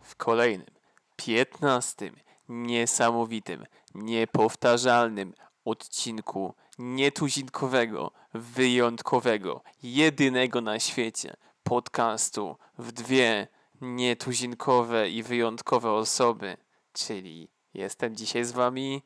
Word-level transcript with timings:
W 0.00 0.16
kolejnym, 0.16 0.66
piętnastym, 1.16 2.16
niesamowitym, 2.48 3.64
niepowtarzalnym 3.94 5.34
odcinku 5.64 6.54
nietuzinkowego, 6.78 8.12
wyjątkowego, 8.34 9.62
jedynego 9.82 10.60
na 10.60 10.80
świecie 10.80 11.36
podcastu 11.62 12.56
w 12.78 12.92
dwie 12.92 13.48
nietuzinkowe 13.80 15.10
i 15.10 15.22
wyjątkowe 15.22 15.90
osoby, 15.90 16.56
czyli 16.92 17.48
jestem 17.74 18.16
dzisiaj 18.16 18.44
z 18.44 18.52
wami 18.52 19.02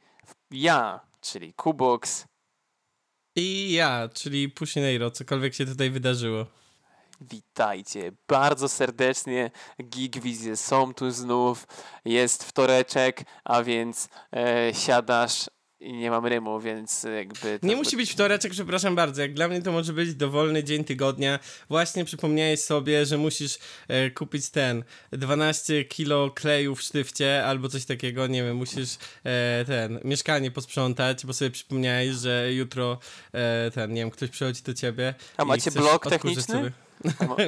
ja, 0.50 1.00
czyli 1.20 1.54
Kubox 1.54 2.26
I 3.36 3.72
ja, 3.72 4.08
czyli 4.14 4.48
Pushineiro, 4.48 5.10
cokolwiek 5.10 5.54
się 5.54 5.66
tutaj 5.66 5.90
wydarzyło. 5.90 6.46
Witajcie 7.20 8.12
bardzo 8.28 8.68
serdecznie. 8.68 9.50
Geekwizje 9.78 10.56
są 10.56 10.94
tu 10.94 11.10
znów. 11.10 11.66
Jest 12.04 12.44
wtoreczek, 12.44 13.24
a 13.44 13.62
więc 13.62 14.08
e, 14.36 14.74
siadasz 14.74 15.46
i 15.80 15.92
nie 15.92 16.10
mam 16.10 16.26
rymu, 16.26 16.60
więc 16.60 17.06
jakby... 17.16 17.58
Nie 17.62 17.76
musi 17.76 17.96
być 17.96 18.12
wtoreczek, 18.12 18.52
przepraszam 18.52 18.94
bardzo. 18.94 19.22
Jak 19.22 19.34
dla 19.34 19.48
mnie 19.48 19.62
to 19.62 19.72
może 19.72 19.92
być 19.92 20.14
dowolny 20.14 20.64
dzień 20.64 20.84
tygodnia. 20.84 21.38
Właśnie 21.68 22.04
przypomniałeś 22.04 22.60
sobie, 22.60 23.06
że 23.06 23.18
musisz 23.18 23.58
e, 23.88 24.10
kupić 24.10 24.50
ten 24.50 24.84
12 25.12 25.84
kilo 25.84 26.30
kleju 26.30 26.74
w 26.74 26.82
sztywcie 26.82 27.46
albo 27.46 27.68
coś 27.68 27.84
takiego, 27.84 28.26
nie 28.26 28.42
wiem, 28.44 28.56
musisz 28.56 28.96
e, 29.24 29.64
ten 29.64 30.00
mieszkanie 30.04 30.50
posprzątać, 30.50 31.26
bo 31.26 31.32
sobie 31.32 31.50
przypomniałeś, 31.50 32.10
że 32.10 32.52
jutro 32.52 32.98
e, 33.32 33.70
ten, 33.70 33.92
nie 33.92 34.00
wiem, 34.00 34.10
ktoś 34.10 34.30
przychodzi 34.30 34.62
do 34.62 34.74
ciebie. 34.74 35.14
A 35.36 35.44
macie 35.44 35.70
blok 35.70 36.10
techniczny? 36.10 36.42
Sobie. 36.42 36.87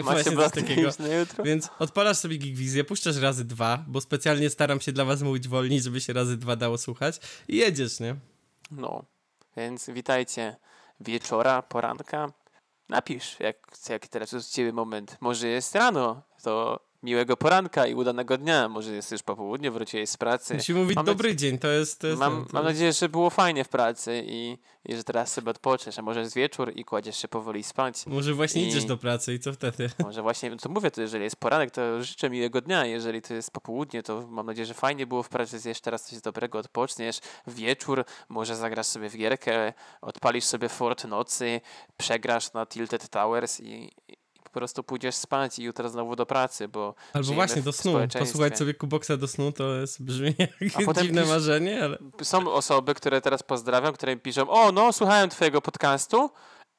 Ma, 0.04 0.14
coś 0.14 0.24
takiego. 0.24 0.50
techniczny 0.50 1.14
jutro? 1.18 1.44
Więc 1.44 1.68
odpalasz 1.78 2.16
sobie 2.16 2.38
Geekwizję, 2.38 2.84
puszczasz 2.84 3.16
razy 3.16 3.44
dwa, 3.44 3.84
bo 3.86 4.00
specjalnie 4.00 4.50
staram 4.50 4.80
się 4.80 4.92
dla 4.92 5.04
was 5.04 5.22
mówić 5.22 5.48
wolniej, 5.48 5.80
żeby 5.80 6.00
się 6.00 6.12
razy 6.12 6.36
dwa 6.36 6.56
dało 6.56 6.78
słuchać 6.78 7.20
i 7.48 7.56
jedziesz, 7.56 8.00
nie? 8.00 8.16
No, 8.70 9.04
więc 9.56 9.90
witajcie 9.90 10.56
wieczora, 11.00 11.62
poranka. 11.62 12.32
Napisz, 12.88 13.40
jak, 13.40 13.56
jak 13.88 14.08
teraz 14.08 14.32
jest 14.32 14.52
u 14.52 14.56
ciebie 14.56 14.72
moment. 14.72 15.16
Może 15.20 15.48
jest 15.48 15.74
rano, 15.74 16.22
to 16.42 16.80
miłego 17.02 17.36
poranka 17.36 17.86
i 17.86 17.94
udanego 17.94 18.38
dnia. 18.38 18.68
Może 18.68 18.94
jest 18.94 19.12
już 19.12 19.22
po 19.22 19.36
południu, 19.36 19.72
wróciłeś 19.72 20.10
z 20.10 20.16
pracy. 20.16 20.54
Musimy 20.54 20.80
mówić 20.80 20.96
Mam 20.96 21.06
dobry 21.06 21.36
dzień, 21.36 21.58
to 21.58 21.68
jest... 21.68 22.00
To 22.00 22.06
jest 22.06 22.20
Mam, 22.20 22.46
mam 22.52 22.64
nadzieję, 22.64 22.92
że 22.92 23.08
było 23.08 23.30
fajnie 23.30 23.64
w 23.64 23.68
pracy 23.68 24.22
i, 24.26 24.58
i 24.84 24.96
że 24.96 25.04
teraz 25.04 25.32
sobie 25.32 25.50
odpoczniesz, 25.50 25.98
a 25.98 26.02
może 26.02 26.20
jest 26.20 26.34
wieczór 26.34 26.72
i 26.76 26.84
kładziesz 26.84 27.16
się 27.16 27.28
powoli 27.28 27.62
spać. 27.62 28.06
Może 28.06 28.34
właśnie 28.34 28.62
I- 28.62 28.68
idziesz 28.68 28.84
do 28.84 28.96
pracy 28.96 29.34
i 29.34 29.38
co 29.38 29.52
wtedy? 29.52 29.90
Może 30.04 30.22
właśnie, 30.22 30.56
to 30.56 30.68
mówię, 30.68 30.90
to 30.90 31.00
jeżeli 31.00 31.24
jest 31.24 31.36
poranek, 31.36 31.70
to 31.70 32.02
życzę 32.02 32.30
miłego 32.30 32.60
dnia. 32.60 32.86
Jeżeli 32.86 33.22
to 33.22 33.34
jest 33.34 33.50
popołudnie, 33.50 34.02
to 34.02 34.26
mam 34.28 34.46
nadzieję, 34.46 34.66
że 34.66 34.74
fajnie 34.74 35.06
było 35.06 35.22
w 35.22 35.28
pracy, 35.28 35.58
zjesz 35.58 35.80
teraz 35.80 36.04
coś 36.04 36.20
dobrego, 36.20 36.58
odpoczniesz. 36.58 37.18
Wieczór, 37.46 38.04
może 38.28 38.56
zagrasz 38.56 38.86
sobie 38.86 39.10
w 39.10 39.16
gierkę, 39.16 39.72
odpalisz 40.00 40.44
sobie 40.44 40.68
Fort 40.68 41.04
Nocy, 41.04 41.60
przegrasz 41.96 42.52
na 42.52 42.66
Tilted 42.66 43.08
Towers 43.08 43.60
i 43.60 43.90
po 44.52 44.60
prostu 44.60 44.82
pójdziesz 44.82 45.14
spać 45.14 45.58
i 45.58 45.62
jutro 45.62 45.88
znowu 45.88 46.16
do 46.16 46.26
pracy, 46.26 46.68
bo 46.68 46.94
Albo 47.12 47.32
właśnie 47.32 47.62
do 47.62 47.72
snu. 47.72 47.92
Posłuchać 48.18 48.58
sobie 48.58 48.74
Kuboksa 48.74 49.16
do 49.16 49.28
snu 49.28 49.52
to 49.52 49.74
jest 49.74 50.02
brzmi 50.02 50.34
jak 50.38 50.96
dziwne 51.02 51.22
pisz- 51.22 51.28
marzenie, 51.28 51.84
ale... 51.84 51.98
Są 52.22 52.52
osoby, 52.52 52.94
które 52.94 53.20
teraz 53.20 53.42
pozdrawiam, 53.42 53.92
które 53.92 54.14
mi 54.14 54.20
piszą, 54.20 54.50
o 54.50 54.72
no, 54.72 54.92
słuchałem 54.92 55.30
twojego 55.30 55.62
podcastu, 55.62 56.30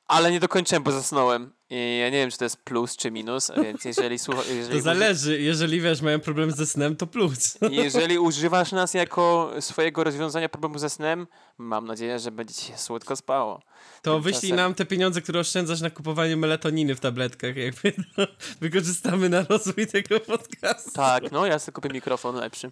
ale 0.07 0.31
nie 0.31 0.39
dokończyłem, 0.39 0.83
bo 0.83 0.91
zasnąłem. 0.91 1.53
I 1.73 1.97
ja 1.97 2.05
nie 2.05 2.17
wiem, 2.17 2.31
czy 2.31 2.37
to 2.37 2.45
jest 2.45 2.57
plus 2.57 2.97
czy 2.97 3.11
minus, 3.11 3.51
więc 3.63 3.85
jeżeli 3.85 4.19
słucha, 4.19 4.41
jeżeli, 4.57 4.77
To 4.77 4.83
zależy, 4.83 5.41
jeżeli 5.41 5.81
wiesz, 5.81 6.01
mają 6.01 6.19
problem 6.19 6.51
ze 6.51 6.65
snem, 6.65 6.95
to 6.95 7.07
plus. 7.07 7.57
jeżeli 7.71 8.19
używasz 8.19 8.71
nas 8.71 8.93
jako 8.93 9.53
swojego 9.59 10.03
rozwiązania 10.03 10.49
problemu 10.49 10.79
ze 10.79 10.89
snem, 10.89 11.27
mam 11.57 11.87
nadzieję, 11.87 12.19
że 12.19 12.31
będzie 12.31 12.53
ci 12.53 12.65
się 12.65 12.77
słodko 12.77 13.15
spało. 13.15 13.61
To 14.01 14.19
Tymczasem- 14.19 14.23
wyślij 14.23 14.53
nam 14.53 14.73
te 14.75 14.85
pieniądze, 14.85 15.21
które 15.21 15.39
oszczędzasz 15.39 15.81
na 15.81 15.89
kupowaniu 15.89 16.37
melatoniny 16.37 16.95
w 16.95 16.99
tabletkach, 16.99 17.55
jakby 17.55 17.93
no, 18.17 18.27
wykorzystamy 18.61 19.29
na 19.29 19.43
rozwój 19.43 19.87
tego 19.87 20.19
podcastu. 20.19 20.91
Tak, 20.91 21.31
no 21.31 21.45
ja 21.45 21.59
sobie 21.59 21.73
kupię 21.73 21.89
mikrofon 21.89 22.35
lepszy. 22.35 22.71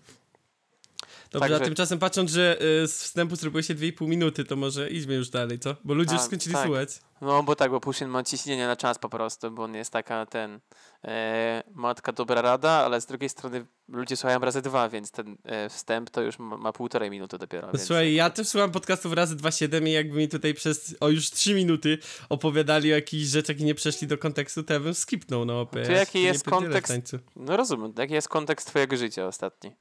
Dobrze, 1.32 1.46
a 1.46 1.50
także- 1.50 1.66
tymczasem 1.66 2.00
patrząc, 2.00 2.32
że 2.32 2.58
y, 2.84 2.88
z 2.88 3.04
wstępu 3.04 3.36
zrobiło 3.36 3.62
się 3.62 3.76
2,5 3.76 4.08
minuty, 4.08 4.44
to 4.44 4.56
może 4.56 4.90
idźmy 4.90 5.14
już 5.14 5.30
dalej, 5.30 5.60
co? 5.60 5.76
Bo 5.84 5.94
ludzie 5.94 6.12
już 6.12 6.22
Tak, 6.22 6.28
skończyli 6.28 6.56
tak. 6.56 6.66
słuchać. 6.66 6.90
No 7.22 7.44
bo 7.44 7.56
tak, 7.56 7.72
bo 7.72 7.80
Puszyn 7.80 8.10
ma 8.10 8.24
ciśnienie 8.24 8.68
na 8.68 8.76
czas 8.76 9.00
po 9.00 9.10
prostu, 9.10 9.52
bo 9.52 9.64
on 9.64 9.76
jest 9.76 9.92
taka 9.92 10.26
ten 10.26 10.60
e, 11.04 11.64
matka 11.74 12.12
dobra 12.12 12.42
rada, 12.42 12.70
ale 12.70 13.02
z 13.02 13.06
drugiej 13.06 13.30
strony 13.30 13.66
ludzie 13.88 14.18
słuchają 14.18 14.40
razy 14.40 14.62
dwa, 14.62 14.90
więc 14.90 15.12
ten 15.12 15.38
e, 15.44 15.70
wstęp 15.70 16.10
to 16.10 16.22
już 16.22 16.40
ma, 16.40 16.58
ma 16.58 16.74
półtorej 16.74 17.10
minuty 17.10 17.38
dopiero. 17.38 17.68
Więc... 17.68 17.84
Słuchaj, 17.88 18.14
ja 18.14 18.30
też 18.30 18.48
słucham 18.48 18.72
podcastów 18.72 19.14
razy 19.14 19.36
2.7 19.36 19.88
i 19.88 19.92
jakby 19.92 20.18
mi 20.18 20.30
tutaj 20.30 20.54
przez 20.54 20.96
o 21.00 21.10
już 21.10 21.32
3 21.32 21.54
minuty 21.54 21.98
opowiadali 22.30 22.92
o 22.94 22.96
jakichś 22.96 23.26
rzeczach 23.26 23.60
i 23.60 23.64
nie 23.64 23.76
przeszli 23.76 24.08
do 24.08 24.18
kontekstu, 24.18 24.64
to 24.64 24.74
ja 24.74 24.80
bym 24.80 24.94
skipnął, 24.94 25.46
no. 25.46 25.66
To 25.66 25.80
ja 25.80 25.92
jaki 25.92 26.22
jest 26.22 26.46
kontekst? 26.46 27.16
No 27.36 27.58
rozumiem, 27.58 27.94
jaki 27.98 28.14
jest 28.14 28.30
kontekst 28.30 28.68
twojego 28.68 28.98
życia 28.98 29.28
ostatni? 29.28 29.72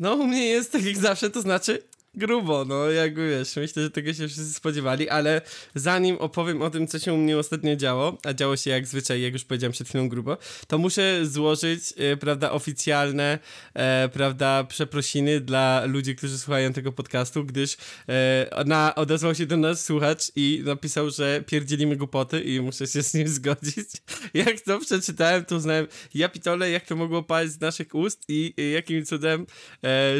No, 0.00 0.14
u 0.14 0.26
mnie 0.26 0.46
jest 0.46 0.72
tak 0.72 0.84
jak 0.84 0.96
zawsze, 0.96 1.30
to 1.30 1.40
znaczy 1.40 1.82
grubo, 2.14 2.64
no 2.64 2.90
jakby 2.90 3.30
wiesz, 3.30 3.56
myślę, 3.56 3.82
że 3.82 3.90
tego 3.90 4.14
się 4.14 4.28
wszyscy 4.28 4.54
spodziewali, 4.54 5.08
ale 5.08 5.40
zanim 5.74 6.16
opowiem 6.18 6.62
o 6.62 6.70
tym, 6.70 6.86
co 6.86 6.98
się 6.98 7.12
u 7.14 7.16
mnie 7.16 7.38
ostatnio 7.38 7.76
działo, 7.76 8.18
a 8.24 8.32
działo 8.32 8.56
się 8.56 8.70
jak 8.70 8.86
zwyczaj, 8.86 9.22
jak 9.22 9.32
już 9.32 9.44
powiedziałem 9.44 9.72
przed 9.72 9.88
chwilą 9.88 10.08
grubo, 10.08 10.38
to 10.66 10.78
muszę 10.78 11.26
złożyć, 11.26 11.80
e, 11.96 12.16
prawda, 12.16 12.52
oficjalne, 12.52 13.38
e, 13.74 14.08
prawda, 14.12 14.64
przeprosiny 14.64 15.40
dla 15.40 15.84
ludzi, 15.84 16.16
którzy 16.16 16.38
słuchają 16.38 16.72
tego 16.72 16.92
podcastu, 16.92 17.44
gdyż 17.44 17.76
e, 18.08 18.64
na, 18.66 18.94
odezwał 18.94 19.34
się 19.34 19.46
do 19.46 19.56
nas 19.56 19.84
słuchacz 19.84 20.32
i 20.36 20.62
napisał, 20.64 21.10
że 21.10 21.44
pierdzielimy 21.46 21.96
głupoty 21.96 22.40
i 22.40 22.60
muszę 22.60 22.86
się 22.86 23.02
z 23.02 23.14
nim 23.14 23.28
zgodzić. 23.28 23.88
Jak 24.34 24.60
to 24.60 24.78
przeczytałem, 24.78 25.44
to 25.44 25.56
uznałem, 25.56 25.86
ja 26.14 26.28
pitole, 26.28 26.70
jak 26.70 26.86
to 26.86 26.96
mogło 26.96 27.22
paść 27.22 27.52
z 27.52 27.60
naszych 27.60 27.94
ust 27.94 28.24
i, 28.28 28.54
jakim 28.72 29.04
cudem, 29.04 29.46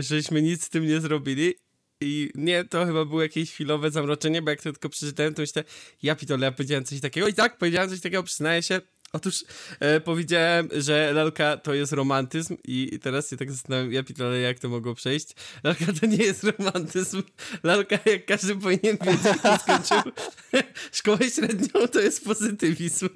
żeśmy 0.00 0.42
nic 0.42 0.64
z 0.64 0.68
tym 0.68 0.86
nie 0.86 1.00
zrobili. 1.00 1.54
I 2.00 2.30
nie, 2.34 2.64
to 2.64 2.86
chyba 2.86 3.04
było 3.04 3.22
jakieś 3.22 3.50
chwilowe 3.50 3.90
zamroczenie, 3.90 4.42
bo 4.42 4.50
jak 4.50 4.62
to 4.62 4.72
tylko 4.72 4.88
przeczytałem, 4.88 5.34
to 5.34 5.42
myślę, 5.42 5.64
ja 6.02 6.16
pitole, 6.16 6.46
ja 6.46 6.52
powiedziałem 6.52 6.84
coś 6.84 7.00
takiego. 7.00 7.28
I 7.28 7.34
tak, 7.34 7.58
powiedziałem 7.58 7.90
coś 7.90 8.00
takiego, 8.00 8.22
przyznaję 8.22 8.62
się. 8.62 8.80
Otóż 9.12 9.44
e, 9.80 10.00
powiedziałem, 10.00 10.68
że 10.72 11.12
lalka 11.12 11.56
to 11.56 11.74
jest 11.74 11.92
romantyzm 11.92 12.56
i, 12.64 12.98
teraz 13.02 13.30
się 13.30 13.36
tak 13.36 13.52
zastanawiam, 13.52 13.92
ja 13.92 14.02
pitole, 14.02 14.40
jak 14.40 14.58
to 14.58 14.68
mogło 14.68 14.94
przejść. 14.94 15.28
Lalka 15.64 15.84
to 16.00 16.06
nie 16.06 16.16
jest 16.16 16.44
romantyzm. 16.44 17.22
Lalka, 17.62 17.98
jak 18.06 18.26
każdy 18.26 18.56
powinien 18.56 18.98
wiedzieć, 19.06 19.38
kto 19.38 19.58
skończył 19.58 20.12
szkołę 20.92 21.30
średnią, 21.30 21.88
to 21.92 22.00
jest 22.00 22.24
pozytywizm. 22.24 23.08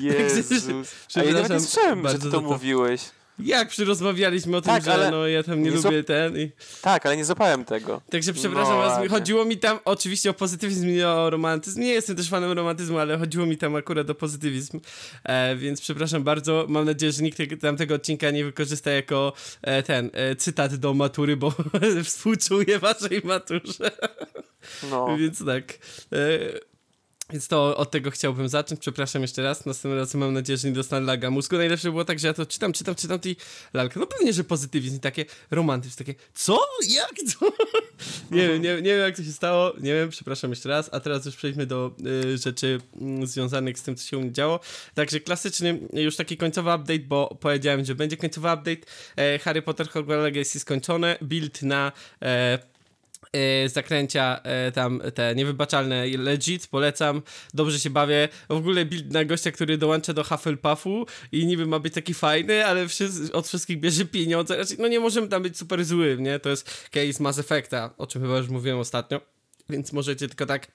Jezus. 0.00 0.68
A 1.14 1.22
ja 1.22 1.48
nie 1.48 1.60
słyszałem, 1.60 2.08
że 2.08 2.18
to 2.18 2.30
to. 2.30 2.40
mówiłeś. 2.40 3.00
Jak 3.38 3.68
przyrozmawialiśmy 3.68 4.56
o 4.56 4.60
tym, 4.60 4.72
Tak, 4.72 4.84
że 4.84 4.92
ale 4.92 5.10
no 5.10 5.26
ja 5.26 5.42
tam 5.42 5.62
nie, 5.62 5.70
nie 5.70 5.76
lubię 5.76 6.04
ten 6.04 6.38
i... 6.38 6.50
Tak, 6.82 7.06
ale 7.06 7.16
nie 7.16 7.24
złapałem 7.24 7.64
tego. 7.64 8.00
Także 8.10 8.32
przepraszam 8.32 8.72
No 8.72 8.78
was, 8.78 9.08
chodziło 9.10 9.44
mi 9.44 9.58
tam 9.58 9.78
oczywiście 9.84 10.30
o 10.30 10.34
pozytywizm 10.34 10.88
i 10.88 11.02
o 11.02 11.30
romantyzm. 11.30 11.80
Nie 11.80 11.92
jestem 11.92 12.16
też 12.16 12.28
fanem 12.28 12.52
romantyzmu, 12.52 12.98
ale 12.98 13.18
chodziło 13.18 13.46
mi 13.46 13.56
tam 13.56 13.76
akurat 13.76 14.10
o 14.10 14.14
pozytywizm. 14.14 14.80
E, 15.24 15.56
więc 15.56 15.80
przepraszam 15.80 16.24
bardzo. 16.24 16.66
Mam 16.68 16.84
nadzieję, 16.84 17.12
że 17.12 17.22
nikt 17.22 17.36
tego, 17.36 17.56
tamtego 17.56 17.94
odcinka 17.94 18.30
nie 18.30 18.44
wykorzysta 18.44 18.90
jako 18.90 19.32
e, 19.62 19.82
ten 19.82 20.10
e, 20.12 20.36
cytat 20.36 20.74
do 20.74 20.94
matury, 20.94 21.36
bo 21.36 21.52
współczuję 22.04 22.78
waszej 22.78 23.22
maturze. 23.24 23.90
No. 24.90 25.06
Więc 25.18 25.44
tak. 25.44 25.78
Więc 27.32 27.48
to 27.48 27.76
od 27.76 27.90
tego 27.90 28.10
chciałbym 28.10 28.48
zacząć. 28.48 28.80
Przepraszam 28.80 29.22
jeszcze 29.22 29.42
raz. 29.42 29.66
Następnym 29.66 29.98
razem 29.98 30.20
mam 30.20 30.34
nadzieję, 30.34 30.56
że 30.56 30.68
nie 30.68 30.74
dostanę 30.74 31.06
laga 31.06 31.30
mózgu. 31.30 31.56
Najlepsze 31.56 31.90
było 31.90 32.04
tak, 32.04 32.18
że 32.18 32.26
ja 32.26 32.34
to 32.34 32.46
czytam, 32.46 32.72
czytam, 32.72 32.94
czytam 32.94 33.18
i 33.24 33.36
lalka. 33.74 34.00
No 34.00 34.06
pewnie, 34.06 34.32
że 34.32 34.44
pozytywizm 34.44 35.00
takie 35.00 35.24
romantyzm, 35.50 35.96
takie 35.96 36.14
co? 36.34 36.60
Jak 36.88 37.12
to? 37.40 37.52
nie 38.36 38.48
wiem, 38.48 38.62
nie, 38.62 38.74
nie 38.74 38.82
wiem 38.82 39.00
jak 39.00 39.16
to 39.16 39.22
się 39.22 39.32
stało. 39.32 39.72
Nie 39.80 39.94
wiem, 39.94 40.08
przepraszam 40.08 40.50
jeszcze 40.50 40.68
raz. 40.68 40.90
A 40.92 41.00
teraz 41.00 41.26
już 41.26 41.36
przejdźmy 41.36 41.66
do 41.66 41.90
y, 42.06 42.38
rzeczy 42.38 42.80
mm, 43.00 43.26
związanych 43.26 43.78
z 43.78 43.82
tym, 43.82 43.96
co 43.96 44.06
się 44.06 44.18
u 44.18 44.20
mnie 44.20 44.32
działo. 44.32 44.60
Także 44.94 45.20
klasyczny, 45.20 45.80
już 45.92 46.16
taki 46.16 46.36
końcowy 46.36 46.74
update, 46.74 46.98
bo 46.98 47.36
powiedziałem, 47.40 47.84
że 47.84 47.94
będzie 47.94 48.16
końcowy 48.16 48.48
update. 48.48 48.86
E, 49.16 49.38
Harry 49.38 49.62
Potter 49.62 49.88
Hogwarts 49.88 50.22
Legacy 50.22 50.60
skończone. 50.60 51.18
Build 51.22 51.62
na... 51.62 51.92
E, 52.22 52.58
zakręcia 53.66 54.40
e, 54.42 54.72
tam 54.72 55.02
te 55.14 55.34
niewybaczalne 55.34 56.06
legit, 56.06 56.66
polecam, 56.66 57.22
dobrze 57.54 57.80
się 57.80 57.90
bawię. 57.90 58.28
W 58.48 58.52
ogóle 58.52 58.84
build 58.84 59.12
na 59.12 59.24
gościa, 59.24 59.52
który 59.52 59.78
dołącza 59.78 60.12
do 60.12 60.24
Hufflepuffu 60.24 61.06
i 61.32 61.46
niby 61.46 61.66
ma 61.66 61.78
być 61.78 61.94
taki 61.94 62.14
fajny, 62.14 62.66
ale 62.66 62.86
od 63.32 63.48
wszystkich 63.48 63.80
bierze 63.80 64.04
pieniądze. 64.04 64.64
Znaczy, 64.64 64.82
no 64.82 64.88
nie 64.88 65.00
możemy 65.00 65.28
tam 65.28 65.42
być 65.42 65.58
super 65.58 65.84
zły, 65.84 66.16
nie? 66.20 66.38
To 66.38 66.48
jest 66.48 66.88
case 66.90 67.22
Mass 67.22 67.38
Effecta, 67.38 67.94
o 67.98 68.06
czym 68.06 68.22
chyba 68.22 68.38
już 68.38 68.48
mówiłem 68.48 68.78
ostatnio, 68.78 69.20
więc 69.68 69.92
możecie 69.92 70.28
tylko 70.28 70.46
tak 70.46 70.66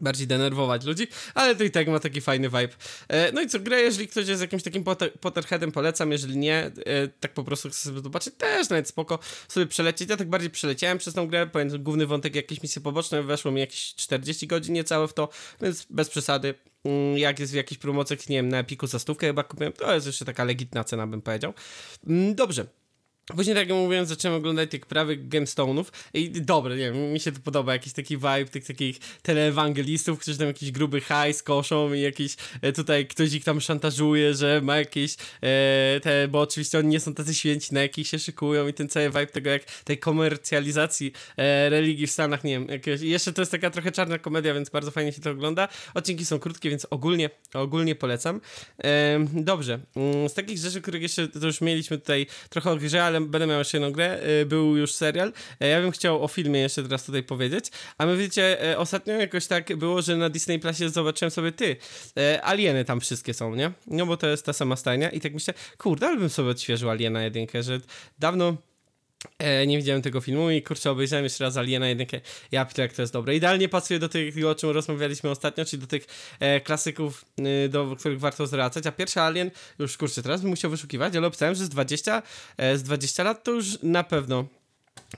bardziej 0.00 0.26
denerwować 0.26 0.84
ludzi, 0.84 1.06
ale 1.34 1.56
to 1.56 1.64
i 1.64 1.70
tak 1.70 1.88
ma 1.88 2.00
taki 2.00 2.20
fajny 2.20 2.48
vibe. 2.48 2.74
E, 3.08 3.32
no 3.32 3.40
i 3.40 3.48
co, 3.48 3.60
grę, 3.60 3.80
jeżeli 3.80 4.08
ktoś 4.08 4.28
jest 4.28 4.42
jakimś 4.42 4.62
takim 4.62 4.84
Potter, 4.84 5.12
Potterheadem, 5.20 5.72
polecam, 5.72 6.12
jeżeli 6.12 6.36
nie, 6.36 6.56
e, 6.86 7.08
tak 7.20 7.32
po 7.32 7.44
prostu 7.44 7.68
chcę 7.70 7.78
sobie 7.78 8.00
zobaczyć, 8.00 8.34
też 8.34 8.68
nawet 8.68 8.88
spoko 8.88 9.18
sobie 9.48 9.66
przelecieć. 9.66 10.10
Ja 10.10 10.16
tak 10.16 10.28
bardziej 10.28 10.50
przeleciałem 10.50 10.98
przez 10.98 11.14
tą 11.14 11.26
grę, 11.26 11.46
pamiętam 11.46 11.82
główny 11.82 12.06
wątek, 12.06 12.34
jakieś 12.34 12.62
misje 12.62 12.82
poboczne, 12.82 13.22
weszło 13.22 13.50
mi 13.50 13.60
jakieś 13.60 13.94
40 13.94 14.46
godzin 14.46 14.74
niecałe 14.74 15.08
w 15.08 15.14
to, 15.14 15.28
więc 15.62 15.86
bez 15.90 16.10
przesady. 16.10 16.54
Mm, 16.84 17.18
jak 17.18 17.38
jest 17.38 17.52
w 17.52 17.56
jakichś 17.56 17.80
promocjach, 17.80 18.28
nie 18.28 18.36
wiem, 18.36 18.48
na 18.48 18.58
Epiku 18.58 18.86
za 18.86 18.98
stówkę 18.98 19.26
chyba 19.26 19.44
kupiłem, 19.44 19.72
to 19.72 19.94
jest 19.94 20.06
jeszcze 20.06 20.24
taka 20.24 20.44
legitna 20.44 20.84
cena, 20.84 21.06
bym 21.06 21.22
powiedział. 21.22 21.54
Mm, 22.06 22.34
dobrze. 22.34 22.66
Później, 23.26 23.56
tak 23.56 23.68
jak 23.68 23.78
mówiłem, 23.78 24.06
zacząłem 24.06 24.38
oglądać 24.38 24.70
tych 24.70 24.86
prawych 24.86 25.28
gemstone'ów 25.28 25.84
i 26.14 26.30
dobre, 26.30 26.76
nie 26.76 26.92
wiem, 26.92 27.12
mi 27.12 27.20
się 27.20 27.32
to 27.32 27.40
podoba, 27.40 27.72
jakiś 27.72 27.92
taki 27.92 28.16
vibe 28.16 28.44
tych 28.44 28.66
takich 28.66 28.98
teleewangelistów, 29.22 30.20
którzy 30.20 30.38
tam 30.38 30.46
jakiś 30.46 30.70
gruby 30.70 31.00
hajs 31.00 31.42
koszą 31.42 31.92
i 31.92 32.00
jakiś 32.00 32.36
e, 32.62 32.72
tutaj 32.72 33.06
ktoś 33.06 33.32
ich 33.32 33.44
tam 33.44 33.60
szantażuje, 33.60 34.34
że 34.34 34.60
ma 34.62 34.76
jakieś 34.76 35.14
e, 35.14 36.00
te, 36.02 36.28
bo 36.28 36.40
oczywiście 36.40 36.78
oni 36.78 36.88
nie 36.88 37.00
są 37.00 37.14
tacy 37.14 37.34
święci, 37.34 37.74
na 37.74 37.82
jakich 37.82 38.08
się 38.08 38.18
szykują 38.18 38.68
i 38.68 38.72
ten 38.72 38.88
cały 38.88 39.06
vibe 39.06 39.26
tego, 39.26 39.50
jak 39.50 39.64
tej 39.64 39.98
komercjalizacji 39.98 41.12
e, 41.36 41.70
religii 41.70 42.06
w 42.06 42.10
Stanach, 42.10 42.44
nie 42.44 42.60
wiem, 42.60 42.80
jeszcze 43.00 43.32
to 43.32 43.42
jest 43.42 43.52
taka 43.52 43.70
trochę 43.70 43.92
czarna 43.92 44.18
komedia, 44.18 44.54
więc 44.54 44.70
bardzo 44.70 44.90
fajnie 44.90 45.12
się 45.12 45.20
to 45.20 45.30
ogląda. 45.30 45.68
Odcinki 45.94 46.24
są 46.24 46.38
krótkie, 46.38 46.70
więc 46.70 46.86
ogólnie, 46.90 47.30
ogólnie 47.54 47.94
polecam. 47.94 48.40
E, 48.84 49.26
dobrze, 49.32 49.80
mm, 49.96 50.28
z 50.28 50.34
takich 50.34 50.58
rzeczy, 50.58 50.80
których 50.80 51.02
jeszcze, 51.02 51.28
to 51.28 51.46
już 51.46 51.60
mieliśmy 51.60 51.98
tutaj 51.98 52.26
trochę 52.48 52.70
o 52.70 52.76
ale 53.14 53.26
będę 53.26 53.46
miał 53.46 53.58
jeszcze 53.58 53.76
jedną 53.78 53.92
grę, 53.92 54.20
y, 54.42 54.46
był 54.46 54.76
już 54.76 54.92
serial. 54.92 55.32
E, 55.60 55.68
ja 55.68 55.80
bym 55.80 55.90
chciał 55.90 56.24
o 56.24 56.28
filmie 56.28 56.60
jeszcze 56.60 56.82
teraz 56.82 57.04
tutaj 57.04 57.22
powiedzieć, 57.22 57.70
a 57.98 58.06
my 58.06 58.16
wiecie, 58.16 58.70
e, 58.70 58.78
ostatnio 58.78 59.14
jakoś 59.14 59.46
tak 59.46 59.76
było, 59.76 60.02
że 60.02 60.16
na 60.16 60.28
Disney 60.28 60.58
Plusie 60.58 60.88
zobaczyłem 60.88 61.30
sobie 61.30 61.52
ty, 61.52 61.76
e, 62.18 62.44
alieny 62.44 62.84
tam 62.84 63.00
wszystkie 63.00 63.34
są, 63.34 63.54
nie? 63.54 63.72
No 63.86 64.06
bo 64.06 64.16
to 64.16 64.26
jest 64.26 64.46
ta 64.46 64.52
sama 64.52 64.76
stajnia 64.76 65.10
i 65.10 65.20
tak 65.20 65.34
myślę, 65.34 65.54
kurde, 65.78 66.06
ale 66.06 66.16
bym 66.16 66.30
sobie 66.30 66.50
odświeżył 66.50 66.90
Aliena 66.90 67.22
jedynkę, 67.22 67.62
że 67.62 67.80
dawno 68.18 68.56
nie 69.66 69.76
widziałem 69.78 70.02
tego 70.02 70.20
filmu 70.20 70.50
i 70.50 70.62
kurczę, 70.62 70.90
obejrzałem 70.90 71.24
jeszcze 71.24 71.44
raz 71.44 71.56
Aliena 71.56 71.88
jedynkę. 71.88 72.20
Ja 72.52 72.64
piszę, 72.64 72.82
jak 72.82 72.92
to 72.92 73.02
jest 73.02 73.12
dobre. 73.12 73.36
Idealnie 73.36 73.68
pasuje 73.68 74.00
do 74.00 74.08
tych, 74.08 74.46
o 74.46 74.54
czym 74.54 74.70
rozmawialiśmy 74.70 75.30
ostatnio, 75.30 75.64
czyli 75.64 75.80
do 75.80 75.86
tych 75.86 76.06
e, 76.40 76.60
klasyków, 76.60 77.24
y, 77.64 77.68
do 77.68 77.96
których 77.96 78.20
warto 78.20 78.46
zwracać. 78.46 78.86
A 78.86 78.92
pierwszy 78.92 79.20
Alien, 79.20 79.50
już 79.78 79.96
kurczę, 79.96 80.22
teraz 80.22 80.40
bym 80.40 80.50
musiał 80.50 80.70
wyszukiwać, 80.70 81.16
ale 81.16 81.26
obstałem, 81.26 81.54
że 81.54 81.64
z 81.64 81.68
20, 81.68 82.22
e, 82.56 82.78
z 82.78 82.82
20 82.82 83.22
lat 83.22 83.44
to 83.44 83.50
już 83.50 83.82
na 83.82 84.04
pewno 84.04 84.46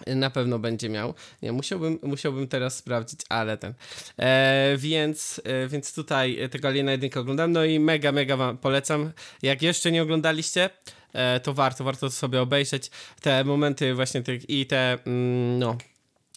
na 0.06 0.30
pewno 0.30 0.58
będzie 0.58 0.88
miał. 0.88 1.14
Nie, 1.42 1.52
musiałbym, 1.52 1.98
musiałbym 2.02 2.48
teraz 2.48 2.76
sprawdzić, 2.76 3.20
ale 3.28 3.56
ten. 3.56 3.74
E, 4.18 4.74
więc, 4.78 5.40
e, 5.44 5.68
więc 5.68 5.94
tutaj 5.94 6.38
tego 6.50 6.68
Aliena 6.68 6.92
jedynkę 6.92 7.20
oglądam, 7.20 7.52
no 7.52 7.64
i 7.64 7.80
mega, 7.80 8.12
mega 8.12 8.36
wam 8.36 8.58
polecam. 8.58 9.12
Jak 9.42 9.62
jeszcze 9.62 9.92
nie 9.92 10.02
oglądaliście, 10.02 10.70
E, 11.16 11.40
to 11.40 11.54
warto, 11.54 11.84
warto 11.84 12.10
sobie 12.10 12.40
obejrzeć 12.40 12.90
te 13.20 13.44
momenty 13.44 13.94
właśnie 13.94 14.22
tych 14.22 14.50
i 14.50 14.66
te, 14.66 14.98
mm, 15.06 15.58
no, 15.58 15.76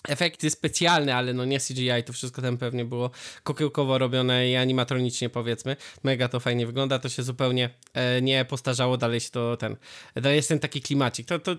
efekty 0.08 0.50
specjalne, 0.50 1.16
ale 1.16 1.34
no 1.34 1.46
nie 1.46 1.60
CGI, 1.60 2.04
to 2.06 2.14
wszystko 2.14 2.42
tam 2.42 2.58
pewnie 2.58 2.86
było 2.86 3.12
kokiełkowo 3.44 3.98
robione 3.98 4.50
i 4.50 4.56
animatronicznie 4.56 5.30
powiedzmy. 5.30 5.76
Mega 6.04 6.28
to 6.28 6.40
fajnie 6.40 6.66
wygląda, 6.68 7.00
to 7.00 7.10
się 7.10 7.24
zupełnie 7.24 7.70
e, 7.94 8.22
nie 8.22 8.46
postarzało, 8.46 8.98
dalej 8.98 9.20
się 9.20 9.30
to 9.30 9.58
ten, 9.58 9.76
dalej 10.16 10.36
jest 10.36 10.50
ten 10.50 10.60
taki 10.60 10.82
klimacik. 10.82 11.28
To, 11.28 11.40
to, 11.40 11.56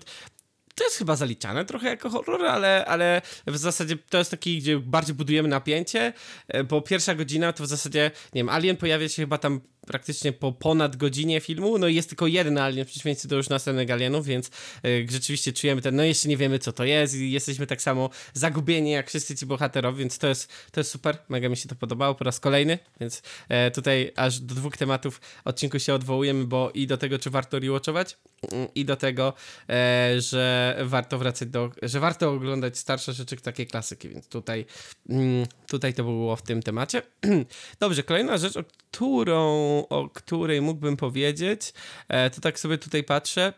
to 0.75 0.83
jest 0.83 0.97
chyba 0.97 1.15
zaliczane 1.15 1.65
trochę 1.65 1.89
jako 1.89 2.09
horror, 2.09 2.45
ale, 2.45 2.85
ale 2.85 3.21
w 3.47 3.57
zasadzie 3.57 3.97
to 4.09 4.17
jest 4.17 4.31
taki, 4.31 4.57
gdzie 4.57 4.79
bardziej 4.79 5.15
budujemy 5.15 5.49
napięcie, 5.49 6.13
e, 6.47 6.63
bo 6.63 6.81
pierwsza 6.81 7.15
godzina 7.15 7.53
to 7.53 7.63
w 7.63 7.67
zasadzie, 7.67 8.11
nie 8.33 8.39
wiem, 8.39 8.49
Alien 8.49 8.77
pojawia 8.77 9.09
się 9.09 9.21
chyba 9.21 9.37
tam 9.37 9.61
praktycznie 9.87 10.33
po 10.33 10.51
ponad 10.51 10.95
godzinie 10.95 11.41
filmu, 11.41 11.77
no 11.77 11.87
i 11.87 11.95
jest 11.95 12.09
tylko 12.09 12.27
jeden 12.27 12.57
alien 12.57 12.85
w 12.85 12.87
przeciwieństwie 12.87 13.29
do 13.29 13.35
już 13.35 13.49
następnych 13.49 13.91
alienów, 13.91 14.25
więc 14.25 14.51
y, 14.85 15.07
rzeczywiście 15.09 15.53
czujemy 15.53 15.81
ten, 15.81 15.95
no 15.95 16.03
jeszcze 16.03 16.29
nie 16.29 16.37
wiemy 16.37 16.59
co 16.59 16.71
to 16.71 16.83
jest 16.83 17.15
i 17.15 17.31
jesteśmy 17.31 17.67
tak 17.67 17.81
samo 17.81 18.09
zagubieni 18.33 18.91
jak 18.91 19.09
wszyscy 19.09 19.35
ci 19.35 19.45
bohaterowie, 19.45 19.99
więc 19.99 20.17
to 20.17 20.27
jest, 20.27 20.51
to 20.71 20.79
jest 20.79 20.91
super, 20.91 21.17
mega 21.29 21.49
mi 21.49 21.57
się 21.57 21.69
to 21.69 21.75
podobało 21.75 22.15
po 22.15 22.23
raz 22.23 22.39
kolejny, 22.39 22.79
więc 22.99 23.21
e, 23.49 23.71
tutaj 23.71 24.11
aż 24.15 24.39
do 24.39 24.55
dwóch 24.55 24.77
tematów 24.77 25.21
odcinku 25.45 25.79
się 25.79 25.93
odwołujemy, 25.93 26.43
bo 26.43 26.71
i 26.73 26.87
do 26.87 26.97
tego, 26.97 27.19
czy 27.19 27.29
warto 27.29 27.59
rewatchować 27.59 28.17
mm, 28.51 28.67
i 28.75 28.85
do 28.85 28.95
tego, 28.95 29.33
e, 29.69 30.15
że 30.17 30.77
warto 30.83 31.17
wracać 31.17 31.49
do, 31.49 31.71
że 31.81 31.99
warto 31.99 32.31
oglądać 32.31 32.77
starsze 32.77 33.13
rzeczy, 33.13 33.37
takie 33.37 33.65
klasyki, 33.65 34.09
więc 34.09 34.27
tutaj, 34.27 34.65
mm, 35.09 35.45
tutaj 35.67 35.93
to 35.93 36.03
było 36.03 36.35
w 36.35 36.41
tym 36.41 36.63
temacie. 36.63 37.01
Dobrze, 37.79 38.03
kolejna 38.03 38.37
rzecz, 38.37 38.53
którą 38.91 39.47
o 39.89 40.09
której 40.13 40.61
mógłbym 40.61 40.97
powiedzieć, 40.97 41.73
e, 42.07 42.29
to 42.29 42.41
tak 42.41 42.59
sobie 42.59 42.77
tutaj 42.77 43.03
patrzę. 43.03 43.53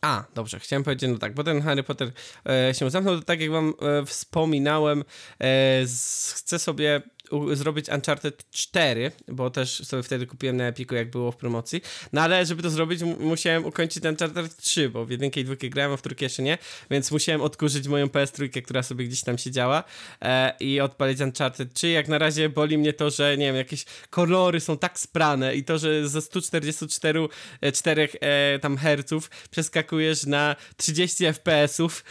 A, 0.00 0.24
dobrze, 0.34 0.58
chciałem 0.60 0.84
powiedzieć, 0.84 1.10
no 1.10 1.18
tak, 1.18 1.34
bo 1.34 1.44
ten 1.44 1.62
Harry 1.62 1.82
Potter 1.82 2.12
e, 2.48 2.74
się 2.74 2.90
zamknął, 2.90 3.18
to 3.18 3.24
tak 3.24 3.40
jak 3.40 3.50
wam 3.50 3.74
e, 3.80 4.06
wspominałem, 4.06 5.04
e, 5.38 5.86
z, 5.86 6.32
chcę 6.32 6.58
sobie 6.58 7.02
zrobić 7.52 7.88
Uncharted 7.88 8.50
4, 8.50 9.12
bo 9.28 9.50
też 9.50 9.86
sobie 9.86 10.02
wtedy 10.02 10.26
kupiłem 10.26 10.56
na 10.56 10.64
Epiku, 10.64 10.94
jak 10.94 11.10
było 11.10 11.32
w 11.32 11.36
promocji. 11.36 11.80
No 12.12 12.20
ale 12.20 12.46
żeby 12.46 12.62
to 12.62 12.70
zrobić, 12.70 13.00
musiałem 13.20 13.64
ukończyć 13.64 14.04
Uncharted 14.04 14.56
3, 14.56 14.88
bo 14.88 15.04
w 15.04 15.10
jedynkę 15.10 15.40
i 15.40 15.44
dwójkę 15.44 15.68
grałem, 15.68 15.92
a 15.92 15.96
w 15.96 16.02
trójkę 16.02 16.24
jeszcze 16.24 16.42
nie, 16.42 16.58
więc 16.90 17.10
musiałem 17.10 17.40
odkurzyć 17.40 17.88
moją 17.88 18.06
PS3, 18.06 18.62
która 18.62 18.82
sobie 18.82 19.04
gdzieś 19.04 19.22
tam 19.22 19.38
siedziała 19.38 19.84
e, 20.22 20.54
i 20.60 20.80
odpalić 20.80 21.20
Uncharted 21.20 21.72
3. 21.72 21.88
Jak 21.88 22.08
na 22.08 22.18
razie 22.18 22.48
boli 22.48 22.78
mnie 22.78 22.92
to, 22.92 23.10
że 23.10 23.36
nie 23.36 23.46
wiem, 23.46 23.56
jakieś 23.56 23.84
kolory 24.10 24.60
są 24.60 24.78
tak 24.78 24.98
sprane 24.98 25.54
i 25.56 25.64
to, 25.64 25.78
że 25.78 26.08
ze 26.08 26.22
144 26.22 27.28
4 27.74 28.08
e, 28.20 28.58
tam 28.58 28.76
herców 28.76 29.30
przeskakujesz 29.50 30.26
na 30.26 30.56
30 30.76 31.24
FPS-ów, 31.24 32.04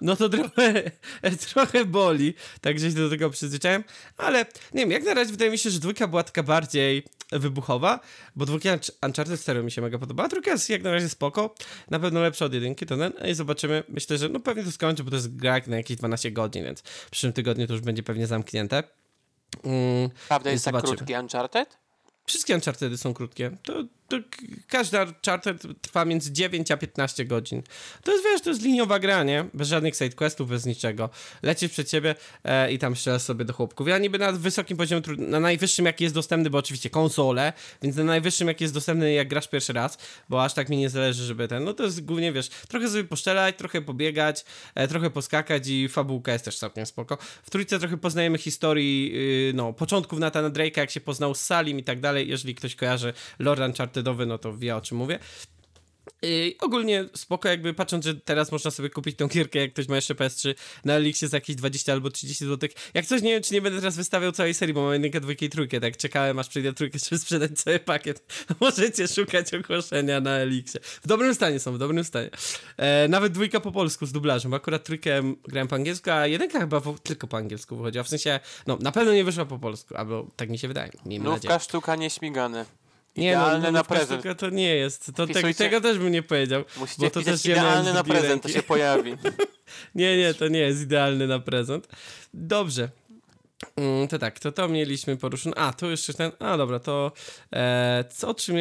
no 0.00 0.16
to 0.16 0.28
trochę, 0.28 0.90
trochę 1.52 1.84
boli, 1.84 2.34
także 2.60 2.90
się 2.90 2.96
do 2.96 3.10
tego 3.10 3.30
przyzwyczaiłem, 3.30 3.84
ale 4.16 4.46
nie 4.74 4.80
wiem, 4.80 4.90
jak 4.90 5.04
na 5.04 5.14
razie 5.14 5.30
wydaje 5.30 5.50
mi 5.50 5.58
się, 5.58 5.70
że 5.70 5.78
dwójka 5.78 6.08
była 6.08 6.22
taka 6.22 6.42
bardziej 6.42 7.04
wybuchowa, 7.32 8.00
bo 8.36 8.46
dwójka 8.46 8.78
Uncharted 9.02 9.40
4 9.40 9.62
mi 9.62 9.70
się 9.70 9.82
mega 9.82 9.98
podoba, 9.98 10.24
a 10.24 10.28
trójka 10.28 10.50
jest 10.50 10.70
jak 10.70 10.82
na 10.82 10.90
razie 10.90 11.08
spoko, 11.08 11.54
na 11.90 11.98
pewno 11.98 12.20
lepsza 12.20 12.44
od 12.44 12.54
jedynki, 12.54 12.86
to 12.86 12.96
ten, 12.96 13.12
i 13.30 13.34
zobaczymy, 13.34 13.82
myślę, 13.88 14.18
że 14.18 14.28
no 14.28 14.40
pewnie 14.40 14.64
to 14.64 14.72
skończę, 14.72 15.04
bo 15.04 15.10
to 15.10 15.16
jest 15.16 15.36
gra 15.36 15.60
na 15.66 15.76
jakieś 15.76 15.96
12 15.96 16.30
godzin, 16.30 16.64
więc 16.64 16.80
w 16.80 17.10
przyszłym 17.10 17.32
tygodniu 17.32 17.66
to 17.66 17.72
już 17.72 17.82
będzie 17.82 18.02
pewnie 18.02 18.26
zamknięte. 18.26 18.82
Mm, 19.64 20.10
Prawda 20.28 20.50
jest 20.50 20.64
tak 20.64 20.82
krótki 20.82 21.14
Uncharted? 21.14 21.78
Wszystkie 22.26 22.54
Unchartedy 22.54 22.98
są 22.98 23.14
krótkie. 23.14 23.56
To 23.62 23.84
to 24.10 24.16
każda 24.68 25.06
charter 25.26 25.56
trwa 25.80 26.04
między 26.04 26.32
9 26.32 26.70
a 26.70 26.76
15 26.76 27.24
godzin. 27.24 27.62
To 28.04 28.12
jest, 28.12 28.24
wiesz, 28.24 28.40
to 28.40 28.50
jest 28.50 28.62
liniowa 28.62 28.98
gra, 28.98 29.24
nie? 29.24 29.44
Bez 29.54 29.68
żadnych 29.68 29.96
sidequestów, 29.96 30.48
bez 30.48 30.66
niczego. 30.66 31.10
Lecisz 31.42 31.70
przed 31.70 31.88
ciebie 31.88 32.14
e, 32.44 32.72
i 32.72 32.78
tam 32.78 32.96
strzelasz 32.96 33.22
sobie 33.22 33.44
do 33.44 33.52
chłopków. 33.52 33.88
Ja 33.88 33.98
niby 33.98 34.18
na 34.18 34.32
wysokim 34.32 34.76
poziomie, 34.76 35.02
na 35.18 35.40
najwyższym 35.40 35.86
jaki 35.86 36.04
jest 36.04 36.14
dostępny, 36.14 36.50
bo 36.50 36.58
oczywiście 36.58 36.90
konsole, 36.90 37.52
więc 37.82 37.96
na 37.96 38.04
najwyższym 38.04 38.48
jaki 38.48 38.64
jest 38.64 38.74
dostępny 38.74 39.12
jak 39.12 39.28
grasz 39.28 39.48
pierwszy 39.48 39.72
raz, 39.72 39.98
bo 40.28 40.44
aż 40.44 40.54
tak 40.54 40.68
mi 40.68 40.76
nie 40.76 40.90
zależy, 40.90 41.24
żeby 41.24 41.48
ten, 41.48 41.64
no 41.64 41.74
to 41.74 41.84
jest 41.84 42.04
głównie, 42.04 42.32
wiesz, 42.32 42.48
trochę 42.48 42.88
sobie 42.88 43.04
poszczelać, 43.04 43.56
trochę 43.56 43.82
pobiegać, 43.82 44.44
e, 44.74 44.88
trochę 44.88 45.10
poskakać 45.10 45.68
i 45.68 45.88
fabułka 45.88 46.32
jest 46.32 46.44
też 46.44 46.58
całkiem 46.58 46.86
spoko. 46.86 47.18
W 47.42 47.50
trójce 47.50 47.78
trochę 47.78 47.96
poznajemy 47.96 48.38
historii, 48.38 49.12
yy, 49.46 49.52
no, 49.54 49.72
początków 49.72 50.18
Natana 50.18 50.50
Drake'a, 50.50 50.78
jak 50.78 50.90
się 50.90 51.00
poznał 51.00 51.34
z 51.34 51.40
Salim 51.40 51.78
i 51.78 51.84
tak 51.84 52.00
dalej, 52.00 52.28
jeżeli 52.28 52.54
ktoś 52.54 52.74
kojarzy 52.74 53.12
Lord 53.38 53.60
Uncharted 53.60 53.99
wtedy 54.00 54.26
no 54.26 54.38
to 54.38 54.56
wie 54.56 54.76
o 54.76 54.80
czym 54.80 54.98
mówię. 54.98 55.18
I 56.22 56.56
ogólnie 56.60 57.04
spoko, 57.14 57.48
jakby 57.48 57.74
patrząc, 57.74 58.04
że 58.04 58.14
teraz 58.14 58.52
można 58.52 58.70
sobie 58.70 58.90
kupić 58.90 59.16
tą 59.16 59.28
gierkę, 59.28 59.58
jak 59.58 59.72
ktoś 59.72 59.88
ma 59.88 59.96
jeszcze 59.96 60.14
PS3 60.14 60.54
na 60.84 60.94
Elixie 60.94 61.28
za 61.28 61.36
jakieś 61.36 61.56
20 61.56 61.92
albo 61.92 62.10
30 62.10 62.44
zł. 62.46 62.70
Jak 62.94 63.06
coś 63.06 63.22
nie 63.22 63.30
wiem, 63.30 63.42
czy 63.42 63.54
nie 63.54 63.62
będę 63.62 63.78
teraz 63.78 63.96
wystawiał 63.96 64.32
całej 64.32 64.54
serii, 64.54 64.74
bo 64.74 64.82
mam 64.82 64.92
jedynkę, 64.92 65.20
dwójkę 65.20 65.46
i 65.46 65.48
trójkę, 65.48 65.80
tak 65.80 65.96
czekałem 65.96 66.38
aż 66.38 66.48
przyjdzie 66.48 66.72
trójkę, 66.72 66.98
żeby 66.98 67.18
sprzedać 67.18 67.50
cały 67.50 67.78
pakiet. 67.78 68.32
Możecie 68.60 69.08
szukać 69.08 69.54
ogłoszenia 69.54 70.20
na 70.20 70.30
Elixie. 70.30 70.80
W 70.82 71.06
dobrym 71.06 71.34
stanie 71.34 71.60
są, 71.60 71.72
w 71.72 71.78
dobrym 71.78 72.04
stanie. 72.04 72.30
E, 72.76 73.08
nawet 73.08 73.32
dwójka 73.32 73.60
po 73.60 73.72
polsku 73.72 74.06
z 74.06 74.12
dublażem, 74.12 74.50
bo 74.50 74.56
akurat 74.56 74.84
trójkę 74.84 75.22
grałem 75.48 75.68
po 75.68 75.76
angielsku, 75.76 76.10
a 76.10 76.26
jedynka 76.26 76.60
chyba 76.60 76.80
po, 76.80 76.92
tylko 77.02 77.26
po 77.26 77.36
angielsku 77.36 77.76
wychodziła. 77.76 78.04
W 78.04 78.08
sensie, 78.08 78.40
no 78.66 78.78
na 78.80 78.92
pewno 78.92 79.12
nie 79.12 79.24
wyszła 79.24 79.44
po 79.44 79.58
polsku, 79.58 79.96
albo 79.96 80.26
tak 80.36 80.50
mi 80.50 80.58
się 80.58 80.68
wydaje. 80.68 80.90
Miejmy 81.06 81.24
Nówka 81.24 81.36
nadzieję. 81.36 81.60
sztuka 81.60 81.96
nieśmigane. 81.96 82.79
Nie, 83.16 83.36
no, 83.36 83.42
idealny 83.42 83.66
no, 83.66 83.72
na 83.72 83.84
prezent. 83.84 84.24
To 84.38 84.50
nie 84.50 84.76
jest. 84.76 85.12
To 85.16 85.26
te, 85.26 85.54
tego 85.54 85.80
też 85.80 85.98
bym 85.98 86.12
nie 86.12 86.22
powiedział. 86.22 86.64
Musicie 86.76 87.02
bo 87.02 87.10
to 87.10 87.22
też 87.22 87.46
idealny 87.46 87.92
na 87.92 88.04
prezent, 88.04 88.42
to 88.42 88.48
się 88.48 88.62
pojawi. 88.62 89.16
nie, 89.94 90.16
nie, 90.16 90.34
to 90.34 90.48
nie 90.48 90.58
jest 90.58 90.82
idealny 90.82 91.26
na 91.26 91.38
prezent. 91.38 91.88
Dobrze. 92.34 92.88
Mm, 93.76 94.08
to 94.08 94.18
tak, 94.18 94.38
to 94.38 94.52
to 94.52 94.68
mieliśmy 94.68 95.16
poruszone. 95.16 95.56
A, 95.56 95.72
tu 95.72 95.90
jeszcze 95.90 96.14
ten. 96.14 96.32
A, 96.38 96.56
dobra, 96.56 96.78
to. 96.78 97.12
E, 97.52 98.04
co 98.16 98.34
czym. 98.34 98.56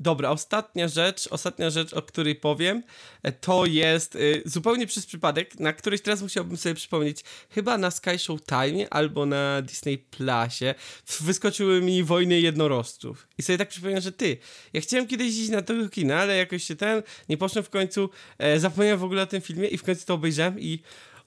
Dobra, 0.00 0.30
ostatnia 0.30 0.88
rzecz, 0.88 1.28
ostatnia 1.30 1.70
rzecz, 1.70 1.92
o 1.92 2.02
której 2.02 2.34
powiem, 2.34 2.82
e, 3.22 3.32
to 3.32 3.66
jest 3.66 4.16
e, 4.16 4.18
zupełnie 4.44 4.86
przez 4.86 5.06
przypadek, 5.06 5.60
na 5.60 5.72
któryś 5.72 6.00
teraz 6.02 6.22
musiałbym 6.22 6.56
sobie 6.56 6.74
przypomnieć, 6.74 7.24
chyba 7.50 7.78
na 7.78 7.90
Sky 7.90 8.18
Show 8.18 8.40
Time 8.44 8.88
albo 8.90 9.26
na 9.26 9.62
Disney 9.62 9.98
Plusie 9.98 10.74
wyskoczyły 11.20 11.80
mi 11.80 12.04
wojny 12.04 12.40
jednorożców. 12.40 13.28
I 13.38 13.42
sobie 13.42 13.58
tak 13.58 13.68
przypomniałem, 13.68 14.02
że 14.02 14.12
ty, 14.12 14.36
ja 14.72 14.80
chciałem 14.80 15.06
kiedyś 15.06 15.38
iść 15.38 15.50
na 15.50 15.62
tego 15.62 15.88
kina, 15.88 16.18
ale 16.18 16.36
jakoś 16.36 16.64
się 16.64 16.76
ten, 16.76 17.02
nie 17.28 17.36
poszłem 17.36 17.64
w 17.64 17.70
końcu, 17.70 18.10
e, 18.38 18.60
zapomniałem 18.60 18.98
w 18.98 19.04
ogóle 19.04 19.22
o 19.22 19.26
tym 19.26 19.40
filmie 19.40 19.68
i 19.68 19.78
w 19.78 19.82
końcu 19.82 20.06
to 20.06 20.14
obejrzałem 20.14 20.60
i 20.60 20.82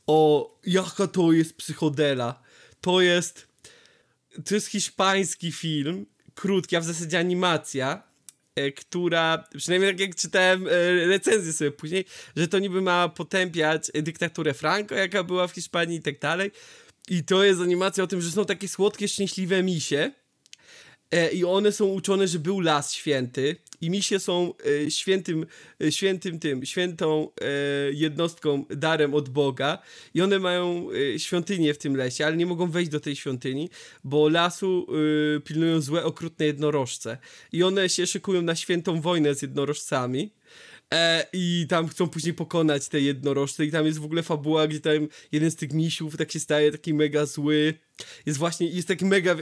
o, 0.07 0.51
jaka 0.65 1.07
to 1.07 1.31
jest 1.31 1.57
psychodela 1.57 2.45
to 2.86 3.01
jest. 3.01 3.48
To 4.46 4.56
jest 4.56 4.68
hiszpański 4.68 5.51
film, 5.51 6.06
krótki, 6.36 6.75
a 6.75 6.80
w 6.80 6.84
zasadzie 6.84 7.20
animacja, 7.20 8.04
e, 8.56 8.72
która, 8.72 9.48
przynajmniej 9.58 9.92
tak 9.92 10.00
jak 10.00 10.15
czytałem 10.15 10.68
e, 10.68 11.06
recenzję 11.06 11.54
sobie 11.54 11.72
później, 11.72 12.06
że 12.36 12.48
to 12.48 12.60
niby 12.60 12.82
ma 12.82 13.10
potępiać 13.10 13.92
dyktaturę 13.94 14.54
Franco, 14.54 14.96
jaka 14.96 15.24
była 15.24 15.48
w 15.48 15.51
Hiszpanii 15.51 15.98
i 15.98 16.01
tak 16.01 16.20
dalej. 16.20 16.51
I 17.10 17.24
to 17.24 17.44
jest 17.44 17.62
animacja 17.62 18.04
o 18.04 18.08
tym, 18.08 18.22
że 18.22 18.32
są 18.32 18.46
takie 18.46 18.68
słodkie, 18.68 19.08
szczęśliwe 19.08 19.63
misie. 19.63 20.12
E, 21.12 21.32
I 21.32 21.46
one 21.46 21.72
są 21.72 21.86
uczone, 21.86 22.27
że 22.27 22.39
był 22.39 22.60
las 22.60 22.94
święty 22.94 23.56
i 23.86 23.89
misie 23.89 24.20
są 24.20 24.54
e, 24.86 24.92
świętym, 24.92 25.46
e, 25.84 25.92
świętym 25.92 26.39
tym, 26.39 26.65
świętą 26.65 27.30
e, 27.42 27.46
jednostką, 27.92 28.65
darem 28.70 29.13
od 29.13 29.30
Boga 29.30 29.77
i 30.13 30.22
one 30.22 30.39
mają 30.39 30.88
świątynię 31.18 31.74
w 31.74 31.77
tym 31.77 31.96
lesie, 31.96 32.25
ale 32.25 32.38
nie 32.38 32.46
mogą 32.46 32.72
wejść 32.72 32.92
do 32.92 33.00
tej 33.00 33.15
świątyni, 33.15 33.70
bo 34.04 34.30
lasu 34.30 34.88
pilnują 35.44 35.82
złe, 35.82 36.04
okrutne 36.04 36.46
jednorożce 36.46 37.18
i 37.51 37.63
one 37.63 37.89
się 37.89 38.08
szykują 38.08 38.42
na 38.42 38.56
świętą 38.56 39.01
wojnę 39.01 39.36
z 39.36 39.42
jednorożcami. 39.42 40.32
E, 40.94 41.25
I 41.34 41.65
tam 41.70 41.88
chcą 41.88 42.10
później 42.10 42.34
pokonać 42.34 42.89
te 42.89 43.01
jednorożce 43.01 43.65
i 43.65 43.72
tam 43.72 43.86
jest 43.86 44.00
w 44.00 44.06
ogóle 44.06 44.24
fabuła, 44.24 44.68
gdzie 44.68 44.80
tam 44.80 45.08
jeden 45.32 45.51
z 45.51 45.56
tych 45.56 45.74
misiów 45.74 46.18
tak 46.18 46.32
się 46.32 46.39
staje 46.39 46.72
taki 46.72 46.94
mega 46.94 47.25
zły 47.25 47.74
jest 48.25 48.40
właśnie, 48.40 48.68
jest 48.68 48.88
taki 48.88 49.06
mega, 49.06 49.36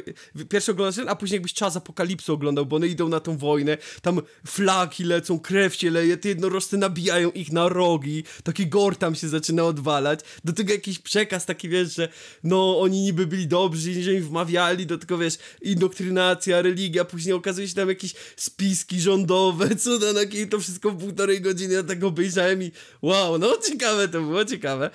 pierwszy 0.50 0.72
oglądasz 0.72 0.96
ten, 0.96 1.10
a 1.10 1.16
później 1.16 1.36
jakbyś 1.36 1.54
czas 1.54 1.76
apokalipsy 1.76 2.34
oglądał, 2.34 2.66
bo 2.66 2.76
one 2.76 2.88
idą 2.88 3.10
na 3.10 3.20
tą 3.20 3.38
wojnę, 3.38 3.78
tam 4.02 4.22
flaki 4.48 5.04
lecą, 5.04 5.40
krew 5.40 5.76
się 5.76 5.92
leje, 5.92 6.18
te 6.18 6.30
jednorożce 6.30 6.78
nabijają 6.78 7.32
ich 7.32 7.52
na 7.52 7.70
rogi, 7.70 8.24
taki 8.44 8.68
gor 8.68 8.96
tam 8.96 9.16
się 9.16 9.30
zaczyna 9.30 9.64
odwalać, 9.64 10.20
do 10.44 10.54
tego 10.54 10.74
jakiś 10.74 11.00
przekaz 11.00 11.46
taki, 11.46 11.70
wiesz, 11.70 11.96
że 11.96 12.10
no, 12.44 12.80
oni 12.80 13.02
niby 13.02 13.28
byli 13.28 13.48
dobrzy, 13.48 14.04
że 14.04 14.14
im 14.14 14.24
wmawiali, 14.24 14.86
do 14.86 14.98
tego, 14.98 15.18
wiesz, 15.18 15.38
indoktrynacja, 15.62 16.62
religia, 16.62 17.06
później 17.06 17.34
okazuje 17.34 17.68
się 17.68 17.76
tam 17.76 17.90
jakieś 17.90 18.14
spiski 18.36 19.02
rządowe, 19.02 19.76
cuda, 19.84 20.14
na 20.14 20.22
to 20.50 20.60
wszystko 20.60 20.92
w 20.92 21.00
półtorej 21.00 21.42
godziny, 21.42 21.74
ja 21.74 21.84
tak 21.84 22.04
obejrzałem 22.04 22.64
i 22.64 22.72
wow, 23.02 23.38
no 23.38 23.58
ciekawe 23.68 24.08
to 24.08 24.22
było, 24.22 24.46
ciekawe. 24.46 24.90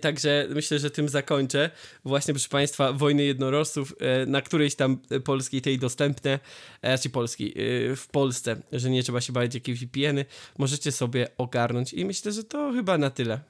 Także 0.00 0.46
myślę, 0.50 0.78
że 0.78 0.90
tym 0.90 1.08
zakończę. 1.08 1.70
Właśnie, 2.04 2.34
proszę 2.34 2.48
Państwa, 2.48 2.92
Wojny 2.92 3.24
Jednorożców, 3.24 3.94
e, 4.00 4.26
na 4.26 4.42
którejś 4.42 4.74
tam 4.74 4.98
polskiej 5.24 5.62
tej 5.62 5.78
dostępne, 5.78 6.38
e, 6.82 6.96
znaczy 6.96 7.10
polskiej, 7.10 7.54
w 7.96 8.06
Polsce, 8.12 8.56
że 8.72 8.90
nie 8.90 9.02
trzeba 9.02 9.20
się 9.20 9.32
bać 9.32 9.54
jakieś 9.54 9.80
VPN-y, 9.80 10.24
możecie 10.58 10.92
sobie 10.92 11.28
ogarnąć 11.38 11.92
i 11.92 12.04
myślę, 12.04 12.32
że 12.32 12.44
to 12.44 12.72
chyba 12.72 12.98
na 12.98 13.10
tyle. 13.10 13.40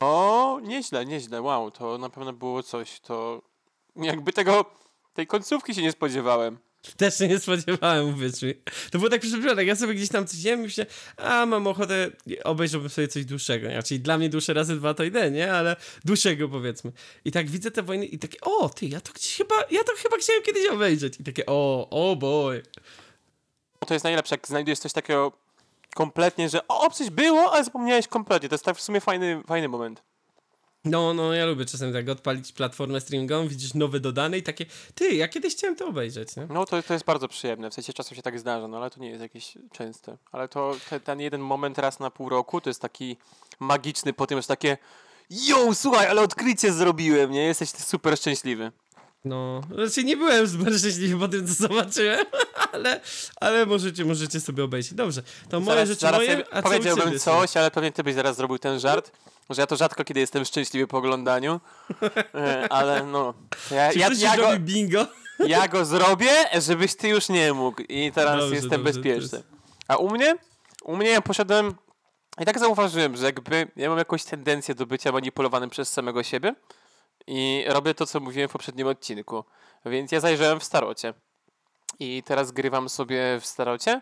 O, 0.00 0.60
nieźle, 0.62 1.06
nieźle, 1.06 1.42
wow, 1.42 1.70
to 1.70 1.98
na 1.98 2.10
pewno 2.10 2.32
było 2.32 2.62
coś, 2.62 3.00
to 3.00 3.42
jakby 3.96 4.32
tego, 4.32 4.64
tej 5.14 5.26
końcówki 5.26 5.74
się 5.74 5.82
nie 5.82 5.92
spodziewałem. 5.92 6.58
Też 6.96 7.18
się 7.18 7.28
nie 7.28 7.38
spodziewałem, 7.38 8.08
uwierz 8.08 8.42
mi. 8.42 8.54
To 8.90 8.98
było 8.98 9.10
tak 9.10 9.20
przypadek. 9.20 9.66
Ja 9.66 9.76
sobie 9.76 9.94
gdzieś 9.94 10.08
tam 10.08 10.26
coś 10.26 10.42
jem 10.42 10.60
i 10.60 10.62
myślę, 10.62 10.86
a 11.16 11.46
mam 11.46 11.66
ochotę, 11.66 12.10
obejrzałbym 12.44 12.90
sobie 12.90 13.08
coś 13.08 13.24
dłuższego. 13.24 13.68
Nie? 13.68 13.82
Czyli 13.82 14.00
dla 14.00 14.18
mnie 14.18 14.28
dłuższe 14.28 14.54
razy 14.54 14.76
dwa 14.76 14.94
to 14.94 15.04
idę, 15.04 15.30
nie? 15.30 15.52
Ale 15.52 15.76
dłuższego 16.04 16.48
powiedzmy. 16.48 16.92
I 17.24 17.32
tak 17.32 17.50
widzę 17.50 17.70
te 17.70 17.82
wojny 17.82 18.06
i 18.06 18.18
takie, 18.18 18.40
o 18.40 18.68
ty, 18.68 18.86
ja 18.86 19.00
to 19.00 19.12
gdzieś 19.12 19.36
chyba, 19.36 19.54
ja 19.70 19.84
to 19.84 19.92
chyba 19.96 20.16
chciałem 20.16 20.42
kiedyś 20.42 20.66
obejrzeć. 20.66 21.20
I 21.20 21.24
takie, 21.24 21.46
o, 21.46 21.88
o 21.90 22.16
boy. 22.16 22.62
To 23.86 23.94
jest 23.94 24.04
najlepsze, 24.04 24.34
jak 24.34 24.48
znajdujesz 24.48 24.78
coś 24.78 24.92
takiego 24.92 25.32
kompletnie, 25.94 26.48
że 26.48 26.68
o, 26.68 26.90
coś 26.90 27.10
było, 27.10 27.52
ale 27.52 27.64
zapomniałeś 27.64 28.08
kompletnie. 28.08 28.48
To 28.48 28.54
jest 28.54 28.64
tak 28.64 28.76
w 28.76 28.82
sumie 28.82 29.00
fajny, 29.00 29.42
fajny 29.46 29.68
moment. 29.68 30.02
No, 30.86 31.14
no, 31.14 31.34
ja 31.34 31.46
lubię 31.46 31.64
czasem 31.64 31.92
tak 31.92 32.08
odpalić 32.08 32.52
platformę 32.52 33.00
streamingową, 33.00 33.48
widzisz 33.48 33.74
nowe 33.74 34.00
dodane 34.00 34.38
i 34.38 34.42
takie, 34.42 34.66
ty, 34.94 35.14
ja 35.14 35.28
kiedyś 35.28 35.56
chciałem 35.56 35.76
to 35.76 35.86
obejrzeć, 35.86 36.36
nie? 36.36 36.46
No, 36.50 36.66
to, 36.66 36.82
to 36.82 36.92
jest 36.92 37.04
bardzo 37.04 37.28
przyjemne, 37.28 37.70
w 37.70 37.74
sensie 37.74 37.92
czasem 37.92 38.16
się 38.16 38.22
tak 38.22 38.38
zdarza, 38.38 38.68
no 38.68 38.76
ale 38.76 38.90
to 38.90 39.00
nie 39.00 39.08
jest 39.08 39.22
jakieś 39.22 39.58
częste. 39.72 40.16
Ale 40.32 40.48
to 40.48 40.76
te, 40.90 41.00
ten 41.00 41.20
jeden 41.20 41.40
moment 41.40 41.78
raz 41.78 42.00
na 42.00 42.10
pół 42.10 42.28
roku 42.28 42.60
to 42.60 42.70
jest 42.70 42.82
taki 42.82 43.16
magiczny, 43.60 44.12
po 44.12 44.26
tym 44.26 44.38
jest 44.38 44.48
takie 44.48 44.76
jo, 45.30 45.74
słuchaj, 45.74 46.06
ale 46.06 46.22
odkrycie 46.22 46.72
zrobiłem, 46.72 47.30
nie? 47.30 47.42
Jesteś 47.42 47.70
super 47.70 48.16
szczęśliwy. 48.16 48.72
No, 49.26 49.60
znaczy 49.74 50.04
nie 50.04 50.16
byłem 50.16 50.46
zbyt 50.46 50.78
szczęśliwy 50.78 51.18
po 51.18 51.28
tym, 51.28 51.46
co 51.46 51.54
zobaczyłem, 51.54 52.26
ale, 52.72 53.00
ale 53.40 53.66
możecie, 53.66 54.04
możecie 54.04 54.40
sobie 54.40 54.64
obejrzeć. 54.64 54.94
Dobrze, 54.94 55.22
to 55.48 55.60
moje 55.60 55.74
zaraz, 55.74 55.88
rzeczy 55.88 56.00
zaraz 56.00 56.20
moje, 56.20 56.44
Powiedziałbym 56.62 57.18
coś, 57.18 57.56
ale 57.56 57.70
pewnie 57.70 57.92
ty 57.92 58.02
byś 58.02 58.14
zaraz 58.14 58.36
zrobił 58.36 58.58
ten 58.58 58.80
żart, 58.80 59.12
że 59.50 59.62
ja 59.62 59.66
to 59.66 59.76
rzadko 59.76 60.04
kiedy 60.04 60.20
jestem 60.20 60.44
szczęśliwy 60.44 60.86
po 60.86 60.98
oglądaniu, 60.98 61.60
e, 62.34 62.72
ale 62.72 63.04
no... 63.04 63.34
Ja, 63.70 63.92
Czy 63.92 63.98
ja, 63.98 64.08
ja 64.18 64.36
go, 64.36 64.58
bingo? 64.58 65.06
Ja 65.46 65.68
go 65.68 65.84
zrobię, 65.84 66.30
żebyś 66.60 66.94
ty 66.94 67.08
już 67.08 67.28
nie 67.28 67.52
mógł 67.52 67.82
i 67.88 68.12
teraz 68.12 68.40
dobrze, 68.40 68.54
jestem 68.54 68.70
dobrze, 68.70 68.84
bezpieczny. 68.84 69.42
A 69.88 69.96
u 69.96 70.10
mnie? 70.10 70.36
U 70.84 70.96
mnie 70.96 71.08
ja 71.08 71.20
poszedłem 71.20 71.74
i 72.40 72.44
tak 72.44 72.58
zauważyłem, 72.58 73.16
że 73.16 73.24
jakby 73.24 73.68
ja 73.76 73.88
mam 73.88 73.98
jakąś 73.98 74.24
tendencję 74.24 74.74
do 74.74 74.86
bycia 74.86 75.12
manipulowanym 75.12 75.70
przez 75.70 75.92
samego 75.92 76.22
siebie 76.22 76.54
i 77.26 77.64
robię 77.68 77.94
to, 77.94 78.06
co 78.06 78.20
mówiłem 78.20 78.48
w 78.48 78.52
poprzednim 78.52 78.86
odcinku. 78.86 79.44
Więc 79.86 80.12
ja 80.12 80.20
zajrzałem 80.20 80.60
w 80.60 80.64
starocie. 80.64 81.14
I 81.98 82.22
teraz 82.22 82.52
grywam 82.52 82.88
sobie 82.88 83.40
w 83.40 83.46
starocie. 83.46 84.00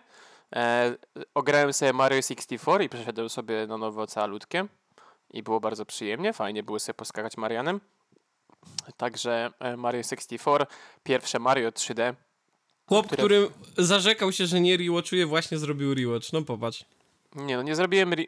E, 0.57 0.95
ograłem 1.35 1.73
sobie 1.73 1.93
Mario 1.93 2.17
64 2.17 2.85
i 2.85 2.89
przeszedłem 2.89 3.29
sobie 3.29 3.67
na 3.67 3.79
nowo 3.79 4.07
calutkie. 4.07 4.67
I 5.31 5.43
było 5.43 5.61
bardzo 5.61 5.87
przyjemnie, 5.87 6.33
fajnie 6.33 6.63
było 6.63 6.79
sobie 6.79 6.95
poskakać 6.95 7.37
Marianem. 7.37 7.81
Także 8.97 9.51
e, 9.61 9.77
Mario 9.77 10.03
64, 10.03 10.67
pierwsze 11.03 11.39
Mario 11.39 11.71
3D. 11.71 12.15
Chłop, 12.89 13.07
które... 13.07 13.23
który 13.23 13.51
zarzekał 13.79 14.33
się, 14.33 14.47
że 14.47 14.61
nie 14.61 14.77
rewatchuje, 14.77 15.27
właśnie 15.27 15.59
zrobił 15.59 15.95
rewatch. 15.95 16.33
No 16.33 16.43
popatrz. 16.43 16.85
Nie, 17.35 17.57
no 17.57 17.63
nie 17.63 17.75
zrobiłem. 17.75 18.13
Re... 18.13 18.25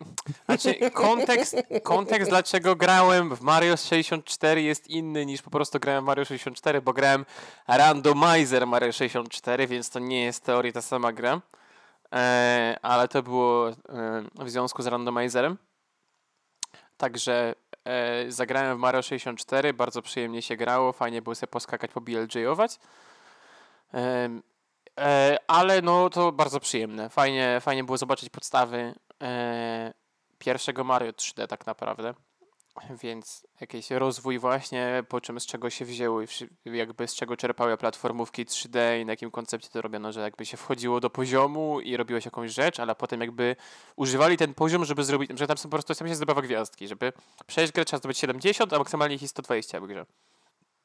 Znaczy, 0.46 0.90
kontekst, 0.90 1.56
kontekst, 1.82 2.30
dlaczego 2.30 2.76
grałem 2.76 3.36
w 3.36 3.40
Mario 3.40 3.76
64 3.76 4.62
jest 4.62 4.88
inny 4.88 5.26
niż 5.26 5.42
po 5.42 5.50
prostu 5.50 5.80
grałem 5.80 6.04
w 6.04 6.06
Mario 6.06 6.24
64, 6.24 6.80
bo 6.82 6.92
grałem 6.92 7.24
randomizer 7.68 8.66
Mario 8.66 8.92
64, 8.92 9.66
więc 9.66 9.90
to 9.90 9.98
nie 9.98 10.24
jest 10.24 10.44
teorii 10.44 10.72
ta 10.72 10.82
sama 10.82 11.12
gra. 11.12 11.40
E, 12.12 12.78
ale 12.82 13.08
to 13.08 13.22
było 13.22 13.68
e, 13.68 13.74
w 14.34 14.50
związku 14.50 14.82
z 14.82 14.86
randomizerem. 14.86 15.58
Także 16.96 17.54
e, 17.84 18.32
zagrałem 18.32 18.76
w 18.76 18.80
Mario 18.80 19.02
64, 19.02 19.74
bardzo 19.74 20.02
przyjemnie 20.02 20.42
się 20.42 20.56
grało, 20.56 20.92
fajnie 20.92 21.22
było 21.22 21.34
sobie 21.34 21.50
poskakać, 21.50 21.90
po 21.90 22.00
BLJ-ować. 22.00 22.78
E, 23.94 24.28
ale 25.46 25.82
no 25.82 26.10
to 26.10 26.32
bardzo 26.32 26.60
przyjemne. 26.60 27.10
Fajnie, 27.10 27.58
fajnie 27.60 27.84
było 27.84 27.98
zobaczyć 27.98 28.30
podstawy 28.30 28.94
e, 29.22 29.94
pierwszego 30.38 30.84
Mario 30.84 31.12
3D 31.12 31.46
tak 31.46 31.66
naprawdę. 31.66 32.14
Więc 33.02 33.46
jakiś 33.60 33.90
rozwój 33.90 34.38
właśnie, 34.38 35.04
po 35.08 35.20
czym 35.20 35.40
z 35.40 35.46
czego 35.46 35.70
się 35.70 35.84
wzięły, 35.84 36.26
jakby 36.64 37.08
z 37.08 37.14
czego 37.14 37.36
czerpały 37.36 37.76
platformówki 37.76 38.46
3D 38.46 39.00
i 39.00 39.04
na 39.04 39.12
jakim 39.12 39.30
koncepcie 39.30 39.68
to 39.68 39.82
robiono, 39.82 40.12
że 40.12 40.20
jakby 40.20 40.46
się 40.46 40.56
wchodziło 40.56 41.00
do 41.00 41.10
poziomu 41.10 41.80
i 41.80 41.96
robiło 41.96 42.20
się 42.20 42.26
jakąś 42.26 42.52
rzecz, 42.52 42.80
ale 42.80 42.94
potem 42.94 43.20
jakby 43.20 43.56
używali 43.96 44.36
ten 44.36 44.54
poziom, 44.54 44.84
żeby 44.84 45.04
zrobić, 45.04 45.30
że 45.38 45.46
tam 45.46 45.58
są 45.58 45.68
po 45.68 45.76
prostu 45.76 45.94
tam 45.94 46.08
się 46.08 46.14
zdobywa 46.14 46.42
gwiazdki, 46.42 46.88
żeby 46.88 47.12
przejść 47.46 47.72
grę 47.72 47.84
trzeba 47.84 47.98
zdobyć 47.98 48.18
70, 48.18 48.72
a 48.72 48.78
maksymalnie 48.78 49.14
ich 49.14 49.28
120 49.28 49.80
w 49.80 49.86
grze. 49.86 50.06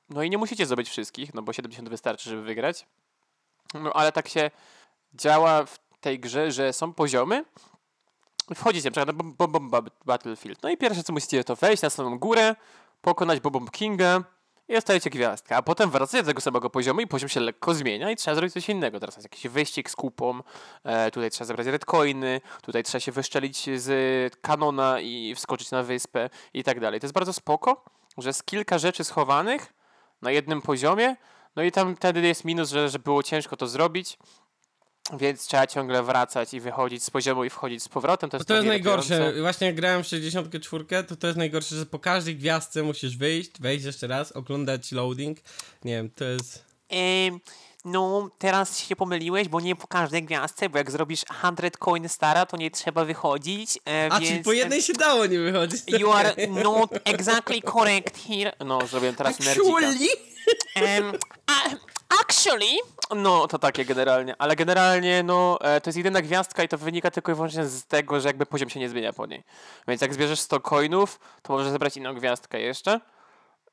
No 0.10 0.24
i 0.24 0.30
nie 0.30 0.38
musicie 0.38 0.66
zdobyć 0.66 0.90
wszystkich, 0.90 1.34
no 1.34 1.42
bo 1.42 1.54
70 1.54 1.90
wystarczy, 1.90 2.30
żeby 2.30 2.42
wygrać, 2.42 2.86
no 3.74 3.94
ale 3.94 4.12
tak 4.12 4.28
się 4.28 4.52
działa 5.14 5.66
w 5.66 5.80
tej 6.02 6.20
grze, 6.20 6.52
że 6.52 6.74
są 6.74 6.94
poziomy. 6.94 7.46
Wchodzicie 8.56 8.90
na 8.90 8.92
przykład 8.92 9.18
na 9.18 9.48
Bomb 9.48 9.90
Battlefield. 10.06 10.64
No 10.64 10.70
i 10.70 10.78
pierwsze 10.78 11.04
co 11.04 11.14
musicie 11.14 11.44
to 11.44 11.56
wejść 11.56 11.84
na 11.84 11.90
samą 11.90 12.20
górę, 12.20 12.56
pokonać 13.02 13.40
Bomb 13.40 13.72
Kinga 13.72 14.24
i 14.68 14.74
dostajecie 14.74 15.10
gwiazdkę. 15.10 15.56
A 15.56 15.62
potem 15.62 15.92
wracacie 15.92 16.24
do 16.24 16.28
tego 16.28 16.42
samego 16.42 16.70
poziomu 16.70 17.02
i 17.02 17.08
poziom 17.08 17.30
się 17.30 17.40
lekko 17.40 17.74
zmienia 17.74 18.12
i 18.12 18.16
trzeba 18.16 18.36
zrobić 18.36 18.54
coś 18.54 18.70
innego. 18.70 19.00
Teraz 19.00 19.16
jest 19.16 19.26
jakiś 19.26 19.48
wyścig 19.48 19.90
z 19.90 19.96
kupą, 19.96 20.40
e, 20.84 21.12
tutaj 21.12 21.32
trzeba 21.32 21.46
zebrać 21.46 21.68
redcoiny, 21.68 22.42
tutaj 22.62 22.84
trzeba 22.84 23.00
się 23.00 23.12
wyszczelić 23.12 23.70
z 23.76 24.36
kanona 24.42 25.00
i 25.00 25.36
wskoczyć 25.36 25.72
na 25.72 25.84
wyspę 25.84 26.30
i 26.54 26.64
tak 26.64 26.80
dalej. 26.80 27.00
To 27.00 27.06
jest 27.06 27.14
bardzo 27.14 27.34
spoko 27.34 27.84
że 28.18 28.30
jest 28.30 28.46
kilka 28.46 28.78
rzeczy 28.78 29.04
schowanych 29.04 29.74
na 30.22 30.32
jednym 30.32 30.62
poziomie, 30.62 31.16
no 31.56 31.64
i 31.64 31.72
tam 31.72 31.96
wtedy 31.96 32.22
jest 32.22 32.46
minus, 32.46 32.70
że, 32.70 32.90
że 32.90 33.00
było 33.00 33.24
ciężko 33.24 33.58
to 33.58 33.68
zrobić, 33.68 34.18
więc 35.20 35.48
trzeba 35.48 35.68
ciągle 35.68 36.04
wracać 36.04 36.54
i 36.54 36.60
wychodzić 36.60 37.04
z 37.04 37.10
poziomu 37.10 37.44
i 37.44 37.50
wchodzić 37.50 37.84
z 37.84 37.90
powrotem. 37.90 38.30
To 38.30 38.38
jest, 38.38 38.48
To 38.48 38.56
jest 38.56 38.68
najgorsze. 38.68 39.34
Właśnie 39.42 39.68
jak 39.68 39.76
grałem 39.76 40.04
w 40.04 40.08
64, 40.08 40.86
to 41.08 41.16
to 41.16 41.28
jest 41.28 41.38
najgorsze, 41.38 41.76
że 41.76 41.86
po 41.86 42.00
każdej 42.00 42.36
gwiazdce 42.36 42.84
musisz 42.84 43.18
wyjść, 43.18 43.52
wejść 43.60 43.86
jeszcze 43.86 44.08
raz, 44.08 44.32
oglądać 44.32 44.92
loading. 44.92 45.38
Nie 45.86 45.96
wiem, 45.96 46.10
to 46.10 46.26
jest... 46.26 46.66
Ym, 47.28 47.40
no, 47.86 48.30
teraz 48.38 48.80
się 48.80 48.96
pomyliłeś, 48.96 49.48
bo 49.48 49.60
nie 49.60 49.76
po 49.76 49.88
każdej 49.88 50.24
gwiazdce, 50.24 50.70
bo 50.70 50.78
jak 50.78 50.92
zrobisz 50.92 51.20
100 51.20 51.78
coin 51.80 52.10
stara, 52.10 52.46
to 52.46 52.58
nie 52.58 52.72
trzeba 52.72 53.06
wychodzić, 53.06 53.80
e, 53.90 54.08
A, 54.12 54.20
więc... 54.20 54.32
czyli 54.32 54.44
po 54.44 54.52
jednej 54.52 54.82
się 54.82 54.94
dało 54.94 55.26
nie 55.26 55.40
wychodzić. 55.40 55.82
You 55.88 56.12
are 56.12 56.34
not 56.64 56.92
exactly 57.06 57.62
correct 57.62 58.28
here. 58.28 58.52
No, 58.66 58.88
zrobiłem 58.88 59.16
teraz. 59.16 59.38
Actually? 59.40 60.08
A, 61.48 61.70
actually, 62.22 62.78
no 63.16 63.48
to 63.48 63.60
takie 63.60 63.86
generalnie, 63.86 64.36
ale 64.38 64.56
generalnie 64.56 65.24
no 65.24 65.58
e, 65.62 65.82
to 65.82 65.90
jest 65.90 65.98
jedyna 65.98 66.22
gwiazdka 66.22 66.64
i 66.64 66.68
to 66.68 66.78
wynika 66.78 67.12
tylko 67.12 67.32
i 67.32 67.36
wyłącznie 67.36 67.66
z 67.66 67.86
tego, 67.86 68.20
że 68.20 68.30
jakby 68.30 68.46
poziom 68.46 68.70
się 68.70 68.80
nie 68.80 68.90
zmienia 68.90 69.14
po 69.14 69.26
niej. 69.26 69.44
Więc 69.88 70.02
jak 70.02 70.14
zbierzesz 70.14 70.40
100 70.40 70.60
coinów, 70.60 71.20
to 71.42 71.54
możesz 71.54 71.72
zebrać 71.72 71.98
inną 71.98 72.14
gwiazdkę 72.14 72.62
jeszcze. 72.62 73.00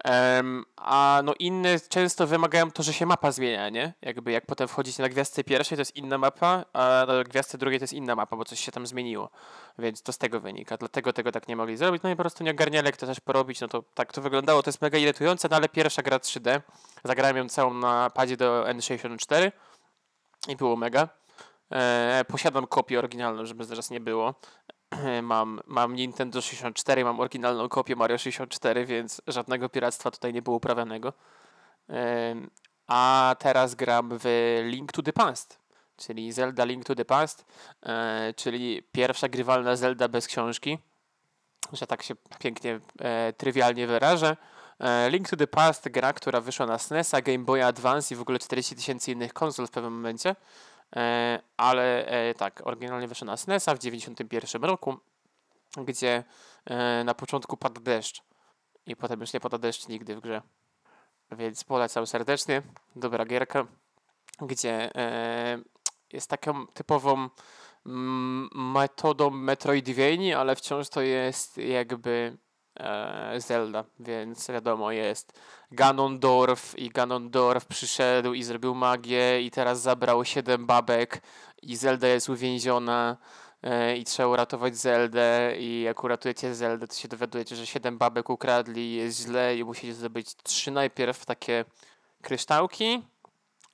Em, 0.05 0.65
a 0.77 1.21
no 1.25 1.35
inne 1.39 1.81
często 1.81 2.27
wymagają 2.27 2.71
to, 2.71 2.83
że 2.83 2.93
się 2.93 3.07
mapa 3.07 3.33
zmienia, 3.33 3.69
nie? 3.69 3.95
Jakby 4.03 4.33
jak 4.33 4.47
potem 4.47 4.69
wchodzicie 4.69 5.03
na 5.03 5.09
gwiazdce 5.09 5.45
pierwszej, 5.45 5.77
to 5.77 5.81
jest 5.81 5.97
inna 5.97 6.19
mapa, 6.19 6.65
a 6.73 7.05
na 7.09 7.25
gwiazdce 7.25 7.59
drugiej 7.59 7.79
to 7.79 7.83
jest 7.83 7.93
inna 7.93 8.17
mapa, 8.17 8.37
bo 8.37 8.45
coś 8.45 8.61
się 8.61 8.73
tam 8.73 8.87
zmieniło. 8.87 9.31
Więc 9.79 10.03
to 10.03 10.13
z 10.13 10.19
tego 10.19 10.41
wynika. 10.41 10.77
Dlatego 10.77 11.13
tego 11.13 11.33
tak 11.33 11.49
nie 11.49 11.57
mogli 11.57 11.77
zrobić. 11.77 12.03
No 12.03 12.11
i 12.11 12.17
po 12.17 12.23
prostu 12.23 12.45
nie 12.45 12.51
ogarniali, 12.51 12.87
jak 12.87 12.97
to 12.97 13.07
też 13.07 13.21
porobić. 13.21 13.61
No 13.61 13.69
to 13.69 13.85
tak 13.95 14.13
to 14.13 14.23
wyglądało. 14.23 14.63
To 14.63 14.69
jest 14.69 14.83
mega 14.83 14.99
irytujące, 14.99 15.49
no 15.51 15.57
ale 15.57 15.69
pierwsza 15.69 16.03
gra 16.03 16.17
3D. 16.17 16.61
Zagrałem 17.05 17.37
ją 17.37 17.49
całą 17.49 17.75
na 17.75 18.11
padzie 18.11 18.37
do 18.37 18.65
N64 18.65 19.53
i 20.49 20.57
było 20.57 20.77
mega. 20.77 21.09
E, 21.73 22.25
posiadam 22.29 22.67
kopię 22.67 22.99
oryginalną, 22.99 23.47
żeby 23.47 23.65
zaraz 23.65 23.91
nie 23.91 24.01
było. 24.01 24.35
Mam, 25.23 25.61
mam 25.67 25.95
Nintendo 25.95 26.43
64, 26.43 27.05
mam 27.05 27.21
oryginalną 27.21 27.69
kopię 27.69 27.97
Mario 27.97 28.19
64, 28.19 28.87
więc 28.87 29.23
żadnego 29.27 29.69
piractwa 29.69 30.11
tutaj 30.11 30.33
nie 30.33 30.43
było 30.43 30.57
uprawianego. 30.57 31.13
A 32.89 33.37
teraz 33.39 33.75
gram 33.75 34.11
w 34.13 34.59
Link 34.65 34.93
to 34.93 35.03
the 35.03 35.13
Past, 35.13 35.59
czyli 35.97 36.33
Zelda 36.33 36.65
Link 36.65 36.85
to 36.85 36.95
the 36.95 37.05
Past, 37.05 37.45
e, 37.83 38.35
czyli 38.37 38.83
pierwsza 38.93 39.29
grywalna 39.29 39.77
Zelda 39.77 40.09
bez 40.09 40.27
książki, 40.27 40.79
że 41.73 41.87
tak 41.87 42.03
się 42.03 42.15
pięknie, 42.39 42.81
e, 43.01 43.33
trywialnie 43.33 43.87
wyrażę. 43.87 44.37
E, 44.81 45.11
Link 45.11 45.29
to 45.29 45.37
the 45.37 45.47
Past, 45.47 45.89
gra, 45.89 46.13
która 46.13 46.41
wyszła 46.41 46.67
na 46.67 46.79
SNES-a, 46.79 47.23
Game 47.23 47.39
Boy 47.39 47.65
Advance 47.65 48.15
i 48.15 48.17
w 48.17 48.21
ogóle 48.21 48.39
40 48.39 48.77
tysięcy 48.77 49.13
innych 49.13 49.33
konsol 49.33 49.67
w 49.67 49.71
pewnym 49.71 49.93
momencie. 49.93 50.37
E, 50.97 51.41
ale 51.57 52.07
e, 52.07 52.35
tak, 52.35 52.67
oryginalnie 52.67 53.09
wyszła 53.09 53.27
na 53.27 53.37
SNES-a 53.37 53.75
w 53.75 53.79
91 53.79 54.65
roku, 54.65 54.97
gdzie 55.77 56.25
e, 56.65 57.05
na 57.05 57.15
początku 57.15 57.57
pada 57.57 57.81
deszcz 57.81 58.23
i 58.87 58.97
potem 58.97 59.21
już 59.21 59.33
nie 59.33 59.41
pada 59.41 59.59
deszcz 59.59 59.89
nigdy 59.89 60.17
w 60.17 60.21
grze. 60.21 60.43
Więc 61.31 61.65
polecam 61.65 62.07
serdecznie. 62.07 62.63
Dobra 62.97 63.25
gierka, 63.25 63.67
gdzie 64.41 64.91
jest 66.13 66.31
taką 66.31 66.67
typową 66.67 67.29
mm, 67.87 68.49
metodą 68.55 69.31
Metroidvanii, 69.31 70.35
ale 70.35 70.57
wciąż 70.57 70.89
to 70.89 71.01
jest 71.01 71.59
jakby 71.59 72.37
Zelda, 73.37 73.85
więc 74.01 74.49
wiadomo 74.51 74.93
jest 74.93 75.41
Ganondorf 75.73 76.79
i 76.79 76.91
Ganondorf 76.91 77.67
przyszedł 77.67 78.35
i 78.35 78.43
zrobił 78.43 78.75
magię 78.75 79.43
i 79.43 79.51
teraz 79.51 79.81
zabrał 79.81 80.25
siedem 80.25 80.67
babek 80.67 81.23
i 81.63 81.77
Zelda 81.77 82.09
jest 82.09 82.29
uwięziona 82.29 83.17
e, 83.63 83.97
i 83.97 84.05
trzeba 84.05 84.29
uratować 84.29 84.77
Zeldę 84.77 85.55
i 85.59 85.83
jak 85.83 86.05
uratujecie 86.05 86.55
Zeldę, 86.55 86.89
to 86.89 86.95
się 86.95 87.09
dowiadujecie, 87.09 87.57
że 87.57 87.67
siedem 87.67 87.99
babek 87.99 88.31
ukradli, 88.31 88.95
jest 88.95 89.19
źle 89.19 89.57
i 89.57 89.65
musicie 89.65 89.95
zdobyć 89.95 90.35
trzy 90.35 90.71
najpierw 90.71 91.27
takie 91.27 91.65
kryształki, 92.23 93.03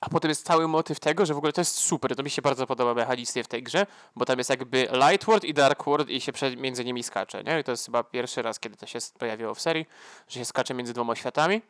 a 0.05 0.09
potem 0.09 0.29
jest 0.29 0.45
cały 0.45 0.67
motyw 0.67 0.99
tego, 0.99 1.25
że 1.25 1.33
w 1.33 1.37
ogóle 1.37 1.53
to 1.53 1.61
jest 1.61 1.75
super, 1.75 2.15
to 2.15 2.23
mi 2.23 2.29
się 2.29 2.41
bardzo 2.41 2.67
podoba 2.67 2.93
mechanicznie 2.93 3.43
w 3.43 3.47
tej 3.47 3.63
grze, 3.63 3.85
bo 4.15 4.25
tam 4.25 4.37
jest 4.37 4.49
jakby 4.49 4.87
Light 4.91 5.25
World 5.25 5.43
i 5.43 5.53
Dark 5.53 5.85
World 5.85 6.09
i 6.09 6.21
się 6.21 6.31
między 6.57 6.85
nimi 6.85 7.03
skacze, 7.03 7.43
nie? 7.43 7.59
I 7.59 7.63
to 7.63 7.71
jest 7.71 7.85
chyba 7.85 8.03
pierwszy 8.03 8.41
raz, 8.41 8.59
kiedy 8.59 8.77
to 8.77 8.85
się 8.85 8.99
pojawiło 9.19 9.55
w 9.55 9.61
serii, 9.61 9.85
że 10.27 10.39
się 10.39 10.45
skacze 10.45 10.73
między 10.73 10.93
dwoma 10.93 11.15
światami, 11.15 11.61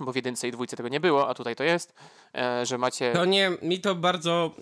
bo 0.00 0.12
w 0.12 0.16
jedynce 0.16 0.48
i 0.48 0.52
dwójce 0.52 0.76
tego 0.76 0.88
nie 0.88 1.00
było, 1.00 1.28
a 1.28 1.34
tutaj 1.34 1.56
to 1.56 1.64
jest, 1.64 1.94
e, 2.34 2.66
że 2.66 2.78
macie... 2.78 3.12
To 3.12 3.24
nie, 3.24 3.50
mi 3.62 3.80
to 3.80 3.94
bardzo, 3.94 4.54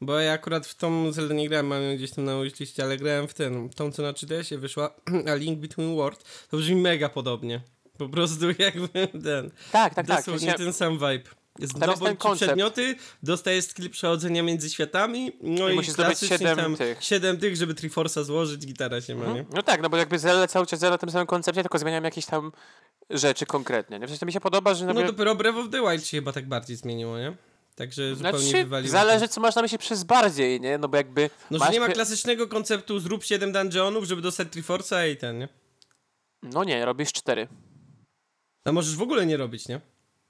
bo 0.00 0.20
ja 0.20 0.32
akurat 0.32 0.66
w 0.66 0.74
tą 0.74 1.12
Zelda 1.12 1.34
nie 1.34 1.48
grałem, 1.48 1.66
mam 1.66 1.82
ją 1.82 1.96
gdzieś 1.96 2.10
tam 2.10 2.24
na 2.24 2.32
liście, 2.60 2.82
ale 2.82 2.96
grałem 2.96 3.28
w 3.28 3.34
ten, 3.34 3.68
tą 3.68 3.92
co 3.92 4.02
na 4.02 4.12
3DS-ie 4.12 4.58
wyszła, 4.58 4.90
a 5.32 5.34
Link 5.34 5.58
Between 5.58 5.96
Worlds, 5.96 6.24
to 6.50 6.56
brzmi 6.56 6.76
mega 6.76 7.08
podobnie. 7.08 7.60
Po 7.98 8.08
prostu 8.08 8.44
jakby 8.58 9.08
ten, 9.08 9.50
Tak, 9.72 9.94
tak, 9.94 9.94
tak. 9.94 10.06
dosłownie 10.06 10.50
Się- 10.50 10.54
ten 10.58 10.72
sam 10.72 10.94
vibe. 10.94 11.45
Zdobądź 11.60 12.18
przedmioty, 12.36 12.96
dostajesz 13.22 13.64
skill 13.64 13.90
przechodzenia 13.90 14.42
między 14.42 14.70
światami, 14.70 15.32
no 15.42 15.68
I 15.68 15.72
i, 15.72 15.76
musisz 15.76 15.92
zdobyć 15.92 16.18
klasycznie 16.18 16.38
siedem 16.38 16.56
tam 16.56 16.76
tych. 16.76 17.04
siedem 17.04 17.38
tych, 17.38 17.56
żeby 17.56 17.74
Triforce'a 17.74 18.24
złożyć, 18.24 18.66
gitara 18.66 19.00
się 19.00 19.14
ma, 19.14 19.26
nie? 19.32 19.44
No 19.54 19.62
tak, 19.62 19.82
no 19.82 19.90
bo 19.90 19.96
jakby 19.96 20.18
Zelda 20.18 20.46
cały 20.46 20.66
czas 20.66 20.80
Zelda 20.80 20.98
tym 20.98 21.10
samym 21.10 21.26
koncepcie, 21.26 21.62
tylko 21.62 21.78
zmieniam 21.78 22.04
jakieś 22.04 22.26
tam 22.26 22.52
rzeczy 23.10 23.46
konkretnie. 23.46 23.98
Nie? 23.98 24.06
Przecież 24.06 24.20
to 24.20 24.26
mi 24.26 24.32
się 24.32 24.40
podoba, 24.40 24.74
że... 24.74 24.86
No 24.86 24.92
jakby- 24.94 25.12
dopiero 25.12 25.34
Breath 25.34 25.58
of 25.58 25.70
the 25.70 25.80
Wild 25.80 26.06
się 26.06 26.16
chyba 26.16 26.32
tak 26.32 26.48
bardziej 26.48 26.76
zmieniło, 26.76 27.18
nie? 27.18 27.36
Także 27.74 28.14
zupełnie 28.14 28.38
Znaczy, 28.38 28.64
wywaliło. 28.64 28.92
zależy 28.92 29.28
co 29.28 29.40
masz 29.40 29.54
na 29.54 29.62
myśli 29.62 29.78
przez 29.78 30.04
bardziej, 30.04 30.60
nie? 30.60 30.78
No 30.78 30.88
bo 30.88 30.96
jakby... 30.96 31.30
No, 31.50 31.58
że 31.64 31.70
nie 31.72 31.80
ma 31.80 31.88
klasycznego 31.88 32.48
konceptu 32.48 32.98
zrób 33.00 33.24
7 33.24 33.52
dungeonów, 33.52 34.04
żeby 34.04 34.22
dostać 34.22 34.48
Triforce'a 34.48 35.10
i 35.12 35.16
ten, 35.16 35.38
nie? 35.38 35.48
No 36.42 36.64
nie, 36.64 36.84
robisz 36.84 37.12
cztery. 37.12 37.48
A 38.64 38.72
możesz 38.72 38.96
w 38.96 39.02
ogóle 39.02 39.26
nie 39.26 39.36
robić, 39.36 39.68
nie? 39.68 39.80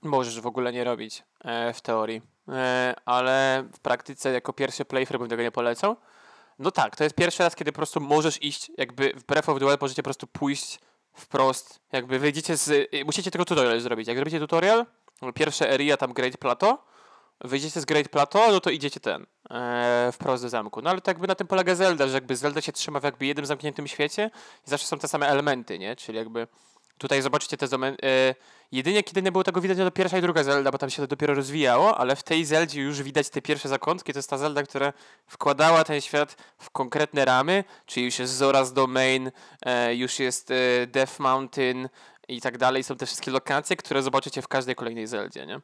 Możesz 0.02 0.40
w 0.40 0.46
ogóle 0.46 0.72
nie 0.72 0.84
robić 0.84 1.22
e, 1.44 1.72
w 1.72 1.80
teorii, 1.80 2.22
e, 2.48 2.94
ale 3.04 3.64
w 3.72 3.80
praktyce 3.80 4.32
jako 4.32 4.52
pierwszy 4.52 4.84
playthrough 4.84 5.20
bym 5.20 5.30
tego 5.30 5.42
nie 5.42 5.50
polecał. 5.52 5.96
No 6.58 6.70
tak, 6.70 6.96
to 6.96 7.04
jest 7.04 7.16
pierwszy 7.16 7.42
raz, 7.42 7.56
kiedy 7.56 7.72
po 7.72 7.76
prostu 7.76 8.00
możesz 8.00 8.42
iść, 8.42 8.70
jakby 8.78 9.12
w 9.16 9.24
Breath 9.24 9.48
of 9.48 9.58
the 9.58 9.66
Wild 9.66 9.80
możecie 9.80 10.02
po 10.02 10.04
prostu 10.04 10.26
pójść 10.26 10.78
wprost, 11.12 11.80
jakby 11.92 12.18
wyjdziecie 12.18 12.56
z... 12.56 12.68
y, 12.68 13.04
Musicie 13.04 13.30
tylko 13.30 13.44
tutorial 13.44 13.80
zrobić. 13.80 14.08
Jak 14.08 14.16
zrobicie 14.16 14.40
tutorial, 14.40 14.86
pierwsze 15.34 15.74
area 15.74 15.96
tam 15.96 16.12
Great 16.12 16.36
Plateau, 16.36 16.78
wyjdziecie 17.40 17.80
z 17.80 17.84
Great 17.84 18.08
Plateau, 18.08 18.52
no 18.52 18.60
to 18.60 18.70
idziecie 18.70 19.00
ten, 19.00 19.26
e, 19.50 20.10
wprost 20.12 20.42
do 20.42 20.48
zamku. 20.48 20.82
No 20.82 20.90
ale 20.90 21.00
to 21.00 21.10
jakby 21.10 21.26
na 21.26 21.34
tym 21.34 21.46
polega 21.46 21.74
Zelda, 21.74 22.06
że 22.06 22.14
jakby 22.14 22.36
Zelda 22.36 22.60
się 22.60 22.72
trzyma 22.72 23.00
w 23.00 23.04
jakby 23.04 23.26
jednym 23.26 23.46
zamkniętym 23.46 23.88
świecie 23.88 24.30
i 24.66 24.70
zawsze 24.70 24.86
są 24.86 24.98
te 24.98 25.08
same 25.08 25.28
elementy, 25.28 25.78
nie? 25.78 25.96
Czyli 25.96 26.18
jakby 26.18 26.46
tutaj 26.98 27.22
zobaczycie 27.22 27.56
te 27.56 27.66
e, 27.66 28.34
jedynie 28.72 29.02
kiedy 29.02 29.22
nie 29.22 29.32
było 29.32 29.44
tego 29.44 29.60
widać, 29.60 29.78
no 29.78 29.84
to 29.84 29.90
pierwsza 29.90 30.18
i 30.18 30.22
druga 30.22 30.44
Zelda, 30.44 30.70
bo 30.70 30.78
tam 30.78 30.90
się 30.90 31.02
to 31.02 31.06
dopiero 31.06 31.34
rozwijało, 31.34 31.98
ale 31.98 32.16
w 32.16 32.22
tej 32.22 32.44
Zeldzie 32.44 32.80
już 32.80 33.02
widać 33.02 33.30
te 33.30 33.42
pierwsze 33.42 33.68
zakątki, 33.68 34.12
to 34.12 34.18
jest 34.18 34.30
ta 34.30 34.38
Zelda, 34.38 34.62
która 34.62 34.92
wkładała 35.26 35.84
ten 35.84 36.00
świat 36.00 36.36
w 36.58 36.70
konkretne 36.70 37.24
ramy, 37.24 37.64
czyli 37.86 38.06
już 38.06 38.18
jest 38.18 38.40
Zora's 38.40 38.72
Domain, 38.72 39.30
e, 39.62 39.94
już 39.94 40.18
jest 40.18 40.50
e, 40.50 40.86
Death 40.86 41.18
Mountain 41.18 41.88
i 42.28 42.40
tak 42.40 42.58
dalej, 42.58 42.84
są 42.84 42.96
te 42.96 43.06
wszystkie 43.06 43.30
lokacje, 43.30 43.76
które 43.76 44.02
zobaczycie 44.02 44.42
w 44.42 44.48
każdej 44.48 44.74
kolejnej 44.74 45.06
Zeldzie, 45.06 45.46
nie? 45.46 45.60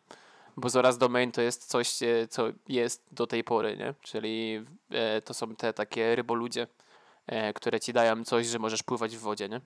Bo 0.56 0.68
Zora's 0.68 0.98
Domain 0.98 1.32
to 1.32 1.42
jest 1.42 1.66
coś, 1.66 1.98
co 2.30 2.48
jest 2.68 3.04
do 3.12 3.26
tej 3.26 3.44
pory, 3.44 3.76
nie? 3.76 3.94
Czyli 4.00 4.66
to 5.24 5.34
są 5.34 5.56
te 5.56 5.72
takie 5.72 6.16
ryboludzie, 6.16 6.66
które 7.54 7.80
ci 7.80 7.92
dają 7.92 8.24
coś, 8.24 8.46
że 8.46 8.58
możesz 8.58 8.82
pływać 8.82 9.16
w 9.16 9.20
wodzie, 9.20 9.48
nie? 9.48 9.60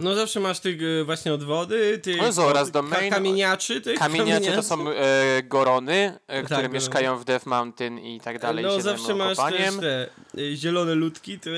No 0.00 0.14
zawsze 0.14 0.40
masz 0.40 0.60
tych 0.60 0.82
y, 0.82 1.04
właśnie 1.04 1.34
od 1.34 1.44
wody, 1.44 1.98
tych 1.98 2.16
No, 2.16 2.32
Zoras 2.32 2.66
od- 2.68 2.72
Domain, 2.74 3.10
kamieniaczy, 3.10 3.80
tych 3.80 3.98
Kamieniacze 3.98 4.52
to 4.52 4.62
są 4.62 4.90
e, 4.90 5.42
gorony, 5.42 6.18
e, 6.26 6.42
które 6.42 6.56
gorony. 6.60 6.74
mieszkają 6.74 7.18
w 7.18 7.24
Death 7.24 7.46
Mountain 7.46 7.98
i 7.98 8.20
tak 8.20 8.38
dalej. 8.38 8.64
No 8.64 8.80
zawsze 8.80 9.14
masz 9.14 9.36
kopaniem. 9.36 9.58
też 9.80 9.80
te 9.80 10.08
y, 10.40 10.56
zielone 10.56 10.94
ludki, 10.94 11.38
te, 11.38 11.50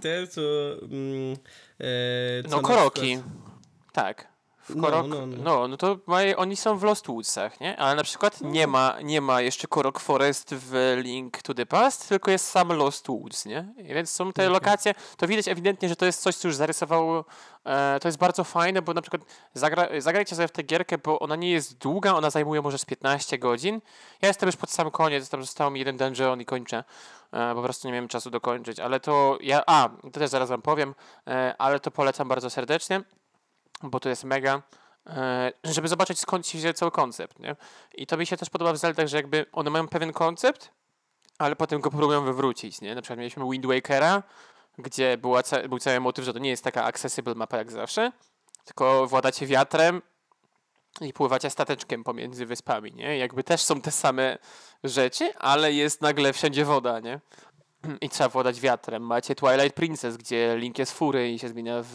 te 0.00 0.26
co... 0.26 0.40
Mm, 0.82 1.36
e, 1.80 2.42
co 2.48 2.56
No 2.56 2.60
koroki. 2.62 3.18
Tak. 3.92 4.35
W 4.68 4.76
No, 4.76 4.82
korok, 4.82 5.06
no, 5.06 5.26
no, 5.26 5.36
no. 5.36 5.68
no. 5.68 5.76
to 5.76 5.98
mają, 6.06 6.36
oni 6.36 6.56
są 6.56 6.78
w 6.78 6.82
Lost 6.82 7.06
Woodsach, 7.06 7.60
nie? 7.60 7.76
Ale 7.76 7.94
na 7.94 8.02
przykład 8.02 8.40
No. 8.40 8.48
nie, 8.50 8.66
ma, 8.66 8.94
nie 9.04 9.20
ma 9.20 9.40
jeszcze 9.40 9.68
Korok 9.68 10.00
Forest 10.00 10.54
w 10.54 10.96
Link 11.02 11.42
to 11.42 11.54
the 11.54 11.66
Past, 11.66 12.08
tylko 12.08 12.30
jest 12.30 12.48
sam 12.50 12.68
Lost 12.72 13.06
Woods, 13.08 13.44
nie? 13.46 13.74
I 13.78 13.94
Więc 13.94 14.10
są 14.10 14.32
te 14.32 14.42
Okej. 14.42 14.52
lokacje, 14.52 14.94
to 15.16 15.26
widać 15.26 15.48
ewidentnie, 15.48 15.88
że 15.88 15.96
to 15.96 16.06
jest 16.06 16.22
coś, 16.22 16.36
co 16.36 16.48
już 16.48 16.56
zarysowało, 16.56 17.24
e, 17.64 17.98
to 18.00 18.08
jest 18.08 18.18
bardzo 18.18 18.44
fajne, 18.44 18.82
bo 18.82 18.94
na 18.94 19.02
przykład 19.02 19.22
zagra, 19.54 19.88
zagrajcie 19.98 20.36
sobie 20.36 20.48
w 20.48 20.52
tę 20.52 20.62
gierkę, 20.62 20.98
bo 20.98 21.18
ona 21.18 21.36
nie 21.36 21.50
jest 21.50 21.78
długa, 21.78 22.14
ona 22.14 22.30
zajmuje 22.30 22.62
może 22.62 22.78
z 22.78 22.84
15 22.84 23.38
godzin. 23.38 23.80
Ja 24.22 24.28
jestem 24.28 24.46
już 24.46 24.56
pod 24.56 24.70
sam 24.70 24.90
koniec, 24.90 25.28
tam 25.28 25.40
zostało 25.42 25.70
mi 25.70 25.78
jeden 25.78 25.96
dungeon 25.96 26.40
i 26.40 26.44
kończę. 26.44 26.84
E, 27.32 27.54
po 27.54 27.62
prostu 27.62 27.88
nie 27.88 27.92
miałem 27.92 28.08
czasu 28.08 28.30
dokończyć, 28.30 28.80
ale 28.80 29.00
to 29.00 29.38
ja, 29.40 29.62
a, 29.66 29.88
to 30.02 30.10
też 30.10 30.30
zaraz 30.30 30.48
wam 30.48 30.62
powiem, 30.62 30.94
e, 31.26 31.54
ale 31.58 31.80
to 31.80 31.90
polecam 31.90 32.28
bardzo 32.28 32.50
serdecznie. 32.50 33.00
Bo 33.82 34.00
to 34.00 34.08
jest 34.08 34.24
mega, 34.24 34.62
e, 35.06 35.52
żeby 35.64 35.88
zobaczyć 35.88 36.18
skąd 36.18 36.46
się 36.46 36.58
wziął 36.58 36.72
cały 36.72 36.90
koncept, 36.90 37.38
nie? 37.38 37.56
I 37.94 38.06
to 38.06 38.16
mi 38.16 38.26
się 38.26 38.36
też 38.36 38.50
podoba 38.50 38.72
w 38.72 38.76
Zeldach, 38.76 39.06
że 39.06 39.16
jakby 39.16 39.46
one 39.52 39.70
mają 39.70 39.88
pewien 39.88 40.12
koncept, 40.12 40.70
ale 41.38 41.56
potem 41.56 41.80
go 41.80 41.90
próbują 41.90 42.24
wywrócić, 42.24 42.80
nie? 42.80 42.94
Na 42.94 43.02
przykład 43.02 43.18
mieliśmy 43.18 43.50
Wind 43.50 43.66
Wakera, 43.66 44.22
gdzie 44.78 45.18
była 45.18 45.42
był 45.68 45.78
cały 45.78 46.00
motyw, 46.00 46.24
że 46.24 46.32
to 46.32 46.38
nie 46.38 46.50
jest 46.50 46.64
taka 46.64 46.84
accessible 46.84 47.34
mapa 47.34 47.56
jak 47.56 47.72
zawsze, 47.72 48.12
tylko 48.64 49.06
władacie 49.06 49.46
wiatrem 49.46 50.02
i 51.00 51.12
pływacie 51.12 51.50
stateczkiem 51.50 52.04
pomiędzy 52.04 52.46
wyspami, 52.46 52.92
nie? 52.92 53.18
Jakby 53.18 53.44
też 53.44 53.62
są 53.62 53.80
te 53.80 53.90
same 53.90 54.38
rzeczy, 54.84 55.34
ale 55.34 55.72
jest 55.72 56.02
nagle 56.02 56.32
wszędzie 56.32 56.64
woda, 56.64 57.00
nie? 57.00 57.20
I 58.00 58.08
trzeba 58.08 58.28
władać 58.28 58.60
wiatrem. 58.60 59.02
Macie 59.02 59.34
Twilight 59.34 59.72
Princess, 59.72 60.16
gdzie 60.16 60.56
Link 60.58 60.78
jest 60.78 60.92
fury 60.92 61.32
i 61.32 61.38
się 61.38 61.48
zmienia 61.48 61.82
w, 61.82 61.92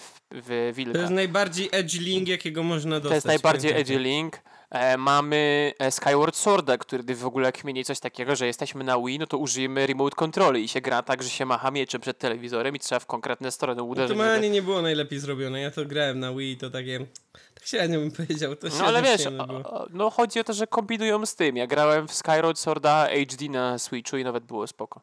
w, 0.00 0.20
w 0.30 0.72
wilka. 0.76 0.92
To 0.92 1.00
jest 1.00 1.12
najbardziej 1.12 1.68
edgy 1.72 1.98
link, 1.98 2.28
jakiego 2.28 2.62
można 2.62 3.00
dostać. 3.00 3.10
To 3.10 3.14
jest 3.14 3.26
najbardziej 3.26 3.72
edgy 3.72 3.98
Link. 3.98 4.40
E, 4.70 4.96
mamy 4.96 5.72
e, 5.78 5.90
Skyward 5.90 6.36
Sworda, 6.36 6.78
który 6.78 7.14
w 7.14 7.26
ogóle 7.26 7.52
kmieni 7.52 7.84
coś 7.84 8.00
takiego, 8.00 8.36
że 8.36 8.46
jesteśmy 8.46 8.84
na 8.84 8.98
Wii, 8.98 9.18
no 9.18 9.26
to 9.26 9.38
użyjemy 9.38 9.86
remote 9.86 10.16
controlli 10.16 10.64
i 10.64 10.68
się 10.68 10.80
gra 10.80 11.02
tak, 11.02 11.22
że 11.22 11.28
się 11.28 11.46
macha 11.46 11.70
mieczem 11.70 12.00
przed 12.00 12.18
telewizorem 12.18 12.76
i 12.76 12.78
trzeba 12.78 12.98
w 12.98 13.06
konkretne 13.06 13.52
strony 13.52 13.76
No 13.78 13.84
uderzyć. 13.84 14.16
to 14.16 14.22
żeby- 14.24 14.36
manie 14.36 14.50
nie 14.50 14.62
było 14.62 14.82
najlepiej 14.82 15.18
zrobione. 15.18 15.60
Ja 15.60 15.70
to 15.70 15.84
grałem 15.84 16.20
na 16.20 16.32
Wii, 16.32 16.56
to 16.56 16.70
takie... 16.70 17.06
Tak 17.54 17.66
średnio 17.66 18.00
bym 18.00 18.10
powiedział, 18.10 18.56
to 18.56 18.68
No 18.78 18.84
ale 18.84 19.02
wiesz, 19.02 19.26
o, 19.26 19.86
no 19.90 20.10
chodzi 20.10 20.40
o 20.40 20.44
to, 20.44 20.52
że 20.52 20.66
kombinują 20.66 21.26
z 21.26 21.34
tym. 21.36 21.56
Ja 21.56 21.66
grałem 21.66 22.08
w 22.08 22.14
Skyward 22.14 22.58
Sworda 22.58 23.08
HD 23.30 23.48
na 23.48 23.78
Switchu 23.78 24.16
i 24.16 24.24
nawet 24.24 24.44
było 24.44 24.66
spoko. 24.66 25.00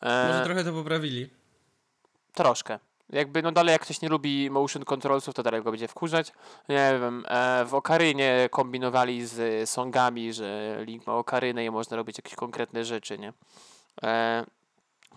E, 0.00 0.28
Może 0.28 0.44
trochę 0.44 0.64
to 0.64 0.72
poprawili. 0.72 1.30
Troszkę. 2.32 2.78
Jakby, 3.10 3.42
no 3.42 3.52
dalej 3.52 3.72
jak 3.72 3.82
ktoś 3.82 4.00
nie 4.00 4.08
lubi 4.08 4.50
motion 4.50 4.84
controlsów, 4.84 5.34
to 5.34 5.42
dalej 5.42 5.62
go 5.62 5.70
będzie 5.70 5.88
wkurzać. 5.88 6.32
Nie 6.68 6.98
wiem, 7.00 7.24
e, 7.28 7.64
w 7.64 7.74
Okarynie 7.74 8.48
kombinowali 8.50 9.26
z 9.26 9.70
songami, 9.70 10.32
że 10.32 10.76
Link 10.86 11.06
ma 11.06 11.14
Okarynę 11.14 11.64
i 11.64 11.70
można 11.70 11.96
robić 11.96 12.18
jakieś 12.18 12.34
konkretne 12.34 12.84
rzeczy, 12.84 13.18
nie? 13.18 13.32
E, 14.02 14.44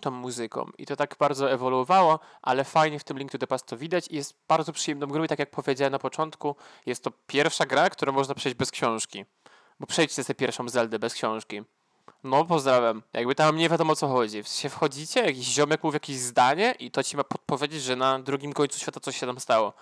tą 0.00 0.10
muzyką. 0.10 0.70
I 0.78 0.86
to 0.86 0.96
tak 0.96 1.16
bardzo 1.18 1.50
ewoluowało, 1.50 2.20
ale 2.42 2.64
fajnie 2.64 2.98
w 2.98 3.04
tym 3.04 3.18
Link 3.18 3.32
to 3.32 3.38
the 3.38 3.46
Past 3.46 3.66
to 3.66 3.76
widać 3.76 4.08
i 4.08 4.16
jest 4.16 4.34
bardzo 4.48 4.72
przyjemną 4.72 5.06
grą 5.06 5.24
i 5.24 5.28
tak 5.28 5.38
jak 5.38 5.50
powiedziałem 5.50 5.92
na 5.92 5.98
początku, 5.98 6.56
jest 6.86 7.04
to 7.04 7.10
pierwsza 7.26 7.66
gra, 7.66 7.90
którą 7.90 8.12
można 8.12 8.34
przejść 8.34 8.58
bez 8.58 8.70
książki. 8.70 9.24
Bo 9.80 9.86
przejdźcie 9.86 10.24
sobie 10.24 10.34
pierwszą 10.34 10.68
Zeldę 10.68 10.98
bez 10.98 11.14
książki. 11.14 11.62
No, 12.24 12.44
pozdrawiam. 12.44 13.02
Jakby 13.12 13.34
tam 13.34 13.56
nie 13.56 13.68
wiadomo 13.68 13.92
o 13.92 13.96
co 13.96 14.08
chodzi. 14.08 14.42
W 14.42 14.48
sensie 14.48 14.68
wchodzicie, 14.68 15.20
jakiś 15.20 15.46
ziomek 15.46 15.84
mówi 15.84 15.96
jakieś 15.96 16.16
zdanie 16.16 16.74
i 16.78 16.90
to 16.90 17.02
ci 17.02 17.16
ma 17.16 17.24
podpowiedzieć, 17.24 17.82
że 17.82 17.96
na 17.96 18.18
drugim 18.18 18.52
końcu 18.52 18.78
świata 18.78 19.00
coś 19.00 19.16
się 19.16 19.26
tam 19.26 19.40
stało. 19.40 19.72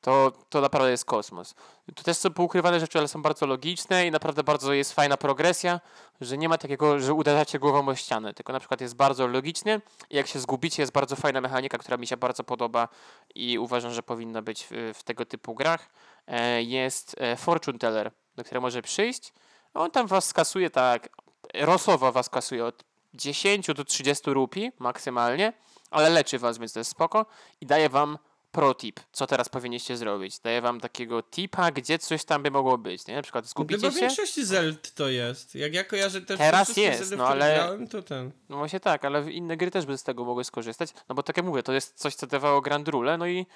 To, 0.00 0.32
to 0.48 0.60
naprawdę 0.60 0.90
jest 0.90 1.04
kosmos. 1.04 1.54
Tu 1.94 2.02
też 2.02 2.16
są 2.16 2.32
poukrywane 2.32 2.80
rzeczy, 2.80 2.98
ale 2.98 3.08
są 3.08 3.22
bardzo 3.22 3.46
logiczne 3.46 4.06
i 4.06 4.10
naprawdę 4.10 4.44
bardzo 4.44 4.72
jest 4.72 4.92
fajna 4.92 5.16
progresja, 5.16 5.80
że 6.20 6.38
nie 6.38 6.48
ma 6.48 6.58
takiego, 6.58 7.00
że 7.00 7.14
uderzacie 7.14 7.58
głową 7.58 7.88
o 7.88 7.94
ścianę, 7.94 8.34
tylko 8.34 8.52
na 8.52 8.58
przykład 8.58 8.80
jest 8.80 8.96
bardzo 8.96 9.26
logicznie 9.26 9.80
i 10.10 10.16
jak 10.16 10.26
się 10.26 10.38
zgubicie, 10.38 10.82
jest 10.82 10.92
bardzo 10.92 11.16
fajna 11.16 11.40
mechanika, 11.40 11.78
która 11.78 11.96
mi 11.96 12.06
się 12.06 12.16
bardzo 12.16 12.44
podoba 12.44 12.88
i 13.34 13.58
uważam, 13.58 13.92
że 13.92 14.02
powinna 14.02 14.42
być 14.42 14.66
w, 14.70 14.92
w 14.94 15.02
tego 15.02 15.26
typu 15.26 15.54
grach. 15.54 15.88
E, 16.26 16.62
Jest 16.62 17.16
e, 17.18 17.36
Fortune 17.36 17.78
Teller, 17.78 18.10
do 18.36 18.44
którego 18.44 18.60
może 18.60 18.82
przyjść. 18.82 19.32
On 19.74 19.90
tam 19.90 20.06
was 20.06 20.24
skasuje 20.24 20.70
tak, 20.70 21.08
rosowo 21.54 22.12
was 22.12 22.28
kasuje 22.28 22.64
od 22.64 22.84
10 23.14 23.66
do 23.66 23.84
30 23.84 24.30
rupi 24.30 24.72
maksymalnie, 24.78 25.52
ale 25.90 26.10
leczy 26.10 26.38
was, 26.38 26.58
więc 26.58 26.72
to 26.72 26.80
jest 26.80 26.90
spoko 26.90 27.26
i 27.60 27.66
daje 27.66 27.88
wam 27.88 28.18
protip, 28.52 29.00
co 29.12 29.26
teraz 29.26 29.48
powinniście 29.48 29.96
zrobić. 29.96 30.38
Daje 30.38 30.60
wam 30.60 30.80
takiego 30.80 31.22
tipa, 31.22 31.70
gdzie 31.70 31.98
coś 31.98 32.24
tam 32.24 32.42
by 32.42 32.50
mogło 32.50 32.78
być, 32.78 33.06
nie? 33.06 33.16
Na 33.16 33.22
przykład 33.22 33.46
zgubicie 33.46 33.80
Chyba 33.80 33.90
w 33.90 33.94
się, 33.94 34.00
większości 34.00 34.44
Zeld 34.44 34.94
to 34.94 35.08
jest. 35.08 35.54
Jak 35.54 35.74
ja 35.74 35.84
kojarzę 35.84 36.20
też 36.20 36.38
Teraz 36.38 36.76
jest, 36.76 36.98
Zeldy, 36.98 37.16
w 37.16 37.18
no 37.18 37.26
ale- 37.26 37.54
grałem, 37.54 37.88
to 37.88 38.02
ten. 38.02 38.30
no 38.48 38.56
właśnie 38.56 38.80
tak, 38.80 39.04
ale 39.04 39.32
inne 39.32 39.56
gry 39.56 39.70
też 39.70 39.86
by 39.86 39.98
z 39.98 40.02
tego 40.02 40.24
mogły 40.24 40.44
skorzystać, 40.44 40.90
no 41.08 41.14
bo 41.14 41.22
tak 41.22 41.36
jak 41.36 41.46
mówię, 41.46 41.62
to 41.62 41.72
jest 41.72 41.98
coś, 41.98 42.14
co 42.14 42.26
dawało 42.26 42.60
Grand 42.60 42.88
Rule, 42.88 43.18
no 43.18 43.26
i 43.26 43.46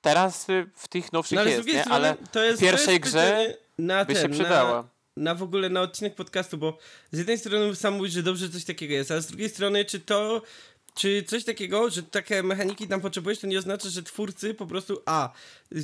teraz 0.00 0.48
y, 0.48 0.70
w 0.74 0.88
tych 0.88 1.12
nowszych 1.12 1.36
No 1.36 1.40
ale 1.40 1.50
jest, 1.50 1.68
nie? 1.68 1.84
Ale 1.84 2.16
to 2.32 2.42
jest 2.44 2.58
w 2.58 2.64
pierwszej 2.64 3.00
grze 3.00 3.54
by 4.06 4.16
się 4.16 4.28
przydała. 4.28 4.82
Na, 4.82 4.95
na 5.16 5.34
w 5.34 5.42
ogóle 5.42 5.68
na 5.68 5.80
odcinek 5.80 6.14
podcastu, 6.14 6.58
bo 6.58 6.78
z 7.12 7.18
jednej 7.18 7.38
strony 7.38 7.76
sam 7.76 7.94
mówisz, 7.94 8.12
że 8.12 8.22
dobrze 8.22 8.50
coś 8.50 8.64
takiego 8.64 8.94
jest, 8.94 9.10
ale 9.10 9.22
z 9.22 9.26
drugiej 9.26 9.48
strony 9.48 9.84
czy 9.84 10.00
to 10.00 10.42
czy 10.96 11.22
coś 11.22 11.44
takiego, 11.44 11.90
że 11.90 12.02
takie 12.02 12.42
mechaniki 12.42 12.88
tam 12.88 13.00
potrzebujesz, 13.00 13.38
to 13.38 13.46
nie 13.46 13.58
oznacza, 13.58 13.88
że 13.88 14.02
twórcy 14.02 14.54
po 14.54 14.66
prostu 14.66 15.02
A. 15.06 15.32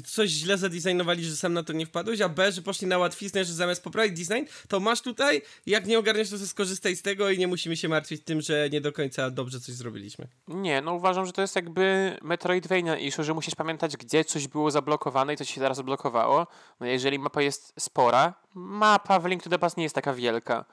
Coś 0.07 0.31
źle 0.31 0.59
zadesignowali, 0.59 1.25
że 1.25 1.37
sam 1.37 1.53
na 1.53 1.63
to 1.63 1.73
nie 1.73 1.87
wpadłeś, 1.87 2.21
a 2.21 2.29
B, 2.29 2.53
że 2.53 2.63
poszli 2.63 2.87
na 2.87 2.99
łatwiznę, 2.99 3.45
że 3.45 3.53
zamiast 3.53 3.85
poprawić 3.85 4.27
design, 4.27 4.45
to 4.69 4.81
masz 4.81 5.03
tutaj, 5.03 5.43
jak 5.67 5.87
nie 5.87 5.99
ogarniesz, 5.99 6.31
to 6.31 6.39
skorzystaj 6.39 6.97
z 6.97 7.03
tego 7.03 7.31
i 7.31 7.39
nie 7.39 7.47
musimy 7.47 7.77
się 7.77 7.89
martwić 7.89 8.25
tym, 8.25 8.41
że 8.41 8.71
nie 8.71 8.81
do 8.81 8.93
końca 8.93 9.31
dobrze 9.31 9.61
coś 9.61 9.75
zrobiliśmy. 9.75 10.29
Nie, 10.49 10.81
no 10.81 10.95
uważam, 10.95 11.27
że 11.27 11.33
to 11.33 11.43
jest 11.43 11.57
jakby 11.57 12.17
Metroidvania 12.23 12.99
issue, 12.99 13.25
że 13.25 13.35
musisz 13.35 13.55
pamiętać, 13.55 13.97
gdzie 13.97 14.25
coś 14.25 14.49
było 14.49 14.71
zablokowane 14.71 15.35
i 15.35 15.37
coś 15.37 15.55
się 15.55 15.61
zaraz 15.61 15.79
odblokowało. 15.79 16.47
No 16.81 16.87
jeżeli 16.87 17.19
mapa 17.19 17.43
jest 17.43 17.73
spora, 17.79 18.35
mapa 18.55 19.19
w 19.19 19.27
Link 19.27 19.43
to 19.43 19.51
the 19.51 19.59
Past 19.59 19.77
nie 19.77 19.83
jest 19.83 19.95
taka 19.95 20.15
wielka, 20.15 20.65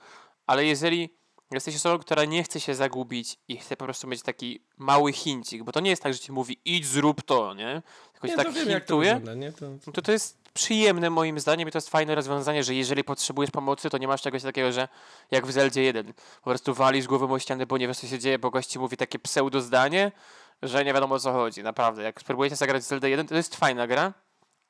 ale 0.48 0.66
jeżeli 0.66 1.19
jesteś 1.58 1.76
osobą, 1.76 2.00
która 2.00 2.26
nie 2.26 2.44
chce 2.44 2.60
się 2.60 2.76
zagubić 2.76 3.38
i 3.48 3.58
chce 3.58 3.78
po 3.78 3.86
prostu 3.86 4.08
mieć 4.08 4.22
taki 4.22 4.64
mały 4.78 5.14
hincik, 5.14 5.64
bo 5.64 5.72
to 5.72 5.80
nie 5.80 5.90
jest 5.90 6.04
tak, 6.04 6.14
że 6.14 6.20
ci 6.20 6.32
mówi 6.32 6.60
idź 6.66 6.86
zrób 6.86 7.22
to, 7.22 7.54
nie? 7.54 7.82
Tylko 8.14 8.28
Nie, 8.28 8.36
to 8.36 8.44
tak 8.44 8.54
wiem, 8.54 8.70
jak 8.70 8.86
to 8.86 8.94
hintuje, 8.94 9.16
wygląda? 9.16 9.52
To, 9.86 9.92
to 9.92 10.02
to 10.02 10.12
jest 10.12 10.40
przyjemne 10.54 11.10
moim 11.10 11.40
zdaniem 11.40 11.68
i 11.68 11.72
to 11.72 11.78
jest 11.78 11.90
fajne 11.90 12.16
rozwiązanie, 12.16 12.64
że 12.64 12.76
jeżeli 12.76 13.04
potrzebujesz 13.04 13.52
pomocy, 13.52 13.90
to 13.90 13.98
nie 13.98 14.08
masz 14.08 14.22
czegoś 14.22 14.44
takiego, 14.44 14.72
że 14.72 14.88
jak 15.32 15.48
w 15.48 15.52
Zeldzie 15.52 15.84
1, 15.84 16.14
po 16.44 16.50
prostu 16.50 16.74
walisz 16.74 17.08
głową 17.08 17.32
o 17.32 17.40
ścianę, 17.40 17.66
bo 17.66 17.78
nie 17.78 17.88
wiesz 17.88 17.98
co 17.98 18.08
się 18.08 18.20
dzieje, 18.20 18.40
bo 18.40 18.50
gości 18.50 18.80
mówi 18.80 18.98
takie 18.98 19.20
pseudo 19.20 19.62
zdanie, 19.62 20.12
że 20.62 20.86
nie 20.86 20.94
wiadomo 20.94 21.16
o 21.16 21.20
co 21.20 21.32
chodzi, 21.32 21.64
naprawdę. 21.64 22.04
Jak 22.04 22.22
spróbujecie 22.22 22.56
zagrać 22.56 22.84
Zelda 22.84 23.08
1, 23.08 23.28
to 23.28 23.36
jest 23.36 23.56
fajna 23.56 23.88
gra, 23.88 24.14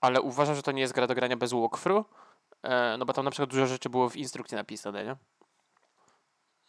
ale 0.01 0.21
uważam, 0.21 0.55
że 0.55 0.63
to 0.63 0.71
nie 0.71 0.81
jest 0.81 0.93
gra 0.93 1.07
do 1.07 1.15
grania 1.15 1.37
bez 1.37 1.51
walkthrough, 1.51 2.05
e, 2.63 2.95
no 2.99 3.05
bo 3.05 3.13
tam 3.13 3.25
na 3.25 3.31
przykład 3.31 3.49
dużo 3.49 3.67
rzeczy 3.67 3.89
było 3.89 4.09
w 4.09 4.15
instrukcji 4.15 4.55
napisane, 4.55 5.05
nie? 5.05 5.15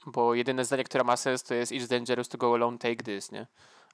Bo 0.07 0.35
jedyne 0.35 0.65
zdanie, 0.65 0.85
które 0.85 1.05
ma 1.05 1.17
sens, 1.17 1.43
to 1.43 1.55
jest 1.55 1.73
It's 1.73 1.89
dangerous 1.89 2.29
to 2.29 2.39
go 2.39 2.55
alone, 2.55 2.79
take 2.79 2.97
this, 2.97 3.33
nie? 3.33 3.47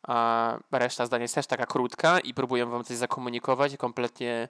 A 0.02 0.58
reszta 0.72 1.06
zdań 1.06 1.22
jest 1.22 1.34
też 1.34 1.46
taka 1.46 1.66
krótka 1.66 2.20
i 2.20 2.34
próbuję 2.34 2.66
wam 2.66 2.84
coś 2.84 2.96
zakomunikować 2.96 3.72
i 3.72 3.78
kompletnie 3.78 4.48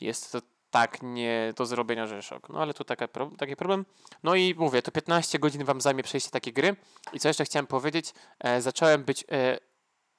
jest 0.00 0.32
to 0.32 0.38
tak 0.70 0.98
nie 1.02 1.52
do 1.56 1.66
zrobienia, 1.66 2.06
że 2.06 2.22
szok. 2.22 2.48
No 2.48 2.62
ale 2.62 2.74
tu 2.74 2.84
taka, 2.84 3.08
pro- 3.08 3.30
taki 3.38 3.56
problem. 3.56 3.86
No 4.22 4.34
i 4.34 4.54
mówię, 4.58 4.82
to 4.82 4.92
15 4.92 5.38
godzin 5.38 5.64
wam 5.64 5.80
zajmie 5.80 6.02
przejście 6.02 6.30
takiej 6.30 6.52
gry. 6.52 6.76
I 7.12 7.20
co 7.20 7.28
jeszcze 7.28 7.44
chciałem 7.44 7.66
powiedzieć, 7.66 8.14
e, 8.38 8.62
zacząłem 8.62 9.04
być 9.04 9.24
e, 9.32 9.58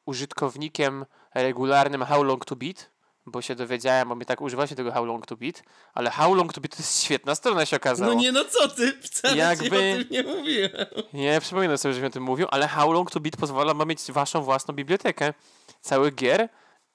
użytkownikiem 0.05 1.05
regularnym 1.33 2.03
How 2.03 2.23
Long 2.23 2.45
to 2.45 2.55
Beat, 2.55 2.89
bo 3.25 3.41
się 3.41 3.55
dowiedziałem, 3.55 4.09
bo 4.09 4.15
mnie 4.15 4.25
tak 4.25 4.41
używa 4.41 4.67
się 4.67 4.75
tego 4.75 4.91
How 4.91 5.05
Long 5.05 5.25
to 5.25 5.35
Beat, 5.37 5.63
ale 5.93 6.09
How 6.09 6.33
Long 6.33 6.53
to 6.53 6.61
Beat 6.61 6.75
to 6.75 6.77
jest 6.83 7.03
świetna 7.03 7.35
strona 7.35 7.65
się 7.65 7.75
okazało. 7.77 8.13
No 8.13 8.19
nie, 8.19 8.31
no 8.31 8.45
co 8.45 8.67
ty? 8.67 8.93
Wcale 9.01 9.37
Jakby- 9.37 9.65
o 9.65 9.69
tym 9.69 10.05
nie 10.11 10.23
mówiłem. 10.23 10.71
Nie 11.13 11.41
przypominam 11.41 11.77
sobie, 11.77 11.93
żebym 11.93 12.07
o 12.07 12.13
tym 12.13 12.23
mówił, 12.23 12.47
ale 12.51 12.67
How 12.67 12.91
Long 12.91 13.11
to 13.11 13.19
Beat 13.19 13.37
pozwala 13.37 13.73
wam 13.73 13.87
mieć 13.87 14.11
waszą 14.11 14.41
własną 14.41 14.73
bibliotekę 14.73 15.33
całych 15.81 16.15
gier 16.15 16.49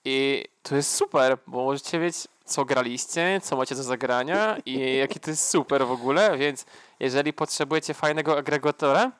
i 0.05 0.45
to 0.63 0.77
jest 0.77 0.95
super, 0.95 1.39
bo 1.47 1.65
możecie 1.65 2.01
wiedzieć, 2.01 2.29
co 2.45 2.65
graliście, 2.65 3.41
co 3.43 3.57
macie 3.57 3.75
do 3.75 3.83
zagrania 3.83 4.57
i 4.67 4.97
jaki 4.97 5.21
to 5.21 5.31
jest 5.31 5.49
super 5.49 5.87
w 5.87 5.91
ogóle, 5.91 6.39
więc 6.39 6.65
jeżeli 7.01 7.33
potrzebujecie 7.33 7.95
fajnego 7.95 8.39
agregatora, 8.39 9.13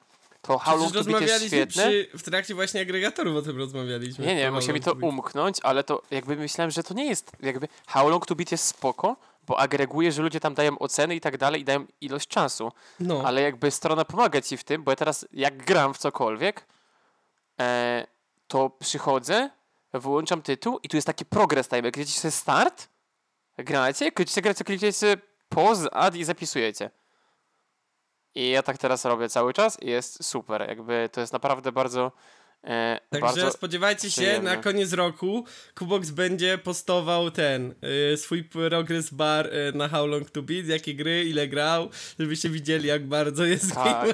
to 0.43 0.59
How 0.59 0.79
Long 0.79 0.93
to 0.93 1.05
Beat 1.05 1.21
jest 1.21 1.47
świetne. 1.47 1.83
przy, 1.83 2.09
w 2.19 2.23
trakcie 2.23 2.55
właśnie 2.55 2.81
agregatorów 2.81 3.37
o 3.37 3.43
tym 3.43 3.59
rozmawialiśmy. 3.59 4.27
Nie, 4.27 4.35
nie, 4.35 4.45
How 4.45 4.55
musi 4.55 4.73
mi 4.73 4.81
to 4.81 4.93
umknąć, 4.93 5.59
ale 5.63 5.85
to 5.85 6.03
jakby 6.11 6.37
myślałem, 6.37 6.71
że 6.71 6.83
to 6.83 6.95
nie 6.95 7.07
jest 7.07 7.33
jakby 7.41 7.69
How 7.87 8.09
Long 8.09 8.27
to 8.27 8.35
Beat 8.35 8.53
jest 8.53 8.65
spoko, 8.65 9.17
bo 9.47 9.59
agreguje, 9.59 10.13
że 10.13 10.23
ludzie 10.23 10.41
tam 10.41 10.55
dają 10.55 10.79
oceny 10.79 11.15
i 11.17 11.21
tak 11.21 11.39
dalej 11.39 11.61
i 11.61 11.65
dają 11.65 11.87
ilość 12.01 12.29
czasu. 12.29 12.73
No, 13.01 13.23
Ale 13.25 13.43
jakby 13.43 13.71
strona 13.71 14.05
pomaga 14.05 14.41
ci 14.41 14.57
w 14.57 14.65
tym, 14.65 14.83
bo 14.83 14.93
ja 14.93 14.97
teraz 14.97 15.27
jak 15.33 15.65
gram 15.65 15.95
w 15.95 15.99
cokolwiek, 15.99 16.67
e, 17.61 18.07
to 18.49 18.71
przychodzę, 18.71 19.51
wyłączam 19.93 20.43
tytuł 20.43 20.79
i 20.83 20.89
tu 20.89 20.97
jest 20.97 21.07
taki 21.07 21.25
progress 21.25 21.69
time. 21.69 21.83
Klikniecie 21.83 22.31
start, 22.31 22.89
gracie, 23.59 24.13
klikniecie 24.13 24.43
grać, 24.43 24.57
klikniecie 24.65 25.17
pause, 25.49 25.95
add 25.95 26.17
i 26.17 26.25
zapisujecie. 26.25 26.91
I 28.35 28.51
ja 28.51 28.63
tak 28.63 28.79
teraz 28.79 29.05
robię 29.05 29.29
cały 29.29 29.53
czas 29.53 29.83
i 29.83 29.87
jest 29.87 30.25
super. 30.25 30.69
Jakby 30.69 31.09
to 31.13 31.21
jest 31.21 31.33
naprawdę 31.33 31.73
bardzo 31.73 32.13
e, 32.65 33.01
Także 33.11 33.27
bardzo 33.27 33.51
spodziewajcie 33.53 34.11
się, 34.11 34.23
przyjemne. 34.23 34.57
na 34.57 34.63
koniec 34.63 34.93
roku 34.93 35.45
Kubox 35.79 36.11
będzie 36.11 36.59
postował 36.59 37.31
ten 37.31 37.75
y, 38.13 38.17
swój 38.17 38.45
progress 38.45 39.11
bar 39.11 39.47
y, 39.47 39.73
na 39.75 39.89
How 39.89 40.07
Long 40.07 40.31
to 40.31 40.43
Beat, 40.43 40.67
jakie 40.67 40.95
gry, 40.95 41.25
ile 41.25 41.49
grał, 41.49 41.89
żebyście 42.19 42.49
widzieli 42.49 42.89
jak 42.89 43.07
bardzo 43.07 43.45
jest 43.45 43.75
Tak. 43.75 44.07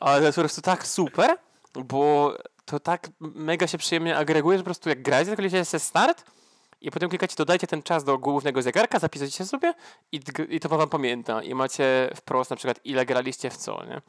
Ale 0.00 0.20
to 0.20 0.26
jest 0.26 0.36
po 0.36 0.42
prostu 0.42 0.62
tak 0.62 0.86
super, 0.86 1.36
bo 1.74 2.36
to 2.64 2.80
tak 2.80 3.08
mega 3.20 3.66
się 3.66 3.78
przyjemnie 3.78 4.16
agreguje, 4.16 4.58
że 4.58 4.62
po 4.62 4.68
prostu 4.68 4.88
jak 4.88 5.02
to 5.02 5.36
klikniecie 5.36 5.64
sobie 5.64 5.80
start 5.80 6.35
i 6.80 6.90
potem 6.90 7.08
klikacie, 7.08 7.34
dodajcie 7.38 7.66
ten 7.66 7.82
czas 7.82 8.04
do 8.04 8.18
głównego 8.18 8.62
zegarka, 8.62 8.98
zapisujecie 8.98 9.44
sobie 9.46 9.74
i, 10.12 10.20
i 10.48 10.60
to 10.60 10.68
wam 10.68 10.88
pamięta. 10.88 11.42
I 11.42 11.54
macie 11.54 12.10
wprost 12.16 12.50
na 12.50 12.56
przykład 12.56 12.80
ile 12.84 13.06
graliście 13.06 13.50
w 13.50 13.56
co, 13.56 13.84
nie? 13.84 14.00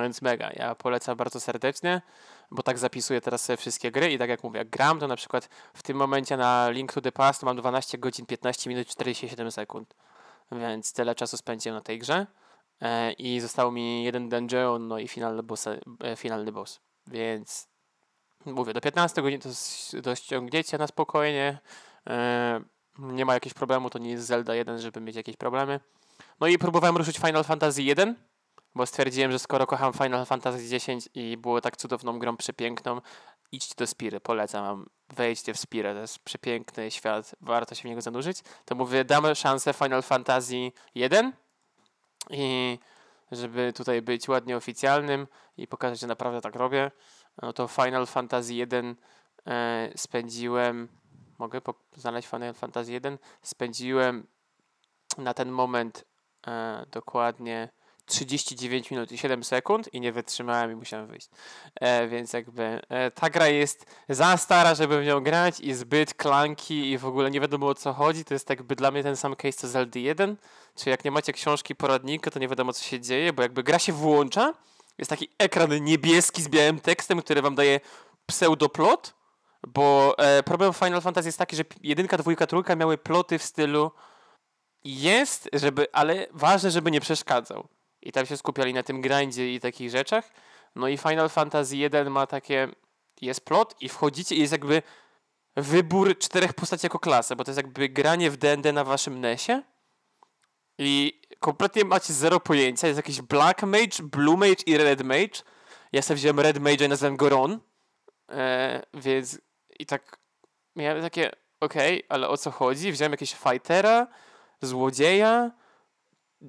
Więc 0.00 0.22
mega, 0.22 0.50
ja 0.52 0.74
polecam 0.74 1.16
bardzo 1.16 1.40
serdecznie, 1.40 2.02
bo 2.50 2.62
tak 2.62 2.78
zapisuję 2.78 3.20
teraz 3.20 3.44
sobie 3.44 3.56
wszystkie 3.56 3.90
gry 3.90 4.12
i 4.12 4.18
tak 4.18 4.30
jak 4.30 4.44
mówię, 4.44 4.58
jak 4.58 4.70
gram, 4.70 5.00
to 5.00 5.08
na 5.08 5.16
przykład 5.16 5.48
w 5.74 5.82
tym 5.82 5.96
momencie 5.96 6.36
na 6.36 6.70
Link 6.70 6.92
to 6.92 7.00
the 7.00 7.12
Past 7.12 7.42
mam 7.42 7.56
12 7.56 7.98
godzin, 7.98 8.26
15 8.26 8.70
minut, 8.70 8.88
47 8.88 9.50
sekund. 9.50 9.94
Więc 10.52 10.92
tyle 10.92 11.14
czasu 11.14 11.36
spędziłem 11.36 11.76
na 11.76 11.80
tej 11.80 11.98
grze 11.98 12.26
e, 12.80 13.12
i 13.12 13.40
został 13.40 13.72
mi 13.72 14.04
jeden 14.04 14.28
dungeon, 14.28 14.88
no 14.88 14.98
i 14.98 15.08
finalny 15.08 15.42
boss, 15.42 15.66
e, 15.66 15.80
finalny 16.16 16.52
boss. 16.52 16.80
Więc 17.06 17.71
mówię, 18.46 18.72
do 18.72 18.80
15 18.80 19.22
godzin 19.22 19.40
to 19.40 19.48
dościągniecie 20.02 20.78
na 20.78 20.86
spokojnie. 20.86 21.58
E, 22.06 22.60
nie 22.98 23.24
ma 23.24 23.34
jakiegoś 23.34 23.54
problemu, 23.54 23.90
to 23.90 23.98
nie 23.98 24.10
jest 24.10 24.26
Zelda 24.26 24.54
1, 24.54 24.78
żeby 24.78 25.00
mieć 25.00 25.16
jakieś 25.16 25.36
problemy. 25.36 25.80
No 26.40 26.46
i 26.46 26.58
próbowałem 26.58 26.96
ruszyć 26.96 27.18
Final 27.18 27.44
Fantasy 27.44 27.82
1, 27.82 28.14
bo 28.74 28.86
stwierdziłem, 28.86 29.32
że 29.32 29.38
skoro 29.38 29.66
kocham 29.66 29.92
Final 29.92 30.26
Fantasy 30.26 30.76
X 30.76 31.08
i 31.14 31.36
było 31.36 31.60
tak 31.60 31.76
cudowną 31.76 32.18
grą 32.18 32.36
przepiękną, 32.36 33.00
idźcie 33.52 33.74
do 33.78 33.86
Spiry, 33.86 34.20
polecam 34.20 34.64
wam, 34.64 34.86
wejdźcie 35.10 35.54
w 35.54 35.58
Spirę, 35.58 35.94
to 35.94 36.00
jest 36.00 36.18
przepiękny 36.18 36.90
świat, 36.90 37.34
warto 37.40 37.74
się 37.74 37.82
w 37.82 37.84
niego 37.84 38.00
zanurzyć. 38.00 38.38
To 38.64 38.74
mówię, 38.74 39.04
damy 39.04 39.34
szansę 39.34 39.72
Final 39.72 40.02
Fantasy 40.02 40.72
1 40.94 41.32
i 42.30 42.78
żeby 43.32 43.72
tutaj 43.72 44.02
być 44.02 44.28
ładnie 44.28 44.56
oficjalnym 44.56 45.26
i 45.56 45.66
pokazać, 45.66 46.00
że 46.00 46.06
naprawdę 46.06 46.40
tak 46.40 46.56
robię, 46.56 46.90
no 47.42 47.52
to 47.52 47.68
Final 47.68 48.06
Fantasy 48.06 48.54
1 48.54 48.96
e, 49.46 49.92
spędziłem, 49.96 50.88
mogę 51.38 51.60
znaleźć 51.96 52.28
Final 52.28 52.54
Fantasy 52.54 52.92
1? 52.92 53.18
Spędziłem 53.42 54.26
na 55.18 55.34
ten 55.34 55.50
moment 55.50 56.04
e, 56.46 56.86
dokładnie 56.90 57.68
39 58.06 58.90
minut 58.90 59.12
i 59.12 59.18
7 59.18 59.44
sekund 59.44 59.94
i 59.94 60.00
nie 60.00 60.12
wytrzymałem 60.12 60.72
i 60.72 60.74
musiałem 60.74 61.06
wyjść. 61.06 61.28
E, 61.80 62.08
więc 62.08 62.32
jakby 62.32 62.80
e, 62.88 63.10
ta 63.10 63.30
gra 63.30 63.48
jest 63.48 63.86
za 64.08 64.36
stara, 64.36 64.74
żeby 64.74 65.02
w 65.02 65.06
nią 65.06 65.20
grać 65.20 65.60
i 65.60 65.74
zbyt 65.74 66.14
klanki 66.14 66.90
i 66.90 66.98
w 66.98 67.06
ogóle 67.06 67.30
nie 67.30 67.40
wiadomo 67.40 67.66
o 67.66 67.74
co 67.74 67.92
chodzi. 67.92 68.24
To 68.24 68.34
jest 68.34 68.50
jakby 68.50 68.76
dla 68.76 68.90
mnie 68.90 69.02
ten 69.02 69.16
sam 69.16 69.36
case 69.36 69.52
co 69.52 69.68
Zelda 69.68 70.00
1. 70.00 70.36
Czyli 70.74 70.90
jak 70.90 71.04
nie 71.04 71.10
macie 71.10 71.32
książki 71.32 71.74
poradnika, 71.74 72.30
to 72.30 72.38
nie 72.38 72.48
wiadomo 72.48 72.72
co 72.72 72.84
się 72.84 73.00
dzieje, 73.00 73.32
bo 73.32 73.42
jakby 73.42 73.62
gra 73.62 73.78
się 73.78 73.92
włącza, 73.92 74.54
jest 74.98 75.10
taki 75.10 75.28
ekran 75.38 75.84
niebieski 75.84 76.42
z 76.42 76.48
białym 76.48 76.80
tekstem, 76.80 77.22
który 77.22 77.42
wam 77.42 77.54
daje 77.54 77.80
pseudoplot, 78.26 79.14
bo 79.66 80.14
e, 80.18 80.42
problem 80.42 80.72
Final 80.72 81.00
Fantasy 81.00 81.28
jest 81.28 81.38
taki, 81.38 81.56
że 81.56 81.64
jedynka, 81.82 82.18
dwójka, 82.18 82.46
trójka 82.46 82.76
miały 82.76 82.98
ploty 82.98 83.38
w 83.38 83.42
stylu 83.42 83.90
jest, 84.84 85.50
żeby, 85.52 85.86
ale 85.92 86.26
ważne, 86.30 86.70
żeby 86.70 86.90
nie 86.90 87.00
przeszkadzał. 87.00 87.68
I 88.02 88.12
tam 88.12 88.26
się 88.26 88.36
skupiali 88.36 88.74
na 88.74 88.82
tym 88.82 89.00
grindzie 89.00 89.54
i 89.54 89.60
takich 89.60 89.90
rzeczach. 89.90 90.30
No 90.74 90.88
i 90.88 90.98
Final 90.98 91.28
Fantasy 91.28 91.76
1 91.76 92.10
ma 92.10 92.26
takie, 92.26 92.68
jest 93.20 93.44
plot 93.44 93.74
i 93.80 93.88
wchodzicie 93.88 94.34
i 94.34 94.40
jest 94.40 94.52
jakby 94.52 94.82
wybór 95.56 96.18
czterech 96.18 96.52
postaci 96.52 96.86
jako 96.86 96.98
klasę, 96.98 97.36
bo 97.36 97.44
to 97.44 97.50
jest 97.50 97.56
jakby 97.56 97.88
granie 97.88 98.30
w 98.30 98.36
D&D 98.36 98.72
na 98.72 98.84
waszym 98.84 99.20
nesie 99.20 99.62
i 100.78 101.20
kompletnie 101.40 101.84
macie 101.84 102.12
zero 102.12 102.40
pojęcia. 102.40 102.86
Jest 102.86 102.96
jakiś 102.96 103.22
Black 103.22 103.62
Mage, 103.62 104.02
Blue 104.02 104.36
Mage 104.36 104.62
i 104.66 104.76
Red 104.76 105.02
Mage. 105.02 105.42
Ja 105.92 106.02
sobie 106.02 106.16
wziąłem 106.16 106.40
Red 106.40 106.58
Mage 106.58 106.84
i 106.84 106.88
nazwałem 106.88 107.16
go 107.16 107.28
Ron. 107.28 107.60
E, 108.30 108.82
więc 108.94 109.40
i 109.78 109.86
tak 109.86 110.18
miałem 110.76 111.02
takie, 111.02 111.30
okej, 111.60 111.98
okay, 111.98 112.08
ale 112.08 112.28
o 112.28 112.36
co 112.36 112.50
chodzi? 112.50 112.92
Wziąłem 112.92 113.12
jakiegoś 113.12 113.34
fightera, 113.34 114.06
złodzieja, 114.62 115.50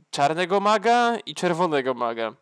czarnego 0.10 0.60
maga 0.60 1.18
i 1.26 1.36
czerwonego 1.36 1.94
maga. 1.94 2.34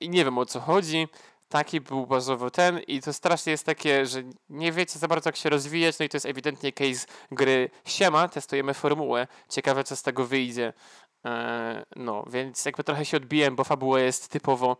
I 0.00 0.08
nie 0.08 0.24
wiem 0.24 0.38
o 0.38 0.46
co 0.46 0.60
chodzi. 0.60 1.08
Taki 1.48 1.80
był 1.80 2.06
bazowy 2.06 2.50
ten 2.50 2.78
i 2.78 3.00
to 3.00 3.12
strasznie 3.12 3.52
jest 3.52 3.66
takie, 3.66 4.06
że 4.06 4.22
nie 4.48 4.72
wiecie 4.72 4.98
za 4.98 5.08
bardzo 5.08 5.28
jak 5.28 5.36
się 5.36 5.50
rozwijać, 5.50 5.98
no 5.98 6.04
i 6.04 6.08
to 6.08 6.16
jest 6.16 6.26
ewidentnie 6.26 6.72
case 6.72 7.06
gry 7.30 7.70
Siema, 7.84 8.28
testujemy 8.28 8.74
formułę. 8.74 9.26
Ciekawe 9.48 9.84
co 9.84 9.96
z 9.96 10.02
tego 10.02 10.24
wyjdzie. 10.26 10.72
Eee, 11.24 11.84
no, 11.96 12.24
więc 12.30 12.64
jakby 12.64 12.84
trochę 12.84 13.04
się 13.04 13.16
odbiłem, 13.16 13.56
bo 13.56 13.64
fabuła 13.64 14.00
jest 14.00 14.28
typowo 14.28 14.76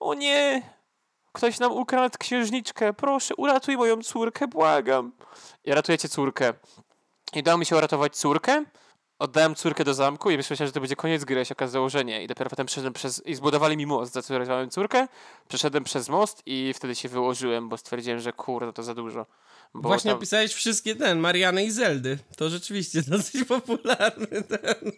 o 0.00 0.14
nie, 0.14 0.62
ktoś 1.32 1.58
nam 1.58 1.72
ukradł 1.72 2.18
księżniczkę, 2.18 2.92
proszę 2.92 3.34
uratuj 3.36 3.76
moją 3.76 4.02
córkę, 4.02 4.48
błagam. 4.48 5.12
I 5.64 5.70
ratujecie 5.70 6.08
córkę. 6.08 6.54
I 7.34 7.40
udało 7.40 7.58
mi 7.58 7.66
się 7.66 7.76
uratować 7.76 8.16
córkę, 8.16 8.64
oddałem 9.18 9.54
córkę 9.54 9.84
do 9.84 9.94
zamku 9.94 10.30
i 10.30 10.36
myślałem, 10.36 10.66
że 10.66 10.72
to 10.72 10.80
będzie 10.80 10.96
koniec 10.96 11.24
gry, 11.24 11.40
a 11.40 11.44
się 11.44 11.54
okazało, 11.54 11.88
że 11.88 12.04
nie. 12.04 12.24
I 12.24 12.26
dopiero 12.26 12.50
potem 12.50 12.66
przeszedłem 12.66 12.92
przez... 12.92 13.26
i 13.26 13.34
zbudowali 13.34 13.76
mi 13.76 13.86
most, 13.86 14.12
za 14.12 14.22
co 14.22 14.34
uratowałem 14.34 14.70
córkę, 14.70 15.08
przeszedłem 15.48 15.84
przez 15.84 16.08
most 16.08 16.42
i 16.46 16.72
wtedy 16.74 16.94
się 16.94 17.08
wyłożyłem, 17.08 17.68
bo 17.68 17.76
stwierdziłem, 17.76 18.20
że 18.20 18.32
kurde, 18.32 18.72
to 18.72 18.82
za 18.82 18.94
dużo. 18.94 19.26
Właśnie 19.74 20.10
tam... 20.10 20.18
opisałeś 20.18 20.54
wszystkie 20.54 20.96
ten, 20.96 21.18
Mariany 21.18 21.64
i 21.64 21.70
Zeldy. 21.70 22.18
To 22.36 22.48
rzeczywiście 22.48 23.02
dosyć 23.08 23.44
popularny 23.44 24.42
ten. 24.42 24.92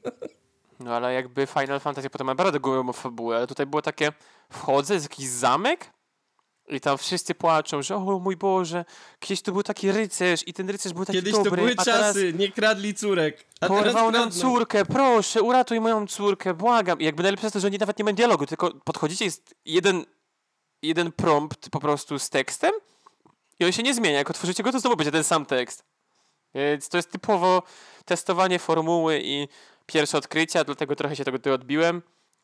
No 0.81 0.95
ale 0.95 1.15
jakby 1.15 1.47
Final 1.47 1.81
Fantasy 1.81 2.11
potem 2.11 2.27
ma 2.27 2.35
bardzo 2.35 2.61
głęboką 2.61 2.93
fabułę, 2.93 3.37
ale 3.37 3.47
tutaj 3.47 3.67
było 3.67 3.83
takie, 3.83 4.12
wchodzę, 4.51 4.95
jest 4.95 5.11
jakiś 5.11 5.27
zamek 5.29 5.91
i 6.69 6.81
tam 6.81 6.99
wszyscy 6.99 7.35
płaczą, 7.35 7.83
że 7.83 7.97
o 7.97 8.19
mój 8.19 8.37
Boże, 8.37 8.85
kiedyś 9.19 9.43
to 9.43 9.53
był 9.53 9.62
taki 9.62 9.93
rycerz 9.93 10.49
i 10.49 10.53
ten 10.53 10.71
rycerz 10.71 10.93
był 10.93 11.05
taki 11.05 11.19
kiedyś 11.19 11.33
dobry. 11.33 11.51
Kiedyś 11.51 11.77
to 11.77 11.85
były 11.85 11.99
czasy, 12.03 12.33
nie 12.33 12.53
kradli 12.53 12.95
córek. 12.95 13.45
A 13.61 13.67
porwał 13.67 14.11
nam 14.11 14.31
córkę, 14.31 14.85
proszę, 14.85 15.43
uratuj 15.43 15.81
moją 15.81 16.07
córkę, 16.07 16.55
błagam. 16.55 17.01
I 17.01 17.05
jakby 17.05 17.23
najlepsze 17.23 17.47
jest 17.47 17.55
to, 17.55 17.61
że 17.61 17.67
oni 17.67 17.79
nawet 17.79 17.99
nie 17.99 18.05
mają 18.05 18.17
dialogu, 18.17 18.47
tylko 18.47 18.71
podchodzicie, 18.85 19.25
jest 19.25 19.55
jeden, 19.65 20.05
jeden 20.83 21.12
prompt 21.12 21.71
po 21.71 21.81
prostu 21.81 22.19
z 22.19 22.31
tekstem 22.31 22.73
i 23.61 23.65
on 23.65 23.73
się 23.73 23.83
nie 23.83 23.95
zmienia. 23.95 24.19
Jak 24.19 24.31
otworzycie 24.31 24.62
go, 24.62 24.73
to 24.73 24.81
znowu 24.81 24.97
będzie 24.97 25.12
ten 25.12 25.25
sam 25.25 25.47
tekst. 25.47 25.85
Więc 26.55 26.89
to 26.89 26.97
jest 26.97 27.11
typowo 27.11 27.62
testowanie 28.05 28.59
formuły 28.59 29.21
i 29.25 29.49
pierwsze 29.87 30.18
odkrycia, 30.18 30.64
dlatego 30.64 30.96
trochę 30.96 31.16
się 31.16 31.25
tego 31.25 31.55
odbiłem, 31.55 32.03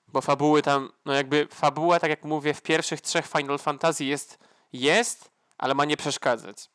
bo 0.08 0.20
fabuły 0.20 0.62
tam, 0.62 0.92
no 1.04 1.12
jakby 1.12 1.46
fabuła, 1.50 2.00
tak 2.00 2.10
jak 2.10 2.24
mówię, 2.24 2.54
w 2.54 2.62
pierwszych 2.62 3.00
trzech 3.00 3.26
Final 3.26 3.58
Fantasy 3.58 4.04
jest, 4.04 4.38
jest, 4.72 5.30
ale 5.58 5.74
ma 5.74 5.84
nie 5.84 5.96
przeszkadzać. 5.96 6.70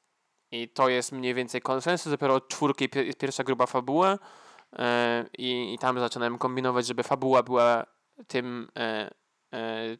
I 0.52 0.70
to 0.70 0.90
jest 0.90 1.12
mniej 1.12 1.34
więcej 1.34 1.62
konsensus, 1.62 2.12
dopiero 2.12 2.36
od 2.36 2.48
czwórki 2.48 2.90
jest 2.96 3.20
pierwsza 3.20 3.44
gruba 3.44 3.66
fabuła 3.66 4.20
yy, 4.74 4.80
i, 5.38 5.74
i 5.74 5.78
tam 5.80 6.00
zaczynałem 6.00 6.38
kombinować, 6.38 6.88
żeby 6.88 7.04
fabuła 7.04 7.44
była 7.44 7.86
tym 8.28 8.72
yy, 9.52 9.98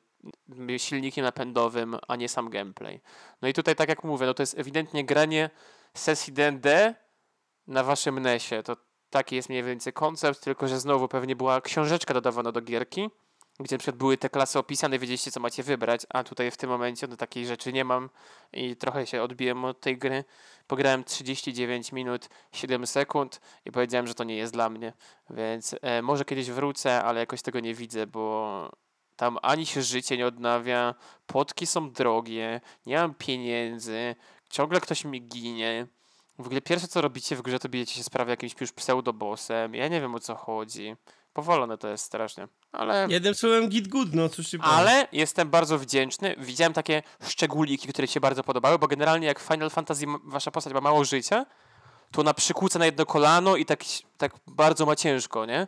yy, 0.68 0.80
silnikiem 0.80 1.24
napędowym, 1.24 1.98
a 2.08 2.16
nie 2.16 2.30
sam 2.30 2.50
gameplay. 2.50 3.02
No 3.42 3.48
i 3.48 3.54
tutaj, 3.54 3.76
tak 3.76 3.90
jak 3.90 4.04
mówię, 4.04 4.26
no 4.26 4.34
to 4.34 4.44
jest 4.44 4.60
ewidentnie 4.60 5.06
granie 5.06 5.50
sesji 5.94 6.34
D&D 6.34 6.96
na 7.68 7.84
waszym 7.84 8.20
NESie. 8.20 8.64
To 8.64 8.78
taki 9.18 9.36
jest 9.36 9.50
mniej 9.50 9.64
więcej 9.64 9.94
koncept, 9.94 10.44
tylko 10.44 10.68
że 10.68 10.80
znowu 10.80 11.08
pewnie 11.08 11.36
była 11.36 11.62
książeczka 11.62 12.14
dodawana 12.14 12.52
do 12.52 12.62
gierki, 12.62 13.10
gdzie 13.60 13.76
na 13.76 13.80
przykład 13.80 13.98
były 13.98 14.18
te 14.18 14.30
klasy 14.30 14.60
opisane, 14.60 15.00
wiedzieliście 15.00 15.32
co 15.32 15.40
macie 15.40 15.64
wybrać, 15.64 16.02
a 16.10 16.24
tutaj 16.24 16.52
w 16.52 16.58
tym 16.58 16.70
momencie 16.70 17.08
no, 17.08 17.18
takiej 17.18 17.46
rzeczy 17.46 17.74
nie 17.74 17.86
mam 17.86 18.10
i 18.54 18.76
trochę 18.76 19.08
się 19.08 19.22
odbiłem 19.22 19.66
od 19.66 19.80
tej 19.80 19.98
gry. 19.98 20.24
Pograłem 20.68 21.04
39 21.04 21.92
minut 21.92 22.30
7 22.52 22.88
sekund 22.88 23.42
i 23.66 23.72
powiedziałem, 23.72 24.08
że 24.08 24.14
to 24.14 24.24
nie 24.24 24.36
jest 24.36 24.54
dla 24.54 24.70
mnie, 24.70 24.94
więc 25.30 25.76
e, 25.82 26.02
może 26.02 26.26
kiedyś 26.26 26.52
wrócę, 26.52 27.04
ale 27.04 27.20
jakoś 27.20 27.42
tego 27.42 27.60
nie 27.60 27.74
widzę, 27.74 28.08
bo 28.08 28.72
tam 29.16 29.38
ani 29.42 29.66
się 29.66 29.82
życie 29.82 30.18
nie 30.18 30.28
odnawia, 30.28 30.96
potki 31.26 31.66
są 31.68 31.92
drogie, 31.92 32.62
nie 32.86 32.96
mam 32.96 33.16
pieniędzy, 33.16 34.16
ciągle 34.50 34.82
ktoś 34.82 35.06
mi 35.06 35.22
ginie. 35.22 35.88
W 36.40 36.46
ogóle 36.46 36.62
pierwsze 36.62 36.88
co 36.88 37.02
robicie 37.02 37.36
w 37.36 37.42
grze 37.42 37.60
to 37.60 37.70
bijecie 37.70 37.94
się 37.94 38.04
sprawy 38.04 38.32
jakimś 38.32 38.56
już 38.62 38.72
pseudobossem. 38.72 39.76
Ja 39.76 39.88
nie 39.88 40.02
wiem 40.02 40.16
o 40.16 40.20
co 40.20 40.36
chodzi. 40.36 40.96
Powolone 41.34 41.78
to 41.78 41.88
jest 41.88 42.04
strasznie. 42.04 42.48
Ale... 42.72 43.08
Jednym 43.10 43.36
słowem 43.36 43.70
git 43.70 43.88
good, 43.88 44.14
no 44.14 44.30
cóż 44.30 44.48
ci 44.48 44.58
Ale 44.62 44.92
powiem. 44.92 45.08
jestem 45.12 45.50
bardzo 45.50 45.80
wdzięczny. 45.80 46.36
Widziałem 46.38 46.74
takie 46.74 47.04
szczególiki, 47.28 47.88
które 47.88 48.08
się 48.08 48.20
bardzo 48.20 48.44
podobały, 48.44 48.80
bo 48.80 48.88
generalnie 48.88 49.28
jak 49.28 49.40
Final 49.40 49.70
Fantasy 49.70 50.06
wasza 50.24 50.52
postać 50.52 50.74
ma 50.74 50.82
mało 50.82 51.04
życia, 51.04 51.46
to 52.12 52.22
ona 52.22 52.34
przykłóca 52.34 52.80
na 52.80 52.86
jedno 52.86 53.06
kolano 53.06 53.56
i 53.56 53.66
tak, 53.66 53.84
tak 54.18 54.32
bardzo 54.48 54.86
ma 54.86 54.96
ciężko, 54.96 55.46
nie? 55.46 55.68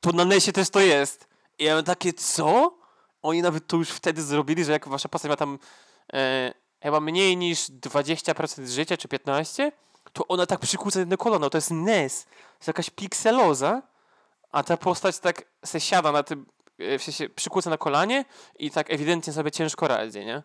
To 0.00 0.12
na 0.12 0.24
Nesie 0.24 0.52
też 0.52 0.70
to 0.70 0.80
jest. 0.80 1.28
I 1.58 1.64
ja 1.64 1.74
mam 1.74 1.84
takie, 1.84 2.12
co? 2.12 2.78
Oni 3.22 3.42
nawet 3.42 3.66
to 3.66 3.76
już 3.76 3.88
wtedy 3.88 4.22
zrobili, 4.22 4.64
że 4.64 4.72
jak 4.72 4.88
wasza 4.88 5.08
postać 5.08 5.28
ma 5.28 5.36
tam 5.36 5.58
e, 6.12 6.54
chyba 6.82 7.00
mniej 7.00 7.36
niż 7.36 7.58
20% 7.60 8.68
życia, 8.68 8.96
czy 8.96 9.08
15%, 9.08 9.72
to 10.12 10.26
ona 10.28 10.46
tak 10.46 10.60
przykłóca 10.60 11.00
jedno 11.00 11.16
kolano. 11.16 11.50
To 11.50 11.58
jest 11.58 11.70
NES. 11.70 12.24
To 12.24 12.30
jest 12.58 12.66
jakaś 12.66 12.90
pikseloza, 12.90 13.82
a 14.52 14.62
ta 14.62 14.76
postać 14.76 15.18
tak 15.18 15.44
se 15.64 15.80
siada 15.80 16.12
na 16.12 16.22
tym, 16.22 16.46
e, 16.78 16.98
w 16.98 17.02
sensie 17.02 17.28
na 17.66 17.78
kolanie 17.78 18.24
i 18.58 18.70
tak 18.70 18.90
ewidentnie 18.90 19.32
sobie 19.32 19.50
ciężko 19.50 19.88
radzi, 19.88 20.24
nie? 20.24 20.42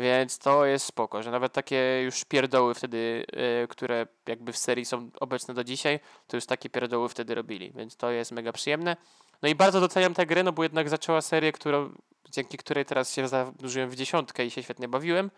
Więc 0.00 0.38
to 0.38 0.66
jest 0.66 0.86
spoko, 0.86 1.22
że 1.22 1.30
nawet 1.30 1.52
takie 1.52 2.02
już 2.04 2.24
pierdoły 2.24 2.74
wtedy, 2.74 3.26
y, 3.64 3.68
które 3.68 4.06
jakby 4.28 4.52
w 4.52 4.58
serii 4.58 4.84
są 4.84 5.10
obecne 5.20 5.54
do 5.54 5.64
dzisiaj, 5.64 6.00
to 6.26 6.36
już 6.36 6.46
takie 6.46 6.70
pierdoły 6.70 7.08
wtedy 7.08 7.34
robili, 7.34 7.72
więc 7.76 7.96
to 7.96 8.10
jest 8.10 8.32
mega 8.32 8.52
przyjemne. 8.52 8.96
No 9.42 9.48
i 9.48 9.54
bardzo 9.54 9.80
doceniam 9.80 10.14
tę 10.14 10.26
grę, 10.26 10.42
no 10.42 10.52
bo 10.52 10.62
jednak 10.62 10.88
zaczęła 10.88 11.20
serię, 11.20 11.52
którą, 11.52 11.90
dzięki 12.30 12.58
której 12.58 12.84
teraz 12.84 13.14
się 13.14 13.28
zanurzyłem 13.28 13.90
w 13.90 13.96
dziesiątkę 13.96 14.44
i 14.46 14.50
się 14.50 14.62
świetnie 14.62 14.88
bawiłem, 14.88 15.30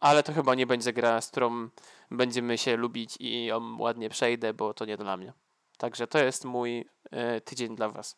ale 0.00 0.22
to 0.22 0.32
chyba 0.32 0.54
nie 0.54 0.66
będzie 0.66 0.92
gra, 0.92 1.20
z 1.20 1.28
którą 1.28 1.68
będziemy 2.10 2.58
się 2.58 2.76
lubić 2.76 3.16
i 3.20 3.44
ją 3.44 3.78
ładnie 3.78 4.10
przejdę, 4.10 4.54
bo 4.54 4.74
to 4.74 4.84
nie 4.84 4.96
dla 4.96 5.16
mnie. 5.16 5.32
Także 5.76 6.06
to 6.06 6.18
jest 6.18 6.44
mój 6.44 6.80
y, 6.80 7.40
tydzień 7.40 7.76
dla 7.76 7.88
was. 7.88 8.16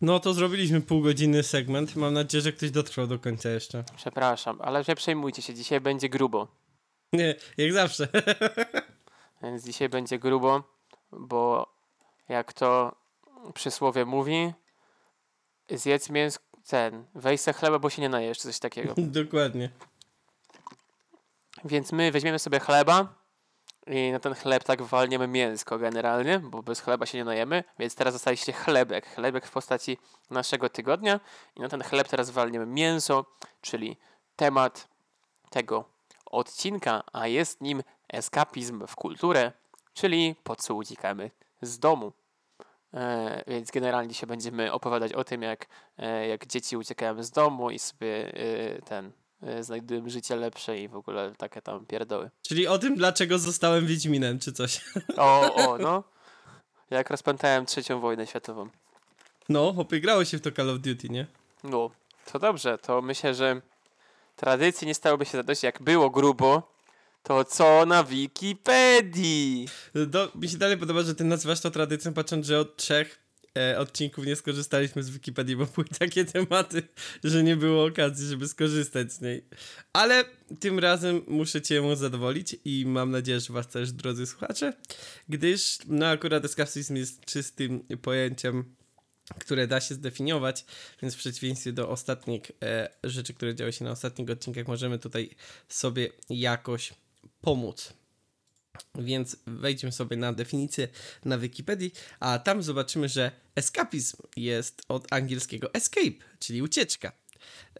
No 0.00 0.20
to 0.20 0.34
zrobiliśmy 0.34 0.80
półgodzinny 0.80 1.42
segment. 1.42 1.96
Mam 1.96 2.14
nadzieję, 2.14 2.42
że 2.42 2.52
ktoś 2.52 2.70
dotrwał 2.70 3.06
do 3.06 3.18
końca 3.18 3.48
jeszcze. 3.48 3.84
Przepraszam, 3.96 4.58
ale 4.60 4.84
nie 4.88 4.94
przejmujcie 4.94 5.42
się, 5.42 5.54
dzisiaj 5.54 5.80
będzie 5.80 6.08
grubo. 6.08 6.48
Nie, 7.12 7.34
jak 7.56 7.72
zawsze. 7.72 8.08
Więc 9.42 9.64
dzisiaj 9.64 9.88
będzie 9.88 10.18
grubo, 10.18 10.62
bo 11.12 11.74
jak 12.28 12.52
to 12.52 12.96
przysłowie 13.54 14.04
mówi, 14.04 14.52
zjedz 15.70 16.10
mięsko, 16.10 16.44
ten, 16.68 17.04
weź 17.14 17.40
se 17.40 17.52
chleba, 17.52 17.78
bo 17.78 17.90
się 17.90 18.02
nie 18.02 18.08
najesz, 18.08 18.38
coś 18.38 18.58
takiego. 18.58 18.94
Dokładnie. 19.22 19.70
Więc 21.64 21.92
my 21.92 22.12
weźmiemy 22.12 22.38
sobie 22.38 22.60
chleba 22.60 23.14
i 23.86 24.12
na 24.12 24.20
ten 24.20 24.34
chleb 24.34 24.64
tak 24.64 24.82
walniemy 24.82 25.28
mięsko 25.28 25.78
generalnie, 25.78 26.38
bo 26.38 26.62
bez 26.62 26.80
chleba 26.80 27.06
się 27.06 27.18
nie 27.18 27.24
najemy, 27.24 27.64
więc 27.78 27.94
teraz 27.94 28.24
się 28.34 28.52
chlebek, 28.52 29.06
chlebek 29.06 29.46
w 29.46 29.50
postaci 29.50 29.98
naszego 30.30 30.68
tygodnia. 30.68 31.20
I 31.56 31.60
na 31.60 31.68
ten 31.68 31.82
chleb 31.82 32.08
teraz 32.08 32.30
walniemy 32.30 32.66
mięso, 32.66 33.24
czyli 33.60 33.96
temat 34.36 34.88
tego 35.50 35.84
odcinka, 36.26 37.02
a 37.12 37.26
jest 37.26 37.60
nim 37.60 37.82
eskapizm 38.08 38.86
w 38.86 38.96
kulturę, 38.96 39.52
czyli 39.92 40.34
po 40.44 40.56
co 40.56 40.74
uciekamy 40.74 41.30
z 41.62 41.78
domu. 41.78 42.12
E, 42.94 43.44
więc 43.46 43.70
generalnie 43.70 44.08
dzisiaj 44.08 44.26
będziemy 44.26 44.72
opowiadać 44.72 45.12
o 45.12 45.24
tym, 45.24 45.42
jak, 45.42 45.66
e, 45.98 46.28
jak 46.28 46.46
dzieci 46.46 46.76
uciekają 46.76 47.22
z 47.22 47.30
domu 47.30 47.70
i 47.70 47.78
sobie 47.78 48.34
e, 48.34 48.82
ten 48.82 49.12
znajdują 49.60 50.08
życie 50.08 50.36
lepsze 50.36 50.78
i 50.78 50.88
w 50.88 50.96
ogóle 50.96 51.32
takie 51.38 51.62
tam 51.62 51.86
pierdoły. 51.86 52.30
Czyli 52.42 52.66
o 52.66 52.78
tym, 52.78 52.96
dlaczego 52.96 53.38
zostałem 53.38 53.86
Wiedźminem, 53.86 54.38
czy 54.38 54.52
coś. 54.52 54.80
O, 55.16 55.54
o, 55.54 55.78
no. 55.86 56.04
Jak 56.90 57.10
rozpętałem 57.10 57.66
trzecią 57.66 58.00
wojnę 58.00 58.26
światową. 58.26 58.68
No, 59.48 59.72
chłopie, 59.72 60.00
grało 60.00 60.24
się 60.24 60.38
w 60.38 60.40
to 60.40 60.52
Call 60.52 60.70
of 60.70 60.78
Duty, 60.78 61.08
nie? 61.08 61.26
No, 61.64 61.90
to 62.32 62.38
dobrze, 62.38 62.78
to 62.78 63.02
myślę, 63.02 63.34
że 63.34 63.62
tradycji 64.36 64.86
nie 64.86 64.94
stałoby 64.94 65.24
się 65.24 65.32
zadość, 65.32 65.62
jak 65.62 65.82
było 65.82 66.10
grubo, 66.10 66.72
to 67.22 67.44
co 67.44 67.86
na 67.86 68.04
Wikipedii? 68.04 69.68
Do, 69.94 70.28
mi 70.34 70.48
się 70.48 70.58
dalej 70.58 70.76
podoba, 70.78 71.02
że 71.02 71.14
ty 71.14 71.24
nazywasz 71.24 71.60
to 71.60 71.70
tradycją, 71.70 72.14
patrząc, 72.14 72.46
że 72.46 72.58
od 72.60 72.76
trzech 72.76 73.14
e, 73.14 73.19
odcinków 73.78 74.26
nie 74.26 74.36
skorzystaliśmy 74.36 75.02
z 75.02 75.10
Wikipedii, 75.10 75.56
bo 75.56 75.66
były 75.66 75.86
takie 75.98 76.24
tematy, 76.24 76.82
że 77.24 77.42
nie 77.42 77.56
było 77.56 77.84
okazji, 77.84 78.26
żeby 78.26 78.48
skorzystać 78.48 79.12
z 79.12 79.20
niej. 79.20 79.44
Ale 79.92 80.24
tym 80.60 80.78
razem 80.78 81.22
muszę 81.26 81.62
cię 81.62 81.96
zadowolić 81.96 82.56
i 82.64 82.86
mam 82.86 83.10
nadzieję, 83.10 83.40
że 83.40 83.52
was 83.52 83.68
też, 83.68 83.92
drodzy 83.92 84.26
słuchacze, 84.26 84.72
gdyż 85.28 85.78
no 85.86 86.06
akurat 86.06 86.44
eskapsizm 86.44 86.96
jest 86.96 87.24
czystym 87.24 87.80
pojęciem, 88.02 88.74
które 89.38 89.66
da 89.66 89.80
się 89.80 89.94
zdefiniować, 89.94 90.64
więc 91.02 91.14
w 91.14 91.18
przeciwieństwie 91.18 91.72
do 91.72 91.88
ostatnich 91.88 92.42
e, 92.62 92.88
rzeczy, 93.04 93.34
które 93.34 93.54
działy 93.54 93.72
się 93.72 93.84
na 93.84 93.90
ostatnich 93.90 94.30
odcinkach, 94.30 94.68
możemy 94.68 94.98
tutaj 94.98 95.30
sobie 95.68 96.08
jakoś 96.30 96.92
pomóc. 97.40 97.99
Więc 98.98 99.36
wejdźmy 99.46 99.92
sobie 99.92 100.16
na 100.16 100.32
definicję 100.32 100.88
na 101.24 101.38
Wikipedii, 101.38 101.92
a 102.20 102.38
tam 102.38 102.62
zobaczymy, 102.62 103.08
że 103.08 103.32
escapizm 103.54 104.16
jest 104.36 104.82
od 104.88 105.12
angielskiego 105.12 105.74
escape, 105.74 106.24
czyli 106.38 106.62
ucieczka. 106.62 107.12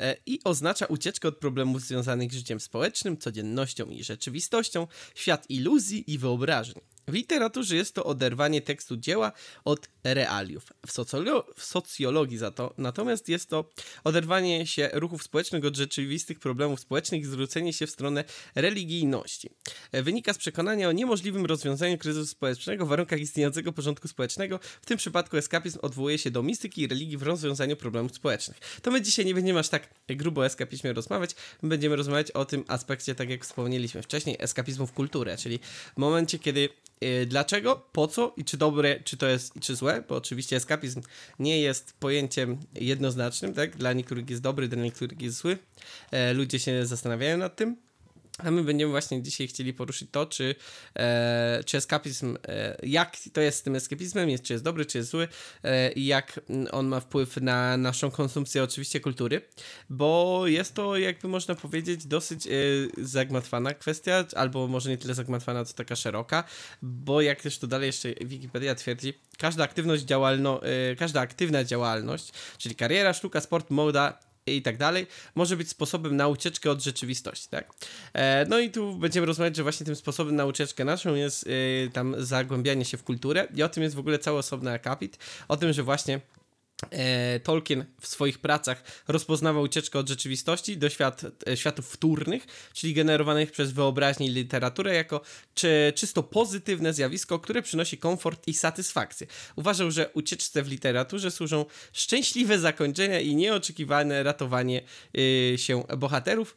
E, 0.00 0.16
I 0.26 0.40
oznacza 0.44 0.86
ucieczkę 0.86 1.28
od 1.28 1.36
problemów 1.36 1.82
związanych 1.82 2.32
z 2.32 2.34
życiem 2.34 2.60
społecznym, 2.60 3.16
codziennością 3.18 3.90
i 3.90 4.04
rzeczywistością, 4.04 4.86
świat 5.14 5.50
iluzji 5.50 6.12
i 6.12 6.18
wyobrażeń. 6.18 6.80
W 7.08 7.12
literaturze 7.12 7.76
jest 7.76 7.94
to 7.94 8.04
oderwanie 8.04 8.60
tekstu 8.62 8.96
dzieła 8.96 9.32
od 9.64 9.88
realiów. 10.04 10.72
W, 10.86 10.92
socjolo- 10.92 11.44
w 11.56 11.64
socjologii 11.64 12.38
za 12.38 12.50
to 12.50 12.74
natomiast 12.78 13.28
jest 13.28 13.48
to 13.48 13.70
oderwanie 14.04 14.66
się 14.66 14.90
ruchów 14.92 15.22
społecznych 15.22 15.64
od 15.64 15.76
rzeczywistych 15.76 16.38
problemów 16.38 16.80
społecznych 16.80 17.20
i 17.20 17.24
zwrócenie 17.24 17.72
się 17.72 17.86
w 17.86 17.90
stronę 17.90 18.24
religijności. 18.54 19.50
Wynika 19.92 20.32
z 20.32 20.38
przekonania 20.38 20.88
o 20.88 20.92
niemożliwym 20.92 21.46
rozwiązaniu 21.46 21.98
kryzysu 21.98 22.26
społecznego 22.26 22.86
w 22.86 22.88
warunkach 22.88 23.20
istniejącego 23.20 23.72
porządku 23.72 24.08
społecznego. 24.08 24.60
W 24.82 24.86
tym 24.86 24.98
przypadku 24.98 25.36
eskapizm 25.36 25.78
odwołuje 25.82 26.18
się 26.18 26.30
do 26.30 26.42
mistyki 26.42 26.82
i 26.82 26.86
religii 26.86 27.16
w 27.16 27.22
rozwiązaniu 27.22 27.76
problemów 27.76 28.14
społecznych. 28.14 28.58
To 28.82 28.90
my 28.90 29.02
dzisiaj 29.02 29.24
nie 29.24 29.34
będziemy 29.34 29.58
aż 29.58 29.68
tak 29.68 29.88
grubo 30.08 30.40
o 30.40 30.46
eskapizmie 30.46 30.92
rozmawiać, 30.92 31.30
my 31.62 31.68
będziemy 31.68 31.96
rozmawiać 31.96 32.30
o 32.30 32.44
tym 32.44 32.64
aspekcie, 32.68 33.14
tak 33.14 33.30
jak 33.30 33.44
wspomnieliśmy 33.44 34.02
wcześniej, 34.02 34.36
eskapizmu 34.38 34.86
w 34.86 34.92
kulturę, 34.92 35.36
czyli 35.36 35.58
w 35.94 35.96
momencie, 35.96 36.38
kiedy 36.38 36.68
Dlaczego, 37.26 37.88
po 37.92 38.08
co 38.08 38.34
i 38.36 38.44
czy 38.44 38.56
dobre, 38.56 39.00
czy 39.04 39.16
to 39.16 39.26
jest, 39.26 39.52
czy 39.60 39.76
złe, 39.76 40.04
bo 40.08 40.16
oczywiście 40.16 40.56
eskapizm 40.56 41.02
nie 41.38 41.60
jest 41.60 41.92
pojęciem 42.00 42.58
jednoznacznym, 42.74 43.54
tak? 43.54 43.76
Dla 43.76 43.92
niektórych 43.92 44.30
jest 44.30 44.42
dobry, 44.42 44.68
dla 44.68 44.82
niektórych 44.82 45.22
jest 45.22 45.36
zły. 45.36 45.58
E, 46.10 46.32
ludzie 46.32 46.58
się 46.58 46.86
zastanawiają 46.86 47.38
nad 47.38 47.56
tym. 47.56 47.76
A 48.44 48.50
my 48.50 48.64
będziemy 48.64 48.90
właśnie 48.90 49.22
dzisiaj 49.22 49.48
chcieli 49.48 49.74
poruszyć 49.74 50.08
to, 50.10 50.26
czy, 50.26 50.54
e, 50.94 51.64
czy 51.66 51.76
eskapizm, 51.76 52.36
e, 52.48 52.76
jak 52.82 53.16
to 53.32 53.40
jest 53.40 53.58
z 53.58 53.62
tym 53.62 53.76
eskapizmem, 53.76 54.30
jest, 54.30 54.44
czy 54.44 54.52
jest 54.52 54.64
dobry, 54.64 54.86
czy 54.86 54.98
jest 54.98 55.10
zły 55.10 55.28
e, 55.62 55.92
i 55.92 56.06
jak 56.06 56.40
on 56.70 56.86
ma 56.86 57.00
wpływ 57.00 57.36
na 57.36 57.76
naszą 57.76 58.10
konsumpcję 58.10 58.62
oczywiście 58.62 59.00
kultury, 59.00 59.42
bo 59.90 60.42
jest 60.46 60.74
to 60.74 60.96
jakby 60.98 61.28
można 61.28 61.54
powiedzieć 61.54 62.06
dosyć 62.06 62.46
e, 62.46 62.50
zagmatwana 62.98 63.74
kwestia, 63.74 64.24
albo 64.36 64.68
może 64.68 64.90
nie 64.90 64.98
tyle 64.98 65.14
zagmatwana, 65.14 65.64
co 65.64 65.74
taka 65.74 65.96
szeroka, 65.96 66.44
bo 66.82 67.20
jak 67.20 67.42
też 67.42 67.58
to 67.58 67.66
dalej 67.66 67.86
jeszcze 67.86 68.14
Wikipedia 68.20 68.74
twierdzi, 68.74 69.14
każda 69.38 69.64
aktywność 69.64 70.02
działalno, 70.02 70.62
e, 70.62 70.96
każda 70.96 71.20
aktywna 71.20 71.64
działalność, 71.64 72.32
czyli 72.58 72.74
kariera, 72.74 73.12
sztuka, 73.12 73.40
sport, 73.40 73.70
moda, 73.70 74.29
i 74.46 74.62
tak 74.62 74.76
dalej, 74.76 75.06
może 75.34 75.56
być 75.56 75.68
sposobem 75.68 76.16
na 76.16 76.28
ucieczkę 76.28 76.70
od 76.70 76.82
rzeczywistości, 76.82 77.48
tak? 77.48 77.72
E, 78.12 78.46
no 78.48 78.58
i 78.58 78.70
tu 78.70 78.96
będziemy 78.96 79.26
rozmawiać, 79.26 79.56
że 79.56 79.62
właśnie 79.62 79.86
tym 79.86 79.96
sposobem 79.96 80.36
na 80.36 80.46
ucieczkę 80.46 80.84
naszą 80.84 81.14
jest 81.14 81.46
e, 81.46 81.90
tam 81.90 82.14
zagłębianie 82.18 82.84
się 82.84 82.96
w 82.96 83.04
kulturę 83.04 83.46
i 83.54 83.62
o 83.62 83.68
tym 83.68 83.82
jest 83.82 83.96
w 83.96 83.98
ogóle 83.98 84.18
cały 84.18 84.38
osobny 84.38 84.72
akapit, 84.72 85.18
o 85.48 85.56
tym, 85.56 85.72
że 85.72 85.82
właśnie 85.82 86.20
Tolkien 87.42 87.84
w 88.00 88.06
swoich 88.06 88.38
pracach 88.38 88.82
rozpoznawał 89.08 89.62
ucieczkę 89.62 89.98
od 89.98 90.08
rzeczywistości 90.08 90.78
do 90.78 90.88
świat, 90.88 91.22
e, 91.48 91.56
światów 91.56 91.88
wtórnych, 91.88 92.46
czyli 92.72 92.94
generowanych 92.94 93.50
przez 93.50 93.72
wyobraźnię 93.72 94.26
i 94.26 94.30
literaturę 94.30 94.94
jako 94.94 95.20
czy, 95.54 95.92
czysto 95.96 96.22
pozytywne 96.22 96.92
zjawisko, 96.92 97.38
które 97.38 97.62
przynosi 97.62 97.98
komfort 97.98 98.48
i 98.48 98.54
satysfakcję. 98.54 99.26
Uważał, 99.56 99.90
że 99.90 100.10
ucieczce 100.14 100.62
w 100.62 100.68
literaturze 100.68 101.30
służą 101.30 101.64
szczęśliwe 101.92 102.58
zakończenia 102.58 103.20
i 103.20 103.36
nieoczekiwane 103.36 104.22
ratowanie 104.22 104.82
y, 105.18 105.54
się 105.58 105.84
bohaterów, 105.98 106.56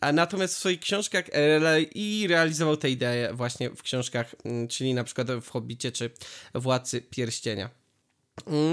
a 0.00 0.12
natomiast 0.12 0.54
w 0.54 0.58
swoich 0.58 0.80
książkach 0.80 1.24
e, 1.32 1.82
i 1.82 2.26
realizował 2.28 2.76
te 2.76 2.90
idee 2.90 3.32
właśnie 3.32 3.70
w 3.70 3.82
książkach, 3.82 4.34
mm, 4.44 4.68
czyli 4.68 4.94
na 4.94 5.04
przykład 5.04 5.32
w 5.32 5.48
Hobbicie 5.48 5.92
czy 5.92 6.10
Władcy 6.54 7.02
Pierścienia. 7.02 7.83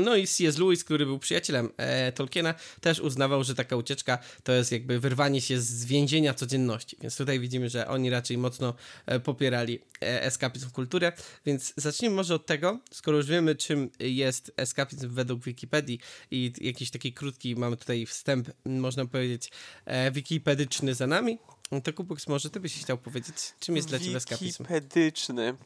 No 0.04 0.16
i 0.16 0.28
C.S. 0.28 0.58
Lewis, 0.58 0.84
który 0.84 1.06
był 1.06 1.20
przyjacielem 1.20 1.70
e, 1.78 2.12
Tolkiena, 2.12 2.54
też 2.82 3.00
uznawał, 3.00 3.44
że 3.44 3.56
taka 3.56 3.76
ucieczka 3.76 4.18
to 4.44 4.52
jest 4.52 4.72
jakby 4.72 5.00
wyrwanie 5.00 5.42
się 5.42 5.60
z 5.60 5.86
więzienia 5.86 6.34
codzienności. 6.34 6.98
Więc 7.02 7.18
tutaj 7.18 7.40
widzimy, 7.40 7.70
że 7.70 7.88
oni 7.88 8.10
raczej 8.10 8.38
mocno 8.38 8.74
e, 9.06 9.20
popierali 9.20 9.80
e, 10.02 10.24
eskapizm 10.24 10.70
w 10.70 10.72
kulturę. 10.72 11.12
Więc 11.46 11.74
zacznijmy 11.78 12.16
może 12.16 12.36
od 12.36 12.46
tego, 12.46 12.80
skoro 12.92 13.18
już 13.18 13.26
wiemy, 13.26 13.56
czym 13.56 13.90
jest 14.00 14.52
eskapizm 14.58 15.10
według 15.10 15.44
Wikipedii 15.44 16.00
i 16.32 16.54
jakiś 16.62 16.92
taki 16.92 17.14
krótki, 17.14 17.56
mamy 17.56 17.78
tutaj 17.78 18.06
wstęp, 18.06 18.50
można 18.66 19.06
powiedzieć, 19.06 19.52
e, 19.86 20.12
wikipedyczny 20.12 20.96
za 20.96 21.08
nami, 21.08 21.38
to 21.84 21.94
Kubuks, 21.94 22.28
może 22.28 22.50
ty 22.50 22.60
byś 22.60 22.80
chciał 22.82 22.98
powiedzieć, 22.98 23.36
czym 23.60 23.76
jest 23.76 23.88
dla 23.88 24.00
ciebie 24.00 24.18
eskapizm? 24.18 24.64
Wikipedyczny. 24.64 25.58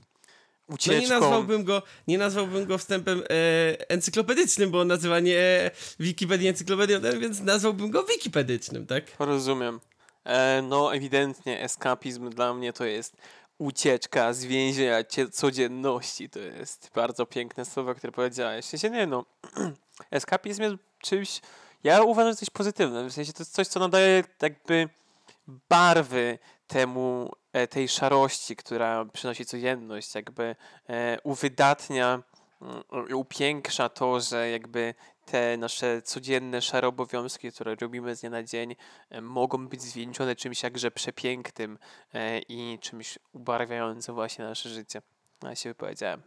No 0.70 0.76
Ucieczką. 0.76 1.02
nie 1.02 1.08
nazwałbym 1.08 1.64
go, 1.64 1.82
nie 2.08 2.18
nazwałbym 2.18 2.66
go 2.66 2.78
wstępem 2.78 3.20
e, 3.20 3.90
encyklopedycznym, 3.90 4.72
bo 4.72 4.86
nazywanie 4.86 5.40
e, 5.40 5.72
Wikipedii 6.00 6.48
encyklopedią, 6.48 7.02
ten, 7.02 7.20
więc 7.20 7.42
nazwałbym 7.42 7.92
go 7.92 8.04
wikipedycznym, 8.04 8.88
tak? 8.88 9.04
Rozumiem. 9.20 9.80
E, 10.24 10.62
no 10.62 10.96
ewidentnie 10.96 11.62
eskapizm 11.62 12.30
dla 12.30 12.54
mnie 12.54 12.74
to 12.74 12.86
jest 12.86 13.18
ucieczka 13.58 14.34
z 14.34 14.46
więzienia 14.46 15.04
codzienności. 15.32 16.30
To 16.30 16.40
jest 16.40 16.92
bardzo 16.96 17.26
piękne 17.26 17.66
słowo, 17.66 17.96
które 17.96 18.14
powiedziałeś. 18.14 18.66
W 18.66 18.70
sensie 18.70 18.90
nie 18.90 19.08
no, 19.08 19.26
eskapizm 20.12 20.62
jest 20.62 20.76
czymś, 21.02 21.42
ja 21.84 22.04
uważam, 22.04 22.32
że 22.32 22.38
coś 22.38 22.50
pozytywne. 22.50 23.10
W 23.10 23.14
sensie 23.14 23.34
to 23.34 23.42
jest 23.44 23.54
coś, 23.54 23.68
co 23.68 23.80
nadaje 23.80 24.24
jakby 24.42 24.90
barwy 25.70 26.40
temu, 26.68 27.32
e, 27.54 27.68
tej 27.68 27.88
szarości, 27.88 28.56
która 28.56 29.06
przynosi 29.06 29.46
codzienność, 29.46 30.16
jakby 30.16 30.56
e, 30.90 31.18
uwydatnia, 31.24 32.24
mm, 32.62 32.84
upiększa 33.16 33.90
to, 33.90 34.20
że 34.20 34.50
jakby 34.50 34.94
te 35.26 35.58
nasze 35.58 36.02
codzienne 36.02 36.62
szare 36.62 36.88
obowiązki, 36.88 37.52
które 37.52 37.76
robimy 37.76 38.16
z 38.16 38.20
dnia 38.20 38.30
na 38.30 38.44
dzień, 38.44 38.76
e, 39.10 39.22
mogą 39.22 39.68
być 39.68 39.82
zwieńczone 39.82 40.36
czymś 40.36 40.64
jakże 40.64 40.92
przepięknym 40.92 41.78
i 42.50 42.80
czymś 42.82 43.20
ubarwiającym 43.34 44.16
właśnie 44.16 44.46
nasze 44.46 44.70
życie. 44.70 45.02
Ja 45.44 45.56
się 45.56 45.70
wypowiedziałem. 45.70 46.22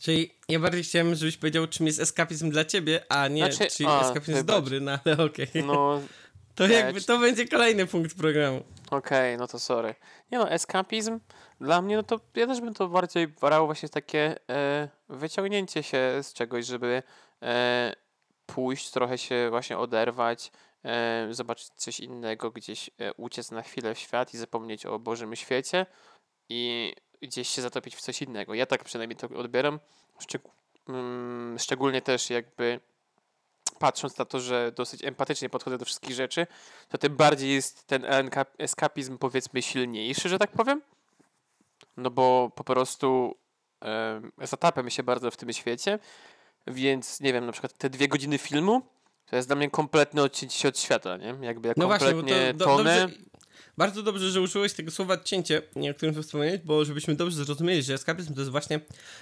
Czyli 0.00 0.30
ja 0.48 0.60
bardziej 0.60 0.82
chciałem, 0.82 1.14
żebyś 1.14 1.36
powiedział, 1.36 1.66
czym 1.66 1.86
jest 1.86 2.00
eskapizm 2.00 2.50
dla 2.50 2.64
ciebie, 2.64 3.04
a 3.08 3.28
nie 3.28 3.52
znaczy, 3.52 3.76
czy 3.76 3.86
a, 3.86 4.08
eskapizm 4.08 4.32
jest 4.32 4.44
dobry, 4.44 4.80
no 4.80 4.98
ale 5.04 5.14
okej. 5.24 5.48
Okay. 5.48 5.62
No, 5.62 6.00
to 6.54 6.66
jakby 6.66 7.00
to 7.00 7.18
będzie 7.18 7.48
kolejny 7.48 7.86
punkt 7.86 8.16
programu. 8.16 8.62
Okej, 8.86 9.34
okay, 9.34 9.36
no 9.36 9.46
to 9.46 9.58
sorry. 9.58 9.94
Nie 10.32 10.38
no, 10.38 10.50
eskapizm 10.50 11.20
dla 11.60 11.82
mnie, 11.82 11.96
no 11.96 12.02
to 12.02 12.20
ja 12.34 12.46
też 12.46 12.60
bym 12.60 12.74
to 12.74 12.88
bardziej 12.88 13.28
brał 13.28 13.66
właśnie 13.66 13.88
takie 13.88 14.36
e, 14.50 14.88
wyciągnięcie 15.08 15.82
się 15.82 16.22
z 16.22 16.32
czegoś, 16.32 16.66
żeby 16.66 17.02
e, 17.42 17.94
pójść, 18.46 18.90
trochę 18.90 19.18
się 19.18 19.46
właśnie 19.50 19.78
oderwać, 19.78 20.52
e, 20.84 21.28
zobaczyć 21.30 21.68
coś 21.68 22.00
innego, 22.00 22.50
gdzieś 22.50 22.90
e, 22.98 23.12
uciec 23.14 23.50
na 23.50 23.62
chwilę 23.62 23.94
w 23.94 23.98
świat 23.98 24.34
i 24.34 24.38
zapomnieć 24.38 24.86
o 24.86 24.98
Bożym 24.98 25.36
świecie 25.36 25.86
i 26.48 26.92
gdzieś 27.22 27.48
się 27.48 27.62
zatopić 27.62 27.96
w 27.96 28.00
coś 28.00 28.22
innego. 28.22 28.54
Ja 28.54 28.66
tak 28.66 28.84
przynajmniej 28.84 29.16
to 29.16 29.28
odbieram. 29.28 29.80
Szczeg- 30.20 30.50
mm, 30.88 31.58
szczególnie 31.58 32.02
też 32.02 32.30
jakby 32.30 32.80
patrząc 33.78 34.18
na 34.18 34.24
to, 34.24 34.40
że 34.40 34.72
dosyć 34.76 35.04
empatycznie 35.04 35.48
podchodzę 35.48 35.78
do 35.78 35.84
wszystkich 35.84 36.14
rzeczy, 36.14 36.46
to 36.88 36.98
tym 36.98 37.16
bardziej 37.16 37.54
jest 37.54 37.86
ten 37.86 38.06
eskapizm 38.58 39.18
powiedzmy 39.18 39.62
silniejszy, 39.62 40.28
że 40.28 40.38
tak 40.38 40.50
powiem. 40.50 40.82
No 41.96 42.10
bo 42.10 42.50
po 42.54 42.64
prostu 42.64 43.36
e, 43.84 44.20
zatapiam 44.42 44.90
się 44.90 45.02
bardzo 45.02 45.30
w 45.30 45.36
tym 45.36 45.52
świecie, 45.52 45.98
więc 46.66 47.20
nie 47.20 47.32
wiem, 47.32 47.46
na 47.46 47.52
przykład 47.52 47.72
te 47.78 47.90
dwie 47.90 48.08
godziny 48.08 48.38
filmu 48.38 48.82
to 49.26 49.36
jest 49.36 49.48
dla 49.48 49.56
mnie 49.56 49.70
kompletne 49.70 50.22
odcięcie 50.22 50.58
się 50.58 50.68
od 50.68 50.78
świata, 50.78 51.16
nie? 51.16 51.34
Jakby 51.40 51.68
ja 51.68 51.74
no 51.76 51.88
kompletnie 51.88 52.22
właśnie, 52.22 52.52
to, 52.52 52.58
do, 52.58 52.64
tonę. 52.64 53.00
Dobrze, 53.00 53.18
bardzo 53.78 54.02
dobrze, 54.02 54.30
że 54.30 54.40
użyłeś 54.40 54.72
tego 54.72 54.90
słowa 54.90 55.14
odcięcie, 55.14 55.62
o 55.90 55.94
którym 55.94 56.22
wspomniałeś, 56.22 56.60
bo 56.64 56.84
żebyśmy 56.84 57.14
dobrze 57.14 57.44
zrozumieli, 57.44 57.82
że 57.82 57.94
eskapizm 57.94 58.34
to 58.34 58.40
jest 58.40 58.50
właśnie, 58.50 58.80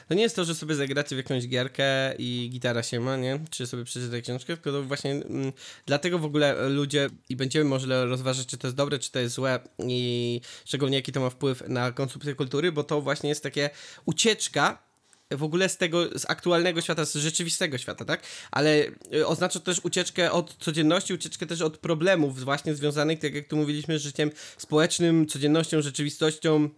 to 0.08 0.14
nie 0.14 0.22
jest 0.22 0.36
to, 0.36 0.44
że 0.44 0.54
sobie 0.54 0.74
zagracie 0.74 1.16
w 1.16 1.18
jakąś 1.18 1.48
gierkę 1.48 2.14
i 2.18 2.48
gitara 2.52 2.82
się 2.82 3.00
ma, 3.00 3.16
nie? 3.16 3.40
Czy 3.50 3.66
sobie 3.66 3.84
przeczytacie 3.84 4.22
książkę, 4.22 4.56
tylko 4.56 4.72
to 4.72 4.82
właśnie 4.82 5.10
mm, 5.10 5.52
dlatego 5.86 6.18
w 6.18 6.24
ogóle 6.24 6.68
ludzie 6.68 7.10
i 7.28 7.36
będziemy 7.36 7.64
może 7.64 8.06
rozważać, 8.06 8.46
czy 8.46 8.58
to 8.58 8.66
jest 8.66 8.76
dobre, 8.76 8.98
czy 8.98 9.12
to 9.12 9.18
jest 9.18 9.34
złe 9.34 9.60
i 9.78 10.40
szczególnie 10.64 10.96
jaki 10.96 11.12
to 11.12 11.20
ma 11.20 11.30
wpływ 11.30 11.62
na 11.68 11.92
konsumpcję 11.92 12.34
kultury, 12.34 12.72
bo 12.72 12.84
to 12.84 13.00
właśnie 13.00 13.28
jest 13.28 13.42
takie 13.42 13.70
ucieczka 14.04 14.91
w 15.36 15.42
ogóle 15.42 15.68
z 15.68 15.76
tego, 15.76 16.18
z 16.18 16.30
aktualnego 16.30 16.80
świata, 16.80 17.04
z 17.04 17.14
rzeczywistego 17.14 17.78
świata, 17.78 18.04
tak? 18.04 18.22
Ale 18.50 18.86
y, 19.14 19.26
oznacza 19.26 19.58
to 19.58 19.64
też 19.64 19.80
ucieczkę 19.84 20.32
od 20.32 20.56
codzienności, 20.56 21.14
ucieczkę 21.14 21.46
też 21.46 21.60
od 21.60 21.78
problemów 21.78 22.44
właśnie 22.44 22.74
związanych, 22.74 23.18
tak 23.18 23.34
jak 23.34 23.48
tu 23.48 23.56
mówiliśmy, 23.56 23.98
z 23.98 24.02
życiem 24.02 24.30
społecznym, 24.58 25.26
codziennością, 25.26 25.82
rzeczywistością, 25.82 26.68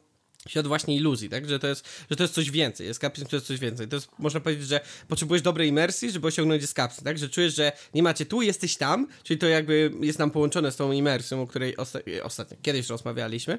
świat 0.49 0.67
właśnie 0.67 0.97
iluzji, 0.97 1.29
tak? 1.29 1.49
Że 1.49 1.59
to 1.59 1.67
jest, 1.67 1.89
że 2.11 2.17
to 2.17 2.23
jest 2.23 2.35
coś 2.35 2.51
więcej. 2.51 2.89
Eskapizm 2.89 3.27
to 3.27 3.37
jest 3.37 3.47
coś 3.47 3.59
więcej. 3.59 3.89
To 3.89 3.97
jest, 3.97 4.09
można 4.19 4.41
powiedzieć, 4.41 4.69
że 4.69 4.81
potrzebujesz 5.09 5.43
dobrej 5.43 5.69
imersji, 5.69 6.11
żeby 6.11 6.27
osiągnąć 6.27 6.63
eskapizm, 6.63 7.05
tak? 7.05 7.19
Że 7.19 7.29
czujesz, 7.29 7.55
że 7.55 7.73
nie 7.95 8.03
macie 8.03 8.27
tu, 8.27 8.43
jesteś 8.43 8.77
tam, 8.77 9.09
czyli 9.23 9.39
to 9.39 9.47
jakby 9.47 9.93
jest 10.01 10.19
nam 10.19 10.31
połączone 10.31 10.73
z 10.73 10.77
tą 10.77 10.93
imersją, 10.93 11.43
o 11.43 11.47
której 11.47 11.77
osta 11.77 11.99
ostatnio, 12.23 12.57
kiedyś 12.63 12.89
rozmawialiśmy. 12.89 13.59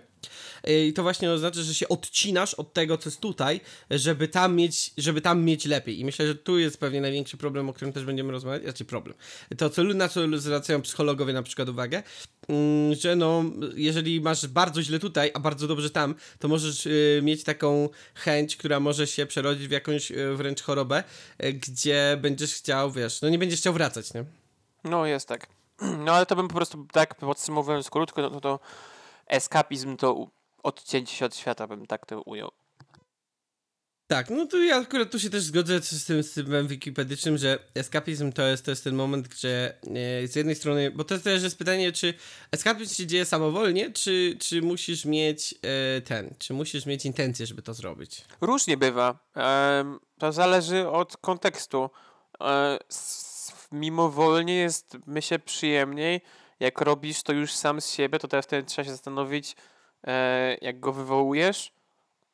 I 0.67 0.93
to 0.93 1.03
właśnie 1.03 1.31
oznacza, 1.31 1.61
że 1.61 1.75
się 1.75 1.87
odcinasz 1.87 2.53
od 2.53 2.73
tego, 2.73 2.97
co 2.97 3.09
jest 3.09 3.21
tutaj, 3.21 3.61
żeby 3.89 4.27
tam 4.27 4.55
mieć, 4.55 4.93
żeby 4.97 5.21
tam 5.21 5.43
mieć 5.43 5.65
lepiej. 5.65 5.99
I 5.99 6.05
myślę, 6.05 6.27
że 6.27 6.35
tu 6.35 6.59
jest 6.59 6.77
pewnie 6.77 7.01
największy 7.01 7.37
problem, 7.37 7.69
o 7.69 7.73
którym 7.73 7.93
też 7.93 8.05
będziemy 8.05 8.31
rozmawiać, 8.31 8.63
znaczy 8.63 8.85
problem. 8.85 9.17
To, 9.57 9.69
co, 9.69 9.83
na 9.83 10.09
co 10.09 10.37
zwracają 10.37 10.81
psychologowie 10.81 11.33
na 11.33 11.43
przykład 11.43 11.69
uwagę, 11.69 12.03
że 12.91 13.15
no, 13.15 13.43
jeżeli 13.75 14.21
masz 14.21 14.47
bardzo 14.47 14.81
źle 14.81 14.99
tutaj, 14.99 15.31
a 15.33 15.39
bardzo 15.39 15.67
dobrze 15.67 15.89
tam, 15.89 16.15
to 16.39 16.47
możesz 16.47 16.85
y, 16.85 17.19
mieć 17.23 17.43
taką 17.43 17.89
chęć, 18.15 18.55
która 18.55 18.79
może 18.79 19.07
się 19.07 19.25
przerodzić 19.25 19.67
w 19.67 19.71
jakąś 19.71 20.11
y, 20.11 20.35
wręcz 20.35 20.61
chorobę, 20.61 21.03
y, 21.43 21.53
gdzie 21.53 22.17
będziesz 22.21 22.53
chciał, 22.53 22.91
wiesz, 22.91 23.21
no 23.21 23.29
nie 23.29 23.39
będziesz 23.39 23.59
chciał 23.59 23.73
wracać, 23.73 24.13
nie? 24.13 24.25
No 24.83 25.05
jest 25.05 25.27
tak. 25.27 25.47
No 26.05 26.13
ale 26.13 26.25
to 26.25 26.35
bym 26.35 26.47
po 26.47 26.55
prostu 26.55 26.87
tak 26.91 27.15
podsumowując 27.15 27.89
krótko, 27.89 28.21
no 28.21 28.29
to, 28.29 28.41
to 28.41 28.59
eskapizm 29.27 29.97
to 29.97 30.27
odcięcie 30.63 31.15
się 31.15 31.25
od 31.25 31.35
świata, 31.35 31.67
bym 31.67 31.85
tak 31.85 32.05
to 32.05 32.21
ujął. 32.21 32.51
Tak, 34.07 34.29
no 34.29 34.45
to 34.45 34.57
ja 34.57 34.75
akurat 34.75 35.11
tu 35.11 35.19
się 35.19 35.29
też 35.29 35.43
zgodzę 35.43 35.81
z 35.81 36.05
tym, 36.05 36.23
z 36.23 36.33
tym 36.33 36.67
wikipedycznym, 36.67 37.37
że 37.37 37.59
eskapizm 37.75 38.31
to 38.31 38.47
jest, 38.47 38.65
to 38.65 38.71
jest 38.71 38.83
ten 38.83 38.95
moment, 38.95 39.27
gdzie 39.27 39.73
e, 40.23 40.27
z 40.27 40.35
jednej 40.35 40.55
strony, 40.55 40.91
bo 40.91 41.03
to 41.03 41.19
też 41.19 41.43
jest 41.43 41.57
pytanie, 41.57 41.91
czy 41.91 42.13
eskapizm 42.51 42.95
się 42.95 43.07
dzieje 43.07 43.25
samowolnie, 43.25 43.91
czy, 43.91 44.37
czy 44.39 44.61
musisz 44.61 45.05
mieć 45.05 45.55
e, 45.61 46.01
ten, 46.01 46.35
czy 46.39 46.53
musisz 46.53 46.85
mieć 46.85 47.05
intencję, 47.05 47.45
żeby 47.45 47.61
to 47.61 47.73
zrobić? 47.73 48.25
Różnie 48.41 48.77
bywa. 48.77 49.19
E, 49.37 49.97
to 50.19 50.31
zależy 50.31 50.89
od 50.89 51.17
kontekstu. 51.17 51.89
E, 52.41 52.79
mimowolnie 53.71 54.55
jest, 54.55 54.97
myślę, 55.07 55.39
przyjemniej. 55.39 56.21
Jak 56.59 56.81
robisz 56.81 57.23
to 57.23 57.33
już 57.33 57.51
sam 57.51 57.81
z 57.81 57.91
siebie, 57.91 58.19
to 58.19 58.27
teraz 58.27 58.45
wtedy 58.45 58.67
trzeba 58.67 58.85
się 58.85 58.91
zastanowić, 58.91 59.55
e, 60.07 60.57
jak 60.61 60.79
go 60.79 60.93
wywołujesz. 60.93 61.71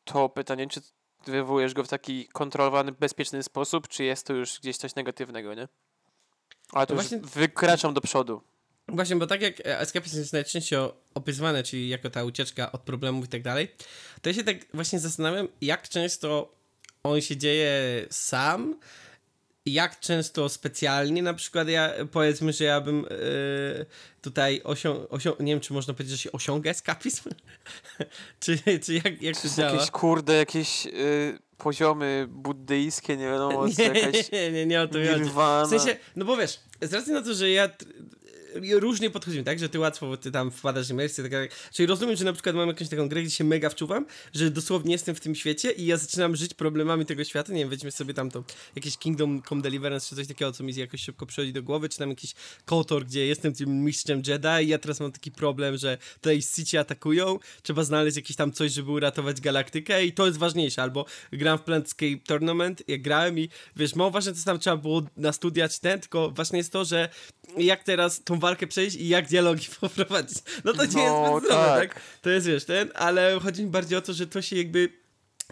To 0.04 0.30
pytanie, 0.30 0.68
czy 0.68 0.82
wywołujesz 1.26 1.74
go 1.74 1.84
w 1.84 1.88
taki 1.88 2.28
kontrolowany, 2.28 2.92
bezpieczny 2.92 3.44
sposób, 3.44 3.88
czy 3.88 4.04
jest 4.04 4.28
to 4.28 4.34
już 4.34 4.60
gdzieś 4.60 4.78
coś 4.78 4.96
negatywnego, 4.96 5.54
nie? 5.54 5.68
Ale 6.72 6.88
to 6.88 6.94
właśnie... 6.94 7.20
wykraczam 7.20 7.94
do 7.94 8.02
przodu. 8.02 8.42
Właśnie, 8.88 9.16
bo 9.16 9.28
tak 9.28 9.42
jak 9.42 9.56
escapizm 9.64 10.18
jest 10.20 10.34
najczęściej 10.34 10.80
opisywany, 11.14 11.64
czyli 11.64 11.90
jako 11.90 12.10
ta 12.10 12.24
ucieczka 12.24 12.72
od 12.72 12.82
problemów 12.82 13.26
i 13.26 13.28
tak 13.28 13.42
dalej, 13.42 13.76
to 14.22 14.30
ja 14.30 14.34
się 14.34 14.44
tak 14.44 14.58
właśnie 14.74 15.00
zastanawiam, 15.00 15.48
jak 15.62 15.90
często 15.90 16.56
on 17.04 17.22
się 17.22 17.38
dzieje 17.38 17.72
sam, 18.10 18.80
jak 19.74 20.00
często 20.00 20.50
specjalnie, 20.50 21.24
na 21.24 21.34
przykład 21.34 21.68
ja, 21.68 21.92
powiedzmy, 22.12 22.54
że 22.54 22.64
ja 22.64 22.82
bym 22.82 23.02
yy, 23.02 23.86
tutaj 24.22 24.62
osiągnął, 24.64 25.08
osią 25.10 25.34
nie 25.40 25.54
wiem, 25.54 25.60
czy 25.60 25.74
można 25.74 25.94
powiedzieć, 25.94 26.12
że 26.12 26.24
się 26.24 26.32
osiąga 26.32 26.70
eskapizm? 26.70 27.30
czy, 28.42 28.60
czy 28.84 28.94
jak, 28.94 29.22
jak 29.22 29.38
to 29.38 29.50
działa? 29.50 29.72
Jakieś, 29.72 29.92
kurde, 29.92 30.34
jakieś 30.36 30.86
yy, 30.86 31.40
poziomy 31.58 32.28
buddyjskie, 32.30 33.18
nie 33.18 33.26
wiadomo, 33.26 33.68
nie, 33.80 33.86
jakaś 33.86 34.32
nie, 34.32 34.52
nie, 34.52 34.66
nie 34.66 34.82
o 34.82 34.88
to 34.88 34.94
chodzi. 34.94 35.32
W 35.66 35.70
sensie, 35.70 36.00
no 36.16 36.26
bo 36.26 36.38
wiesz, 36.38 36.60
z 36.82 36.94
racji 36.94 37.14
na 37.14 37.22
to, 37.22 37.34
że 37.34 37.50
ja 37.50 37.70
różnie 38.72 39.10
podchodzimy, 39.10 39.44
tak? 39.44 39.60
Że 39.60 39.70
ty 39.70 39.80
łatwo 39.80 40.18
ty 40.18 40.32
tam 40.32 40.52
wpadasz 40.52 40.88
w 40.88 40.92
imersję, 40.92 41.30
tak. 41.30 41.52
Czyli 41.74 41.88
rozumiem, 41.88 42.16
że 42.16 42.26
na 42.26 42.34
przykład 42.34 42.56
mam 42.56 42.68
jakąś 42.68 42.90
taką 42.90 43.10
grę, 43.10 43.22
gdzie 43.22 43.32
się 43.32 43.44
mega 43.44 43.70
wczuwam, 43.70 44.06
że 44.34 44.52
dosłownie 44.52 44.92
jestem 44.92 45.16
w 45.16 45.20
tym 45.20 45.36
świecie 45.36 45.72
i 45.72 45.86
ja 45.86 45.98
zaczynam 45.98 46.36
żyć 46.36 46.54
problemami 46.54 47.06
tego 47.06 47.24
świata. 47.24 47.54
Nie 47.54 47.60
wiem, 47.60 47.70
weźmy 47.70 47.92
sobie 47.92 48.14
tam 48.14 48.32
to 48.32 48.44
jakieś 48.76 48.98
Kingdom 48.98 49.42
Come 49.50 49.62
Deliverance 49.62 50.10
czy 50.10 50.16
coś 50.16 50.28
takiego, 50.28 50.52
co 50.52 50.64
mi 50.64 50.76
jakoś 50.76 51.02
szybko 51.02 51.26
przychodzi 51.26 51.54
do 51.54 51.64
głowy, 51.64 51.90
czy 51.90 51.98
tam 51.98 52.10
jakiś 52.10 52.34
KOTOR, 52.66 53.06
gdzie 53.06 53.28
jestem 53.28 53.54
tym 53.54 53.84
mistrzem 53.84 54.22
Jedi 54.28 54.66
i 54.66 54.68
ja 54.68 54.78
teraz 54.78 55.00
mam 55.00 55.12
taki 55.12 55.32
problem, 55.32 55.78
że 55.78 55.98
tutaj 56.16 56.42
City 56.56 56.80
atakują, 56.80 57.40
trzeba 57.62 57.84
znaleźć 57.84 58.18
jakieś 58.18 58.36
tam 58.36 58.52
coś, 58.52 58.72
żeby 58.72 58.92
uratować 58.92 59.42
galaktykę 59.42 60.06
i 60.06 60.12
to 60.12 60.26
jest 60.26 60.38
ważniejsze. 60.38 60.82
Albo 60.82 61.06
gram 61.32 61.58
w 61.58 61.62
Planscape 61.62 62.18
Tournament, 62.26 62.84
jak 62.88 63.02
grałem 63.02 63.40
i 63.40 63.50
wiesz, 63.76 63.96
mało 63.96 64.12
ważne, 64.12 64.34
co 64.34 64.46
tam 64.46 64.60
trzeba 64.60 64.78
było 64.78 65.02
na 65.18 65.34
studiać 65.34 65.80
ten, 65.80 66.00
tylko 66.00 66.32
ważne 66.32 66.58
jest 66.58 66.72
to, 66.72 66.86
że 66.86 67.10
jak 67.58 67.84
teraz 67.84 68.24
tą 68.24 68.40
walkę 68.40 68.68
przejść 68.68 68.96
i 68.96 69.08
jak 69.08 69.28
dialogi 69.28 69.68
poprowadzić. 69.82 70.38
No 70.64 70.74
to 70.74 70.86
nie 70.86 70.92
no, 70.94 71.32
jest 71.34 71.46
zbyt 71.46 71.50
tak. 71.50 71.94
tak? 71.94 72.02
To 72.22 72.30
jest, 72.30 72.48
wiesz, 72.48 72.66
ten, 72.66 72.92
ale 72.96 73.40
chodzi 73.44 73.64
mi 73.64 73.70
bardziej 73.70 73.98
o 73.98 74.02
to, 74.02 74.14
że 74.14 74.28
to 74.28 74.42
się 74.42 74.56
jakby 74.56 74.90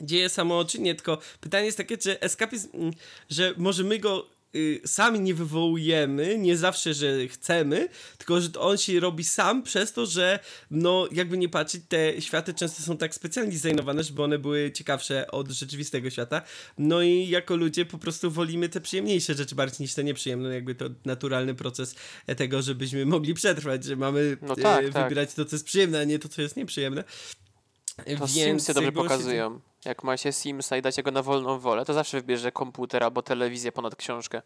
dzieje 0.02 0.30
samoczynnie, 0.30 0.96
tylko 0.96 1.18
pytanie 1.42 1.66
jest 1.66 1.78
takie, 1.78 1.98
czy 1.98 2.20
eskapizm, 2.20 2.70
mm, 2.74 2.94
że 3.30 3.54
może 3.58 3.84
my 3.84 4.00
go 4.00 4.39
y, 4.56 4.82
sami 4.86 5.20
nie 5.20 5.34
wywołujemy, 5.34 6.38
nie 6.38 6.58
zawsze, 6.58 6.94
że 6.94 7.28
chcemy, 7.28 7.90
tylko 8.18 8.42
że 8.42 8.50
on 8.60 8.78
się 8.78 9.00
robi 9.00 9.24
sam 9.24 9.64
przez 9.64 9.94
to, 9.94 10.06
że 10.06 10.40
no 10.72 11.08
jakby 11.12 11.38
nie 11.38 11.50
patrzeć, 11.50 11.82
te 11.88 12.22
światy 12.22 12.54
często 12.54 12.84
są 12.84 12.98
tak 12.98 13.16
specjalnie 13.16 13.52
designowane, 13.52 14.04
żeby 14.04 14.24
one 14.24 14.40
były 14.40 14.72
ciekawsze 14.72 15.32
od 15.32 15.50
rzeczywistego 15.50 16.10
świata. 16.10 16.42
No 16.78 17.02
i 17.02 17.30
jako 17.30 17.56
ludzie 17.56 17.86
po 17.86 17.98
prostu 17.98 18.32
wolimy 18.32 18.70
te 18.70 18.82
przyjemniejsze 18.82 19.34
rzeczy 19.34 19.56
bardziej 19.56 19.84
niż 19.84 19.94
te 19.94 20.04
nieprzyjemne, 20.04 20.54
jakby 20.54 20.76
to 20.76 20.86
naturalny 21.06 21.56
proces 21.56 21.96
tego, 22.38 22.62
żebyśmy 22.62 23.06
mogli 23.06 23.34
przetrwać, 23.34 23.84
że 23.84 23.96
mamy 23.96 24.38
no 24.42 24.56
tak, 24.56 24.86
y, 24.86 24.92
wybierać 24.92 25.30
tak. 25.30 25.36
to, 25.36 25.46
co 25.46 25.56
jest 25.56 25.66
przyjemne, 25.66 26.00
a 26.00 26.04
nie 26.04 26.20
to, 26.20 26.30
co 26.30 26.42
jest 26.42 26.56
nieprzyjemne. 26.56 27.04
To 27.96 28.04
Więc 28.08 28.32
Simsy 28.32 28.74
dobrze 28.74 28.92
pokazują. 28.92 29.60
Jak 29.86 30.04
ma 30.04 30.18
się 30.18 30.32
Simsa 30.32 30.78
i 30.78 30.82
dać 30.82 31.02
go 31.02 31.12
na 31.12 31.24
wolną 31.24 31.60
wolę, 31.60 31.86
to 31.86 31.94
zawsze 31.94 32.22
wybierze 32.22 32.52
komputer 32.52 33.04
albo 33.04 33.22
telewizję 33.22 33.72
ponad 33.72 33.96
książkę. 33.96 34.42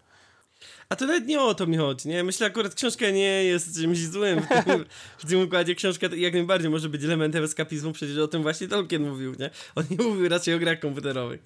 A 0.90 0.96
to 0.96 1.06
nawet 1.06 1.28
nie 1.28 1.42
o 1.42 1.56
to 1.56 1.68
mi 1.68 1.78
chodzi, 1.78 2.10
nie? 2.10 2.24
Myślę 2.24 2.48
akurat 2.48 2.76
książka 2.76 3.10
nie 3.10 3.44
jest 3.44 3.76
czymś 3.76 4.00
złym 4.00 4.42
w 4.42 4.66
tym, 4.66 4.86
w 5.18 5.26
tym 5.30 5.42
układzie. 5.42 5.76
Książka 5.76 6.08
jak 6.16 6.34
najbardziej 6.34 6.70
może 6.70 6.90
być 6.90 7.04
elementem 7.04 7.44
eskapizmu, 7.44 7.92
przecież 7.92 8.18
o 8.18 8.28
tym 8.28 8.42
właśnie 8.42 8.68
Tolkien 8.68 9.10
mówił, 9.10 9.36
nie? 9.40 9.50
On 9.76 9.86
nie 9.90 9.98
mówił 10.06 10.30
raczej 10.30 10.54
o 10.54 10.60
grach 10.60 10.80
komputerowych. 10.80 11.42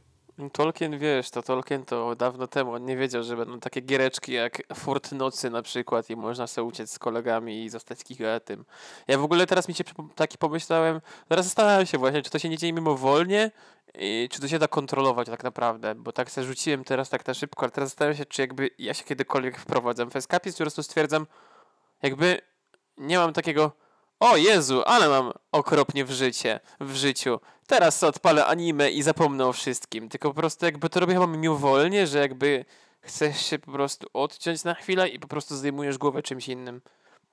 Tolkien, 0.51 0.99
wiesz, 0.99 1.29
to 1.29 1.41
Tolkien 1.41 1.85
to 1.85 2.15
dawno 2.15 2.47
temu, 2.47 2.73
on 2.73 2.85
nie 2.85 2.97
wiedział, 2.97 3.23
że 3.23 3.37
będą 3.37 3.59
takie 3.59 3.81
giereczki 3.81 4.33
jak 4.33 4.61
Fort 4.73 5.11
Nocy 5.11 5.49
na 5.49 5.61
przykład 5.61 6.09
i 6.09 6.15
można 6.15 6.47
sobie 6.47 6.65
uciec 6.65 6.91
z 6.91 6.99
kolegami 6.99 7.63
i 7.63 7.69
zostać 7.69 8.03
gigatem. 8.03 8.65
Ja 9.07 9.17
w 9.17 9.23
ogóle 9.23 9.47
teraz 9.47 9.67
mi 9.67 9.73
się 9.73 9.83
taki 10.15 10.37
pomyślałem, 10.37 11.01
teraz 11.27 11.45
zastanawiam 11.45 11.85
się 11.85 11.97
właśnie, 11.97 12.21
czy 12.21 12.29
to 12.29 12.39
się 12.39 12.49
nie 12.49 12.57
dzieje 12.57 12.73
mimowolnie, 12.73 13.51
i 13.99 14.29
czy 14.31 14.41
to 14.41 14.47
się 14.47 14.59
da 14.59 14.67
kontrolować 14.67 15.27
tak 15.27 15.43
naprawdę, 15.43 15.95
bo 15.95 16.11
tak 16.11 16.31
sobie 16.31 16.47
rzuciłem 16.47 16.83
teraz 16.83 17.09
tak 17.09 17.27
na 17.27 17.33
szybko, 17.33 17.61
ale 17.61 17.71
teraz 17.71 17.89
zastanawiam 17.89 18.17
się, 18.17 18.25
czy 18.25 18.41
jakby 18.41 18.69
ja 18.77 18.93
się 18.93 19.03
kiedykolwiek 19.03 19.57
wprowadzam 19.57 20.11
w 20.11 20.15
escapizm, 20.15 20.57
po 20.57 20.63
prostu 20.63 20.83
stwierdzam, 20.83 21.27
jakby 22.01 22.41
nie 22.97 23.17
mam 23.17 23.33
takiego 23.33 23.71
o 24.19 24.37
Jezu, 24.37 24.83
ale 24.85 25.09
mam 25.09 25.31
okropnie 25.51 26.05
w 26.05 26.11
życie, 26.11 26.59
w 26.79 26.95
życiu. 26.95 27.39
Teraz 27.67 28.03
odpalę 28.03 28.45
anime 28.45 28.91
i 28.91 29.03
zapomnę 29.03 29.45
o 29.45 29.53
wszystkim. 29.53 30.09
Tylko 30.09 30.29
po 30.29 30.35
prostu 30.35 30.65
jakby 30.65 30.89
to 30.89 30.99
robię 30.99 31.13
chyba 31.13 31.27
mimowolnie, 31.27 32.07
że 32.07 32.19
jakby 32.19 32.65
chcesz 33.01 33.45
się 33.45 33.59
po 33.59 33.71
prostu 33.71 34.07
odciąć 34.13 34.63
na 34.63 34.73
chwilę 34.73 35.09
i 35.09 35.19
po 35.19 35.27
prostu 35.27 35.55
zdejmujesz 35.55 35.97
głowę 35.97 36.23
czymś 36.23 36.47
innym. 36.47 36.81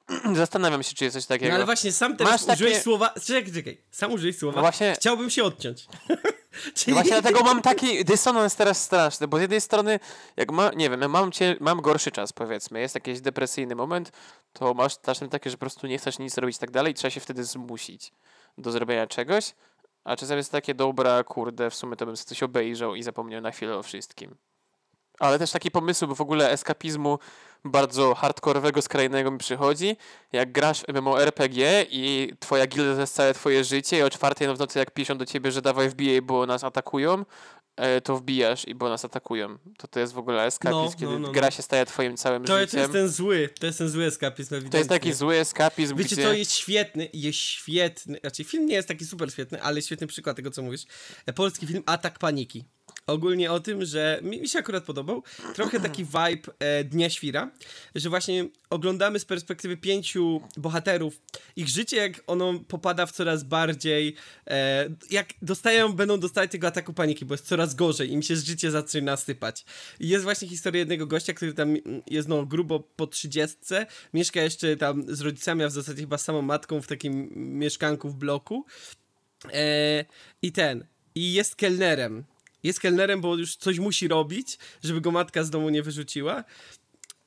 Zastanawiam 0.34 0.82
się, 0.82 0.94
czy 0.94 1.04
jest 1.04 1.16
coś 1.16 1.26
takiego. 1.26 1.48
No 1.48 1.54
ale 1.54 1.64
właśnie 1.64 1.92
sam 1.92 2.16
teraz 2.16 2.32
Masz 2.32 2.56
użyłeś 2.56 2.72
takie... 2.72 2.84
słowa... 2.84 3.14
Czekaj, 3.24 3.52
czekaj. 3.52 3.80
Sam 3.90 4.12
użyłeś 4.12 4.38
słowa. 4.38 4.56
No 4.56 4.60
właśnie... 4.60 4.94
Chciałbym 4.98 5.30
się 5.30 5.44
odciąć. 5.44 5.86
Czyli... 6.74 6.94
Właśnie 6.94 7.20
dlatego 7.20 7.44
mam 7.44 7.62
taki 7.72 8.04
dysonans 8.04 8.56
teraz 8.56 8.82
straszny, 8.82 9.28
bo 9.28 9.38
z 9.38 9.40
jednej 9.40 9.60
strony, 9.60 10.00
jak 10.36 10.52
ma, 10.52 10.70
nie 10.76 10.90
wiem, 10.90 11.10
mam, 11.10 11.32
cię, 11.32 11.56
mam 11.60 11.80
gorszy 11.80 12.10
czas, 12.10 12.32
powiedzmy, 12.32 12.80
jest 12.80 12.94
jakiś 12.94 13.20
depresyjny 13.20 13.74
moment, 13.74 14.12
to 14.52 14.74
masz 14.74 15.00
czasem 15.00 15.28
takie, 15.28 15.50
że 15.50 15.56
po 15.56 15.60
prostu 15.60 15.86
nie 15.86 15.98
chcesz 15.98 16.18
nic 16.18 16.38
robić 16.38 16.56
i 16.56 16.60
tak 16.60 16.70
dalej 16.70 16.92
i 16.92 16.94
trzeba 16.94 17.10
się 17.10 17.20
wtedy 17.20 17.44
zmusić 17.44 18.12
do 18.58 18.72
zrobienia 18.72 19.06
czegoś, 19.06 19.54
a 20.04 20.16
czasem 20.16 20.36
jest 20.36 20.52
takie, 20.52 20.74
dobra, 20.74 21.24
kurde, 21.24 21.70
w 21.70 21.74
sumie 21.74 21.96
to 21.96 22.06
bym 22.06 22.16
coś 22.16 22.42
obejrzał 22.42 22.94
i 22.94 23.02
zapomniał 23.02 23.40
na 23.40 23.50
chwilę 23.50 23.76
o 23.76 23.82
wszystkim. 23.82 24.36
Ale 25.18 25.38
też 25.38 25.50
taki 25.50 25.70
pomysł 25.70 26.14
w 26.14 26.20
ogóle 26.20 26.50
eskapizmu 26.50 27.18
bardzo 27.64 28.14
hardkorowego, 28.14 28.82
skrajnego 28.82 29.30
mi 29.30 29.38
przychodzi, 29.38 29.96
jak 30.32 30.52
grasz 30.52 30.80
w 30.80 30.88
MMORPG 30.88 31.86
i 31.90 32.32
twoja 32.40 32.66
gilda 32.66 32.94
to 32.94 33.00
jest 33.00 33.14
całe 33.14 33.34
twoje 33.34 33.64
życie 33.64 33.98
i 33.98 34.02
o 34.02 34.10
czwartej 34.10 34.54
w 34.54 34.58
nocy 34.58 34.78
jak 34.78 34.90
piszą 34.90 35.18
do 35.18 35.26
ciebie, 35.26 35.52
że 35.52 35.62
dawaj 35.62 35.88
wbijaj, 35.88 36.22
bo 36.22 36.46
nas 36.46 36.64
atakują, 36.64 37.24
e, 37.76 38.00
to 38.00 38.16
wbijasz 38.16 38.68
i 38.68 38.74
bo 38.74 38.88
nas 38.88 39.04
atakują. 39.04 39.58
To 39.78 39.88
to 39.88 40.00
jest 40.00 40.12
w 40.12 40.18
ogóle 40.18 40.44
eskapizm, 40.44 40.84
no, 40.84 40.92
kiedy 41.00 41.12
no, 41.12 41.18
no, 41.18 41.32
gra 41.32 41.46
no. 41.46 41.50
się 41.50 41.62
staje 41.62 41.86
twoim 41.86 42.16
całym 42.16 42.44
to, 42.44 42.58
życiem. 42.58 42.70
To 42.70 42.78
jest 42.78 42.92
ten 42.92 43.08
zły, 43.08 43.48
to 43.60 43.66
jest 43.66 43.78
ten 43.78 43.88
zły 43.88 44.04
eskapizm 44.04 44.54
ewidentnie. 44.54 44.70
To 44.70 44.78
jest 44.78 44.90
taki 44.90 45.12
zły 45.12 45.36
eskapizm, 45.36 45.96
Wiecie, 45.96 46.16
gdzie... 46.16 46.24
to 46.24 46.32
jest 46.32 46.52
świetny, 46.52 47.08
jest 47.12 47.38
świetny, 47.38 48.20
znaczy 48.20 48.44
film 48.44 48.66
nie 48.66 48.74
jest 48.74 48.88
taki 48.88 49.06
super 49.06 49.32
świetny, 49.32 49.62
ale 49.62 49.82
świetny 49.82 50.06
przykład 50.06 50.36
tego, 50.36 50.50
co 50.50 50.62
mówisz. 50.62 50.84
E, 51.26 51.32
polski 51.32 51.66
film 51.66 51.82
Atak 51.86 52.18
Paniki 52.18 52.64
ogólnie 53.06 53.52
o 53.52 53.60
tym, 53.60 53.84
że 53.84 54.20
mi, 54.22 54.40
mi 54.40 54.48
się 54.48 54.58
akurat 54.58 54.84
podobał. 54.84 55.22
Trochę 55.54 55.80
taki 55.80 56.04
vibe 56.04 56.52
e, 56.58 56.84
Dnia 56.84 57.10
Świra, 57.10 57.50
że 57.94 58.10
właśnie 58.10 58.48
oglądamy 58.70 59.18
z 59.18 59.24
perspektywy 59.24 59.76
pięciu 59.76 60.40
bohaterów 60.56 61.20
ich 61.56 61.68
życie, 61.68 61.96
jak 61.96 62.12
ono 62.26 62.58
popada 62.68 63.06
w 63.06 63.12
coraz 63.12 63.44
bardziej. 63.44 64.14
E, 64.46 64.88
jak 65.10 65.28
dostają, 65.42 65.92
będą 65.92 66.20
dostawać 66.20 66.50
tego 66.50 66.66
ataku 66.66 66.92
paniki, 66.92 67.24
bo 67.24 67.34
jest 67.34 67.46
coraz 67.46 67.74
gorzej, 67.74 68.12
im 68.12 68.22
się 68.22 68.36
życie 68.36 68.70
zaczyna 68.70 69.16
sypać. 69.16 69.64
I 70.00 70.08
jest 70.08 70.24
właśnie 70.24 70.48
historia 70.48 70.78
jednego 70.78 71.06
gościa, 71.06 71.32
który 71.32 71.54
tam 71.54 71.76
jest 72.10 72.28
no 72.28 72.46
grubo 72.46 72.80
po 72.80 73.06
trzydziestce, 73.06 73.86
mieszka 74.14 74.42
jeszcze 74.42 74.76
tam 74.76 75.04
z 75.08 75.20
rodzicami, 75.20 75.64
a 75.64 75.68
w 75.68 75.72
zasadzie 75.72 76.00
chyba 76.00 76.18
samą 76.18 76.42
matką 76.42 76.82
w 76.82 76.86
takim 76.86 77.30
mieszkanku 77.58 78.08
w 78.08 78.16
bloku. 78.16 78.66
E, 79.52 80.04
I 80.42 80.52
ten. 80.52 80.86
I 81.14 81.32
jest 81.32 81.56
kelnerem 81.56 82.24
jest 82.64 82.80
kelnerem, 82.80 83.20
bo 83.20 83.36
już 83.36 83.56
coś 83.56 83.78
musi 83.78 84.08
robić, 84.08 84.58
żeby 84.84 85.00
go 85.00 85.10
matka 85.10 85.44
z 85.44 85.50
domu 85.50 85.70
nie 85.70 85.82
wyrzuciła. 85.82 86.44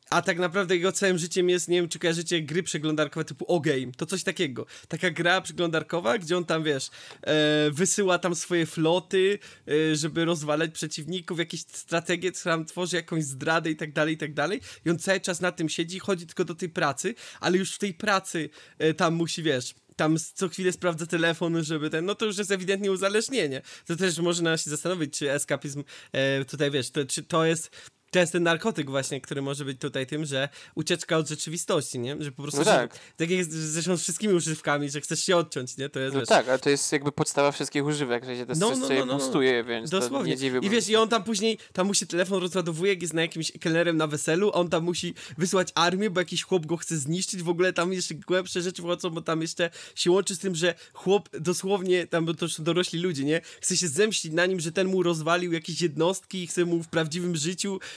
A 0.09 0.21
tak 0.21 0.39
naprawdę 0.39 0.75
jego 0.75 0.91
całym 0.91 1.17
życiem 1.17 1.49
jest, 1.49 1.67
nie 1.67 1.81
wiem 1.81 1.89
czy 1.89 1.99
kojarzycie 1.99 2.41
gry 2.41 2.63
przeglądarkowe 2.63 3.25
typu 3.25 3.45
O-Game, 3.47 3.91
to 3.97 4.05
coś 4.05 4.23
takiego. 4.23 4.65
Taka 4.87 5.11
gra 5.11 5.41
przeglądarkowa, 5.41 6.17
gdzie 6.17 6.37
on 6.37 6.45
tam, 6.45 6.63
wiesz, 6.63 6.89
e, 7.21 7.71
wysyła 7.71 8.19
tam 8.19 8.35
swoje 8.35 8.65
floty, 8.65 9.39
e, 9.67 9.95
żeby 9.95 10.25
rozwalać 10.25 10.71
przeciwników, 10.71 11.39
jakieś 11.39 11.61
strategie, 11.61 12.31
tam 12.31 12.65
tworzy 12.65 12.95
jakąś 12.95 13.23
zdradę 13.23 13.71
i 13.71 13.75
tak 13.75 13.93
dalej, 13.93 14.13
i 14.13 14.17
tak 14.17 14.33
dalej. 14.33 14.61
I 14.85 14.89
on 14.89 14.99
cały 14.99 15.19
czas 15.19 15.41
na 15.41 15.51
tym 15.51 15.69
siedzi, 15.69 15.99
chodzi 15.99 16.25
tylko 16.25 16.45
do 16.45 16.55
tej 16.55 16.69
pracy, 16.69 17.15
ale 17.39 17.57
już 17.57 17.75
w 17.75 17.79
tej 17.79 17.93
pracy 17.93 18.49
e, 18.79 18.93
tam 18.93 19.13
musi, 19.13 19.43
wiesz, 19.43 19.75
tam 19.97 20.17
co 20.33 20.49
chwilę 20.49 20.71
sprawdza 20.71 21.05
telefon, 21.05 21.63
żeby 21.63 21.89
ten, 21.89 22.05
no 22.05 22.15
to 22.15 22.25
już 22.25 22.37
jest 22.37 22.51
ewidentnie 22.51 22.91
uzależnienie. 22.91 23.61
To 23.85 23.95
też 23.95 24.19
można 24.19 24.57
się 24.57 24.69
zastanowić, 24.69 25.17
czy 25.17 25.31
eskapizm 25.31 25.83
e, 26.11 26.45
tutaj, 26.45 26.71
wiesz, 26.71 26.91
to, 26.91 27.05
czy 27.05 27.23
to 27.23 27.45
jest 27.45 27.71
to 28.11 28.19
jest 28.19 28.31
ten 28.31 28.43
narkotyk 28.43 28.89
właśnie, 28.89 29.21
który 29.21 29.41
może 29.41 29.65
być 29.65 29.79
tutaj 29.79 30.07
tym, 30.07 30.25
że 30.25 30.49
ucieczka 30.75 31.17
od 31.17 31.29
rzeczywistości, 31.29 31.99
nie? 31.99 32.15
Że 32.19 32.31
po 32.31 32.41
prostu, 32.41 32.59
no 32.59 32.65
tak. 32.65 32.93
Że, 32.93 32.99
tak 33.17 33.29
jak 33.29 33.45
zresztą 33.45 33.97
z 33.97 34.01
wszystkimi 34.01 34.33
używkami, 34.33 34.89
że 34.89 35.01
chcesz 35.01 35.23
się 35.23 35.37
odciąć, 35.37 35.77
nie? 35.77 35.89
To 35.89 35.99
jest, 35.99 36.13
no 36.13 36.19
wiesz, 36.19 36.29
tak, 36.29 36.49
ale 36.49 36.59
to 36.59 36.69
jest 36.69 36.91
jakby 36.91 37.11
podstawa 37.11 37.51
wszystkich 37.51 37.85
używek, 37.85 38.25
że 38.25 38.35
się 38.35 38.45
to 38.45 38.53
no, 38.57 38.71
no, 38.75 38.89
no, 38.89 39.05
no, 39.05 39.17
boostuje, 39.17 39.63
więc 39.63 39.89
Dosłownie. 39.89 40.31
nie 40.31 40.37
dziwię. 40.37 40.59
I 40.63 40.69
wiesz, 40.69 40.89
i 40.89 40.95
on 40.95 41.09
tam 41.09 41.23
później, 41.23 41.57
tam 41.73 41.87
musi 41.87 42.07
telefon 42.07 42.41
rozładowuje, 42.41 42.93
jest 42.93 43.13
na 43.13 43.21
jakimś 43.21 43.51
kelnerem 43.51 43.97
na 43.97 44.07
weselu, 44.07 44.51
on 44.53 44.69
tam 44.69 44.83
musi 44.83 45.13
wysłać 45.37 45.67
armię, 45.75 46.09
bo 46.09 46.21
jakiś 46.21 46.43
chłop 46.43 46.65
go 46.65 46.77
chce 46.77 46.97
zniszczyć, 46.97 47.43
w 47.43 47.49
ogóle 47.49 47.73
tam 47.73 47.93
jeszcze 47.93 48.15
głębsze 48.15 48.61
rzeczy 48.61 48.81
wchodzą, 48.81 49.09
bo 49.09 49.21
tam 49.21 49.41
jeszcze 49.41 49.69
się 49.95 50.11
łączy 50.11 50.35
z 50.35 50.39
tym, 50.39 50.55
że 50.55 50.75
chłop 50.93 51.29
dosłownie, 51.39 52.07
tam 52.07 52.25
bo 52.25 52.33
to 52.33 52.45
już 52.45 52.61
dorośli 52.61 52.99
ludzie, 52.99 53.23
nie? 53.23 53.41
Chce 53.61 53.77
się 53.77 53.87
zemścić 53.87 54.33
na 54.33 54.45
nim, 54.45 54.59
że 54.59 54.71
ten 54.71 54.87
mu 54.87 55.03
rozwalił 55.03 55.53
jakieś 55.53 55.81
jednostki 55.81 56.43
i 56.43 56.47
chce 56.47 56.65
mu 56.65 56.83
w 56.83 56.87
prawdziwym 56.87 57.35
życiu 57.35 57.79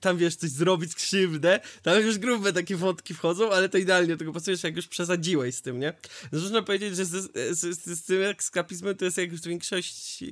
tam 0.00 0.16
wiesz, 0.16 0.36
coś 0.36 0.50
zrobić 0.50 0.94
krzywdę, 0.94 1.60
tam 1.82 2.02
już 2.02 2.18
grube 2.18 2.52
takie 2.52 2.76
wątki 2.76 3.14
wchodzą, 3.14 3.50
ale 3.50 3.68
to 3.68 3.78
idealnie 3.78 4.16
tylko 4.16 4.32
pasujesz, 4.32 4.62
jak 4.62 4.76
już 4.76 4.88
przesadziłeś 4.88 5.54
z 5.54 5.62
tym, 5.62 5.80
nie? 5.80 5.92
No, 6.32 6.40
można 6.40 6.62
powiedzieć, 6.62 6.96
że 6.96 7.04
z, 7.04 7.32
z, 7.58 7.60
z, 7.60 7.98
z 7.98 8.02
tym 8.02 8.22
ekskapizmem 8.22 8.96
to 8.96 9.04
jest 9.04 9.18
jak 9.18 9.32
już 9.32 9.40
większość 9.40 10.24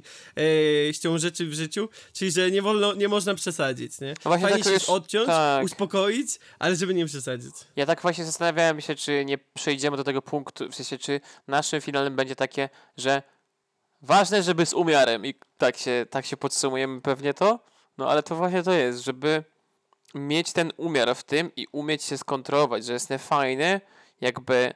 e, 1.05 1.19
rzeczy 1.19 1.47
w 1.47 1.55
życiu, 1.55 1.89
czyli 2.13 2.31
że 2.31 2.51
nie 2.51 2.63
wolno, 2.63 2.95
nie 2.95 3.09
można 3.09 3.35
przesadzić, 3.35 4.01
nie? 4.01 4.15
No 4.25 4.31
Fajnie 4.31 4.49
tak 4.49 4.65
się 4.65 4.71
już, 4.71 4.89
odciąć, 4.89 5.27
tak. 5.27 5.65
uspokoić, 5.65 6.39
ale 6.59 6.77
żeby 6.77 6.95
nie 6.95 7.07
przesadzić. 7.07 7.55
Ja 7.77 7.87
tak 7.87 8.03
właśnie 8.03 8.25
zastanawiałem 8.25 8.81
się, 8.81 8.95
czy 8.95 9.25
nie 9.25 9.39
przejdziemy 9.39 9.97
do 9.97 10.05
tego 10.05 10.23
punktu, 10.23 10.69
w 10.69 10.75
sensie, 10.75 10.99
czy 10.99 11.21
naszym 11.49 11.81
finalem 11.81 12.17
będzie 12.17 12.37
takie, 12.37 12.69
że 12.97 13.23
ważne, 14.03 14.43
żeby 14.43 14.67
z 14.67 14.75
umiarem 14.75 15.27
i 15.27 15.35
tak 15.59 15.77
się, 15.77 16.07
tak 16.11 16.27
się 16.27 16.37
podsumujemy 16.37 17.01
pewnie 17.01 17.35
to, 17.35 17.61
no 17.99 18.11
ale 18.11 18.23
to 18.23 18.37
właśnie 18.37 18.63
to 18.63 18.73
jest, 18.73 19.01
żeby 19.01 19.45
mieć 20.15 20.53
ten 20.53 20.73
umiar 20.77 21.15
w 21.15 21.23
tym 21.23 21.51
i 21.57 21.67
umieć 21.73 22.03
się 22.03 22.19
skontrolować, 22.19 22.85
że 22.85 22.93
jest 22.93 23.11
niefajne, 23.11 23.81
jakby 24.21 24.75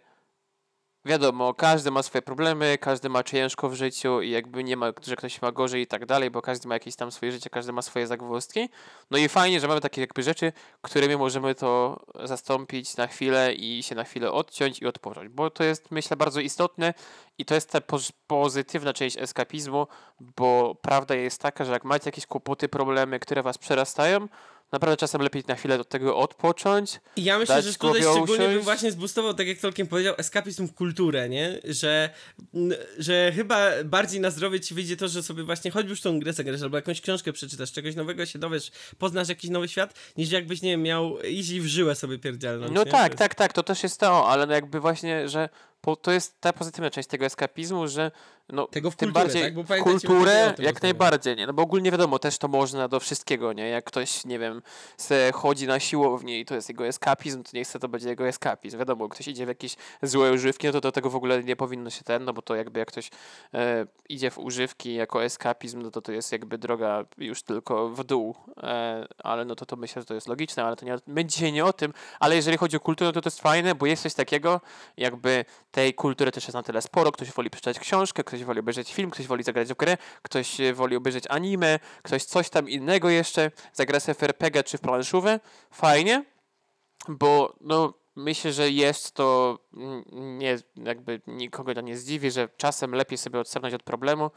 wiadomo, 1.05 1.55
każdy 1.55 1.91
ma 1.91 2.03
swoje 2.03 2.23
problemy, 2.23 2.79
każdy 2.79 3.09
ma 3.09 3.23
ciężko 3.23 3.69
w 3.69 3.75
życiu 3.75 4.21
i 4.21 4.31
jakby 4.31 4.65
nie 4.65 4.77
ma, 4.77 4.93
że 5.07 5.17
ktoś 5.17 5.43
ma 5.43 5.53
gorzej 5.53 5.83
i 5.83 5.87
tak 5.87 6.07
dalej, 6.07 6.31
bo 6.31 6.43
każdy 6.43 6.69
ma 6.69 6.75
jakieś 6.75 6.97
tam 6.97 7.13
swoje 7.13 7.33
życie, 7.33 7.51
każdy 7.51 7.73
ma 7.73 7.83
swoje 7.83 8.07
zagwozdki. 8.07 8.69
No 9.11 9.19
i 9.19 9.29
fajnie, 9.29 9.61
że 9.61 9.69
mamy 9.69 9.81
takie 9.81 10.01
jakby 10.01 10.23
rzeczy, 10.23 10.53
którymi 10.83 11.17
możemy 11.17 11.55
to 11.55 12.01
zastąpić 12.25 12.97
na 12.97 13.07
chwilę 13.07 13.55
i 13.55 13.83
się 13.83 13.95
na 13.95 14.05
chwilę 14.05 14.33
odciąć 14.33 14.83
i 14.83 14.87
odpocząć, 14.87 15.29
bo 15.29 15.51
to 15.51 15.65
jest 15.65 15.91
myślę 15.91 16.17
bardzo 16.17 16.41
istotne 16.41 16.95
i 17.39 17.45
to 17.45 17.55
jest 17.55 17.71
ta 17.71 17.81
pozytywna 18.27 18.93
część 18.93 19.19
eskapizmu, 19.19 19.87
bo 20.21 20.75
prawda 20.83 21.15
jest 21.15 21.41
taka, 21.41 21.65
że 21.65 21.73
jak 21.73 21.85
macie 21.85 22.09
jakieś 22.09 22.27
kłopoty, 22.27 22.69
problemy, 22.69 23.21
które 23.21 23.43
was 23.43 23.59
przerastają, 23.59 24.29
naprawdę 24.73 24.97
czasem 24.97 25.23
lepiej 25.23 25.43
na 25.49 25.55
chwilę 25.55 25.79
do 25.79 25.85
tego 25.85 26.17
odpocząć. 26.17 27.01
Ja 27.17 27.39
myślę, 27.39 27.63
że 27.63 27.75
tutaj 27.75 28.03
szczególnie 28.03 28.49
bym 28.49 28.61
właśnie 28.61 28.93
zbustował, 28.93 29.35
tak 29.35 29.47
jak 29.47 29.59
Tolkien 29.59 29.87
powiedział, 29.87 30.15
eskapizm 30.19 30.69
w 30.69 30.75
kulturę, 30.75 31.29
nie? 31.29 31.61
Że, 31.65 32.11
że 32.99 33.33
chyba 33.33 33.71
bardziej 33.85 34.21
na 34.21 34.31
zdrowie 34.31 34.61
ci 34.61 34.75
wyjdzie 34.75 34.97
to, 34.97 35.09
że 35.09 35.23
sobie 35.23 35.45
właśnie 35.45 35.71
choćby 35.71 35.91
już 35.91 36.01
tą 36.01 36.21
grę 36.21 36.33
zagrasz, 36.33 36.63
albo 36.63 36.77
jakąś 36.77 37.01
książkę 37.01 37.33
przeczytasz, 37.33 37.73
czegoś 37.73 37.95
nowego 37.95 38.27
się 38.27 38.39
dowiesz, 38.39 38.71
poznasz 38.99 39.29
jakiś 39.29 39.51
nowy 39.51 39.69
świat, 39.69 39.95
niż 40.17 40.31
jakbyś, 40.31 40.63
nie 40.63 40.71
wiem, 40.71 40.83
miał 40.83 41.21
iść 41.21 41.51
i 41.51 41.61
w 41.61 41.67
żyłę 41.67 41.95
sobie 41.95 42.19
pierdzielnąć. 42.19 42.73
No 42.73 42.85
nie? 42.85 42.91
tak, 42.91 43.15
tak, 43.15 43.35
tak, 43.35 43.53
to 43.53 43.63
też 43.63 43.83
jest 43.83 44.01
to, 44.01 44.29
ale 44.29 44.47
no 44.47 44.53
jakby 44.53 44.81
właśnie, 44.81 45.29
że 45.29 45.49
po, 45.83 45.97
to 45.97 46.13
jest 46.13 46.41
ta 46.41 46.53
pozytywna 46.53 46.91
część 46.91 47.09
tego 47.09 47.25
eskapizmu, 47.25 47.89
że 47.89 48.11
no, 48.49 48.67
Tego 48.67 48.91
w 48.91 48.97
tym 48.97 49.07
kulturę, 49.07 49.25
bardziej 49.25 49.43
tak? 49.43 49.55
Bo 49.55 49.85
kulturę 49.85 50.55
jak 50.59 50.83
najbardziej, 50.83 51.37
nie? 51.37 51.47
No 51.47 51.53
bo 51.53 51.63
ogólnie 51.63 51.91
wiadomo, 51.91 52.19
też 52.19 52.39
to 52.39 52.49
można 52.49 52.89
do 52.89 53.01
wszystkiego, 53.01 53.53
nie? 53.53 53.69
Jak 53.69 53.85
ktoś, 53.85 54.25
nie 54.25 54.39
wiem, 54.39 54.63
se 54.97 55.33
chodzi 55.35 55.67
na 55.67 55.81
siłownię 55.81 56.41
i 56.41 56.45
to 56.45 56.55
jest 56.55 56.69
jego 56.69 56.87
eskapizm, 56.87 57.43
to 57.43 57.51
nie 57.55 57.65
chce, 57.65 57.79
to 57.79 57.89
będzie 57.89 58.09
jego 58.09 58.27
eskapizm. 58.29 58.79
Wiadomo, 58.79 59.09
ktoś 59.09 59.29
idzie 59.29 59.45
w 59.45 59.49
jakieś 59.49 59.77
złe 60.03 60.33
używki, 60.33 60.67
no 60.67 60.73
to 60.73 60.81
do 60.81 60.93
tego 60.93 61.11
w 61.11 61.17
ogóle 61.17 61.43
nie 61.43 61.57
powinno 61.57 61.91
się 61.91 62.05
ten, 62.05 62.25
no 62.25 62.33
bo 62.33 62.43
to 62.43 62.55
jakby 62.55 62.79
jak 62.79 62.89
ktoś 62.89 63.11
e, 63.55 63.87
idzie 64.09 64.31
w 64.31 64.39
używki 64.39 64.95
jako 64.95 65.25
eskapizm, 65.25 65.83
no 65.83 65.91
to 65.91 66.03
to 66.03 66.13
jest 66.13 66.33
jakby 66.33 66.59
droga 66.59 67.05
już 67.19 67.43
tylko 67.43 67.89
w 67.89 68.05
dół. 68.05 68.35
E, 68.63 69.07
ale 69.19 69.45
no 69.45 69.55
to 69.55 69.67
to 69.67 69.77
myślę, 69.77 70.03
że 70.03 70.07
to 70.07 70.15
jest 70.15 70.29
logiczne, 70.29 70.65
ale 70.65 70.77
to 70.77 70.85
nie, 70.87 70.97
my 71.07 71.25
dzisiaj 71.25 71.53
nie 71.53 71.65
o 71.65 71.73
tym, 71.73 71.93
ale 72.21 72.37
jeżeli 72.37 72.57
chodzi 72.57 72.77
o 72.77 72.81
kulturę, 72.81 73.09
no 73.09 73.13
to 73.13 73.21
to 73.21 73.29
jest 73.29 73.41
fajne, 73.41 73.75
bo 73.75 73.87
jest 73.87 74.03
coś 74.03 74.15
takiego, 74.15 74.61
jakby 74.97 75.45
tej 75.73 75.95
kultury 75.95 76.33
też 76.33 76.45
jest 76.45 76.55
na 76.55 76.63
tyle 76.63 76.83
sporo. 76.83 77.13
Ktoś 77.13 77.33
woli 77.33 77.51
przeczytać 77.51 77.79
książkę, 77.79 78.25
ktoś 78.25 78.45
woli 78.45 78.61
obejrzeć 78.61 78.95
film, 78.95 79.11
ktoś 79.11 79.27
woli 79.27 79.45
zagrać 79.45 79.69
w 79.69 79.77
grę, 79.77 79.97
ktoś 80.23 80.61
e, 80.61 80.75
woli 80.75 80.97
obejrzeć 80.97 81.25
anime, 81.29 81.79
ktoś 82.03 82.25
coś 82.25 82.51
tam 82.51 82.69
innego 82.69 83.11
jeszcze, 83.11 83.51
zagra 83.73 84.01
sobie 84.01 84.15
w 84.15 84.23
RPG 84.23 84.65
czy 84.65 84.79
w 84.79 84.81
planszówę. 84.81 85.41
Fajnie, 85.71 86.25
bo 87.09 87.57
no 87.61 87.95
myślę, 88.17 88.53
że 88.53 88.71
jest 88.71 89.13
to 89.15 89.59
nie, 90.13 90.59
jakby 90.77 91.21
nikogo 91.27 91.75
to 91.75 91.81
nie 91.81 91.97
zdziwi, 91.97 92.31
że 92.31 92.49
czasem 92.57 92.95
lepiej 92.95 93.19
sobie 93.19 93.41
odstępnąć 93.41 93.75
od 93.75 93.83
problemu 93.83 94.31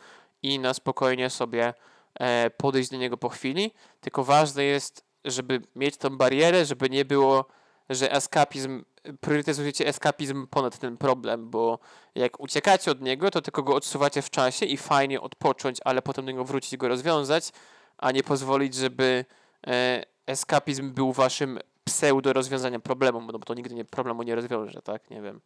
i 0.43 0.59
na 0.59 0.73
spokojnie 0.73 1.29
sobie 1.29 1.73
e, 2.19 2.49
podejść 2.49 2.89
do 2.89 2.97
niego 2.97 3.17
po 3.17 3.29
chwili, 3.29 3.71
tylko 4.01 4.23
ważne 4.23 4.63
jest, 4.63 5.05
żeby 5.25 5.61
mieć 5.75 5.97
tą 5.97 6.17
barierę, 6.17 6.65
żeby 6.65 6.89
nie 6.89 7.05
było, 7.05 7.45
że 7.89 8.11
eskapizm, 8.11 8.83
priorytetyzujecie 9.21 9.87
eskapizm 9.87 10.47
ponad 10.47 10.77
ten 10.79 10.97
problem, 10.97 11.49
bo 11.49 11.79
jak 12.15 12.39
uciekacie 12.39 12.91
od 12.91 13.01
niego, 13.01 13.31
to 13.31 13.41
tylko 13.41 13.63
go 13.63 13.75
odsuwacie 13.75 14.21
w 14.21 14.29
czasie 14.29 14.65
i 14.65 14.77
fajnie 14.77 15.21
odpocząć, 15.21 15.77
ale 15.85 16.01
potem 16.01 16.25
do 16.25 16.31
niego 16.31 16.45
wrócić 16.45 16.73
i 16.73 16.77
go 16.77 16.87
rozwiązać, 16.87 17.49
a 17.97 18.11
nie 18.11 18.23
pozwolić, 18.23 18.75
żeby 18.75 19.25
e, 19.67 20.03
eskapizm 20.27 20.93
był 20.93 21.13
waszym 21.13 21.59
pseudo 21.83 22.33
rozwiązaniem 22.33 22.81
problemu, 22.81 23.21
no 23.21 23.39
bo 23.39 23.45
to 23.45 23.53
nigdy 23.53 23.75
nie, 23.75 23.85
problemu 23.85 24.23
nie 24.23 24.35
rozwiąże, 24.35 24.81
tak? 24.81 25.09
Nie 25.09 25.21
wiem. 25.21 25.41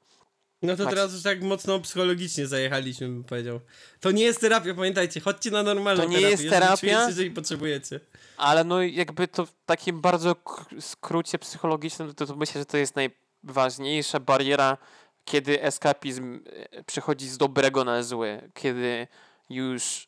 No 0.62 0.76
to 0.76 0.84
Macie- 0.84 0.90
teraz 0.96 1.14
już 1.14 1.24
tak 1.24 1.42
mocno 1.42 1.80
psychologicznie 1.80 2.48
zajechaliśmy, 2.48 3.08
bym 3.08 3.24
powiedział. 3.24 3.60
To 4.00 4.12
nie 4.12 4.24
jest 4.24 4.42
terapia, 4.42 4.74
pamiętajcie, 4.74 5.20
chodźcie 5.20 5.52
na 5.52 5.64
normalną 5.64 6.04
To 6.04 6.10
nie 6.10 6.16
terapię, 6.16 6.32
jest 6.32 6.50
terapia? 6.50 6.78
czujecie, 6.78 7.06
jeżeli 7.08 7.32
potrzebujecie. 7.32 8.00
Ale 8.38 8.64
no 8.64 8.82
jakby 8.82 9.28
to 9.28 9.46
w 9.46 9.54
takim 9.66 10.02
bardzo 10.02 10.36
skrócie 10.80 11.40
psychologicznym, 11.40 12.14
to, 12.16 12.26
to 12.26 12.36
myślę, 12.36 12.62
że 12.62 12.66
to 12.66 12.78
jest 12.78 12.96
najważniejsza 13.44 14.20
bariera, 14.20 14.78
kiedy 15.26 15.62
eskapizm 15.62 16.40
e, 16.72 16.84
przechodzi 16.84 17.28
z 17.28 17.38
dobrego 17.38 17.84
na 17.84 18.04
złe, 18.04 18.50
kiedy 18.54 19.08
już 19.50 20.08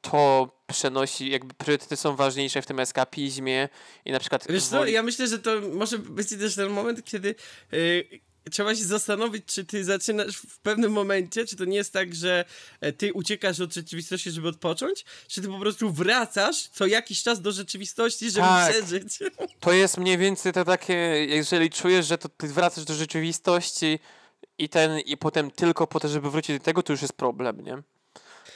to 0.00 0.48
przenosi, 0.66 1.30
jakby 1.30 1.54
priorytety 1.54 1.96
są 1.96 2.16
ważniejsze 2.16 2.62
w 2.62 2.66
tym 2.66 2.80
eskapizmie 2.80 3.68
i 4.04 4.12
na 4.12 4.20
przykład 4.20 4.46
Wiesz 4.48 4.64
co, 4.64 4.76
woli- 4.80 4.90
ja 4.92 5.02
myślę, 5.02 5.26
że 5.28 5.38
to 5.38 5.50
może 5.72 5.98
być 5.98 6.28
też 6.28 6.54
ten 6.54 6.68
moment, 6.70 7.04
kiedy 7.04 7.34
y, 7.72 8.08
trzeba 8.50 8.74
się 8.74 8.84
zastanowić, 8.84 9.44
czy 9.46 9.64
ty 9.64 9.84
zaczynasz 9.84 10.36
w 10.36 10.58
pewnym 10.58 10.92
momencie, 10.92 11.46
czy 11.46 11.56
to 11.56 11.64
nie 11.64 11.76
jest 11.76 11.92
tak, 11.92 12.14
że 12.14 12.44
e, 12.80 12.92
ty 12.92 13.12
uciekasz 13.12 13.60
od 13.60 13.74
rzeczywistości, 13.74 14.30
żeby 14.30 14.48
odpocząć, 14.48 15.04
czy 15.28 15.42
ty 15.42 15.48
po 15.48 15.58
prostu 15.58 15.92
wracasz 15.92 16.68
co 16.68 16.86
jakiś 16.86 17.22
czas 17.22 17.40
do 17.40 17.52
rzeczywistości, 17.52 18.30
żeby 18.30 18.46
Tak. 18.46 18.72
przeżyć. 18.72 19.18
To 19.60 19.72
jest 19.72 19.98
mniej 19.98 20.18
więcej 20.18 20.52
to 20.52 20.64
takie, 20.64 20.94
jeżeli 21.28 21.70
czujesz, 21.70 22.06
że 22.06 22.18
to 22.18 22.28
ty 22.28 22.48
wracasz 22.48 22.84
do 22.84 22.94
rzeczywistości 22.94 23.98
i 24.58 24.68
ten, 24.68 24.98
i 25.00 25.16
potem 25.16 25.50
tylko 25.50 25.86
po 25.86 26.00
to, 26.00 26.08
żeby 26.08 26.30
wrócić 26.30 26.58
do 26.58 26.64
tego, 26.64 26.82
to 26.82 26.92
już 26.92 27.02
jest 27.02 27.14
problem, 27.14 27.60
nie? 27.60 27.82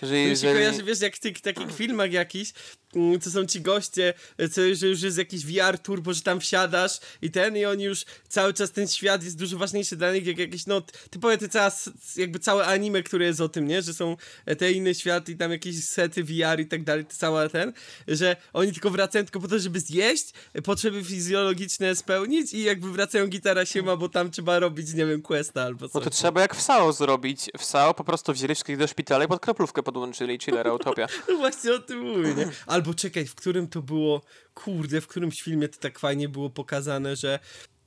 Że 0.03 0.09
To 0.09 0.15
mi 0.15 0.23
się 0.23 0.29
jeżeli... 0.29 0.55
kojarzy, 0.55 0.83
wiesz, 0.83 1.01
jak 1.01 1.17
w 1.17 1.21
tych 1.21 1.41
takich 1.41 1.75
filmach 1.77 2.13
jakichś, 2.13 2.51
mm, 2.51 2.88
co 3.21 3.31
są 3.31 3.47
ci 3.47 3.61
goście, 3.61 4.15
e, 4.39 4.49
co, 4.49 4.61
że 4.75 4.87
już 4.87 5.03
jest 5.03 5.19
jakiś 5.19 5.47
VR 5.47 5.79
turbo, 5.79 6.15
że 6.15 6.23
tam 6.23 6.41
wsiadasz 6.41 7.01
i 7.23 7.31
ten, 7.31 7.57
i 7.57 7.65
oni 7.65 7.85
już 7.85 8.05
cały 8.29 8.55
czas 8.55 8.73
ten 8.73 8.89
świat 8.89 9.25
jest 9.25 9.39
dużo 9.39 9.59
ważniejszy 9.59 9.97
dla 9.97 10.13
nich, 10.13 10.27
jak 10.27 10.39
jakieś, 10.39 10.67
no, 10.67 10.83
typowe 11.11 11.39
te 11.39 11.49
cała, 11.49 11.71
jakby 12.17 12.39
całe 12.39 12.67
anime, 12.67 13.03
które 13.03 13.25
jest 13.25 13.41
o 13.41 13.49
tym, 13.49 13.67
nie, 13.67 13.83
że 13.83 13.95
są 13.95 14.17
e, 14.47 14.57
te 14.57 14.73
inne 14.73 14.95
światy 14.95 15.33
i 15.33 15.37
tam 15.37 15.51
jakieś 15.51 15.85
sety 15.85 16.25
VR 16.25 16.61
i 16.61 16.67
tak 16.67 16.85
dalej, 16.85 17.07
cała 17.09 17.49
ten, 17.49 17.73
że 18.09 18.37
oni 18.53 18.73
tylko 18.73 18.91
wracają 18.91 19.25
tylko 19.25 19.41
po 19.41 19.49
to, 19.49 19.59
żeby 19.59 19.81
zjeść, 19.81 20.33
e, 20.55 20.63
potrzeby 20.63 21.05
fizjologiczne 21.05 21.97
spełnić 21.97 22.53
i 22.55 22.63
jakby 22.63 22.93
wracają 22.93 23.27
gitara 23.27 23.67
siema, 23.67 23.97
bo 23.97 24.09
tam 24.09 24.31
trzeba 24.31 24.59
robić, 24.59 24.95
nie 24.95 25.07
wiem, 25.07 25.23
questa 25.23 25.63
albo 25.63 25.85
No 25.85 25.89
coś. 25.89 26.05
to 26.05 26.11
trzeba 26.11 26.41
jak 26.41 26.55
w 26.57 26.63
SAO 26.63 26.93
zrobić. 26.93 27.51
W 27.59 27.65
SAO 27.65 27.95
po 27.95 28.05
prostu 28.05 28.33
wzięli 28.33 28.55
wszystkich 28.55 28.77
do 28.77 28.87
szpitala 28.87 29.25
i 29.25 29.29
pod 29.29 29.41
kroplówkę 29.41 29.83
podłączyli 29.83 30.39
chillera 30.39 30.73
utopia. 30.75 31.07
No 31.29 31.37
właśnie 31.37 31.73
o 31.75 31.79
tym 31.79 31.99
mówię, 32.01 32.35
nie? 32.35 32.49
Albo 32.79 32.95
czekaj, 32.95 33.27
w 33.27 33.35
którym 33.35 33.69
to 33.69 33.83
było, 33.83 34.23
kurde, 34.55 35.01
w 35.01 35.07
którymś 35.07 35.43
filmie 35.43 35.69
to 35.69 35.79
tak 35.79 35.99
fajnie 35.99 36.29
było 36.29 36.51
pokazane, 36.51 37.17
że 37.17 37.39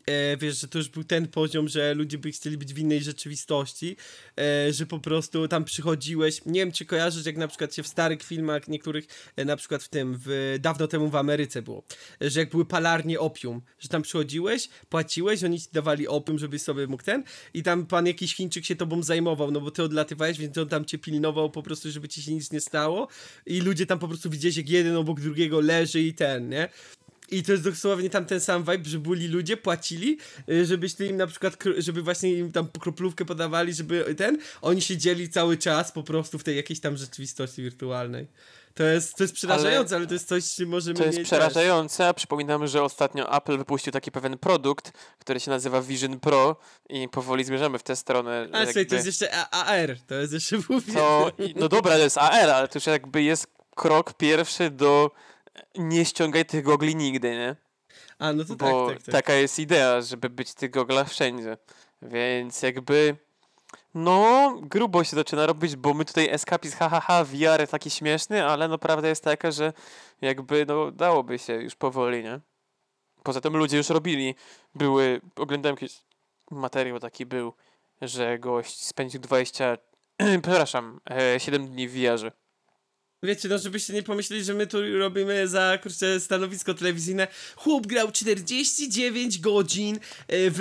e, 0.05 0.37
wiesz, 0.37 0.61
że 0.61 0.67
to 0.67 0.77
już 0.77 0.89
był 0.89 1.03
ten 1.03 1.27
poziom, 1.27 1.67
że 1.67 1.93
ludzie 1.93 2.17
by 2.17 2.31
chcieli 2.31 2.57
być 2.57 2.73
w 2.73 2.77
innej 2.77 3.03
rzeczywistości, 3.03 3.95
e, 4.39 4.73
że 4.73 4.85
po 4.85 4.99
prostu 4.99 5.47
tam 5.47 5.63
przychodziłeś, 5.63 6.45
nie 6.45 6.59
wiem 6.59 6.71
czy 6.71 6.85
kojarzysz, 6.85 7.25
jak 7.25 7.37
na 7.37 7.47
przykład 7.47 7.75
się 7.75 7.83
w 7.83 7.87
starych 7.87 8.23
filmach 8.23 8.67
niektórych, 8.67 9.05
e, 9.35 9.45
na 9.45 9.55
przykład 9.55 9.83
w 9.83 9.89
tym, 9.89 10.19
w, 10.25 10.57
dawno 10.59 10.87
temu 10.87 11.09
w 11.09 11.15
Ameryce 11.15 11.61
było, 11.61 11.83
że 12.21 12.39
jak 12.39 12.49
były 12.49 12.65
palarnie 12.65 13.19
opium, 13.19 13.61
że 13.79 13.89
tam 13.89 14.01
przychodziłeś, 14.01 14.69
płaciłeś, 14.89 15.43
oni 15.43 15.59
ci 15.59 15.67
dawali 15.73 16.07
opium, 16.07 16.39
żebyś 16.39 16.61
sobie 16.61 16.87
mógł 16.87 17.03
ten 17.03 17.23
i 17.53 17.63
tam 17.63 17.85
pan 17.85 18.07
jakiś 18.07 18.35
Chińczyk 18.35 18.65
się 18.65 18.75
tobą 18.75 19.03
zajmował, 19.03 19.51
no 19.51 19.61
bo 19.61 19.71
ty 19.71 19.83
odlatywałeś, 19.83 20.37
więc 20.37 20.57
on 20.57 20.69
tam 20.69 20.85
cię 20.85 20.97
pilnował 20.97 21.51
po 21.51 21.63
prostu, 21.63 21.91
żeby 21.91 22.07
ci 22.07 22.21
się 22.21 22.33
nic 22.33 22.51
nie 22.51 22.61
stało 22.61 23.07
i 23.45 23.61
ludzie 23.61 23.85
tam 23.85 23.99
po 23.99 24.07
prostu 24.07 24.29
widzieli, 24.29 24.57
jak 24.57 24.69
jeden 24.69 24.95
obok 24.95 25.19
drugiego 25.19 25.61
leży 25.61 26.01
i 26.01 26.13
ten, 26.13 26.49
nie? 26.49 26.69
I 27.31 27.43
to 27.43 27.51
jest 27.51 27.63
dosłownie 27.63 28.09
tam 28.09 28.25
ten 28.25 28.39
sam 28.39 28.63
vibe, 28.63 28.89
że 28.89 28.99
byli 28.99 29.27
ludzie, 29.27 29.57
płacili, 29.57 30.17
y, 30.49 30.65
żebyś 30.65 30.93
ty 30.93 31.07
im 31.07 31.17
na 31.17 31.27
przykład, 31.27 31.57
żeby 31.77 32.01
właśnie 32.01 32.33
im 32.33 32.51
tam 32.51 32.67
kroplówkę 32.79 33.25
podawali, 33.25 33.73
żeby 33.73 34.15
ten, 34.15 34.37
oni 34.61 34.81
siedzieli 34.81 35.29
cały 35.29 35.57
czas 35.57 35.91
po 35.91 36.03
prostu 36.03 36.39
w 36.39 36.43
tej 36.43 36.55
jakiejś 36.55 36.79
tam 36.79 36.97
rzeczywistości 36.97 37.63
wirtualnej. 37.63 38.27
To 38.73 38.83
jest, 38.83 39.15
to 39.15 39.23
jest 39.23 39.33
przerażające, 39.33 39.95
ale, 39.95 40.07
to 40.07 40.13
jest 40.13 40.27
coś, 40.27 40.55
czym 40.55 40.69
możemy 40.69 40.97
To 40.97 41.03
jest 41.05 41.17
mieć 41.17 41.27
przerażające, 41.27 42.07
a 42.07 42.13
przypominam, 42.13 42.67
że 42.67 42.83
ostatnio 42.83 43.37
Apple 43.37 43.57
wypuścił 43.57 43.93
taki 43.93 44.11
pewien 44.11 44.37
produkt, 44.37 44.91
który 45.19 45.39
się 45.39 45.51
nazywa 45.51 45.81
Vision 45.81 46.19
Pro 46.19 46.55
i 46.89 47.09
powoli 47.09 47.43
zmierzamy 47.43 47.79
w 47.79 47.83
tę 47.83 47.95
stronę. 47.95 48.47
Też. 48.51 48.61
A 48.61 48.65
słuchaj, 48.65 48.73
to 48.73 48.79
jakby 48.79 48.95
jest 48.95 49.05
jeszcze 49.05 49.35
A- 49.51 49.65
AR, 49.65 49.97
to 50.07 50.15
jest 50.15 50.33
jeszcze 50.33 50.57
mówię. 50.69 50.93
to, 50.93 51.31
no 51.55 51.69
dobra, 51.69 51.91
to 51.91 52.03
jest 52.03 52.17
AR, 52.17 52.49
ale 52.49 52.67
to 52.67 52.77
już 52.77 52.85
jakby 52.85 53.23
jest 53.23 53.47
krok 53.75 54.13
pierwszy 54.13 54.69
do 54.69 55.11
nie 55.75 56.05
ściągaj 56.05 56.45
tych 56.45 56.63
gogli 56.63 56.95
nigdy, 56.95 57.31
nie? 57.31 57.55
A, 58.19 58.33
no 58.33 58.45
to 58.45 58.55
Bo 58.55 58.87
tak, 58.87 58.95
tak, 58.95 59.05
tak. 59.05 59.13
taka 59.13 59.33
jest 59.33 59.59
idea, 59.59 60.01
żeby 60.01 60.29
być 60.29 60.53
tych 60.53 60.71
goglach 60.71 61.09
wszędzie. 61.09 61.57
Więc 62.01 62.61
jakby 62.61 63.15
no, 63.93 64.53
grubo 64.61 65.03
się 65.03 65.15
zaczyna 65.15 65.45
robić, 65.45 65.75
bo 65.75 65.93
my 65.93 66.05
tutaj 66.05 66.29
escapizm, 66.29 66.77
ha, 66.77 66.89
ha, 66.89 66.99
ha, 67.01 67.23
VR 67.23 67.67
taki 67.67 67.89
śmieszny, 67.89 68.45
ale 68.45 68.67
no 68.67 68.77
prawda 68.77 69.07
jest 69.07 69.23
taka, 69.23 69.51
że 69.51 69.73
jakby 70.21 70.65
no 70.65 70.91
dałoby 70.91 71.39
się 71.39 71.53
już 71.53 71.75
powoli, 71.75 72.23
nie? 72.23 72.39
Poza 73.23 73.41
tym 73.41 73.57
ludzie 73.57 73.77
już 73.77 73.89
robili, 73.89 74.35
były, 74.75 75.21
oglądałem 75.35 75.75
jakiś 75.81 75.99
materiał 76.51 76.99
taki 76.99 77.25
był, 77.25 77.53
że 78.01 78.39
gość 78.39 78.85
spędził 78.85 79.21
20, 79.21 79.77
przepraszam, 80.43 80.99
e, 81.09 81.39
7 81.39 81.67
dni 81.67 81.87
w 81.87 81.93
VR-ze. 81.93 82.31
Wiecie, 83.23 83.49
no 83.49 83.57
żebyście 83.57 83.93
nie 83.93 84.03
pomyśleli, 84.03 84.43
że 84.43 84.53
my 84.53 84.67
tu 84.67 84.97
robimy 84.97 85.47
za, 85.47 85.77
kurczę, 85.83 86.19
stanowisko 86.19 86.73
telewizyjne. 86.73 87.27
Chłop 87.55 87.87
grał 87.87 88.11
49 88.11 89.39
godzin 89.39 89.95
e, 89.95 89.99
w 90.27 90.59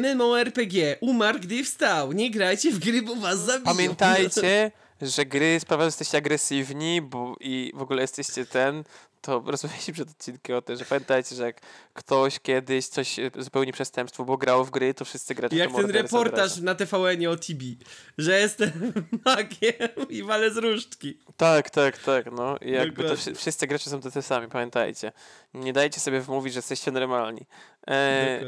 MMORPG. 0.00 0.96
Umarł, 1.00 1.38
gdy 1.38 1.64
wstał. 1.64 2.12
Nie 2.12 2.30
grajcie 2.30 2.70
w 2.70 2.78
gry, 2.78 3.02
bo 3.02 3.16
was 3.16 3.38
zabiją. 3.38 3.64
Pamiętajcie, 3.64 4.70
że 5.02 5.26
gry 5.26 5.60
sprawiają, 5.60 5.86
że 5.86 5.92
jesteście 5.92 6.18
agresywni 6.18 7.02
bo 7.02 7.36
i 7.40 7.72
w 7.74 7.82
ogóle 7.82 8.02
jesteście 8.02 8.46
ten, 8.46 8.84
to 9.20 9.42
rozmawialiśmy 9.46 9.94
przed 9.94 10.10
odcinkiem 10.10 10.56
o 10.56 10.62
tym, 10.62 10.76
że 10.76 10.84
pamiętajcie, 10.84 11.36
że 11.36 11.42
jak 11.42 11.60
ktoś 11.94 12.40
kiedyś 12.40 12.86
coś 12.86 13.18
e, 13.18 13.30
zupełnie 13.38 13.72
przestępstwo, 13.72 14.24
bo 14.24 14.36
grał 14.36 14.64
w 14.64 14.70
gry, 14.70 14.94
to 14.94 15.04
wszyscy 15.04 15.34
gracze 15.34 15.56
Jak 15.56 15.72
ten 15.72 15.90
reportaż 15.90 16.56
na 16.56 16.74
TVN-ie 16.74 17.30
o 17.30 17.36
Tibi, 17.36 17.78
że 18.18 18.40
jestem 18.40 18.70
magiem 19.24 20.08
i 20.08 20.22
walę 20.22 20.50
z 20.50 20.56
różdżki. 20.56 21.18
Tak, 21.36 21.70
tak, 21.70 21.98
tak, 21.98 22.32
no. 22.32 22.56
I 22.60 22.70
jakby 22.70 23.04
to 23.04 23.34
wszyscy 23.34 23.66
gracze 23.66 23.90
są 23.90 24.00
tacy 24.00 24.22
sami, 24.22 24.48
pamiętajcie. 24.48 25.12
Nie 25.54 25.72
dajcie 25.72 26.00
sobie 26.00 26.20
wmówić, 26.20 26.52
że 26.52 26.58
jesteście 26.58 26.90
normalni. 26.90 27.46
E. 27.88 28.40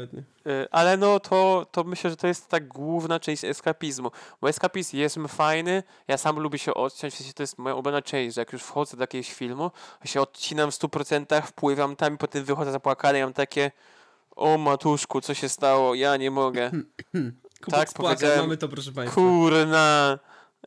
E, 0.45 0.67
Ale 0.71 0.97
no 0.97 1.19
to, 1.19 1.65
to 1.71 1.83
myślę, 1.83 2.09
że 2.09 2.15
to 2.15 2.27
jest 2.27 2.49
ta 2.49 2.59
główna 2.59 3.19
część 3.19 3.43
eskapizmu. 3.43 4.11
Bo 4.41 4.49
eskapizm 4.49 4.97
jest 4.97 5.17
fajny, 5.27 5.83
ja 6.07 6.17
sam 6.17 6.39
lubię 6.39 6.59
się 6.59 6.73
odciąć, 6.73 7.13
w 7.13 7.17
sensie 7.17 7.33
to 7.33 7.43
jest 7.43 7.57
moja 7.57 7.75
ulubiona 7.75 8.01
część, 8.01 8.35
że 8.35 8.41
jak 8.41 8.53
już 8.53 8.63
wchodzę 8.63 8.97
do 8.97 9.03
jakiegoś 9.03 9.33
filmu, 9.33 9.71
to 10.01 10.07
się 10.07 10.21
odcinam 10.21 10.71
w 10.71 10.75
100%, 10.75 11.41
wpływam 11.41 11.95
tam 11.95 12.13
i 12.13 12.17
potem 12.17 12.43
wychodzę 12.43 12.71
zapłakany 12.71 13.19
i 13.19 13.21
mam 13.21 13.33
takie 13.33 13.71
o 14.35 14.57
matuszku, 14.57 15.21
co 15.21 15.33
się 15.33 15.49
stało, 15.49 15.95
ja 15.95 16.17
nie 16.17 16.31
mogę. 16.31 16.71
Tak, 17.71 17.89
spłaka, 17.89 18.15
powiedziałem- 18.15 18.39
mamy 18.39 18.57
to, 18.57 18.69
proszę 18.69 18.91
państwa. 18.91 19.15
Kurna, 19.15 20.19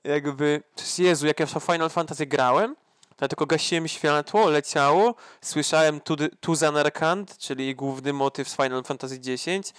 jakby, 0.04 0.62
Jezu, 0.98 1.26
jak 1.26 1.40
ja 1.40 1.46
w 1.46 1.50
Final 1.50 1.90
Fantasy 1.90 2.26
grałem, 2.26 2.76
ja 3.20 3.28
tylko 3.28 3.46
gasiłem 3.46 3.88
światło, 3.88 4.50
leciało, 4.50 5.14
słyszałem 5.40 6.00
Tuzan 6.40 6.76
Arkand, 6.76 7.38
czyli 7.38 7.74
główny 7.74 8.12
motyw 8.12 8.48
z 8.48 8.56
Final 8.56 8.84
Fantasy 8.84 9.20
X 9.26 9.72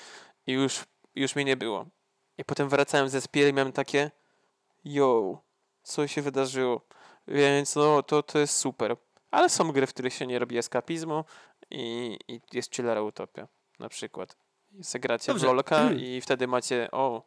i 0.47 0.51
już, 0.51 0.85
już 1.15 1.35
mnie 1.35 1.45
nie 1.45 1.57
było. 1.57 1.85
I 2.37 2.45
potem 2.45 2.69
wracałem 2.69 3.09
ze 3.09 3.21
Spiel 3.21 3.49
i 3.49 3.53
miałem 3.53 3.71
takie 3.71 4.11
yo, 4.85 5.41
co 5.83 6.07
się 6.07 6.21
wydarzyło? 6.21 6.81
Więc 7.27 7.75
no, 7.75 8.03
to, 8.03 8.23
to 8.23 8.39
jest 8.39 8.55
super. 8.55 8.95
Ale 9.31 9.49
są 9.49 9.71
gry, 9.71 9.87
w 9.87 9.93
których 9.93 10.13
się 10.13 10.27
nie 10.27 10.39
robi 10.39 10.57
eskapizmu 10.57 11.23
i, 11.71 12.17
i 12.27 12.41
jest 12.53 12.75
chillera 12.75 13.01
utopia, 13.01 13.47
na 13.79 13.89
przykład. 13.89 14.37
Zagracie 14.79 15.31
Dobrze. 15.31 15.45
w 15.45 15.47
LoLka 15.47 15.91
i 15.91 16.21
wtedy 16.21 16.47
macie, 16.47 16.91
o, 16.91 17.23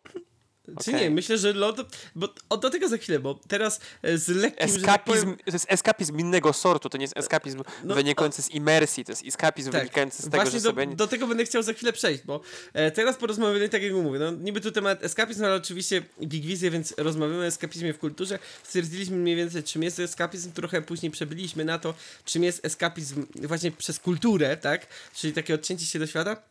Czy 0.84 0.90
okej. 0.90 1.02
nie, 1.02 1.10
myślę, 1.10 1.38
że 1.38 1.54
to, 1.54 1.84
bo 2.14 2.28
o, 2.48 2.56
do 2.56 2.70
tego 2.70 2.88
za 2.88 2.96
chwilę, 2.96 3.18
bo 3.18 3.40
teraz 3.48 3.80
e, 4.02 4.18
z 4.18 4.28
lekkim, 4.28 4.68
tak 4.68 4.76
Eskapizm, 4.76 5.20
powiem, 5.20 5.36
to 5.36 5.52
jest 5.52 5.66
eskapizm 5.68 6.18
innego 6.18 6.52
sortu, 6.52 6.88
to 6.88 6.98
nie 6.98 7.04
jest 7.04 7.16
eskapizm 7.16 7.62
no, 7.84 7.94
wynikający 7.94 8.42
z 8.42 8.50
imersji, 8.50 9.04
to 9.04 9.12
jest 9.12 9.26
eskapizm 9.26 9.70
Tak, 9.70 9.80
wynikający 9.80 10.22
z 10.22 10.24
tego, 10.24 10.36
Właśnie 10.36 10.60
że 10.60 10.64
do, 10.64 10.70
sobie... 10.70 10.86
do 10.86 11.06
tego 11.06 11.26
będę 11.26 11.44
chciał 11.44 11.62
za 11.62 11.72
chwilę 11.72 11.92
przejść, 11.92 12.22
bo 12.24 12.40
e, 12.72 12.90
teraz 12.90 13.16
porozmawiamy, 13.16 13.68
tak 13.68 13.82
jak 13.82 13.92
mówię, 13.92 14.18
no 14.18 14.30
niby 14.30 14.60
tu 14.60 14.72
temat 14.72 15.04
eskapizm, 15.04 15.44
ale 15.44 15.54
oczywiście 15.54 16.02
Big 16.22 16.44
Wizje, 16.44 16.70
więc 16.70 16.94
rozmawiamy 16.98 17.38
o 17.38 17.46
eskapizmie 17.46 17.92
w 17.92 17.98
kulturze. 17.98 18.38
Stwierdziliśmy 18.62 19.16
mniej 19.16 19.36
więcej, 19.36 19.62
czym 19.62 19.82
jest 19.82 19.98
eskapizm, 19.98 20.52
trochę 20.52 20.82
później 20.82 21.12
przebyliśmy 21.12 21.64
na 21.64 21.78
to, 21.78 21.94
czym 22.24 22.44
jest 22.44 22.64
eskapizm 22.64 23.26
właśnie 23.34 23.70
przez 23.70 23.98
kulturę, 23.98 24.56
tak? 24.56 24.86
Czyli 25.14 25.32
takie 25.32 25.54
odcięcie 25.54 25.86
się 25.86 25.98
do 25.98 26.06
świata. 26.06 26.50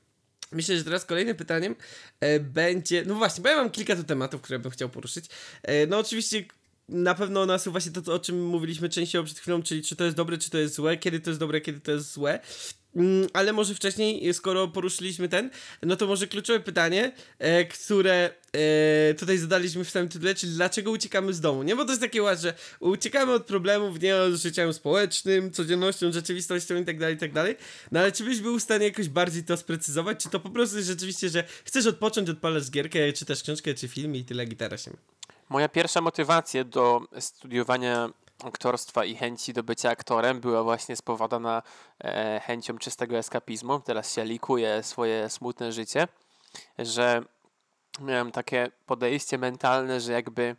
Myślę, 0.52 0.78
że 0.78 0.84
teraz 0.84 1.06
kolejnym 1.06 1.36
pytaniem 1.36 1.76
e, 2.20 2.39
będzie. 2.39 3.04
No 3.06 3.16
właśnie, 3.16 3.43
bo 3.43 3.50
ja 3.50 3.56
mam 3.56 3.70
kilka 3.70 3.95
tu 3.95 4.04
tematów, 4.04 4.41
które 4.41 4.60
bym 4.60 4.72
chciał 4.72 4.89
poruszyć. 4.89 5.26
E, 5.64 5.88
no 5.88 5.97
oczywiście. 5.97 6.45
Na 6.89 7.16
pewno 7.16 7.45
nasuwa 7.45 7.80
się 7.80 7.91
to, 7.91 8.14
o 8.14 8.20
czym 8.20 8.45
mówiliśmy 8.45 8.89
częściowo 8.89 9.26
przed 9.26 9.39
chwilą, 9.39 9.64
czyli 9.64 9.84
czy 9.84 9.95
to 9.95 10.04
jest 10.04 10.16
dobre, 10.16 10.38
czy 10.38 10.50
to 10.50 10.58
jest 10.58 10.76
złe, 10.76 10.97
kiedy 10.97 11.20
to 11.20 11.30
jest 11.30 11.39
dobre, 11.39 11.62
kiedy 11.62 11.80
to 11.80 11.91
jest 11.91 12.14
złe. 12.14 12.39
Mm, 13.00 13.28
ale 13.34 13.54
może 13.54 13.76
wcześniej, 13.76 14.34
skoro 14.34 14.68
poruszyliśmy 14.68 15.30
ten, 15.30 15.50
no 15.84 15.95
to 15.95 16.08
może 16.08 16.28
kluczowe 16.28 16.60
pytanie, 16.60 17.12
e, 17.39 17.66
które 17.66 18.30
e, 18.54 19.14
tutaj 19.14 19.38
zadaliśmy 19.38 19.84
w 19.84 19.89
samym 19.89 20.10
tytule, 20.10 20.36
czyli 20.36 20.54
dlaczego 20.54 20.91
uciekamy 20.91 21.34
z 21.34 21.41
domu, 21.41 21.64
nie? 21.64 21.76
Bo 21.76 21.86
to 21.86 21.91
jest 21.91 22.02
takie 22.02 22.24
ład, 22.24 22.39
że 22.39 22.54
uciekamy 22.80 23.34
od 23.34 23.45
problemów, 23.45 24.02
nie 24.02 24.16
od 24.16 24.34
życiem 24.34 24.74
społecznym, 24.74 25.52
codziennością, 25.52 26.12
rzeczywistością 26.12 26.76
i 26.76 26.86
tak 26.86 27.00
dalej, 27.00 27.16
i 27.16 27.18
tak 27.18 27.34
dalej. 27.34 27.56
No 27.91 28.00
ale 28.00 28.12
czy 28.12 28.24
byś 28.24 28.39
był 28.39 28.60
w 28.60 28.64
stanie 28.64 28.86
jakoś 28.86 29.10
bardziej 29.10 29.43
to 29.43 29.58
sprecyzować, 29.58 30.24
czy 30.24 30.30
to 30.30 30.39
po 30.39 30.50
prostu 30.50 30.78
jest 30.78 30.89
rzeczywiście, 30.89 31.30
że 31.30 31.43
chcesz 31.66 31.86
odpocząć, 31.86 32.30
odpalasz 32.30 32.72
gierkę, 32.72 33.14
czy 33.14 33.26
też 33.26 33.43
książkę, 33.43 33.74
czy 33.74 33.88
film 33.88 34.16
i 34.16 34.24
tyle 34.24 34.45
gitara 34.45 34.78
się. 34.78 34.91
Moja 35.50 35.70
pierwsza 35.70 36.02
motywacja 36.02 36.64
do 36.64 37.02
studiowania 37.20 38.10
aktorstwa 38.44 39.06
i 39.06 39.16
chęci 39.16 39.54
do 39.54 39.64
bycia 39.64 39.90
aktorem 39.90 40.40
była 40.40 40.64
właśnie 40.64 40.96
spowodowana 40.96 41.64
e, 42.04 42.42
chęcią 42.46 42.78
czystego 42.78 43.18
eskapizmu. 43.18 43.80
Teraz 43.80 44.14
się 44.14 44.26
likuję 44.26 44.84
swoje 44.84 45.30
smutne 45.30 45.72
życie, 45.72 46.08
że 46.80 47.24
miałem 48.00 48.32
takie 48.32 48.72
podejście 48.86 49.38
mentalne, 49.38 50.02
że 50.02 50.12
jakby 50.12 50.56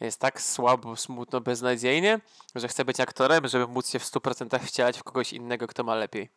jest 0.00 0.20
tak 0.20 0.42
słabo, 0.42 0.96
smutno, 0.96 1.40
beznadziejnie, 1.40 2.20
że 2.54 2.68
chcę 2.68 2.84
być 2.84 3.00
aktorem, 3.00 3.48
żeby 3.48 3.66
móc 3.66 3.90
się 3.90 3.98
w 3.98 4.04
100% 4.04 4.58
wcielać 4.58 4.98
w 4.98 5.02
kogoś 5.02 5.32
innego, 5.32 5.66
kto 5.66 5.84
ma 5.84 5.94
lepiej. 5.94 6.28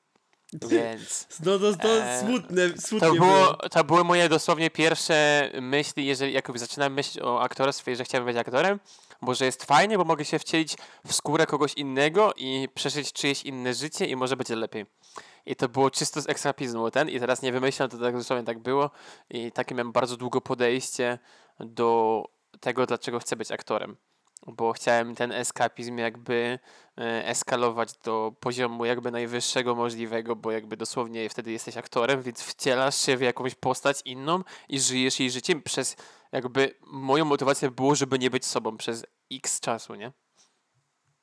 Więc... 0.54 1.28
No 1.46 1.60
to, 1.60 1.78
to 1.78 2.04
Eee, 2.04 2.20
smutne, 2.20 2.70
smutnie 2.78 3.08
To, 3.08 3.14
było, 3.14 3.54
to 3.54 3.84
były 3.84 4.04
moje 4.04 4.30
dosłownie 4.30 4.70
pierwsze 4.70 5.50
myśli, 5.62 6.06
jeżeli 6.06 6.34
jak 6.34 6.60
zaczynałem 6.60 6.94
myśleć 6.94 7.24
o 7.24 7.42
aktorstwie, 7.42 7.96
że 7.96 8.04
chciałbym 8.04 8.34
być 8.34 8.38
aktorem, 8.38 8.80
bo 9.22 9.34
że 9.34 9.46
jest 9.46 9.66
fajnie, 9.66 9.98
bo 9.98 10.06
mogę 10.06 10.26
się 10.26 10.40
wcielić 10.40 10.76
w 11.06 11.14
skórę 11.14 11.46
kogoś 11.46 11.74
innego 11.74 12.34
i 12.38 12.70
przeżyć 12.74 13.14
czyjeś 13.14 13.44
inne 13.44 13.74
życie 13.74 14.06
i 14.06 14.16
może 14.16 14.38
będzie 14.38 14.56
lepiej. 14.56 14.86
I 15.46 15.56
to 15.56 15.70
było 15.70 15.92
czysto 15.92 16.22
z 16.22 16.30
ekstrapizmu 16.30 16.92
ten 16.92 17.10
i 17.10 17.20
teraz 17.20 17.42
nie 17.42 17.52
wymyślam, 17.52 17.90
to 17.90 17.98
tak 17.98 18.18
dosłownie 18.18 18.46
tak 18.46 18.60
było 18.60 18.92
i 19.30 19.52
takie 19.52 19.76
miałem 19.76 19.92
bardzo 19.92 20.18
długo 20.18 20.42
podejście 20.42 21.20
do 21.60 22.24
tego, 22.60 22.86
dlaczego 22.86 23.20
chcę 23.20 23.36
być 23.36 23.52
aktorem. 23.52 23.98
Bo 24.48 24.74
chciałem 24.74 25.16
ten 25.16 25.32
eskapizm 25.32 25.98
jakby 25.98 26.60
e, 26.98 27.28
eskalować 27.28 27.94
do 28.04 28.34
poziomu 28.40 28.86
jakby 28.86 29.12
najwyższego 29.12 29.76
możliwego, 29.76 30.36
bo 30.36 30.52
jakby 30.52 30.78
dosłownie 30.78 31.30
wtedy 31.30 31.52
jesteś 31.52 31.78
aktorem, 31.78 32.22
więc 32.22 32.42
wcielasz 32.42 32.96
się 32.96 33.18
w 33.18 33.22
jakąś 33.22 33.56
postać 33.56 34.02
inną 34.06 34.44
i 34.70 34.80
żyjesz 34.80 35.20
jej 35.20 35.32
życiem 35.32 35.62
przez 35.62 35.96
jakby 36.32 36.76
moją 36.88 37.26
motywacją 37.26 37.70
było, 37.70 37.96
żeby 37.96 38.20
nie 38.20 38.30
być 38.30 38.46
sobą 38.46 38.78
przez 38.78 39.06
x 39.32 39.60
czasu, 39.60 39.96
nie? 39.96 40.12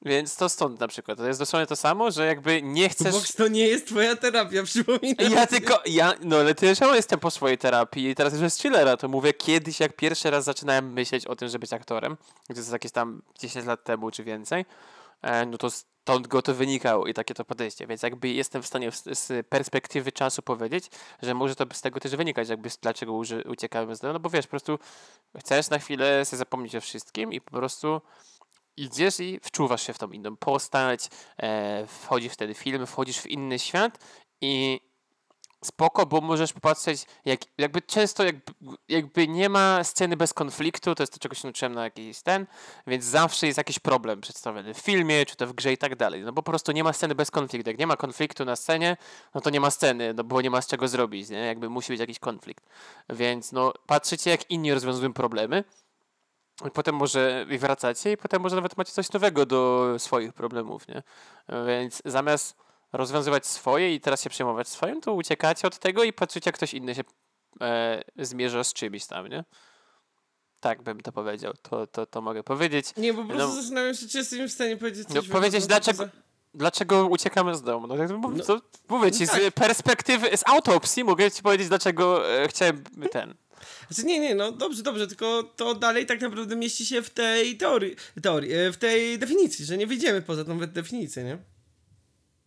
Więc 0.02 0.36
to 0.36 0.48
stąd 0.48 0.80
na 0.80 0.88
przykład. 0.88 1.18
To 1.18 1.26
jest 1.26 1.40
dosłownie 1.40 1.66
to 1.66 1.76
samo, 1.76 2.10
że 2.10 2.26
jakby 2.26 2.62
nie 2.62 2.88
chcesz... 2.88 3.12
Box 3.12 3.34
to 3.34 3.48
nie 3.48 3.68
jest 3.68 3.86
twoja 3.86 4.16
terapia, 4.16 4.62
przypominam. 4.72 5.32
Ja 5.32 5.46
tylko, 5.46 5.82
ja, 5.86 6.14
no 6.22 6.36
ale 6.36 6.54
też 6.54 6.80
ja 6.80 6.96
jestem 6.96 7.20
po 7.20 7.30
swojej 7.30 7.58
terapii 7.58 8.08
i 8.08 8.14
teraz 8.14 8.32
już 8.32 8.42
jest 8.42 8.62
chillera, 8.62 8.96
to 8.96 9.08
mówię 9.08 9.32
kiedyś, 9.32 9.80
jak 9.80 9.96
pierwszy 9.96 10.30
raz 10.30 10.44
zaczynałem 10.44 10.92
myśleć 10.92 11.26
o 11.26 11.36
tym, 11.36 11.48
żeby 11.48 11.60
być 11.60 11.72
aktorem, 11.72 12.16
to 12.46 12.54
jest 12.54 12.72
jakieś 12.72 12.92
tam 12.92 13.22
10 13.38 13.66
lat 13.66 13.84
temu 13.84 14.10
czy 14.10 14.24
więcej, 14.24 14.64
e, 15.22 15.46
no 15.46 15.58
to 15.58 15.70
stąd 15.70 16.26
go 16.26 16.42
to 16.42 16.54
wynikało 16.54 17.06
i 17.06 17.14
takie 17.14 17.34
to 17.34 17.44
podejście, 17.44 17.86
więc 17.86 18.02
jakby 18.02 18.28
jestem 18.28 18.62
w 18.62 18.66
stanie 18.66 18.90
z, 18.92 19.46
perspektywy 19.48 20.12
czasu 20.12 20.42
powiedzieć, 20.42 20.90
że 21.22 21.34
może 21.34 21.56
to 21.56 21.64
z 21.72 21.80
tego 21.80 22.00
też 22.00 22.16
wynikać, 22.16 22.48
jakby 22.48 22.68
dlaczego 22.82 23.20
uciekałem 23.48 23.96
z 23.96 24.00
domu, 24.00 24.12
no 24.12 24.20
bo 24.20 24.30
wiesz, 24.30 24.46
po 24.46 24.50
prostu 24.50 24.78
chcesz 25.38 25.70
na 25.70 25.78
chwilę 25.78 26.24
sobie 26.24 26.38
zapomnieć 26.38 26.76
o 26.76 26.80
wszystkim 26.80 27.32
i 27.32 27.40
po 27.40 27.50
prostu 27.50 28.00
idziesz 28.76 29.20
i 29.20 29.40
wczuwasz 29.42 29.86
się 29.86 29.92
w 29.92 29.98
tą 29.98 30.10
inną 30.10 30.36
postać, 30.36 31.08
e, 31.38 31.86
wchodzisz 31.86 32.32
wtedy 32.32 32.54
w 32.54 32.58
film, 32.58 32.86
wchodzisz 32.86 33.18
w 33.18 33.26
inny 33.26 33.58
świat 33.58 33.98
i 34.40 34.80
spoko, 35.64 36.06
bo 36.06 36.20
możesz 36.20 36.52
popatrzeć, 36.52 37.06
jak, 37.24 37.40
jakby 37.58 37.82
często 37.82 38.24
jakby, 38.24 38.52
jakby 38.88 39.28
nie 39.28 39.48
ma 39.48 39.84
sceny 39.84 40.16
bez 40.16 40.34
konfliktu, 40.34 40.94
to 40.94 41.02
jest 41.02 41.12
to, 41.12 41.18
czego 41.18 41.34
się 41.34 41.48
nauczyłem 41.48 41.74
na 41.74 41.84
jakiś 41.84 42.22
ten, 42.22 42.46
więc 42.86 43.04
zawsze 43.04 43.46
jest 43.46 43.56
jakiś 43.56 43.78
problem 43.78 44.20
przedstawiony 44.20 44.74
w 44.74 44.78
filmie, 44.78 45.26
czy 45.26 45.36
to 45.36 45.46
w 45.46 45.52
grze 45.52 45.72
i 45.72 45.78
tak 45.78 45.96
dalej, 45.96 46.22
no 46.22 46.32
bo 46.32 46.42
po 46.42 46.52
prostu 46.52 46.72
nie 46.72 46.84
ma 46.84 46.92
sceny 46.92 47.14
bez 47.14 47.30
konfliktu, 47.30 47.70
jak 47.70 47.78
nie 47.78 47.86
ma 47.86 47.96
konfliktu 47.96 48.44
na 48.44 48.56
scenie, 48.56 48.96
no 49.34 49.40
to 49.40 49.50
nie 49.50 49.60
ma 49.60 49.70
sceny, 49.70 50.14
no 50.14 50.24
bo 50.24 50.40
nie 50.40 50.50
ma 50.50 50.62
z 50.62 50.66
czego 50.66 50.88
zrobić, 50.88 51.28
nie, 51.28 51.38
jakby 51.38 51.68
musi 51.68 51.92
być 51.92 52.00
jakiś 52.00 52.18
konflikt, 52.18 52.64
więc 53.10 53.52
no 53.52 53.72
patrzycie, 53.86 54.30
jak 54.30 54.50
inni 54.50 54.74
rozwiązują 54.74 55.12
problemy, 55.12 55.64
i 56.64 56.70
potem 56.70 56.94
może 56.94 57.46
i 57.50 57.58
wracacie 57.58 58.12
i 58.12 58.16
potem 58.16 58.42
może 58.42 58.56
nawet 58.56 58.76
macie 58.76 58.92
coś 58.92 59.12
nowego 59.12 59.46
do 59.46 59.86
swoich 59.98 60.32
problemów, 60.32 60.88
nie? 60.88 61.02
Więc 61.66 62.02
zamiast 62.04 62.56
rozwiązywać 62.92 63.46
swoje 63.46 63.94
i 63.94 64.00
teraz 64.00 64.22
się 64.22 64.30
przejmować 64.30 64.68
swoim, 64.68 65.00
to 65.00 65.12
uciekacie 65.12 65.66
od 65.68 65.78
tego 65.78 66.04
i 66.04 66.12
patrzycie, 66.12 66.48
jak 66.48 66.54
ktoś 66.54 66.74
inny 66.74 66.94
się 66.94 67.02
e, 67.60 68.02
zmierza 68.16 68.64
z 68.64 68.72
czymś 68.72 69.06
tam, 69.06 69.26
nie? 69.28 69.44
Tak 70.60 70.82
bym 70.82 71.00
to 71.00 71.12
powiedział, 71.12 71.52
to, 71.62 71.86
to, 71.86 72.06
to 72.06 72.20
mogę 72.20 72.42
powiedzieć. 72.42 72.86
Nie, 72.96 73.14
po 73.14 73.24
prostu 73.24 73.48
No. 73.48 73.54
zastanawiam 73.54 73.94
się, 73.94 74.08
czy 74.08 74.18
jesteś 74.18 74.40
w 74.50 74.54
stanie 74.54 74.76
powiedzieć 74.76 75.08
coś 75.08 75.28
No, 75.28 75.32
powiedzieć, 75.32 75.66
dlaczego- 75.66 76.04
poza- 76.04 76.26
Dlaczego 76.54 77.06
uciekamy 77.06 77.54
z 77.56 77.62
domu? 77.62 77.86
No, 77.86 78.18
mów- 78.18 78.36
No, 78.36 78.44
to, 78.44 78.60
mówię 78.88 79.12
ci, 79.12 79.24
no 79.24 79.32
tak. 79.32 79.42
z 79.42 79.50
perspektywy, 79.54 80.36
z 80.36 80.48
autopsji 80.48 81.04
mogę 81.04 81.30
ci 81.30 81.42
powiedzieć, 81.42 81.68
dlaczego 81.68 82.30
e, 82.42 82.48
chciałem 82.48 82.84
ten... 83.10 83.34
Znaczy 83.90 84.06
nie, 84.06 84.20
nie, 84.20 84.34
no 84.34 84.52
dobrze, 84.52 84.82
dobrze, 84.82 85.06
tylko 85.06 85.42
to 85.42 85.74
dalej 85.74 86.06
tak 86.06 86.20
naprawdę 86.20 86.56
mieści 86.56 86.86
się 86.86 87.02
w 87.02 87.10
tej 87.10 87.56
teorii, 87.56 87.96
teorii 88.22 88.52
e, 88.52 88.72
w 88.72 88.76
tej 88.76 89.18
definicji, 89.18 89.64
że 89.64 89.76
nie 89.76 89.86
wyjdziemy 89.86 90.22
poza 90.22 90.44
tą 90.44 90.58
definicję, 90.58 91.24
nie? 91.24 91.38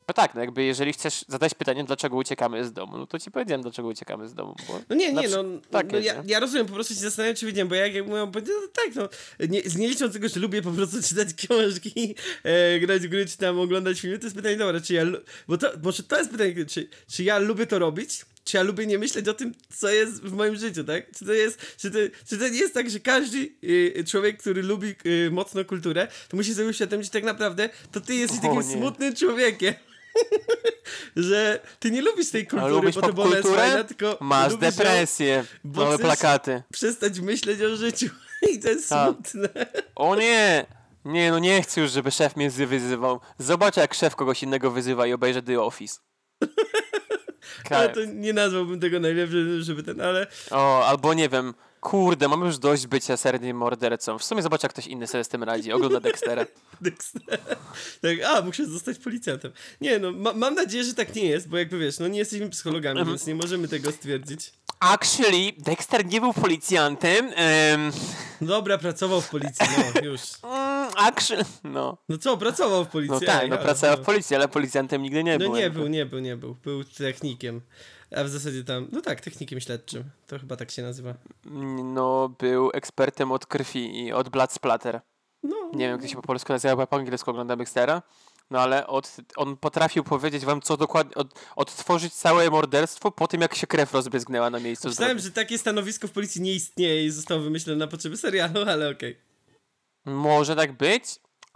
No 0.10 0.14
tak, 0.14 0.36
no 0.36 0.42
jakby 0.42 0.64
jeżeli 0.64 0.94
chcesz 0.94 1.26
zadać 1.28 1.54
pytanie, 1.54 1.84
dlaczego 1.84 2.18
uciekamy 2.18 2.66
z 2.66 2.74
domu, 2.74 2.98
no 2.98 3.08
to 3.08 3.20
ci 3.20 3.32
powiedziałem, 3.32 3.62
dlaczego 3.62 3.88
uciekamy 3.88 4.28
z 4.28 4.34
domu, 4.34 4.56
bo... 4.68 4.82
No 4.90 4.96
nie, 4.96 5.14
nie, 5.14 5.30
no, 5.30 5.44
takie, 5.72 5.92
no 5.92 6.00
ja, 6.00 6.24
ja 6.26 6.40
rozumiem, 6.40 6.68
po 6.68 6.74
prostu 6.74 6.94
się 6.94 7.00
zastanawiam, 7.00 7.36
czy 7.36 7.46
wiedziałem, 7.46 7.68
bo 7.68 7.76
jak, 7.76 7.94
jak 7.94 8.08
mówią, 8.08 8.32
powiedzieć, 8.32 8.54
no 8.62 8.68
tak, 8.68 8.96
no, 8.96 9.10
nie, 9.48 9.62
z 9.62 9.78
nie 9.78 9.88
licząc 9.88 10.14
tego, 10.14 10.30
że 10.30 10.40
lubię 10.40 10.62
po 10.62 10.72
prostu 10.72 11.02
czytać 11.10 11.34
książki, 11.34 12.16
e, 12.44 12.80
grać 12.80 13.02
w 13.02 13.10
gry, 13.10 13.26
czy 13.26 13.38
tam 13.38 13.60
oglądać 13.60 14.02
filmy, 14.02 14.20
to 14.20 14.26
jest 14.26 14.36
pytanie, 14.36 14.58
dobra, 14.58 14.82
czy 14.82 14.94
ja, 14.94 15.04
bo 15.48 15.58
to, 15.58 15.72
może 15.84 16.04
to 16.04 16.18
jest 16.18 16.32
pytanie, 16.32 16.66
czy, 16.66 16.90
czy 17.08 17.24
ja 17.24 17.38
lubię 17.38 17.68
to 17.68 17.80
robić, 17.80 18.26
czy 18.44 18.58
ja 18.58 18.64
lubię 18.64 18.86
nie 18.88 18.98
myśleć 19.00 19.28
o 19.28 19.34
tym, 19.34 19.54
co 19.78 19.90
jest 19.90 20.22
w 20.24 20.32
moim 20.34 20.56
życiu, 20.56 20.84
tak? 20.84 21.12
Czy 21.18 21.26
to 21.26 21.34
jest, 21.34 21.78
czy 21.78 21.92
to, 21.92 21.98
czy 22.28 22.38
to 22.38 22.50
nie 22.50 22.60
jest 22.60 22.74
tak, 22.74 22.90
że 22.90 23.00
każdy 23.00 23.50
y, 23.64 24.04
człowiek, 24.08 24.38
który 24.40 24.64
lubi 24.64 24.96
y, 25.06 25.30
mocno 25.32 25.66
kulturę, 25.66 26.08
to 26.30 26.38
musi 26.38 26.56
sobie 26.56 26.68
uświadomić, 26.68 27.06
że 27.06 27.12
tak 27.12 27.24
naprawdę 27.24 27.70
to 27.92 28.02
ty 28.02 28.16
jesteś 28.16 28.40
O 28.40 28.42
takim 28.42 28.58
nie. 28.58 28.64
smutnym 28.76 29.16
człowiekiem. 29.16 29.74
że 31.16 31.60
ty 31.80 31.92
nie 31.92 32.02
lubisz 32.02 32.30
tej 32.30 32.48
kultury, 32.48 32.72
lubisz 32.72 32.96
bo 32.96 33.02
to 33.02 33.14
popkulturę? 33.14 33.56
fajna, 33.56 33.84
tylko 33.84 34.18
Masz 34.22 34.52
ją 34.52 34.58
depresję, 34.58 35.46
nowe 35.64 36.00
plakaty. 36.00 36.64
przestać 36.74 37.20
myśleć 37.20 37.62
o 37.62 37.76
życiu. 37.76 38.10
I 38.52 38.60
to 38.60 38.70
jest 38.70 38.90
Tak. 38.90 39.14
smutne. 39.14 39.50
O 39.96 40.16
nie! 40.16 40.66
Nie, 41.06 41.32
no 41.32 41.40
nie 41.40 41.62
chcę 41.62 41.82
już, 41.82 41.92
żeby 41.92 42.12
szef 42.12 42.36
mnie 42.36 42.52
zy- 42.52 42.66
wyzywał. 42.68 43.20
Zobacz, 43.38 43.78
jak 43.78 43.94
szef 43.94 44.16
kogoś 44.16 44.44
innego 44.44 44.72
wyzywa 44.72 45.08
i 45.08 45.14
obejrzy 45.14 45.42
The 45.42 45.62
Office. 45.62 46.00
Ale 47.70 47.90
to 47.90 48.00
nie 48.06 48.34
nazwałbym 48.34 48.80
tego 48.80 49.00
najlepsze, 49.00 49.62
żeby 49.62 49.84
ten, 49.84 50.02
ale 50.02 50.28
o, 50.52 50.86
albo 50.88 51.14
nie 51.14 51.30
wiem, 51.30 51.54
Kurde, 51.82 52.28
mam 52.28 52.46
już 52.46 52.58
dość 52.58 52.88
bycia 52.88 53.18
seryjnym 53.18 53.58
mordercą. 53.58 54.18
W 54.18 54.24
sumie 54.24 54.42
zobacz, 54.42 54.64
jak 54.64 54.72
ktoś 54.74 54.88
inny 54.88 55.08
sobie 55.08 55.24
z 55.24 55.28
tym 55.28 55.44
radzi. 55.44 55.72
Ogląda 55.74 56.00
Dextera. 56.00 56.46
Dexter. 56.82 57.40
Tak, 58.02 58.18
a, 58.26 58.42
muszę 58.42 58.66
zostać 58.66 58.98
policjantem. 58.98 59.52
Nie, 59.82 60.00
no, 60.00 60.12
ma, 60.12 60.34
mam 60.34 60.56
nadzieję, 60.56 60.84
że 60.84 60.94
tak 60.94 61.16
nie 61.16 61.26
jest, 61.26 61.50
bo 61.50 61.58
jakby 61.58 61.80
wiesz, 61.80 62.00
no 62.00 62.08
nie 62.08 62.20
jesteśmy 62.20 62.50
psychologami, 62.50 63.00
Mhm. 63.00 63.08
więc 63.18 63.28
nie 63.28 63.36
możemy 63.36 63.68
tego 63.68 63.92
stwierdzić. 63.92 64.54
Actually, 64.80 65.54
Dexter 65.58 66.06
nie 66.06 66.22
był 66.22 66.34
policjantem. 66.34 67.26
Um, 67.26 67.92
No 68.42 68.48
dobra, 68.48 68.78
pracował 68.78 69.22
w 69.22 69.30
policji, 69.30 69.66
no, 69.96 70.02
już. 70.10 70.22
actually, 70.98 71.46
no. 71.64 71.98
No 72.10 72.18
co, 72.18 72.38
pracował 72.38 72.86
w 72.86 72.88
policji. 72.88 73.18
No 73.22 73.26
tak, 73.34 73.50
no 73.50 73.56
ale- 73.56 73.66
pracował 73.66 73.98
w 73.98 74.06
policji, 74.06 74.36
ale 74.36 74.48
policjantem 74.48 75.02
nigdy 75.02 75.24
nie 75.24 75.34
No 75.38 75.46
był. 75.46 75.56
nie 75.56 75.62
jakby. 75.62 75.80
był, 75.80 75.88
nie 75.88 76.06
był, 76.06 76.20
nie 76.20 76.38
był. 76.38 76.56
Był 76.64 76.84
technikiem. 76.84 77.62
A 78.16 78.24
w 78.24 78.30
zasadzie 78.30 78.64
tam, 78.64 78.88
no 78.92 79.02
tak, 79.02 79.22
technikiem 79.22 79.60
śledczym. 79.60 80.04
To 80.28 80.40
chyba 80.40 80.56
tak 80.56 80.72
się 80.72 80.82
nazywa. 80.82 81.14
No, 81.84 82.30
był 82.40 82.72
ekspertem 82.74 83.32
od 83.32 83.46
krwi 83.46 84.06
i 84.06 84.14
od 84.14 84.30
blood 84.30 84.54
splatter. 84.54 85.02
No, 85.44 85.56
Nie 85.74 85.88
wiem, 85.88 86.02
jak 86.02 86.10
się 86.10 86.16
po 86.16 86.22
polsku 86.22 86.54
nazywa, 86.54 86.76
bo 86.76 86.88
po 86.88 86.96
angielsku 86.96 87.32
oglądam 87.32 87.60
Dextera. 87.60 88.02
No 88.52 88.60
ale 88.60 88.88
od, 88.88 89.18
on 89.36 89.58
potrafił 89.58 90.04
powiedzieć 90.04 90.46
wam, 90.46 90.62
co 90.62 90.78
dokładnie, 90.78 91.16
od, 91.16 91.40
odtworzyć 91.56 92.14
całe 92.14 92.50
morderstwo 92.50 93.12
po 93.12 93.28
tym, 93.28 93.42
jak 93.42 93.56
się 93.56 93.68
krew 93.68 93.94
rozbryzgnęła 93.94 94.50
na 94.50 94.60
miejscu 94.60 94.88
Myślałem, 94.88 95.20
że 95.20 95.32
takie 95.32 95.58
stanowisko 95.58 96.08
w 96.08 96.12
policji 96.12 96.42
nie 96.42 96.54
istnieje 96.54 97.06
i 97.06 97.10
zostało 97.10 97.42
wymyślone 97.42 97.80
na 97.80 97.88
potrzeby 97.88 98.18
serialu, 98.18 98.62
ale 98.68 98.90
okej. 98.90 99.18
Może 100.06 100.56
tak 100.56 100.78
być, 100.78 101.04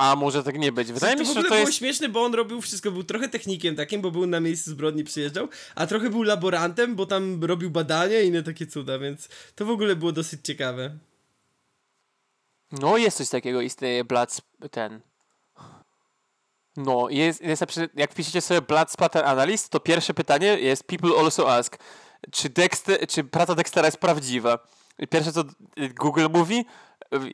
a 0.04 0.16
może 0.16 0.44
tak 0.44 0.60
nie 0.60 0.72
być. 0.72 0.92
Wydaje 0.92 1.14
to 1.14 1.20
mi 1.20 1.26
w 1.26 1.28
się, 1.28 1.34
że 1.34 1.44
to 1.44 1.50
było 1.50 1.60
jest... 1.60 1.74
śmieszne, 1.74 2.10
bo 2.10 2.24
on 2.24 2.34
robił 2.34 2.62
wszystko, 2.62 2.92
był 2.92 3.04
trochę 3.04 3.30
technikiem 3.30 3.76
takim, 3.76 4.02
bo 4.02 4.12
był 4.12 4.26
na 4.26 4.40
miejscu 4.40 4.72
zbrodni, 4.72 5.04
przyjeżdżał, 5.04 5.48
a 5.76 5.88
trochę 5.88 6.10
był 6.10 6.24
laborantem, 6.24 6.96
bo 6.96 7.06
tam 7.06 7.44
robił 7.44 7.70
badania 7.70 8.22
i 8.22 8.28
inne 8.28 8.44
takie 8.44 8.68
cuda, 8.68 9.00
więc 9.00 9.30
to 9.56 9.66
w 9.66 9.70
ogóle 9.70 9.96
było 9.96 10.12
dosyć 10.12 10.40
ciekawe. 10.44 10.98
No, 12.72 12.98
jest 12.98 13.18
coś 13.18 13.30
takiego, 13.30 13.62
istnieje 13.62 14.04
Blood... 14.04 14.42
Ten... 14.72 15.02
No, 16.78 17.10
jest, 17.10 17.42
jest 17.42 17.64
jak 17.96 18.12
wpiszecie 18.12 18.42
sobie 18.42 18.62
Blood 18.62 18.92
Splatter 18.92 19.26
Analyst, 19.26 19.70
to 19.70 19.80
pierwsze 19.80 20.14
pytanie 20.14 20.48
jest 20.48 20.84
People 20.84 21.12
also 21.20 21.54
ask, 21.54 21.78
czy, 22.32 22.50
Dexter, 22.50 23.08
czy 23.08 23.24
praca 23.24 23.56
Dextera 23.56 23.88
jest 23.88 23.98
prawdziwa? 23.98 24.68
I 25.00 25.08
pierwsze, 25.08 25.32
co 25.32 25.44
Google 25.96 26.28
mówi, 26.34 26.66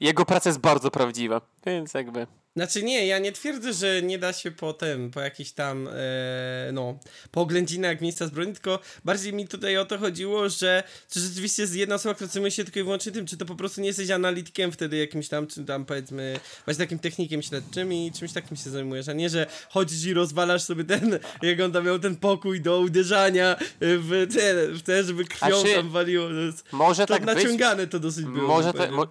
jego 0.01 0.25
praca 0.25 0.49
jest 0.49 0.59
bardzo 0.59 0.91
prawdziwa, 0.91 1.41
więc 1.65 1.93
jakby... 1.93 2.27
Znaczy 2.55 2.83
nie, 2.83 3.07
ja 3.07 3.19
nie 3.19 3.31
twierdzę, 3.31 3.73
że 3.73 4.01
nie 4.01 4.19
da 4.19 4.33
się 4.33 4.51
potem, 4.51 5.11
po 5.11 5.21
jakichś 5.21 5.51
tam, 5.51 5.87
e, 5.87 6.69
no, 6.73 6.99
po 7.31 7.41
oględzinach 7.41 8.01
miejsca 8.01 8.27
zbrodni, 8.27 8.53
tylko 8.53 8.79
bardziej 9.05 9.33
mi 9.33 9.47
tutaj 9.47 9.77
o 9.77 9.85
to 9.85 9.97
chodziło, 9.97 10.49
że 10.49 10.83
to 11.13 11.19
rzeczywiście 11.19 11.61
jest 11.61 11.75
jedna 11.75 11.95
osoba, 11.95 12.15
która 12.15 12.29
zajmuje 12.29 12.51
się 12.51 12.63
tylko 12.63 12.79
i 12.79 12.83
wyłącznie 12.83 13.11
tym, 13.11 13.25
czy 13.25 13.37
to 13.37 13.45
po 13.45 13.55
prostu 13.55 13.81
nie 13.81 13.87
jesteś 13.87 14.09
analitykiem 14.09 14.71
wtedy 14.71 14.97
jakimś 14.97 15.27
tam, 15.27 15.47
czy 15.47 15.65
tam 15.65 15.85
powiedzmy, 15.85 16.39
właśnie 16.65 16.85
takim 16.85 16.99
technikiem 16.99 17.41
śledczym 17.41 17.93
i 17.93 18.11
czymś 18.11 18.33
takim 18.33 18.57
się 18.57 18.69
zajmujesz, 18.69 19.07
a 19.07 19.13
nie, 19.13 19.29
że 19.29 19.47
chodzisz 19.69 20.05
i 20.05 20.13
rozwalasz 20.13 20.61
sobie 20.61 20.83
ten, 20.83 21.19
jak 21.41 21.59
on 21.59 21.71
tam 21.71 21.85
miał 21.85 21.99
ten 21.99 22.15
pokój 22.15 22.61
do 22.61 22.79
uderzania 22.79 23.55
w 23.81 24.27
te, 24.33 24.67
w 24.67 24.81
te 24.81 25.03
żeby 25.03 25.25
krwią 25.25 25.63
czy- 25.63 25.75
tam 25.75 25.89
waliło. 25.89 26.27
Może 26.71 27.05
to 27.05 27.13
tak 27.13 27.25
być... 27.25 27.35
naciągane 27.35 27.87
to 27.87 27.99
dosyć 27.99 28.25
było. 28.25 28.47
Może, 28.47 28.73
te, 28.73 28.91
mo, 28.91 29.07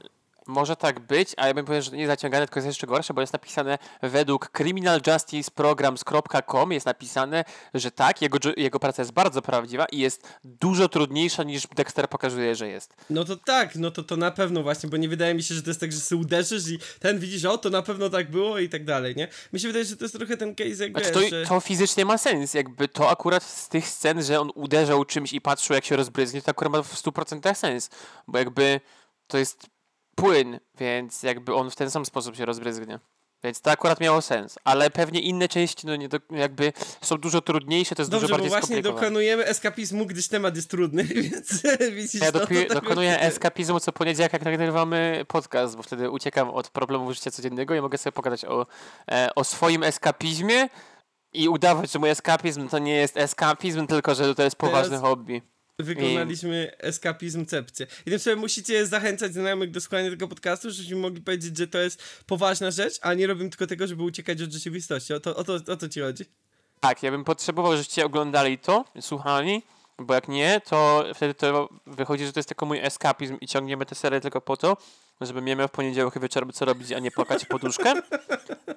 może 0.49 0.76
tak 0.76 1.01
być, 1.01 1.34
a 1.36 1.46
ja 1.46 1.55
bym 1.55 1.64
powiedział, 1.64 1.82
że 1.82 1.90
to 1.90 1.96
nie 1.96 2.03
jest 2.03 2.12
zaciągane, 2.12 2.46
tylko 2.46 2.59
jest 2.59 2.66
jeszcze 2.66 2.86
gorsze, 2.86 3.14
bo 3.14 3.20
jest 3.20 3.32
napisane 3.32 3.78
według 4.03 4.51
criminaljusticeprograms.com 4.51 6.72
jest 6.72 6.86
napisane, 6.86 7.44
że 7.74 7.90
tak, 7.90 8.22
jego, 8.22 8.38
jego 8.57 8.80
praca 8.80 9.03
jest 9.03 9.12
bardzo 9.12 9.42
prawdziwa 9.42 9.84
i 9.84 9.99
jest 9.99 10.28
dużo 10.44 10.88
trudniejsza 10.88 11.42
niż 11.42 11.66
Dexter 11.66 12.09
pokazuje, 12.09 12.55
że 12.55 12.68
jest. 12.68 12.94
No 13.11 13.24
to 13.24 13.36
tak, 13.36 13.76
no 13.76 13.90
to 13.90 14.03
to 14.03 14.16
na 14.16 14.30
pewno 14.30 14.62
właśnie, 14.62 14.88
bo 14.88 14.96
nie 14.96 15.09
wydaje 15.09 15.34
mi 15.34 15.42
się, 15.42 15.55
że 15.55 15.62
to 15.62 15.70
jest 15.70 15.80
tak, 15.80 15.92
że 15.92 16.01
sobie 16.01 16.20
uderzysz 16.20 16.68
i 16.68 16.78
ten 17.01 17.18
widzisz, 17.18 17.44
o 17.44 17.59
to 17.59 17.70
na 17.70 17.82
pewno 17.82 18.11
tak 18.11 18.30
było 18.30 18.59
i 18.59 18.68
tak 18.68 18.84
dalej, 18.84 19.16
nie? 19.16 19.28
Mi 19.53 19.61
się 19.61 19.68
wydaje, 19.68 19.84
że 19.84 19.96
to 19.96 20.05
jest 20.05 20.16
trochę 20.16 20.36
ten 20.36 20.55
case 20.55 20.84
jak 20.84 20.92
Znaczy, 20.92 21.11
to, 21.11 21.28
że... 21.28 21.46
to 21.46 21.61
fizycznie 21.61 22.05
ma 22.05 22.18
sens, 22.18 22.55
jakby 22.55 22.88
to 22.88 23.11
akurat 23.11 23.42
z 23.42 23.68
tych 23.68 23.88
scen, 23.88 24.22
że 24.22 24.40
on 24.40 24.51
uderzał 24.55 25.05
czymś 25.05 25.32
i 25.32 25.40
patrzył 25.40 25.74
jak 25.74 25.84
się 25.84 25.96
rozbryznie, 25.96 26.42
to 26.42 26.51
akurat 26.51 26.72
ma 26.72 26.82
w 26.82 26.94
100% 26.94 27.55
sens, 27.55 27.90
bo 28.28 28.38
jakby 28.38 28.80
to 29.26 29.38
jest 29.38 29.78
płyn, 30.22 30.60
więc 30.78 31.22
jakby 31.22 31.54
on 31.54 31.70
w 31.70 31.76
ten 31.76 31.90
sam 31.90 32.04
sposób 32.06 32.36
się 32.36 32.44
rozbryzgnie. 32.44 32.98
Więc 33.44 33.60
to 33.60 33.70
akurat 33.70 34.00
miało 34.00 34.22
sens, 34.22 34.58
ale 34.64 34.90
pewnie 34.90 35.20
inne 35.20 35.48
części 35.48 35.86
no 35.86 35.96
nie 35.96 36.08
do, 36.08 36.18
jakby 36.30 36.72
są 37.00 37.16
dużo 37.18 37.40
trudniejsze, 37.40 37.94
to 37.94 38.02
jest 38.02 38.10
Dobrze, 38.10 38.26
dużo 38.26 38.34
bo 38.34 38.36
bardziej 38.38 38.50
właśnie 38.50 38.66
skomplikowane. 38.66 39.00
dokonujemy 39.00 39.44
eskapizmu, 39.46 40.06
gdyż 40.06 40.28
temat 40.28 40.56
jest 40.56 40.70
trudny, 40.70 41.04
więc 41.30 41.62
widzisz... 41.96 42.20
Ja 42.20 42.30
no, 42.34 42.40
dopi- 42.40 42.66
tak 42.66 42.82
dokonuję 42.82 43.20
eskapizmu 43.20 43.80
co 43.80 43.92
poniedziałek, 43.92 44.32
jak 44.32 44.44
nagrywamy 44.44 45.24
podcast, 45.28 45.76
bo 45.76 45.82
wtedy 45.82 46.10
uciekam 46.10 46.50
od 46.50 46.70
problemów 46.70 47.14
życia 47.14 47.30
codziennego 47.30 47.74
i 47.74 47.80
mogę 47.80 47.98
sobie 47.98 48.12
pogadać 48.12 48.44
o, 48.44 48.66
e, 49.10 49.28
o 49.34 49.44
swoim 49.44 49.82
eskapizmie 49.82 50.68
i 51.32 51.48
udawać, 51.48 51.92
że 51.92 51.98
mój 51.98 52.10
eskapizm 52.10 52.68
to 52.68 52.78
nie 52.78 52.94
jest 52.94 53.16
eskapizm, 53.16 53.86
tylko 53.86 54.14
że 54.14 54.34
to 54.34 54.42
jest 54.42 54.56
poważne 54.56 54.88
Teraz- 54.88 55.02
hobby. 55.02 55.42
Wykonaliśmy 55.79 56.72
eskapizm 56.79 57.47
cepcie. 57.47 57.87
I 58.07 58.11
tym 58.11 58.18
sobie 58.18 58.37
musicie 58.37 58.87
zachęcać 58.87 59.33
znajomych 59.33 59.70
do 59.70 59.81
słuchania 59.81 60.11
tego 60.11 60.29
podcastu, 60.29 60.70
żebyśmy 60.70 60.97
mogli 60.97 61.22
powiedzieć, 61.22 61.59
że 61.59 61.66
to 61.66 61.79
jest 61.79 62.22
poważna 62.26 62.70
rzecz, 62.70 62.99
a 63.03 63.14
nie 63.14 63.26
robimy 63.26 63.51
tylko 63.51 63.66
tego, 63.66 63.87
żeby 63.87 64.03
uciekać 64.03 64.43
od 64.43 64.53
rzeczywistości. 64.53 65.14
O 65.14 65.20
to, 65.20 65.37
o 65.37 65.45
to, 65.45 65.55
o 65.55 65.76
to 65.76 65.89
ci 65.89 66.01
chodzi. 66.01 66.24
Tak, 66.81 67.03
ja 67.03 67.11
bym 67.11 67.24
potrzebował, 67.24 67.72
żebyście 67.72 68.07
oglądali 68.07 68.59
to, 68.59 68.85
słuchali, 69.01 69.62
bo 69.99 70.14
jak 70.14 70.29
nie, 70.29 70.61
to 70.68 71.05
wtedy 71.14 71.35
to 71.35 71.68
wychodzi, 71.87 72.26
że 72.26 72.33
to 72.33 72.39
jest 72.39 72.49
tylko 72.49 72.66
mój 72.66 72.79
eskapizm 72.79 73.37
i 73.41 73.47
ciągniemy 73.47 73.87
tę 73.87 73.95
serię 73.95 74.20
tylko 74.20 74.41
po 74.41 74.57
to, 74.57 74.76
żebym 75.20 75.45
nie 75.45 75.57
miał 75.57 75.68
w 75.68 75.70
poniedziałek 75.70 76.20
wieczorem 76.20 76.53
co 76.53 76.64
robić, 76.64 76.93
a 76.93 76.99
nie 76.99 77.11
płakać 77.11 77.45
poduszkę. 77.45 77.95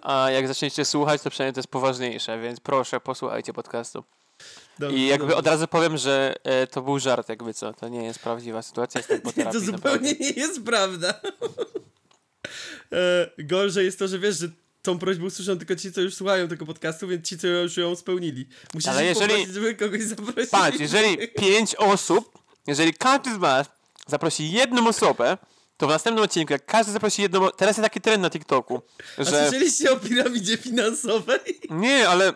A 0.02 0.32
jak 0.32 0.48
zaczniecie 0.48 0.86
słuchać, 0.86 1.22
to 1.22 1.30
przynajmniej 1.30 1.54
to 1.54 1.60
jest 1.60 1.72
poważniejsze, 1.72 2.40
więc 2.40 2.60
proszę, 2.60 3.00
posłuchajcie 3.00 3.54
podcastu. 3.54 4.04
Dobrze, 4.82 4.98
I 4.98 5.08
jakby 5.08 5.26
dobrze. 5.26 5.38
od 5.38 5.48
razu 5.48 5.68
powiem, 5.68 5.98
że 5.98 6.36
e, 6.44 6.68
to 6.68 6.82
był 6.82 7.00
żart, 7.00 7.30
jakby 7.30 7.54
co, 7.54 7.74
to 7.74 7.88
nie 7.90 8.04
jest 8.04 8.20
prawdziwa 8.20 8.62
sytuacja, 8.62 9.00
jestem 9.00 9.22
po 9.22 9.30
Nie, 9.30 9.34
terapii, 9.34 9.60
to 9.60 9.66
zupełnie 9.66 10.10
naprawdę. 10.12 10.26
nie 10.26 10.30
jest 10.30 10.64
prawda. 10.64 11.14
e, 12.94 13.30
gorzej 13.44 13.86
jest 13.86 14.00
to, 14.00 14.08
że 14.08 14.20
wiesz, 14.20 14.38
że 14.38 14.48
tą 14.82 15.00
prośbę 15.00 15.26
usłyszą 15.26 15.58
tylko 15.58 15.76
ci, 15.76 15.92
co 15.92 16.02
już 16.02 16.14
słuchają 16.16 16.48
tego 16.48 16.66
podcastu, 16.66 17.08
więc 17.08 17.28
ci, 17.28 17.38
co 17.38 17.48
już 17.48 17.78
ją 17.78 17.96
spełnili. 17.96 18.48
Musisz 18.74 18.90
Ale 18.90 19.06
jeżeli- 19.06 19.28
poprosić, 19.30 19.54
żeby 19.54 19.76
kogoś 19.76 20.02
zaprosić. 20.04 20.50
Patrz, 20.52 20.80
jeżeli 20.80 21.28
pięć 21.28 21.76
osób, 21.76 22.38
jeżeli 22.68 22.94
każdy 22.94 23.34
z 23.34 23.38
was 23.38 23.68
zaprosi 24.08 24.52
jedną 24.52 24.88
osobę, 24.88 25.38
to 25.78 25.88
w 25.88 25.90
następnym 25.90 26.24
odcinku, 26.26 26.54
jak 26.54 26.66
każdy 26.66 26.92
zaprosi 26.92 27.22
jedną, 27.22 27.50
teraz 27.58 27.78
jest 27.78 27.84
taki 27.86 28.02
trend 28.02 28.22
na 28.22 28.30
TikToku, 28.30 28.82
A 29.18 29.24
że... 29.24 29.50
słyszeliście 29.50 29.92
o 29.92 29.98
piramidzie 29.98 30.58
finansowej? 30.58 31.40
Nie, 31.70 32.10
ale 32.10 32.34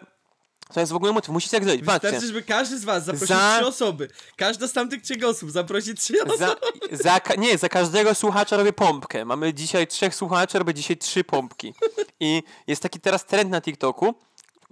to 0.73 0.79
jest 0.79 0.91
w 0.91 0.95
ogóle 0.95 1.11
motyw, 1.13 1.29
musicie 1.29 1.57
tak 1.57 1.63
zrobić, 1.63 1.85
patrzcie. 1.85 2.07
Wystarczy, 2.07 2.27
żeby 2.27 2.41
każdy 2.41 2.79
z 2.79 2.83
was 2.85 3.05
zaprosił 3.05 3.27
Za- 3.27 3.55
trzy 3.57 3.67
osoby. 3.67 4.07
Każda 4.35 4.67
z 4.67 4.73
tamtych 4.73 5.01
trzech 5.01 5.23
osób 5.23 5.51
zaprosi 5.51 5.95
trzy 5.95 6.23
osoby. 6.23 6.55
Za, 6.91 7.21
nie, 7.37 7.57
za 7.57 7.69
każdego 7.69 8.15
słuchacza 8.15 8.57
robię 8.57 8.73
pompkę. 8.73 9.25
Mamy 9.25 9.53
dzisiaj 9.53 9.87
trzech 9.87 10.15
słuchaczy, 10.15 10.59
robię 10.59 10.73
dzisiaj 10.73 10.97
trzy 10.97 11.23
pompki. 11.23 11.73
I 12.19 12.43
jest 12.67 12.81
taki 12.81 12.99
teraz 12.99 13.25
trend 13.25 13.49
na 13.51 13.61
TikToku. 13.61 14.13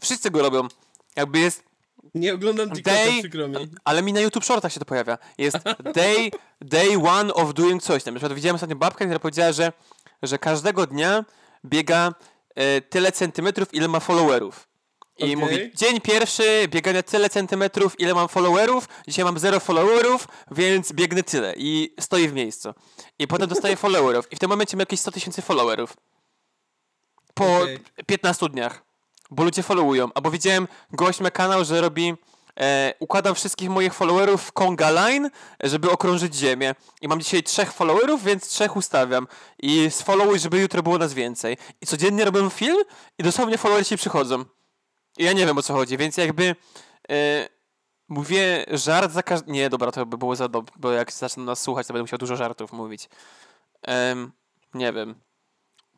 Wszyscy 0.02 0.32
go 0.32 0.42
robią. 0.42 0.68
Jakby 1.16 1.40
jest 1.40 1.64
Nie 2.16 2.34
oglądam 2.34 2.72
TikToka, 2.72 2.96
day, 2.98 3.20
przykro 3.20 3.48
mi. 3.48 3.56
ale 3.84 4.02
mi 4.02 4.14
na 4.14 4.20
YouTube 4.22 4.46
Shortach 4.46 4.74
się 4.74 4.80
to 4.80 4.86
pojawia. 4.86 5.18
Jest 5.38 5.58
day, 5.94 6.32
day 6.62 6.98
one 7.10 7.34
of 7.34 7.54
doing 7.54 7.84
coś 7.84 8.04
tam. 8.04 8.14
Na 8.14 8.20
przykład 8.20 8.36
widziałem 8.36 8.56
ostatnio 8.56 8.76
babkę, 8.76 9.06
która 9.06 9.20
powiedziała, 9.20 9.52
że, 9.52 9.74
że 10.24 10.38
każdego 10.40 10.88
dnia 10.88 11.26
biega 11.66 12.14
e, 12.56 12.82
tyle 12.82 13.12
centymetrów, 13.12 13.74
ile 13.74 13.88
ma 13.88 14.00
followerów. 14.00 14.68
I 15.18 15.24
Okej. 15.24 15.38
mówi, 15.38 15.72
dzień 15.76 16.02
pierwszy, 16.02 16.68
biegania 16.68 17.04
tyle 17.04 17.30
centymetrów, 17.30 18.00
ile 18.00 18.14
mam 18.14 18.28
followerów, 18.28 18.88
dzisiaj 19.08 19.26
mam 19.26 19.40
zero 19.40 19.60
followerów, 19.60 20.28
więc 20.52 20.92
biegnę 20.94 21.24
tyle. 21.24 21.54
I 21.58 21.94
stoi 22.00 22.28
w 22.28 22.34
miejscu. 22.34 22.74
I 23.20 23.28
potem 23.28 23.50
dostaje 23.50 23.76
followerów. 23.76 24.32
I 24.32 24.36
w 24.36 24.40
tym 24.40 24.50
momencie 24.50 24.78
ma 24.78 24.82
jakieś 24.82 25.00
100 25.00 25.12
tysięcy 25.12 25.42
followerów. 25.42 25.94
Po 27.34 27.58
Okej. 27.58 27.80
15 28.06 28.50
dniach. 28.50 28.84
Bo 29.32 29.44
ludzie 29.44 29.64
followują. 29.64 30.10
Albo 30.16 30.32
widziałem, 30.32 30.68
gość 30.92 31.20
ma 31.20 31.32
kanał, 31.32 31.66
że 31.66 31.82
robi 31.82 32.14
e, 32.60 32.94
układam 33.00 33.36
wszystkich 33.36 33.70
moich 33.70 33.94
followerów 33.94 34.44
w 34.44 34.52
Conga 34.52 34.90
Line, 34.90 35.30
żeby 35.64 35.92
okrążyć 35.92 36.36
ziemię. 36.36 36.76
I 37.02 37.08
mam 37.08 37.20
dzisiaj 37.20 37.44
trzech 37.44 37.74
followerów, 37.74 38.24
więc 38.24 38.48
trzech 38.48 38.76
ustawiam. 38.76 39.28
I 39.60 39.92
sfollowuj, 39.92 40.40
żeby 40.40 40.60
jutro 40.60 40.84
było 40.84 40.98
nas 40.98 41.14
więcej. 41.14 41.58
I 41.82 41.86
codziennie 41.86 42.26
robię 42.26 42.50
film 42.50 42.78
i 43.18 43.24
dosłownie 43.24 43.58
followersi 43.58 43.98
przychodzą. 43.98 44.46
Ja 45.18 45.34
nie 45.34 45.46
wiem 45.46 45.58
o 45.58 45.62
co 45.64 45.74
chodzi, 45.74 45.98
więc 45.98 46.18
jakby 46.18 46.56
e, 47.10 47.50
mówię 48.08 48.66
żart 48.72 49.12
za 49.12 49.24
każdym... 49.24 49.54
Nie, 49.54 49.70
dobra, 49.70 49.92
to 49.92 50.06
by 50.06 50.18
było 50.18 50.36
za 50.36 50.48
dobre, 50.48 50.74
bo 50.80 50.92
jak 50.92 51.12
zacznę 51.12 51.44
nas 51.44 51.62
słuchać, 51.62 51.88
to 51.88 51.94
będę 51.94 52.04
musiał 52.04 52.20
dużo 52.20 52.36
żartów 52.36 52.74
mówić. 52.74 53.10
Nie 54.74 54.94
wiem. 54.94 55.16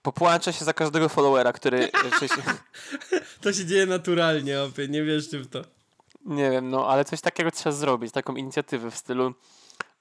Popłaczę 0.01 0.53
się 0.53 0.66
za 0.66 0.74
każdego 0.74 1.09
followera, 1.09 1.53
który. 1.53 1.89
To 3.41 3.53
się 3.53 3.66
dzieje 3.66 3.86
naturalnie, 3.86 4.61
opie, 4.61 4.88
nie 4.88 5.03
wierzcie 5.03 5.39
w 5.39 5.47
to. 5.47 5.61
Nie 6.26 6.51
wiem, 6.51 6.70
no 6.70 6.88
ale 6.88 7.05
coś 7.05 7.22
takiego 7.22 7.51
trzeba 7.51 7.76
zrobić, 7.76 8.11
taką 8.11 8.36
inicjatywę 8.36 8.91
w 8.91 8.97
stylu 8.97 9.34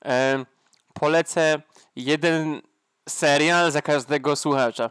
em, 0.01 0.47
polecę 0.95 1.63
jeden 1.97 2.63
serial 3.09 3.73
za 3.73 3.83
każdego 3.83 4.37
słuchacza. 4.37 4.91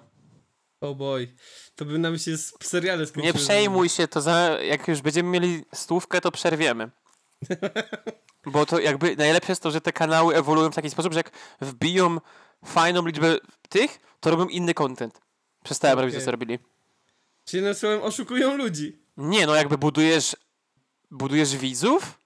Oh 0.82 0.96
boy. 0.96 1.36
To 1.76 1.86
by 1.86 2.00
nam 2.00 2.18
się 2.20 2.38
z 2.38 2.54
seriale 2.64 3.06
skończyły. 3.08 3.34
Nie 3.34 3.40
przejmuj 3.40 3.90
się, 3.90 4.08
to 4.08 4.22
za, 4.22 4.58
jak 4.62 4.88
już 4.88 5.02
będziemy 5.02 5.30
mieli 5.30 5.66
stówkę, 5.74 6.22
to 6.22 6.32
przerwiemy. 6.32 6.92
Bo 8.46 8.66
to 8.66 8.80
jakby 8.80 9.16
najlepsze 9.16 9.52
jest 9.52 9.62
to, 9.62 9.72
że 9.72 9.82
te 9.82 9.94
kanały 9.94 10.36
ewoluują 10.36 10.72
w 10.72 10.76
taki 10.76 10.90
sposób, 10.90 11.14
że 11.14 11.20
jak 11.20 11.32
wbiją 11.62 12.18
fajną 12.66 13.06
liczbę 13.06 13.38
tych, 13.70 14.00
to 14.20 14.30
robią 14.30 14.48
inny 14.48 14.74
content. 14.74 15.22
Przestałem 15.64 16.00
robić 16.00 16.16
to, 16.16 16.22
co 16.22 16.32
robili. 16.32 16.60
Czyli 17.46 17.58
jednym 17.58 17.76
słowem 17.76 18.02
oszukują 18.02 18.58
ludzi. 18.58 19.00
Nie, 19.18 19.48
no 19.48 19.56
jakby 19.56 19.78
budujesz 19.78 20.36
budujesz 21.12 21.56
widzów, 21.56 22.20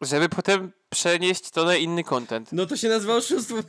żeby 0.00 0.28
potem 0.28 0.72
przenieść 0.88 1.50
to 1.50 1.64
na 1.64 1.76
inny 1.76 2.04
content. 2.04 2.52
No 2.52 2.66
to 2.66 2.76
się 2.76 2.88
nazywa 2.88 3.14
oszustwo. 3.16 3.56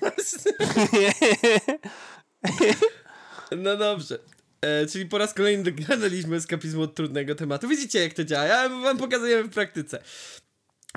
No 3.58 3.78
dobrze. 3.78 4.20
E, 4.62 4.86
czyli 4.86 5.06
po 5.06 5.18
raz 5.18 5.34
kolejny 5.34 5.72
dogadaliśmy 5.72 6.36
eskapizmu 6.36 6.82
od 6.82 6.96
trudnego 6.96 7.36
tematu. 7.36 7.68
Widzicie, 7.68 8.00
jak 8.00 8.14
to 8.14 8.24
działa. 8.24 8.46
Ja 8.46 8.70
wam 8.70 8.98
pokazuję 8.98 9.44
w 9.44 9.50
praktyce. 9.50 10.04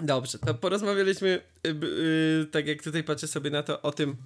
Dobrze, 0.02 0.38
to 0.38 0.54
porozmawialiśmy, 0.54 1.40
y, 1.66 1.74
b- 1.74 1.86
y, 1.86 2.46
tak 2.50 2.66
jak 2.66 2.82
tutaj 2.82 3.04
patrzę 3.04 3.28
sobie 3.28 3.50
na 3.50 3.62
to, 3.62 3.82
o 3.82 3.92
tym, 3.92 4.16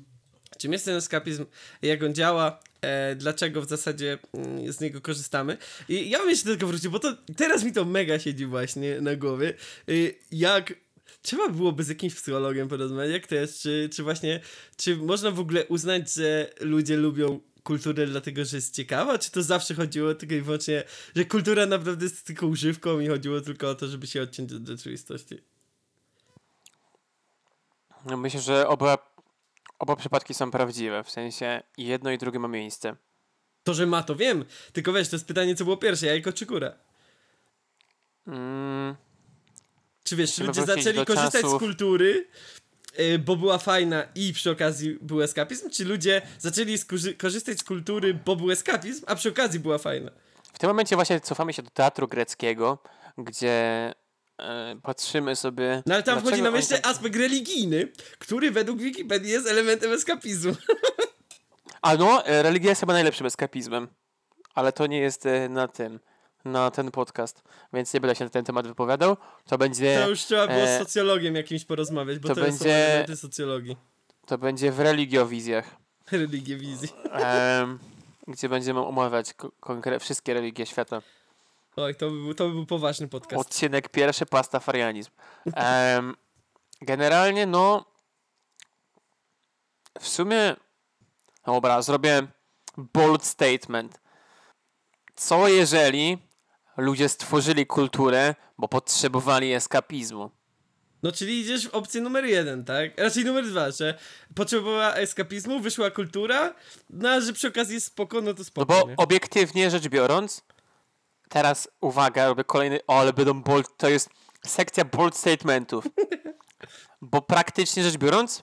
czym 0.59 0.73
jest 0.73 0.85
ten 0.85 0.97
eskapizm, 0.97 1.47
jak 1.83 2.03
on 2.03 2.15
działa, 2.15 2.61
e, 2.81 3.15
dlaczego 3.17 3.63
w 3.63 3.69
zasadzie 3.69 4.19
mm, 4.35 4.73
z 4.73 4.81
niego 4.81 5.01
korzystamy. 5.01 5.57
I 5.89 6.11
ja 6.11 6.19
bym 6.19 6.31
jeszcze 6.31 6.47
do 6.47 6.55
tego 6.55 6.67
wrócił, 6.67 6.91
bo 6.91 6.99
to 6.99 7.17
teraz 7.37 7.65
mi 7.65 7.73
to 7.73 7.85
mega 7.85 8.19
siedzi 8.19 8.47
właśnie 8.47 9.01
na 9.01 9.17
głowie. 9.17 9.55
Y, 9.89 10.15
jak 10.33 10.75
trzeba 11.23 11.49
byłoby 11.49 11.85
z 11.85 11.89
jakimś 11.89 12.15
psychologiem 12.15 12.69
porozmawiać, 12.69 13.13
jak 13.13 13.27
to 13.27 13.35
jest, 13.35 13.63
czy, 13.63 13.91
czy 13.93 14.03
właśnie, 14.03 14.41
czy 14.77 14.97
można 14.97 15.31
w 15.31 15.41
ogóle 15.41 15.67
uznać, 15.67 16.15
że 16.15 16.51
ludzie 16.61 16.97
lubią 16.97 17.41
kulturę 17.63 18.07
dlatego, 18.07 18.45
że 18.45 18.57
jest 18.57 18.75
ciekawa, 18.75 19.19
czy 19.19 19.31
to 19.31 19.43
zawsze 19.43 19.75
chodziło 19.75 20.15
tylko 20.15 20.35
i 20.35 20.41
wyłącznie, 20.41 20.85
że 21.17 21.25
kultura 21.25 21.67
naprawdę 21.67 22.05
jest 22.05 22.27
tylko 22.27 22.47
używką 22.47 23.01
i 23.01 23.09
chodziło 23.09 23.41
tylko 23.41 23.71
o 23.71 23.75
to, 23.75 23.89
żeby 23.89 24.07
się 24.07 24.23
odciąć 24.23 24.53
od 24.53 24.67
rzeczywistości. 24.67 25.39
No 28.07 28.17
myślę, 28.17 28.41
że 28.41 28.69
oba, 28.69 29.15
oba 29.79 29.97
przypadki 29.97 30.35
są 30.35 30.51
prawdziwe. 30.51 31.05
W 31.05 31.11
sensie 31.11 31.63
i 31.77 31.87
jedno 31.87 32.11
i 32.11 32.19
drugie 32.19 32.39
ma 32.39 32.49
miejsce. 32.49 32.97
To, 33.65 33.75
że 33.75 33.87
ma, 33.87 34.03
to 34.03 34.17
wiem, 34.17 34.45
tylko 34.73 34.93
wiesz, 34.93 35.09
to 35.09 35.17
jest 35.17 35.27
pytanie, 35.27 35.55
co 35.55 35.65
było 35.65 35.77
pierwsze, 35.77 36.07
jajko 36.07 36.33
czy 36.33 36.47
kura? 36.47 36.73
Mm, 38.27 38.97
Czy 40.05 40.17
wiesz, 40.17 40.35
czy 40.35 40.45
ludzie 40.45 40.65
zaczęli 40.65 41.05
korzystać 41.05 41.41
z 41.41 41.45
czasów- 41.45 41.59
kultury, 41.59 42.07
y, 42.07 42.62
bo 43.25 43.37
była 43.37 43.59
fajna 43.59 44.05
i 44.15 44.33
przy 44.33 44.51
okazji 44.51 44.99
był 45.01 45.23
eskapizm, 45.23 45.71
czy 45.71 45.85
ludzie 45.85 46.23
zaczęli 46.39 46.79
korzystać 47.19 47.59
z 47.59 47.65
kultury, 47.65 48.15
bo 48.25 48.37
był 48.37 48.51
eskapizm, 48.51 49.05
a 49.07 49.15
przy 49.15 49.29
okazji 49.29 49.61
była 49.61 49.79
fajna? 49.79 50.11
w 50.53 50.59
tym 50.59 50.71
momencie 50.71 50.97
właśnie 50.97 51.21
cofamy 51.21 51.53
się 51.53 51.63
do 51.63 51.71
teatru 51.71 52.09
greckiego, 52.09 52.79
gdzie 53.19 53.95
e, 54.39 54.77
patrzymy 54.83 55.37
sobie. 55.37 55.83
No 55.87 55.95
ale 55.95 56.03
tam 56.03 56.21
wchodzi 56.21 56.43
oni 56.43 56.57
jeszcze 56.57 56.79
tak- 56.79 56.87
aspekt 56.87 57.17
religijny, 57.17 57.93
który 58.19 58.51
według 58.51 58.79
Wikipedii 58.79 59.31
jest 59.31 59.47
elementem 59.47 59.93
eskapizmu. 59.93 60.53
A 61.83 61.97
no, 61.97 62.27
e, 62.27 62.43
religia 62.43 62.69
jest 62.69 62.81
chyba 62.81 62.93
najlepszym 62.93 63.27
eskapizmem, 63.27 63.89
ale 64.55 64.73
to 64.73 64.87
nie 64.87 64.99
jest 64.99 65.27
e, 65.27 65.49
na 65.49 65.69
tym, 65.69 66.01
na 66.45 66.71
ten 66.71 66.91
podcast, 66.91 67.43
więc 67.73 67.95
nie 67.95 68.01
będę 68.01 68.15
się 68.15 68.25
na 68.25 68.31
ten 68.31 68.45
temat 68.45 68.67
wypowiadał. 68.67 69.17
To 69.47 69.59
będzie, 69.59 70.01
To 70.03 70.09
już 70.09 70.21
trzeba 70.21 70.47
było 70.47 70.67
z 70.67 70.69
e, 70.69 70.79
socjologiem 70.79 71.35
jakimś 71.35 71.65
porozmawiać, 71.65 72.19
bo 72.19 72.29
to, 72.29 72.35
to 72.35 72.41
będzie- 72.41 72.87
elementy 72.87 73.17
socjologii. 73.17 73.77
to 74.27 74.39
będzie 74.39 74.73
w 74.73 74.81
religiowizjach, 74.81 75.77
Religie 76.13 76.57
wizji. 76.57 76.89
em, 77.13 77.79
gdzie 78.29 78.49
będziemy 78.49 78.81
omawiać 78.81 79.35
wszystkie 80.01 80.35
religie 80.35 80.67
świata. 80.67 81.03
Oj, 81.77 81.95
to 81.95 82.11
by, 82.11 82.17
był, 82.17 82.35
to 82.35 82.49
by 82.49 82.55
był 82.55 82.67
poważny 82.67 83.09
podcast. 83.09 83.41
Odcinek 83.41 83.89
pierwszy, 83.89 84.27
pastafarianizm. 84.27 85.11
Em, 85.55 86.17
generalnie, 86.81 87.47
no, 87.47 87.85
w 90.01 90.09
sumie, 90.09 90.57
dobra, 91.47 91.83
zrobię 91.83 92.23
bold 92.77 93.25
statement. 93.25 94.01
Co 95.15 95.49
jeżeli 95.49 96.19
ludzie 96.77 97.09
stworzyli 97.09 97.67
kulturę, 97.67 98.35
bo 98.59 98.69
potrzebowali 98.69 99.53
eskapizmu? 99.53 100.31
No, 101.03 101.13
czyli 101.13 101.41
idziesz 101.41 101.69
w 101.69 101.75
opcję 101.75 102.01
numer 102.01 102.25
jeden, 102.25 102.65
tak? 102.65 102.99
Raczej 103.01 103.25
numer 103.25 103.47
dwa, 103.47 103.71
że 103.71 103.99
potrzebowała 104.35 104.95
eskapizmu, 104.95 105.61
wyszła 105.61 105.91
kultura, 105.91 106.55
no 106.91 107.09
a 107.11 107.21
że 107.21 107.33
przy 107.33 107.49
okazji 107.49 107.75
jest 107.75 107.87
spoko, 107.87 108.21
no 108.21 108.33
to 108.35 108.39
No 108.39 108.45
spoko, 108.45 108.67
bo 108.67 108.89
nie? 108.89 108.97
obiektywnie 108.97 109.71
rzecz 109.71 109.89
biorąc, 109.89 110.45
teraz 111.29 111.69
uwaga, 111.81 112.27
robię 112.29 112.45
kolejny, 112.45 112.81
o 112.87 112.99
ale 113.01 113.13
będą 113.13 113.43
bold, 113.43 113.77
to 113.77 113.89
jest 113.89 114.11
sekcja 114.47 114.85
bold 114.85 115.17
statementów. 115.17 115.85
Bo 117.03 117.23
praktycznie 117.23 117.83
rzecz 117.83 117.97
biorąc, 117.97 118.43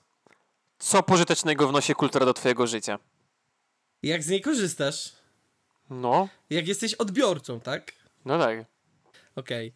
co 0.79 1.03
pożytecznego 1.03 1.67
wnosi 1.67 1.93
kultura 1.95 2.25
do 2.25 2.33
twojego 2.33 2.67
życia? 2.67 2.99
Jak 4.03 4.23
z 4.23 4.29
niej 4.29 4.41
korzystasz? 4.41 5.11
No, 5.89 6.27
Jak 6.49 6.67
jesteś 6.67 6.93
odbiorcą, 6.93 7.59
tak? 7.59 7.91
No 8.25 8.39
tak. 8.39 8.65
Okej. 9.35 9.73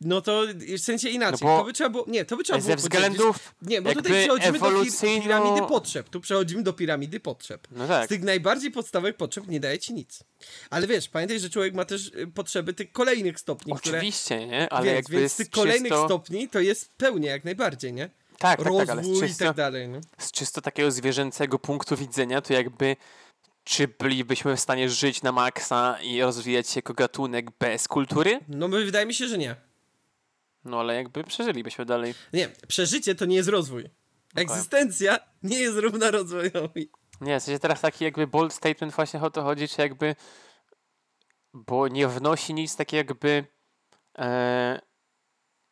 No 0.00 0.20
to 0.20 0.42
w 0.78 0.80
sensie 0.80 1.08
inaczej. 1.08 1.38
No 1.48 1.58
to 1.58 1.64
by 1.64 1.72
trzeba 1.72 1.90
było. 1.90 2.04
Nie, 2.08 2.24
to 2.24 2.36
by 2.36 2.44
trzeba 2.44 2.58
było. 2.58 2.70
Ze 2.70 2.76
względów, 2.76 3.54
Nie, 3.62 3.82
bo 3.82 3.94
tutaj 3.94 4.12
przechodzimy 4.12 4.58
do 4.58 4.66
ewolucyjno- 4.66 5.18
pir- 5.18 5.22
piramidy 5.22 5.60
potrzeb. 5.68 6.08
Tu 6.08 6.20
przechodzimy 6.20 6.62
do 6.62 6.72
piramidy 6.72 7.20
potrzeb. 7.20 7.68
no 7.70 7.86
Z 7.86 7.88
tak, 7.88 8.08
tych 8.08 8.22
najbardziej 8.22 8.70
podstawowych 8.70 9.16
potrzeb 9.16 9.46
nie 9.46 9.60
daje 9.60 9.78
ci 9.78 9.94
nic. 9.94 10.24
Ale 10.70 10.86
wiesz, 10.86 11.08
pamiętaj, 11.08 11.40
że 11.40 11.50
człowiek 11.50 11.74
ma 11.74 11.84
też 11.84 12.06
y, 12.08 12.26
potrzeby 12.34 12.72
tych 12.74 12.92
kolejnych 12.92 13.40
stopni, 13.40 13.74
które. 13.74 13.98
oczywiście, 13.98 14.46
nie? 14.46 14.72
Ale 14.72 14.84
Więc, 14.86 14.96
jakby 14.96 15.20
więc 15.20 15.32
z 15.32 15.36
tych 15.36 15.50
kolejnych 15.50 15.92
czysto, 15.92 16.04
stopni 16.06 16.48
to 16.48 16.60
jest 16.60 16.92
pełnia 16.96 17.30
jak 17.32 17.44
najbardziej, 17.44 17.92
nie? 17.92 18.10
tak, 18.38 18.58
tak, 18.58 18.58
Rozwój 18.58 18.86
tak, 18.86 18.90
ale 18.90 19.04
z 19.04 19.08
i 19.08 19.20
czysto, 19.20 19.44
tak 19.44 19.56
dalej, 19.56 19.88
nie? 19.88 20.00
z 20.18 20.32
czysto 20.32 20.60
takiego 20.60 20.90
zwierzęcego 20.90 21.58
punktu 21.58 21.96
widzenia, 21.96 22.40
to 22.40 22.52
jakby 22.52 22.96
czy 23.70 23.88
bylibyśmy 23.88 24.56
w 24.56 24.60
stanie 24.60 24.90
żyć 24.90 25.22
na 25.22 25.32
maksa 25.32 25.98
i 26.02 26.22
rozwijać 26.22 26.68
się 26.68 26.78
jako 26.78 26.94
gatunek 26.94 27.50
bez 27.58 27.88
kultury? 27.88 28.40
No 28.48 28.68
wydaje 28.68 29.06
mi 29.06 29.14
się, 29.14 29.28
że 29.28 29.38
nie. 29.38 29.56
No 30.64 30.80
ale 30.80 30.94
jakby 30.94 31.24
przeżylibyśmy 31.24 31.84
dalej. 31.84 32.14
Nie, 32.32 32.48
przeżycie 32.68 33.14
to 33.14 33.24
nie 33.24 33.36
jest 33.36 33.48
rozwój. 33.48 33.90
Egzystencja 34.34 35.18
nie 35.42 35.58
jest 35.58 35.78
równa 35.78 36.10
rozwojowi. 36.10 36.90
Nie, 37.20 37.40
w 37.40 37.42
sensie 37.42 37.58
teraz 37.58 37.80
taki 37.80 38.04
jakby 38.04 38.26
bold 38.26 38.52
statement 38.52 38.94
właśnie 38.94 39.20
o 39.20 39.30
to 39.30 39.42
chodzi, 39.42 39.68
czy 39.68 39.82
jakby 39.82 40.16
bo 41.54 41.88
nie 41.88 42.08
wnosi 42.08 42.54
nic 42.54 42.76
takiego 42.76 42.98
jakby 42.98 43.46
e, 44.18 44.80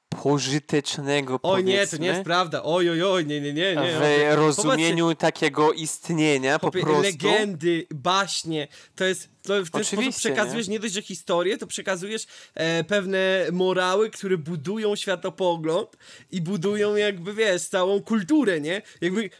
pożytecznego 0.09 1.41
Oj 1.43 1.65
nie, 1.65 1.87
to 1.87 1.97
nie 1.97 2.09
jest 2.09 2.23
prawda. 2.23 2.63
Oj, 2.63 2.91
oj, 2.91 3.03
oj, 3.03 3.27
nie, 3.27 3.41
nie, 3.41 3.53
nie. 3.53 3.77
nie. 3.77 3.93
w 3.93 4.35
rozumieniu 4.35 5.15
takiego 5.15 5.73
istnienia 5.73 6.59
po 6.59 6.71
prostu. 6.71 7.03
legendy, 7.03 7.87
baśnie, 7.91 8.69
to 8.97 9.05
jest, 9.05 9.29
to 9.43 9.65
w 9.65 9.71
ten 9.71 9.85
sposób 9.85 10.17
przekazujesz 10.17 10.69
nie? 10.69 10.81
dość, 10.81 10.95
że 10.95 11.03
historię, 11.03 11.59
to 11.59 11.67
przekazujesz 11.67 12.27
e, 12.55 12.85
pewne 12.85 13.47
morały, 13.53 14.11
które 14.11 14.39
budują 14.39 14.97
światopogląd 14.97 15.97
i 16.31 16.41
budują 16.41 16.97
jakby, 16.97 17.35
wiesz, 17.35 17.63
całą 17.63 18.03
kulturę, 18.03 18.61
nie? 18.61 18.83
Jakby 19.01 19.31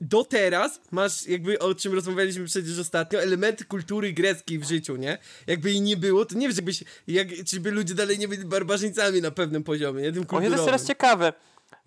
do 0.00 0.24
teraz 0.24 0.80
masz, 0.90 1.26
jakby 1.26 1.58
o 1.58 1.74
czym 1.74 1.94
rozmawialiśmy 1.94 2.44
przecież 2.44 2.78
ostatnio, 2.78 3.22
elementy 3.22 3.64
kultury 3.64 4.12
greckiej 4.12 4.58
w 4.58 4.64
życiu, 4.64 4.96
nie? 4.96 5.18
Jakby 5.46 5.70
jej 5.70 5.80
nie 5.80 5.96
było, 5.96 6.24
to 6.24 6.34
nie 6.34 6.46
wiem, 6.48 6.56
żebyś, 6.56 6.84
jak, 7.06 7.28
czy 7.46 7.60
by 7.60 7.70
ludzie 7.70 7.94
dalej 7.94 8.18
nie 8.18 8.28
byli 8.28 8.44
barbarzyńcami 8.44 9.20
na 9.20 9.30
pewnym 9.30 9.64
poziomie, 9.64 10.02
nie? 10.02 10.12
Tym 10.12 10.18
O 10.18 10.20
nie, 10.20 10.26
to 10.26 10.30
kulturowym. 10.30 10.52
jest 10.52 10.64
teraz 10.64 10.86
ciekawe. 10.86 11.32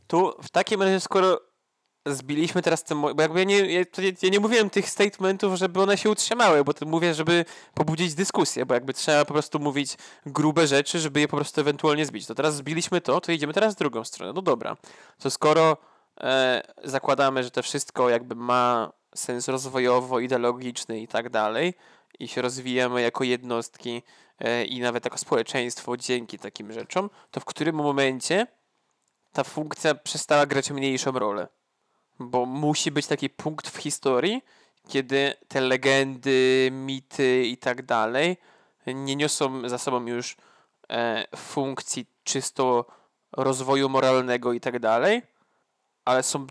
Tu 0.08 0.34
w 0.44 0.50
takim 0.50 0.82
razie, 0.82 1.00
skoro 1.00 1.42
zbiliśmy 2.06 2.62
teraz 2.62 2.84
ten, 2.84 3.02
bo 3.02 3.22
jakby 3.22 3.40
ja 3.40 3.46
nie, 3.46 3.74
ja, 3.74 3.84
ja 4.22 4.30
nie 4.30 4.40
mówiłem 4.40 4.70
tych 4.70 4.90
statementów, 4.90 5.56
żeby 5.56 5.82
one 5.82 5.98
się 5.98 6.10
utrzymały, 6.10 6.64
bo 6.64 6.74
to 6.74 6.86
mówię, 6.86 7.14
żeby 7.14 7.46
pobudzić 7.74 8.14
dyskusję, 8.14 8.66
bo 8.66 8.74
jakby 8.74 8.94
trzeba 8.94 9.26
po 9.26 9.34
prostu 9.34 9.60
mówić 9.60 9.98
grube 10.26 10.68
rzeczy, 10.68 11.00
żeby 11.00 11.20
je 11.20 11.28
po 11.28 11.38
prostu 11.38 11.62
ewentualnie 11.62 12.06
zbić. 12.06 12.26
To 12.26 12.36
teraz 12.36 12.56
zbiliśmy 12.56 13.02
to, 13.02 13.22
to 13.22 13.32
idziemy 13.32 13.54
teraz 13.54 13.76
w 13.76 13.78
drugą 13.78 14.04
stronę. 14.04 14.34
No 14.34 14.42
dobra, 14.42 14.78
to 15.20 15.30
skoro 15.30 15.78
zakładamy, 16.84 17.44
że 17.44 17.52
to 17.52 17.64
wszystko 17.64 18.10
jakby 18.10 18.36
ma 18.36 18.94
sens 19.16 19.48
rozwojowo, 19.48 20.20
ideologiczny 20.20 21.00
i 21.00 21.08
tak 21.08 21.30
dalej 21.30 21.74
i 22.20 22.28
się 22.28 22.42
rozwijamy 22.42 23.02
jako 23.02 23.24
jednostki 23.24 24.04
e, 24.40 24.66
i 24.66 24.80
nawet 24.80 25.06
jako 25.06 25.18
społeczeństwo 25.18 25.98
dzięki 25.98 26.40
takim 26.40 26.74
rzeczom, 26.74 27.10
to 27.32 27.40
w 27.40 27.46
którym 27.46 27.76
momencie 27.76 28.48
ta 29.34 29.44
funkcja 29.44 29.96
przestała 29.96 30.46
grać 30.46 30.72
mniejszą 30.72 31.12
rolę. 31.12 31.48
Bo 32.20 32.46
musi 32.46 32.92
być 32.92 33.08
taki 33.08 33.30
punkt 33.30 33.70
w 33.70 33.78
historii, 33.78 34.42
kiedy 34.88 35.34
te 35.48 35.62
legendy, 35.62 36.70
mity 36.72 37.46
i 37.46 37.58
tak 37.58 37.86
dalej 37.86 38.38
nie 38.88 39.16
niosą 39.16 39.70
za 39.70 39.78
sobą 39.78 40.06
już 40.06 40.38
e, 40.90 41.28
funkcji 41.36 42.06
czysto 42.24 42.86
rozwoju 43.32 43.90
moralnego 43.90 44.54
i 44.54 44.60
tak 44.60 44.80
dalej, 44.80 45.22
ale 46.08 46.24
są 46.24 46.48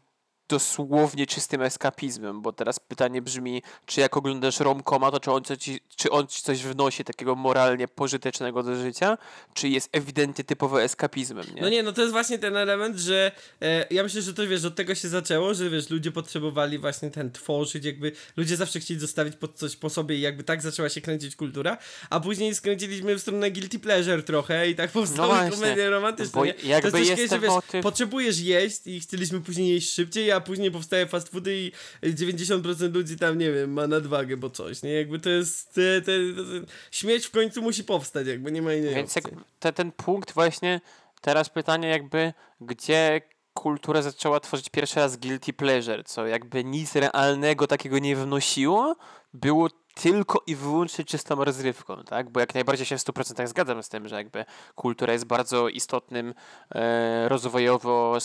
dosłownie 0.48 1.26
czystym 1.26 1.62
eskapizmem, 1.62 2.42
bo 2.42 2.52
teraz 2.52 2.80
pytanie 2.80 3.22
brzmi, 3.22 3.62
czy 3.86 4.00
jak 4.00 4.16
oglądasz 4.16 4.60
romkoma, 4.60 5.10
to 5.10 5.20
czy 5.20 5.30
on, 5.30 5.42
ci, 5.58 5.80
czy 5.96 6.10
on 6.10 6.26
ci 6.26 6.42
coś 6.42 6.62
wnosi 6.62 7.04
takiego 7.04 7.34
moralnie 7.34 7.88
pożytecznego 7.88 8.62
do 8.62 8.76
życia, 8.76 9.18
czy 9.54 9.68
jest 9.68 9.88
ewidentnie 9.92 10.44
typowo 10.44 10.82
eskapizmem, 10.82 11.46
nie? 11.54 11.62
No 11.62 11.68
nie, 11.68 11.82
no 11.82 11.92
to 11.92 12.00
jest 12.00 12.12
właśnie 12.12 12.38
ten 12.38 12.56
element, 12.56 12.98
że 12.98 13.32
e, 13.62 13.86
ja 13.90 14.02
myślę, 14.02 14.22
że 14.22 14.34
to 14.34 14.46
wiesz, 14.46 14.64
od 14.64 14.74
tego 14.74 14.94
się 14.94 15.08
zaczęło, 15.08 15.54
że 15.54 15.70
wiesz, 15.70 15.90
ludzie 15.90 16.12
potrzebowali 16.12 16.78
właśnie 16.78 17.10
ten 17.10 17.32
tworzyć, 17.32 17.84
jakby 17.84 18.12
ludzie 18.36 18.56
zawsze 18.56 18.80
chcieli 18.80 19.00
zostawić 19.00 19.36
pod 19.36 19.54
coś 19.58 19.76
po 19.76 19.90
sobie 19.90 20.16
i 20.16 20.20
jakby 20.20 20.44
tak 20.44 20.62
zaczęła 20.62 20.88
się 20.88 21.00
kręcić 21.00 21.36
kultura, 21.36 21.78
a 22.10 22.20
później 22.20 22.54
skręciliśmy 22.54 23.14
w 23.14 23.20
stronę 23.20 23.50
guilty 23.50 23.78
pleasure 23.78 24.22
trochę 24.22 24.70
i 24.70 24.74
tak 24.74 24.90
powstały 24.90 25.28
właśnie, 25.28 25.50
komedie 25.50 25.90
romantyczne. 25.90 26.32
bo 26.40 26.46
nie? 26.46 26.54
jakby 26.64 26.90
to 26.90 26.98
jest 26.98 27.10
coś, 27.10 27.18
jest 27.18 27.32
że 27.32 27.40
wiesz, 27.40 27.50
motyw- 27.50 27.82
potrzebujesz 27.82 28.40
jeść 28.40 28.86
i 28.86 29.00
chcieliśmy 29.00 29.40
później 29.40 29.68
jeść 29.74 29.92
szybciej, 29.92 30.30
a 30.36 30.40
później 30.40 30.70
powstaje 30.70 31.06
fast 31.06 31.28
foody 31.28 31.56
i 31.56 31.72
90% 32.02 32.94
ludzi 32.94 33.16
tam, 33.16 33.38
nie 33.38 33.52
wiem, 33.52 33.72
ma 33.72 33.86
nadwagę, 33.86 34.36
bo 34.36 34.50
coś, 34.50 34.82
nie? 34.82 34.92
Jakby 34.92 35.18
to 35.18 35.30
jest, 35.30 35.74
te, 35.74 36.00
te, 36.00 36.06
te, 36.06 36.66
śmieć 36.90 37.26
w 37.26 37.30
końcu 37.30 37.62
musi 37.62 37.84
powstać, 37.84 38.26
jakby 38.26 38.52
nie 38.52 38.62
ma 38.62 38.74
innej 38.74 38.94
Więc 38.94 39.16
opcji. 39.16 39.32
jak 39.34 39.44
te, 39.58 39.72
ten 39.72 39.92
punkt 39.92 40.32
właśnie, 40.32 40.80
teraz 41.20 41.48
pytanie 41.48 41.88
jakby, 41.88 42.32
gdzie 42.60 43.20
kultura 43.54 44.02
zaczęła 44.02 44.40
tworzyć 44.40 44.68
pierwszy 44.68 45.00
raz 45.00 45.16
guilty 45.16 45.52
pleasure, 45.52 46.04
co 46.04 46.26
jakby 46.26 46.64
nic 46.64 46.94
realnego 46.94 47.66
takiego 47.66 47.98
nie 47.98 48.16
wnosiło, 48.16 48.96
było 49.34 49.68
tylko 49.94 50.42
i 50.46 50.56
wyłącznie 50.56 51.04
czystą 51.04 51.44
rozrywką, 51.44 52.04
tak? 52.04 52.30
Bo 52.30 52.40
jak 52.40 52.54
najbardziej 52.54 52.86
się 52.86 52.98
w 52.98 53.00
100% 53.00 53.46
zgadzam 53.46 53.82
z 53.82 53.88
tym, 53.88 54.08
że 54.08 54.16
jakby 54.16 54.44
kultura 54.74 55.12
jest 55.12 55.24
bardzo 55.24 55.68
istotnym 55.68 56.34
e, 56.74 57.28
rozwojowo 57.28 58.20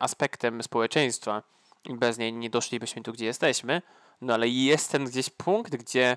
aspektem 0.00 0.62
społeczeństwa 0.62 1.42
i 1.84 1.94
bez 1.94 2.18
niej 2.18 2.32
nie 2.32 2.50
doszlibyśmy 2.50 3.02
tu, 3.02 3.12
gdzie 3.12 3.24
jesteśmy, 3.24 3.82
no 4.20 4.34
ale 4.34 4.48
jest 4.48 4.92
ten 4.92 5.04
gdzieś 5.04 5.30
punkt, 5.30 5.76
gdzie 5.76 6.16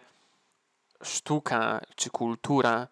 sztuka 1.04 1.82
czy 1.96 2.10
kultura 2.10 2.88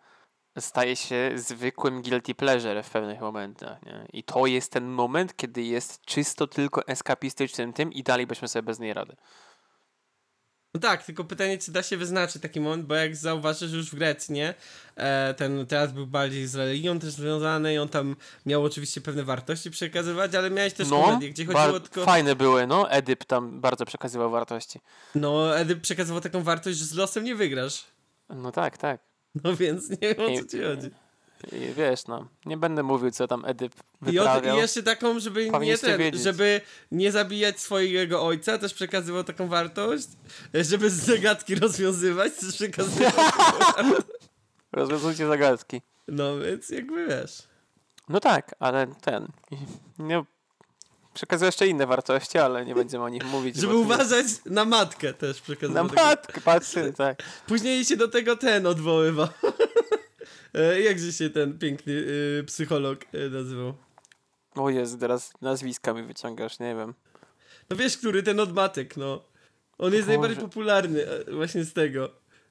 staje 0.59 0.95
się 0.95 1.31
zwykłym 1.35 2.01
guilty 2.01 2.35
pleasure 2.35 2.83
w 2.83 2.89
pewnych 2.89 3.21
momentach. 3.21 3.85
Nie? 3.85 4.05
I 4.13 4.23
to 4.23 4.45
jest 4.45 4.71
ten 4.71 4.85
moment, 4.85 5.35
kiedy 5.35 5.61
jest 5.61 6.01
czysto 6.05 6.47
tylko 6.47 6.87
eskapistycznym 6.87 7.73
tym 7.73 7.93
i 7.93 8.03
dalej 8.03 8.27
byśmy 8.27 8.47
sobie 8.47 8.63
bez 8.63 8.79
niej 8.79 8.93
rady. 8.93 9.15
No 10.73 10.79
tak, 10.79 11.03
tylko 11.05 11.23
pytanie, 11.23 11.57
czy 11.57 11.71
da 11.71 11.83
się 11.83 11.97
wyznaczyć 11.97 12.41
taki 12.41 12.59
moment, 12.61 12.85
bo 12.85 12.95
jak 12.95 13.15
zauważysz 13.15 13.71
już 13.71 13.91
w 13.91 13.95
Grecji, 13.95 14.33
nie? 14.33 14.53
E, 14.95 15.33
ten 15.33 15.65
teatr 15.65 15.93
był 15.93 16.07
bardziej 16.07 16.47
z 16.47 16.55
religią 16.55 16.99
też 16.99 17.11
związany 17.13 17.73
i 17.73 17.77
on 17.77 17.89
tam 17.89 18.15
miał 18.45 18.63
oczywiście 18.63 19.01
pewne 19.01 19.23
wartości 19.23 19.71
przekazywać, 19.71 20.35
ale 20.35 20.49
miałeś 20.49 20.73
też 20.73 20.89
No, 20.89 21.03
komedię, 21.03 21.29
gdzie 21.29 21.45
chodziło 21.45 21.79
tylko... 21.79 22.05
fajne 22.05 22.35
były, 22.35 22.67
no. 22.67 22.91
Edyp 22.91 23.23
tam 23.25 23.61
bardzo 23.61 23.85
przekazywał 23.85 24.31
wartości. 24.31 24.79
No, 25.15 25.57
Edyp 25.57 25.81
przekazywał 25.81 26.21
taką 26.21 26.43
wartość, 26.43 26.77
że 26.77 26.85
z 26.85 26.93
losem 26.93 27.23
nie 27.23 27.35
wygrasz. 27.35 27.83
No 28.29 28.51
tak, 28.51 28.77
tak. 28.77 29.01
No 29.43 29.55
więc 29.55 29.89
nie 29.89 29.97
wiem 30.15 30.19
o 30.19 30.41
co 30.41 30.47
ci 30.47 30.63
chodzi. 30.63 30.89
I 31.51 31.73
wiesz, 31.73 32.07
no, 32.07 32.27
nie 32.45 32.57
będę 32.57 32.83
mówił, 32.83 33.11
co 33.11 33.27
tam 33.27 33.45
Edyp 33.45 33.73
I, 33.75 34.19
od, 34.19 34.25
wyprawiał. 34.25 34.57
I 34.57 34.59
jeszcze 34.59 34.83
taką, 34.83 35.19
żeby 35.19 35.49
nie 35.61 35.77
ten, 35.77 35.99
wiedzieć. 35.99 36.21
żeby 36.21 36.61
nie 36.91 37.11
zabijać 37.11 37.59
swojego 37.59 38.23
ojca, 38.25 38.57
też 38.57 38.73
przekazywał 38.73 39.23
taką 39.23 39.47
wartość, 39.47 40.07
żeby 40.53 40.89
zagadki 40.89 41.55
rozwiązywać, 41.55 42.33
też 42.33 42.55
przekazywał 42.55 43.11
Rozwiązujcie 44.71 45.27
zagadki. 45.27 45.81
No 46.07 46.39
więc 46.39 46.69
jakby 46.69 47.07
wiesz. 47.07 47.43
No 48.09 48.19
tak, 48.19 48.55
ale 48.59 48.87
ten... 49.01 49.27
Nie, 49.99 50.23
przekazuje 51.13 51.47
jeszcze 51.47 51.67
inne 51.67 51.87
wartości, 51.87 52.37
ale 52.37 52.65
nie 52.65 52.75
będziemy 52.75 53.03
o 53.03 53.09
nich 53.09 53.25
mówić. 53.25 53.55
Żeby 53.55 53.75
uważać 53.75 54.25
na 54.45 54.65
matkę 54.65 55.13
też 55.13 55.37
Na 55.37 55.43
przekazywał. 55.43 55.89
taką- 55.89 56.03
matkę, 56.03 56.41
patrzy, 56.41 56.93
tak. 56.97 57.23
Później 57.47 57.85
się 57.85 57.97
do 57.97 58.07
tego 58.07 58.35
ten 58.35 58.67
odwoływał. 58.67 59.27
E, 60.53 60.81
Jakże 60.81 61.13
się 61.13 61.29
ten 61.29 61.59
piękny 61.59 61.93
y, 61.93 62.43
psycholog 62.47 62.99
y, 63.15 63.29
nazywał? 63.29 63.73
O 64.55 64.69
Jezu, 64.69 64.97
teraz 64.97 65.33
nazwiska 65.41 65.93
mi 65.93 66.03
wyciągasz, 66.03 66.59
nie 66.59 66.75
wiem. 66.75 66.93
No 67.69 67.77
wiesz, 67.77 67.97
który 67.97 68.23
ten 68.23 68.39
od 68.39 68.53
matek, 68.53 68.97
no. 68.97 69.23
On 69.77 69.93
jest 69.93 70.05
Boże. 70.07 70.17
najbardziej 70.17 70.43
popularny 70.43 71.07
e, 71.07 71.31
właśnie 71.31 71.63
z 71.63 71.73
tego. 71.73 72.09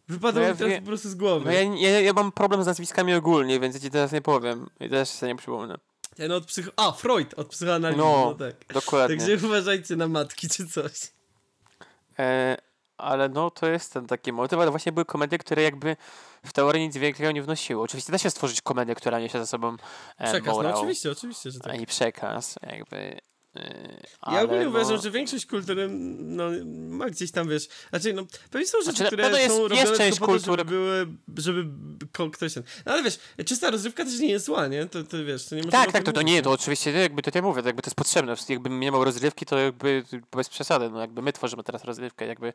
Wypadł 0.08 0.38
No 0.38 0.44
ja 0.44 0.52
mi 0.52 0.58
teraz 0.58 0.78
po 0.80 0.86
prostu 0.86 1.08
z 1.08 1.14
głowy. 1.14 1.44
No 1.44 1.52
ja, 1.52 1.62
ja, 1.90 2.00
ja 2.00 2.12
mam 2.12 2.32
problem 2.32 2.62
z 2.62 2.66
nazwiskami 2.66 3.14
ogólnie, 3.14 3.60
więc 3.60 3.74
ja 3.74 3.80
ci 3.80 3.90
teraz 3.90 4.12
nie 4.12 4.22
powiem. 4.22 4.70
I 4.80 4.88
też 4.88 5.20
się 5.20 5.26
nie 5.26 5.36
przypomnę. 5.36 5.74
Ten 6.16 6.32
od 6.32 6.46
psycho... 6.46 6.70
A, 6.76 6.92
Freud 6.92 7.34
od 7.34 7.48
psychoanalizy, 7.48 7.98
No, 7.98 8.36
no, 8.38 8.46
tak. 8.46 8.74
Dokładnie. 8.74 9.16
Także 9.16 9.36
uważajcie 9.46 9.96
na 9.96 10.08
matki 10.08 10.48
czy 10.48 10.66
coś. 10.68 10.92
E, 12.18 12.56
ale 12.98 13.28
no, 13.28 13.50
to 13.50 13.66
jest 13.66 13.92
ten 13.92 14.06
taki 14.06 14.32
motyw, 14.32 14.58
ale 14.58 14.70
właśnie 14.70 14.92
były 14.92 15.04
komedie, 15.04 15.38
które 15.38 15.62
jakby 15.62 15.96
w 16.44 16.52
teorii 16.52 16.82
nic 16.82 16.96
większego 16.96 17.32
nie 17.32 17.42
wnosiły. 17.42 17.82
Oczywiście 17.82 18.12
da 18.12 18.18
się 18.18 18.30
stworzyć 18.30 18.60
komedię, 18.60 18.94
która 18.94 19.20
niesie 19.20 19.38
za 19.38 19.46
sobą 19.46 19.76
e, 20.18 20.28
Przekaz, 20.28 20.54
morał 20.54 20.72
no 20.72 20.78
oczywiście, 20.78 21.10
oczywiście, 21.10 21.50
że 21.50 21.60
tak. 21.60 21.80
i 21.80 21.86
przekaz, 21.86 22.58
jakby. 22.62 23.20
E, 23.56 23.96
Ja 24.02 24.06
ale 24.20 24.42
ogólnie 24.44 24.64
no, 24.64 24.70
uważam, 24.70 25.00
że 25.02 25.10
większość 25.10 25.46
kultury 25.46 25.88
no, 26.18 26.44
ma 26.88 27.10
gdzieś 27.10 27.30
tam, 27.30 27.48
wiesz, 27.48 27.68
znaczy 27.90 28.12
no, 28.12 28.22
pewnie 28.50 28.66
są 28.66 28.78
rzeczy, 28.84 28.96
Znaczy, 28.96 29.16
na 29.16 29.22
które 29.22 29.42
jest- 29.42 29.54
są 29.56 29.60
jest 29.62 29.70
robione 29.70 29.96
część 29.98 30.18
tylko 30.18 30.26
po 30.32 30.38
to, 30.38 30.38
kultury- 30.38 30.58
żeby 30.58 30.64
były, 30.64 31.06
żeby 31.38 31.64
ktoś 32.32 32.54
ten... 32.54 32.62
No 32.86 32.92
ale 32.92 33.02
wiesz, 33.02 33.18
czysta 33.46 33.70
rozrywka 33.70 34.04
też 34.04 34.18
nie 34.18 34.28
jest 34.30 34.44
zła, 34.46 34.66
nie? 34.66 34.86
To, 34.86 35.04
to 35.04 35.24
wiesz, 35.24 35.46
to 35.46 35.54
nie 35.54 35.64
Tak, 35.64 35.92
tak, 35.92 36.02
to, 36.04 36.12
to 36.12 36.22
nie, 36.22 36.42
to 36.42 36.50
oczywiście 36.50 36.90
jakby 36.92 37.22
to 37.22 37.30
ja 37.34 37.42
mówię, 37.42 37.62
to 37.62 37.68
jakby 37.68 37.82
to 37.82 37.88
jest 37.88 37.96
potrzebne. 37.96 38.34
Jakbym 38.48 38.80
nie 38.80 38.90
miał 38.90 39.04
rozrywki, 39.04 39.46
to 39.46 39.58
jakby 39.58 40.04
bez 40.32 40.48
przesady, 40.48 40.90
no 40.90 41.00
jakby 41.00 41.22
my 41.22 41.32
tworzymy 41.32 41.62
teraz 41.64 41.84
rozrywkę, 41.84 42.26
jakby 42.26 42.52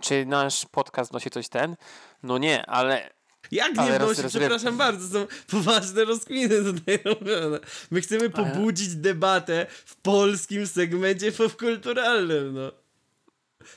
czy 0.00 0.26
nasz 0.26 0.66
podcast 0.66 1.12
nosi 1.12 1.30
coś 1.30 1.48
ten? 1.48 1.76
No 2.22 2.38
nie, 2.38 2.66
ale 2.66 3.10
Jak 3.50 3.78
Ale 3.78 3.92
nie 3.92 3.98
roz- 3.98 4.22
przepraszam 4.28 4.76
bardzo, 4.76 5.18
są 5.20 5.26
poważne 5.50 6.04
rozkminy 6.04 6.64
tutaj 6.64 6.98
robione. 7.04 7.58
My 7.90 8.00
chcemy 8.00 8.30
pobudzić 8.30 8.94
debatę 8.96 9.66
w 9.84 9.96
polskim 9.96 10.66
segmencie 10.66 11.32
popkulturalnym, 11.32 12.54
no. 12.54 12.72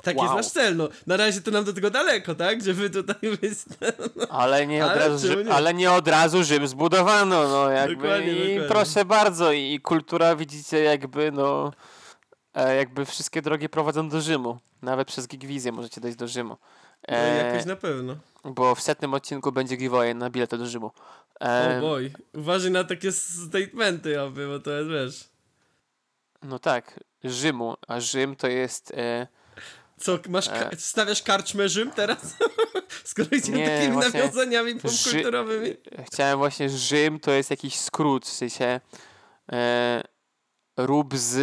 Tak 0.03 0.15
jest 0.15 0.27
Wow. 0.27 0.37
nasz 0.37 0.47
cel, 0.47 0.75
no. 0.75 0.89
Na 1.07 1.17
razie 1.17 1.41
to 1.41 1.51
nam 1.51 1.63
do 1.63 1.73
tego 1.73 1.89
daleko, 1.89 2.35
tak? 2.35 2.63
Żeby 2.63 2.89
tutaj 2.89 3.15
być... 3.41 3.53
Ale 4.29 4.67
nie, 4.67 4.85
od 4.85 4.91
Ale 4.91 5.09
razu, 5.09 5.27
Rzym, 5.27 5.45
nie? 5.47 5.53
ale 5.53 5.73
nie 5.73 5.91
od 5.91 6.07
razu 6.07 6.43
Rzym 6.43 6.67
zbudowano, 6.67 7.47
no 7.47 7.69
jakby 7.69 7.95
Dokładnie, 7.95 8.31
i 8.33 8.35
dokładnie. 8.39 8.61
proszę 8.67 9.05
bardzo 9.05 9.51
i, 9.51 9.73
i 9.73 9.79
kultura 9.81 10.35
widzicie 10.35 10.79
jakby 10.83 11.31
no 11.31 11.71
e, 12.53 12.75
jakby 12.75 13.05
wszystkie 13.05 13.41
drogi 13.41 13.69
prowadzą 13.69 14.09
do 14.09 14.21
Rzymu. 14.21 14.59
Nawet 14.81 15.07
przez 15.07 15.27
Gigwizję 15.27 15.71
możecie 15.71 16.01
dojść 16.01 16.17
do 16.17 16.27
Rzymu. 16.27 16.57
No 17.07 17.15
E, 17.17 17.45
jakoś 17.47 17.65
na 17.65 17.75
pewno. 17.75 18.15
Bo 18.43 18.75
w 18.75 18.81
setnym 18.81 19.13
odcinku 19.13 19.51
będzie 19.51 19.75
giveaway 19.75 20.15
na 20.15 20.29
bilety 20.29 20.57
do 20.57 20.65
Rzymu. 20.67 20.91
O 21.39 21.45
E, 21.45 21.81
boj. 21.81 22.13
Uważaj 22.33 22.71
na 22.71 22.83
takie 22.83 23.11
statementy, 23.11 24.21
oby, 24.21 24.47
bo 24.47 24.59
to 24.59 24.71
jest, 24.71 24.89
wiesz... 24.89 25.29
no 26.43 26.59
tak, 26.59 26.99
Rzymu, 27.23 27.75
a 27.87 27.99
Rzym 27.99 28.35
to 28.35 28.47
jest 28.47 28.91
e, 28.91 29.27
Co, 29.99 30.19
masz, 30.29 30.49
ka- 30.49 30.69
E. 30.69 30.75
stawiasz 30.77 31.23
karczmę 31.23 31.69
Rzym 31.69 31.91
teraz? 31.91 32.35
Skoro 33.03 33.27
idziemy 33.31 33.65
takimi 33.65 33.93
właśnie 33.93 34.19
nawiązaniami 34.19 34.75
popkulturowymi. 34.75 35.75
Chciałem 36.11 36.37
właśnie 36.37 36.69
Rzym 36.69 37.19
to 37.19 37.31
jest 37.31 37.49
jakiś 37.49 37.75
skrót, 37.79 38.25
w 38.25 38.33
sensie 38.33 38.79
e, 39.51 40.03
rób 40.77 41.17
z 41.17 41.39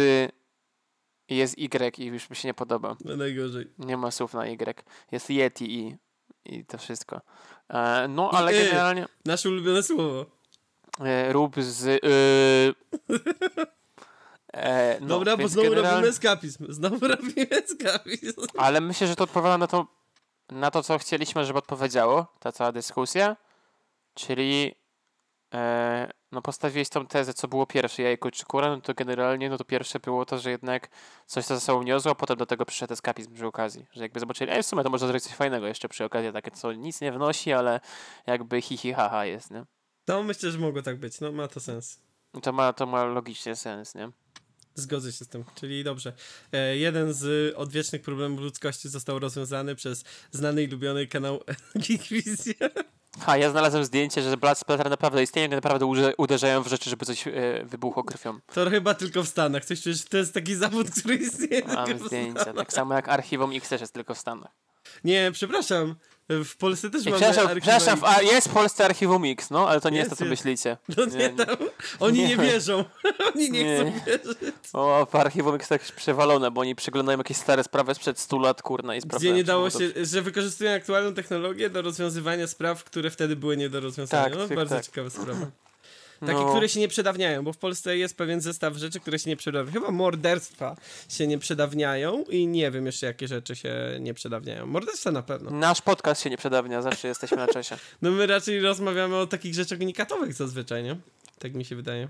jest 1.29 1.57
Y 1.57 1.99
i 1.99 2.05
już 2.05 2.29
mi 2.29 2.35
się 2.35 2.47
nie 2.47 2.53
podoba. 2.53 2.95
No 3.05 3.15
najgorzej. 3.17 3.67
Nie 3.79 3.97
ma 3.97 4.11
słów 4.11 4.33
na 4.33 4.45
Y. 4.47 4.83
Jest 5.11 5.29
Yeti 5.29 5.79
i, 5.79 5.97
i 6.45 6.65
to 6.65 6.77
wszystko. 6.77 7.21
E, 7.69 8.07
no, 8.09 8.31
ale 8.33 8.51
Y. 8.51 8.65
generalnie 8.65 9.05
Nasze 9.25 9.49
ulubione 9.49 9.83
słowo. 9.83 10.25
e, 10.99 11.33
rób 11.33 11.55
z... 11.57 11.87
E, 11.87 11.99
e, 14.53 14.97
no, 15.01 15.07
Dobra, 15.07 15.37
bo 15.37 15.47
znowu 15.47 15.69
generalnie- 15.69 15.91
robimy 15.91 16.07
eskapizm. 16.09 16.65
Znowu 16.73 17.07
robimy 17.07 17.47
eskapizm. 17.49 18.41
Ale 18.57 18.81
myślę, 18.81 19.07
że 19.07 19.15
to 19.15 19.23
odpowiada 19.23 19.57
na 19.57 19.67
to, 19.67 19.87
na 20.49 20.71
to, 20.71 20.83
co 20.83 20.97
chcieliśmy, 20.97 21.45
żeby 21.45 21.59
odpowiedziało, 21.59 22.25
ta 22.39 22.51
cała 22.51 22.71
dyskusja. 22.71 23.35
Czyli 24.13 24.75
e, 25.53 26.11
no 26.31 26.41
postawiłeś 26.41 26.89
tą 26.89 27.07
tezę, 27.07 27.33
co 27.33 27.47
było 27.47 27.65
pierwsze, 27.65 28.03
jajko 28.03 28.31
czy 28.31 28.45
kura, 28.45 28.69
no 28.69 28.81
to 28.81 28.93
generalnie 28.93 29.49
no 29.49 29.57
to 29.57 29.65
pierwsze 29.65 29.99
było 29.99 30.25
to, 30.25 30.37
że 30.39 30.51
jednak 30.51 30.89
coś 31.25 31.47
to 31.47 31.55
ze 31.55 31.61
sobą 31.61 31.83
niosło, 31.83 32.11
a 32.11 32.15
potem 32.15 32.37
do 32.37 32.45
tego 32.45 32.65
przyszedł 32.65 32.93
eskapizm 32.93 33.33
przy 33.33 33.45
okazji. 33.45 33.85
Że 33.91 34.01
jakby 34.01 34.19
zobaczyli, 34.19 34.51
ej 34.51 34.63
w 34.63 34.65
sumie 34.65 34.83
to 34.83 34.89
można 34.89 35.07
zrobić 35.07 35.23
coś 35.23 35.33
fajnego 35.33 35.67
jeszcze 35.67 35.89
przy 35.89 36.05
okazji, 36.05 36.33
takie 36.33 36.51
co 36.51 36.73
nic 36.73 37.01
nie 37.01 37.11
wnosi, 37.11 37.53
ale 37.53 37.79
jakby 38.27 38.61
hi 38.61 38.77
hi 38.77 38.93
ha 38.93 39.09
ha 39.09 39.25
jest, 39.25 39.51
nie? 39.51 39.65
No 40.07 40.23
myślę, 40.23 40.51
że 40.51 40.57
mogło 40.57 40.81
tak 40.81 40.99
być. 40.99 41.19
No 41.19 41.31
ma 41.31 41.47
to 41.47 41.59
sens. 41.59 41.99
I 42.37 42.41
To 42.41 42.53
ma, 42.53 42.73
to 42.73 42.85
ma 42.85 43.05
logicznie 43.05 43.55
sens, 43.55 43.95
nie? 43.95 44.09
Zgodzę 44.75 45.11
się 45.11 45.25
z 45.25 45.27
tym. 45.27 45.43
Czyli 45.55 45.83
dobrze. 45.83 46.13
E, 46.51 46.77
jeden 46.77 47.13
z 47.13 47.55
odwiecznych 47.55 48.01
problemów 48.01 48.39
ludzkości 48.39 48.89
został 48.89 49.19
rozwiązany 49.19 49.75
przez 49.75 50.03
znany 50.31 50.63
i 50.63 50.67
lubiony 50.67 51.07
kanał 51.07 51.43
Geekwizja. 51.87 52.69
Ha, 53.19 53.37
ja 53.37 53.49
znalazłem 53.49 53.85
zdjęcie, 53.85 54.21
że 54.21 54.37
Blood 54.37 54.57
Splatter 54.57 54.89
naprawdę 54.89 55.23
istnieje, 55.23 55.47
naprawdę 55.47 55.85
uderzają 56.17 56.63
w 56.63 56.67
rzeczy, 56.67 56.89
żeby 56.89 57.05
coś 57.05 57.27
e, 57.27 57.31
wybuchło 57.63 58.03
krwią. 58.03 58.39
To 58.53 58.69
chyba 58.69 58.93
tylko 58.93 59.23
w 59.23 59.27
Stanach. 59.27 59.65
Coś 59.65 60.05
to 60.09 60.17
jest 60.17 60.33
taki 60.33 60.55
zawód, 60.55 60.91
który 60.91 61.15
istnieje 61.15 61.65
Mam 61.65 61.99
zdjęcia, 61.99 62.53
tak 62.53 62.73
samo 62.73 62.93
jak 62.93 63.09
Archiwum 63.09 63.51
X 63.55 63.69
też 63.69 63.81
jest 63.81 63.93
tylko 63.93 64.13
w 64.13 64.17
Stanach. 64.17 64.51
Nie, 65.03 65.29
przepraszam. 65.33 65.95
W 66.29 66.55
Polsce 66.57 66.89
też 66.89 67.05
Nie, 67.05 67.11
mamy 67.11 67.23
przepraszam, 67.25 67.59
przepraszam, 67.61 67.99
a 68.03 68.21
jest 68.21 68.47
w 68.47 68.53
Polsce 68.53 68.85
Archiwum 68.85 69.23
X, 69.25 69.49
no, 69.49 69.69
ale 69.69 69.81
to 69.81 69.89
nie 69.89 69.97
jest, 69.97 70.09
Jest, 70.11 70.19
to, 70.19 70.25
co 70.25 70.29
jest. 70.29 70.45
myślicie. 70.45 70.77
No 70.97 71.05
nie, 71.05 71.11
nie, 71.17 71.29
nie. 71.29 71.45
tam. 71.45 71.55
Oni 71.99 72.19
nie, 72.19 72.27
Nie. 72.27 72.37
wierzą. 72.37 72.85
Oni 73.35 73.51
nie, 73.51 73.63
Nie. 73.63 73.77
chcą 73.77 74.05
wierzyć. 74.05 74.45
O, 74.73 75.07
Archiwum 75.11 75.55
X 75.55 75.67
tak 75.67 75.81
przewalone, 75.81 76.51
bo 76.51 76.61
oni 76.61 76.75
przyglądają 76.75 77.17
jakieś 77.17 77.37
stare 77.37 77.63
sprawy 77.63 77.95
sprzed 77.95 78.19
100 78.19 78.37
lat, 78.39 78.61
kurna, 78.61 78.95
i 78.95 78.97
Gdzie 78.99 79.07
sprawdzają. 79.07 79.33
nie 79.35 79.41
czy 79.41 79.47
dało 79.47 79.69
się, 79.69 79.91
że 80.05 80.21
wykorzystują 80.21 80.71
aktualną 80.71 81.13
technologię 81.13 81.69
do 81.69 81.81
rozwiązywania 81.81 82.47
spraw, 82.47 82.83
które 82.83 83.09
wtedy 83.09 83.35
były 83.35 83.57
nie 83.57 83.69
do 83.69 83.79
rozwiązania. 83.79 84.23
Tak, 84.23 84.35
no, 84.35 84.47
tak, 84.47 84.57
bardzo 84.57 84.75
tak. 84.75 84.85
ciekawa 84.85 85.09
sprawa. 85.09 85.45
Takie, 86.19 86.33
No. 86.33 86.49
które 86.49 86.69
się 86.69 86.79
nie 86.79 86.87
przedawniają, 86.87 87.43
bo 87.43 87.53
w 87.53 87.57
Polsce 87.57 87.97
jest 87.97 88.17
pewien 88.17 88.41
zestaw 88.41 88.75
rzeczy, 88.75 88.99
które 88.99 89.19
się 89.19 89.29
nie 89.29 89.35
przedawniają. 89.37 89.73
Chyba 89.73 89.91
morderstwa 89.91 90.75
się 91.09 91.27
nie 91.27 91.37
przedawniają 91.37 92.23
i 92.23 92.47
nie 92.47 92.71
wiem 92.71 92.85
jeszcze, 92.85 93.05
jakie 93.05 93.27
rzeczy 93.27 93.55
się 93.55 93.73
nie 93.99 94.13
przedawniają. 94.13 94.65
Morderstwa 94.65 95.11
na 95.11 95.21
pewno. 95.21 95.51
Nasz 95.51 95.81
podcast 95.81 96.21
się 96.21 96.29
nie 96.29 96.37
przedawnia, 96.37 96.81
zawsze 96.81 97.07
jesteśmy 97.07 97.37
na 97.37 97.47
czasie. 97.47 97.77
No 98.01 98.11
my 98.11 98.27
raczej 98.27 98.59
rozmawiamy 98.61 99.15
o 99.15 99.27
takich 99.27 99.53
rzeczach 99.53 99.79
unikatowych 99.79 100.33
zazwyczaj, 100.33 100.83
nie? 100.83 100.95
Tak 101.39 101.53
mi 101.53 101.65
się 101.65 101.75
wydaje. 101.75 102.07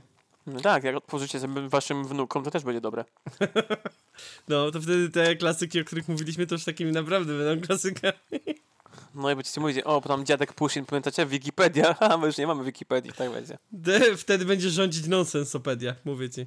No 0.47 0.59
tak, 0.61 0.83
jak 0.83 0.95
otworzycie 0.95 1.39
sobie 1.39 1.69
waszym 1.69 2.05
wnukom, 2.07 2.43
to 2.43 2.51
też 2.51 2.63
będzie 2.63 2.81
dobre. 2.81 3.05
No, 4.47 4.71
to 4.71 4.81
wtedy 4.81 5.09
te 5.09 5.35
klasyki, 5.35 5.81
o 5.81 5.85
których 5.85 6.07
mówiliśmy, 6.07 6.47
to 6.47 6.55
już 6.55 6.63
takimi 6.65 6.91
naprawdę 6.91 7.37
będą 7.37 7.67
klasykami. 7.67 8.13
No 9.15 9.31
i 9.31 9.35
będziecie 9.35 9.61
mówić, 9.61 9.79
o, 9.85 10.01
tam 10.01 10.25
dziadek 10.25 10.53
Pushin, 10.53 10.85
pamiętacie? 10.85 11.25
Wikipedia, 11.25 11.95
a 12.09 12.17
my 12.17 12.27
już 12.27 12.37
nie 12.37 12.47
mamy 12.47 12.63
Wikipedii, 12.63 13.11
tak 13.11 13.31
będzie. 13.31 13.57
De, 13.71 14.17
wtedy 14.17 14.45
będzie 14.45 14.69
rządzić 14.69 15.07
nonsensopedia, 15.07 15.95
mówię 16.05 16.29
ci. 16.29 16.45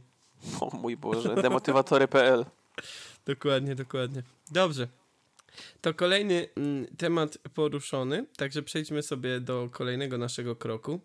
O 0.60 0.76
mój 0.76 0.96
Boże, 0.96 1.34
demotywatory.pl. 1.34 2.44
Dokładnie, 3.26 3.74
dokładnie. 3.74 4.22
Dobrze. 4.50 4.88
To 5.80 5.94
kolejny 5.94 6.48
mm, 6.56 6.86
temat 6.96 7.38
poruszony, 7.54 8.26
także 8.36 8.62
przejdźmy 8.62 9.02
sobie 9.02 9.40
do 9.40 9.68
kolejnego 9.72 10.18
naszego 10.18 10.56
kroku, 10.56 11.00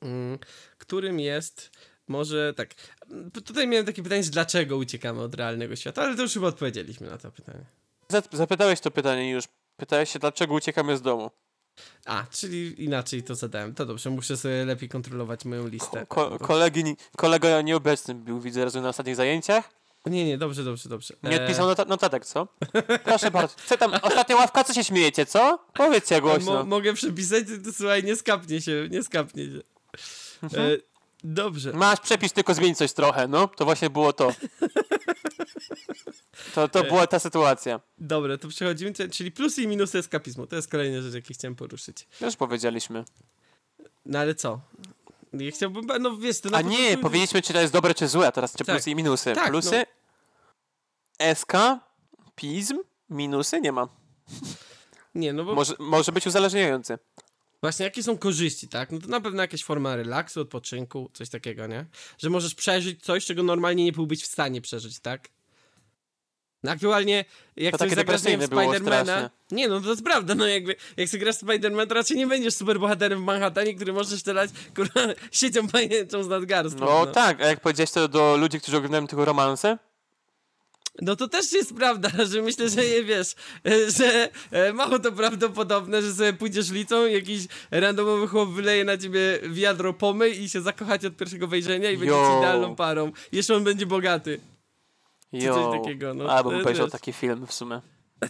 mm, 0.00 0.38
którym 0.78 1.20
jest 1.20 1.70
może 2.08 2.54
tak. 2.56 2.74
Tutaj 3.44 3.68
miałem 3.68 3.86
takie 3.86 4.02
pytanie, 4.02 4.22
dlaczego 4.22 4.76
uciekamy 4.76 5.20
od 5.20 5.34
realnego 5.34 5.76
świata, 5.76 6.02
ale 6.02 6.16
to 6.16 6.22
już 6.22 6.34
chyba 6.34 6.46
odpowiedzieliśmy 6.46 7.10
na 7.10 7.18
to 7.18 7.32
pytanie. 7.32 7.64
Zap- 8.12 8.36
Zapytałeś 8.36 8.80
to 8.80 8.90
pytanie 8.90 9.30
już. 9.30 9.44
Pytałeś 9.78 10.10
się, 10.12 10.18
dlaczego 10.18 10.54
uciekamy 10.54 10.96
z 10.96 11.02
domu. 11.02 11.30
A, 12.06 12.24
czyli 12.30 12.84
inaczej 12.84 13.22
to 13.22 13.34
zadałem. 13.34 13.74
To 13.74 13.86
dobrze, 13.86 14.10
muszę 14.10 14.36
sobie 14.36 14.64
lepiej 14.64 14.88
kontrolować 14.88 15.44
moją 15.44 15.66
listę. 15.68 16.06
Ko- 16.06 16.30
ko- 16.30 16.38
kolegi, 16.38 16.96
kolega 17.16 17.60
nieobecny 17.62 18.14
był, 18.14 18.40
widzę, 18.40 18.64
rozumiem, 18.64 18.82
na 18.82 18.88
ostatnich 18.88 19.16
zajęciach. 19.16 19.70
Nie, 20.06 20.24
nie, 20.24 20.38
dobrze, 20.38 20.64
dobrze, 20.64 20.88
dobrze. 20.88 21.14
Nie 21.22 21.40
E, 21.40 21.42
odpisał 21.42 21.66
not- 21.68 21.88
notatek, 21.88 22.26
co? 22.26 22.48
Proszę 23.04 23.30
bardzo. 23.30 23.54
Co 23.66 23.76
tam, 23.76 23.92
ostatnia 24.02 24.36
ławka, 24.36 24.64
co 24.64 24.74
się 24.74 24.84
śmiejecie, 24.84 25.26
co? 25.26 25.58
Powiedzcie 25.74 26.20
głośno. 26.20 26.64
mogę 26.64 26.92
przepisać, 26.94 27.44
to, 27.64 27.72
słuchaj, 27.72 28.04
nie 28.04 28.16
skapnie 28.16 28.60
się, 28.60 28.88
nie 28.90 29.02
skapnie 29.02 29.44
się. 29.44 29.60
Mhm. 30.42 30.70
E, 30.72 30.76
dobrze. 31.24 31.72
Masz 31.72 32.00
przepis, 32.00 32.32
tylko 32.32 32.54
zmień 32.54 32.74
coś 32.74 32.92
trochę, 32.92 33.28
no. 33.28 33.48
To 33.48 33.64
właśnie 33.64 33.90
było 33.90 34.12
to. 34.12 34.32
To, 36.54 36.68
to 36.68 36.84
była 36.84 37.06
ta 37.06 37.18
sytuacja. 37.18 37.80
Dobra, 37.98 38.38
to 38.38 38.48
przechodzimy, 38.48 38.92
czy- 38.92 39.08
czyli 39.08 39.32
plusy 39.32 39.62
i 39.62 39.66
minusy 39.66 39.98
eskapizmu. 39.98 40.46
To 40.46 40.56
jest 40.56 40.68
kolejna 40.70 41.02
rzecz, 41.02 41.14
jakie 41.14 41.34
chciałem 41.34 41.54
poruszyć. 41.56 42.06
Już 42.20 42.36
powiedzieliśmy. 42.36 43.04
No 44.06 44.18
ale 44.18 44.34
co? 44.34 44.60
Ja 45.32 45.50
chciałbym, 45.50 45.86
no 46.00 46.16
wiesz, 46.16 46.40
to 46.40 46.48
A 46.56 46.60
nie, 46.62 46.76
początku- 46.76 47.02
powiedzieliśmy, 47.02 47.42
czy 47.42 47.52
to 47.52 47.60
jest 47.60 47.72
dobre, 47.72 47.94
czy 47.94 48.08
złe, 48.08 48.26
a 48.26 48.32
teraz 48.32 48.52
czy 48.52 48.64
Tak. 48.64 48.76
plusy 48.76 48.90
i 48.90 48.94
minusy. 48.94 49.32
Tak, 49.34 49.50
plusy, 49.50 49.84
SK, 51.34 51.52
pizm, 52.34 52.78
minusy 53.10 53.60
nie 53.60 53.72
ma. 53.72 53.88
Nie, 55.14 55.32
no 55.32 55.44
bo 55.44 55.54
Może, 55.54 55.74
może 55.78 56.12
być 56.12 56.26
uzależniający. 56.26 56.98
właśnie 57.60 57.84
jakie 57.84 58.02
są 58.02 58.18
korzyści, 58.18 58.68
tak? 58.68 58.92
No 58.92 58.98
to 58.98 59.06
na 59.08 59.20
pewno 59.20 59.42
jakaś 59.42 59.64
forma 59.64 59.96
relaksu, 59.96 60.40
odpoczynku, 60.40 61.10
coś 61.14 61.28
takiego, 61.28 61.66
nie? 61.66 61.86
Że 62.18 62.30
możesz 62.30 62.54
przeżyć 62.54 63.02
coś, 63.04 63.24
czego 63.26 63.42
normalnie 63.42 63.84
nie 63.84 63.92
byłbyś 63.92 64.22
w 64.22 64.26
stanie 64.26 64.60
przeżyć, 64.60 65.00
tak? 65.00 65.28
No 66.62 66.70
aktualnie, 66.70 67.24
jak 67.56 67.72
To 67.72 67.78
coś 67.78 67.92
zagrasz 67.92 68.22
nie 68.22 68.38
wiem, 68.38 68.46
Spidermana... 68.46 69.30
Nie, 69.50 69.68
no 69.68 69.80
to 69.80 69.90
jest 69.90 70.04
prawda, 70.04 70.34
no 70.34 70.46
jakby, 70.46 70.76
jak 70.96 71.08
sobie 71.08 71.24
grasz 71.24 71.36
Spiderman, 71.36 71.88
to 71.88 71.94
raczej 71.94 72.16
nie 72.16 72.26
będziesz 72.26 72.54
superbohaterem 72.54 73.20
w 73.20 73.24
Manhattanie, 73.24 73.74
który 73.74 73.92
możesz 73.92 74.20
strzelać, 74.20 74.50
kurwa, 74.76 75.00
siecią 75.32 75.68
pajęczą 75.68 76.22
z 76.22 76.28
nadgarstką. 76.28 76.84
No, 76.84 77.06
tak, 77.06 77.40
a 77.40 77.46
jak 77.46 77.60
powiedziałeś 77.60 77.90
to 77.90 78.08
do 78.08 78.36
ludzi, 78.36 78.60
którzy 78.60 78.76
oglądają 78.76 79.06
tylko 79.06 79.24
romanse, 79.24 79.78
No 81.02 81.16
to 81.16 81.28
też 81.28 81.52
jest 81.52 81.74
prawda, 81.74 82.10
że 82.32 82.42
myślę, 82.42 82.68
że 82.68 82.84
je 82.84 83.04
wiesz, 83.04 83.34
że 83.98 84.28
e, 84.50 84.72
mało 84.72 84.98
to 84.98 85.12
prawdopodobne, 85.12 86.02
że 86.02 86.14
sobie 86.14 86.32
pójdziesz 86.32 86.70
ulicą 86.70 87.06
i 87.06 87.12
jakiś 87.12 87.46
randomowy 87.70 88.28
chłop 88.28 88.48
wyleje 88.48 88.84
na 88.84 88.98
ciebie 88.98 89.38
wiadro 89.42 89.92
pomy 89.92 90.30
i 90.30 90.48
się 90.48 90.60
zakochacie 90.60 91.08
od 91.08 91.16
pierwszego 91.16 91.46
wejrzenia 91.46 91.90
i 91.90 91.96
będziecie 91.96 92.20
Yo. 92.20 92.38
idealną 92.38 92.76
parą. 92.76 93.12
Jeszcze 93.32 93.54
on 93.54 93.64
będzie 93.64 93.86
bogaty. 93.86 94.40
Czy 95.32 95.46
coś 95.46 95.78
takiego, 95.78 96.14
no. 96.14 96.30
a 96.30 96.42
bym 96.42 96.68
jest- 96.68 96.92
taki 96.92 97.12
film 97.12 97.46
w 97.46 97.52
sumie. 97.52 97.80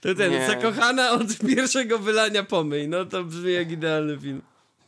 To 0.00 0.14
ten, 0.14 0.32
Nie. 0.32 0.46
zakochana 0.46 1.10
od 1.10 1.38
pierwszego 1.46 1.98
wylania 1.98 2.42
pomy. 2.42 2.88
No 2.88 3.04
to 3.04 3.24
brzmi 3.24 3.52
jak 3.52 3.70
idealny 3.70 4.18
film. 4.18 4.42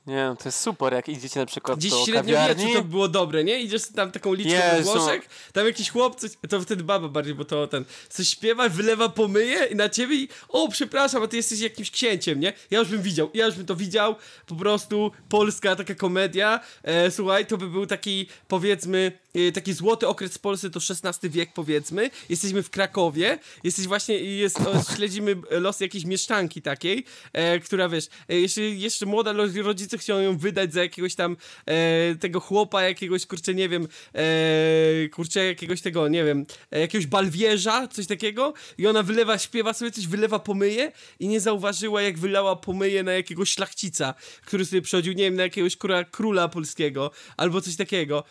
Nie, 0.07 0.25
no 0.25 0.37
to 0.37 0.43
jest 0.45 0.61
super, 0.61 0.93
jak 0.93 1.09
idziecie 1.09 1.41
na 1.41 1.47
przykład 1.47 1.79
Gdzieś 1.79 1.91
do 1.91 2.05
średniowieczu 2.05 2.75
to 2.75 2.85
było 2.85 3.09
dobre, 3.09 3.45
nie? 3.45 3.61
Idziesz 3.61 3.89
tam 3.89 4.11
taką 4.13 4.35
liczbę 4.35 4.77
Jezu. 4.77 4.93
Włoszech, 4.93 5.29
tam 5.53 5.67
jakiś 5.67 5.91
chłop, 5.91 6.21
coś, 6.21 6.31
to 6.49 6.61
wtedy 6.61 6.85
baba 6.85 7.09
bardziej, 7.09 7.35
bo 7.35 7.45
to 7.45 7.67
ten, 7.67 7.85
coś 8.09 8.29
śpiewa, 8.29 8.69
wylewa 8.69 9.09
pomyje 9.09 9.65
i 9.65 9.75
na 9.75 9.89
ciebie 9.89 10.15
i 10.17 10.29
o, 10.49 10.69
przepraszam, 10.69 11.23
a 11.23 11.27
ty 11.27 11.37
jesteś 11.37 11.61
jakimś 11.61 11.91
księciem, 11.91 12.41
nie? 12.41 12.53
Ja 12.71 12.79
już 12.79 12.89
bym 12.89 13.03
widział, 13.03 13.31
ja 13.35 13.47
już 13.47 13.55
bym 13.55 13.67
to 13.67 13.77
widział, 13.77 14.15
po 14.47 14.55
prostu 14.55 15.11
polska 15.29 15.77
taka 15.77 15.95
komedia, 15.95 16.61
e, 16.83 17.11
słuchaj, 17.11 17.47
to 17.47 17.57
by 17.57 17.69
był 17.69 17.87
taki, 17.87 18.27
powiedzmy, 18.49 19.13
taki 19.55 19.73
złoty 19.73 20.09
okres 20.09 20.39
Polscy, 20.39 20.71
to 20.71 20.81
XVI 20.91 21.31
wiek, 21.31 21.53
powiedzmy, 21.53 22.11
jesteśmy 22.29 22.63
w 22.63 22.71
Krakowie, 22.71 23.39
jesteś 23.65 23.87
właśnie, 23.87 24.15
jest, 24.15 24.59
śledzimy 24.97 25.37
los 25.51 25.81
jakiejś 25.81 26.05
mieszczanki 26.05 26.63
takiej, 26.63 27.05
e, 27.33 27.61
która, 27.61 27.89
wiesz, 27.89 28.09
e, 28.29 28.41
jeszcze, 28.41 28.61
jeszcze 28.63 29.07
młoda, 29.07 29.35
rodzice 29.63 29.99
chcą 29.99 30.19
ją 30.19 30.39
wydać 30.39 30.73
za 30.73 30.81
jakiegoś 30.83 31.15
tam 31.15 31.37
e, 31.67 32.15
tego 32.15 32.41
chłopa, 32.41 32.83
jakiegoś, 32.83 33.27
kurczę, 33.27 33.55
nie 33.55 33.69
wiem, 33.69 33.89
e, 34.15 35.09
kurczę, 35.09 35.47
jakiegoś 35.47 35.81
tego, 35.81 36.09
nie 36.09 36.25
wiem, 36.25 36.47
e, 36.71 36.81
jakiegoś 36.81 37.07
balwierza, 37.07 37.89
coś 37.89 38.07
takiego. 38.07 38.55
I 38.79 38.87
ona 38.87 39.03
wylewa, 39.03 39.39
śpiewa 39.39 39.73
sobie 39.73 39.91
coś, 39.91 40.07
wylewa 40.07 40.39
pomyje 40.39 40.93
i 41.21 41.29
nie 41.29 41.41
zauważyła, 41.41 42.03
jak 42.03 42.19
wylała 42.19 42.57
pomyje 42.57 43.03
na 43.03 43.13
jakiegoś 43.13 43.51
szlachcica, 43.51 44.15
który 44.45 44.65
sobie 44.65 44.83
przychodził, 44.83 45.13
nie 45.13 45.25
wiem, 45.25 45.35
na 45.35 45.43
jakiegoś 45.43 45.77
króla, 45.77 46.05
króla 46.05 46.49
polskiego, 46.49 47.11
albo 47.37 47.61
coś 47.61 47.77
takiego. 47.77 48.25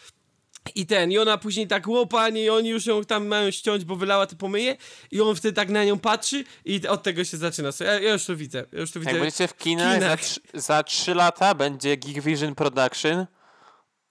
I 0.75 0.85
ten, 0.85 1.11
i 1.11 1.17
ona 1.17 1.37
później 1.37 1.67
tak, 1.67 1.87
łopanie, 1.87 2.43
i 2.43 2.49
oni 2.49 2.69
już 2.69 2.85
ją 2.85 3.03
tam 3.03 3.27
mają 3.27 3.51
ściąć, 3.51 3.85
bo 3.85 3.95
wylała 3.95 4.27
te 4.27 4.35
pomyje, 4.35 4.77
i 5.11 5.21
on 5.21 5.35
wtedy 5.35 5.53
tak 5.53 5.69
na 5.69 5.83
nią 5.83 5.99
patrzy, 5.99 6.43
i 6.65 6.87
od 6.87 7.03
tego 7.03 7.23
się 7.23 7.37
zaczyna. 7.37 7.69
Ja, 7.79 7.99
ja 7.99 8.13
już 8.13 8.25
to 8.25 8.35
widzę, 8.35 8.65
ja 8.71 8.79
już 8.79 8.91
to 8.91 8.99
widzę. 8.99 9.11
Jak 9.11 9.21
będziecie 9.21 9.47
w 9.47 9.57
kinach, 9.57 9.95
kinach. 9.95 10.19
Za, 10.53 10.61
za 10.61 10.83
3 10.83 11.13
lata 11.15 11.55
będzie 11.55 11.97
Geek 11.97 12.23
Vision 12.23 12.55
Production. 12.55 13.25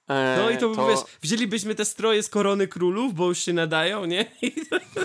E, 0.09 0.37
No 0.39 0.51
i 0.51 0.59
to, 0.59 0.75
to... 0.75 0.89
wiesz, 0.89 1.01
wzięlibyśmy 1.23 1.75
te 1.75 1.85
stroje 1.85 2.23
z 2.23 2.29
korony 2.29 2.69
królów, 2.69 3.15
bo 3.15 3.29
już 3.29 3.39
się 3.39 3.53
nadają, 3.53 4.05
nie? 4.05 4.27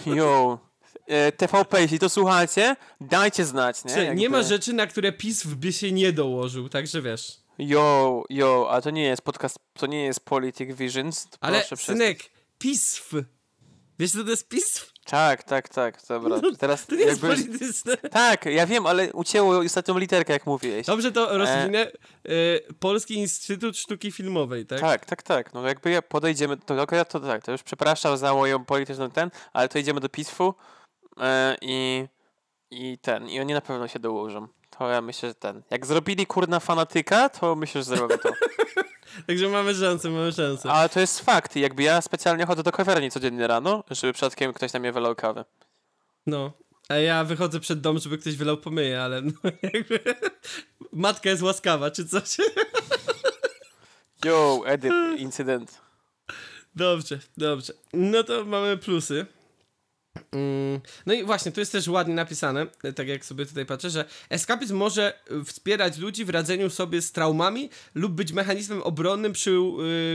Yo. 0.05 0.59
E, 1.07 1.31
TVP, 1.31 1.81
jeśli 1.81 1.99
to 1.99 2.09
słuchacie, 2.09 2.75
dajcie 3.01 3.45
znać, 3.45 3.85
nie? 3.85 3.91
Jakby- 4.03 4.15
nie 4.15 4.29
ma 4.29 4.43
rzeczy, 4.43 4.73
na 4.73 4.87
które 4.87 5.11
PiS 5.11 5.45
by 5.47 5.73
się 5.73 5.91
nie 5.91 6.13
dołożył, 6.13 6.69
także 6.69 7.01
wiesz. 7.01 7.37
Yo, 7.59 8.23
yo, 8.29 8.67
a 8.71 8.81
to 8.81 8.89
nie 8.89 9.03
jest 9.03 9.21
podcast, 9.21 9.59
to 9.73 9.87
nie 9.87 10.03
jest 10.03 10.25
Politic 10.25 10.75
Visions. 10.75 11.29
To 11.29 11.37
Ale 11.41 11.63
synek, 11.63 12.19
PISF. 12.57 13.13
Wiesz 13.99 14.11
co 14.11 14.23
to 14.23 14.29
jest 14.29 14.49
PISF? 14.49 14.91
Tak, 15.05 15.43
tak, 15.43 15.69
tak, 15.69 15.99
dobra. 16.09 16.39
Teraz 16.59 16.85
To 16.85 16.95
nie 16.95 17.03
jest 17.03 17.23
jakby... 17.23 17.37
polityczne. 17.37 17.97
Tak, 17.97 18.45
ja 18.45 18.65
wiem, 18.65 18.85
ale 18.85 19.13
ucięło 19.13 19.57
ostatnią 19.57 19.97
literkę, 19.97 20.33
jak 20.33 20.45
mówiłeś. 20.45 20.85
Dobrze 20.85 21.11
to 21.11 21.37
rozwinę. 21.37 21.91
E, 22.25 22.29
Polski 22.79 23.13
Instytut 23.13 23.77
Sztuki 23.77 24.11
Filmowej, 24.11 24.65
tak? 24.65 24.79
Tak, 24.79 25.05
tak, 25.05 25.23
tak. 25.23 25.53
No 25.53 25.67
jakby 25.67 25.89
ja 25.89 26.01
podejdziemy, 26.01 26.57
to, 26.57 26.85
to, 26.85 27.05
to 27.05 27.19
tak, 27.19 27.43
to 27.43 27.51
już 27.51 27.63
przepraszam 27.63 28.17
za 28.17 28.33
moją 28.33 28.65
polityczną 28.65 29.11
ten, 29.11 29.31
ale 29.53 29.69
to 29.69 29.79
idziemy 29.79 29.99
do 29.99 30.09
PISF-u 30.09 30.53
e, 31.17 31.57
i, 31.61 32.07
i 32.71 32.97
ten, 32.97 33.29
i 33.29 33.39
oni 33.39 33.53
na 33.53 33.61
pewno 33.61 33.87
się 33.87 33.99
dołożą. 33.99 34.47
To 34.79 34.89
ja 34.89 35.01
myślę, 35.01 35.29
że 35.29 35.35
ten. 35.35 35.61
Jak 35.69 35.85
zrobili 35.85 36.25
kurna 36.25 36.59
fanatyka, 36.59 37.29
to 37.29 37.55
myślę, 37.55 37.81
że 37.83 37.85
zrobią 37.95 38.17
to. 38.17 38.31
Także 39.27 39.49
mamy 39.49 39.75
szansę, 39.75 40.09
mamy 40.09 40.31
szansę. 40.31 40.71
Ale 40.71 40.89
to 40.89 40.99
jest 40.99 41.19
fakt. 41.19 41.55
Jakby 41.55 41.83
ja 41.83 42.01
specjalnie 42.01 42.45
chodzę 42.45 42.63
do 42.63 42.71
kawiarni 42.71 43.11
codziennie 43.11 43.47
rano, 43.47 43.83
żeby 43.91 44.13
przypadkiem 44.13 44.53
ktoś 44.53 44.73
na 44.73 44.79
mnie 44.79 44.91
wylał 44.91 45.15
kawę. 45.15 45.45
No. 46.27 46.51
A 46.89 46.95
ja 46.95 47.23
wychodzę 47.23 47.59
przed 47.59 47.81
dom, 47.81 47.99
żeby 47.99 48.17
ktoś 48.17 48.35
wylał 48.35 48.57
pomyje, 48.57 49.01
ale 49.01 49.21
no 49.21 49.31
jakby... 49.73 49.99
Matka 50.91 51.29
jest 51.29 51.41
łaskawa, 51.41 51.91
czy 51.91 52.07
coś? 52.07 52.37
Yo, 54.25 54.61
edit, 54.65 54.93
incydent. 55.17 55.81
Dobrze, 56.75 57.19
dobrze. 57.37 57.73
No 57.93 58.23
to 58.23 58.45
mamy 58.45 58.77
plusy. 58.77 59.25
Mm, 60.31 60.79
No 61.05 61.13
i 61.13 61.23
właśnie, 61.23 61.51
tu 61.51 61.59
jest 61.59 61.71
też 61.71 61.87
ładnie 61.87 62.13
napisane, 62.13 62.67
tak 62.95 63.07
jak 63.07 63.25
sobie 63.25 63.45
tutaj 63.45 63.65
patrzę, 63.65 63.89
że 63.89 64.05
eskapizm 64.29 64.75
może 64.75 65.13
y, 65.31 65.43
wspierać 65.43 65.97
ludzi 65.97 66.25
w 66.25 66.29
radzeniu 66.29 66.69
sobie 66.69 67.01
z 67.01 67.11
traumami 67.11 67.69
lub 67.95 68.11
być 68.13 68.31
mechanizmem 68.31 68.81
obronnym, 68.83 69.33
przy, 69.33 69.51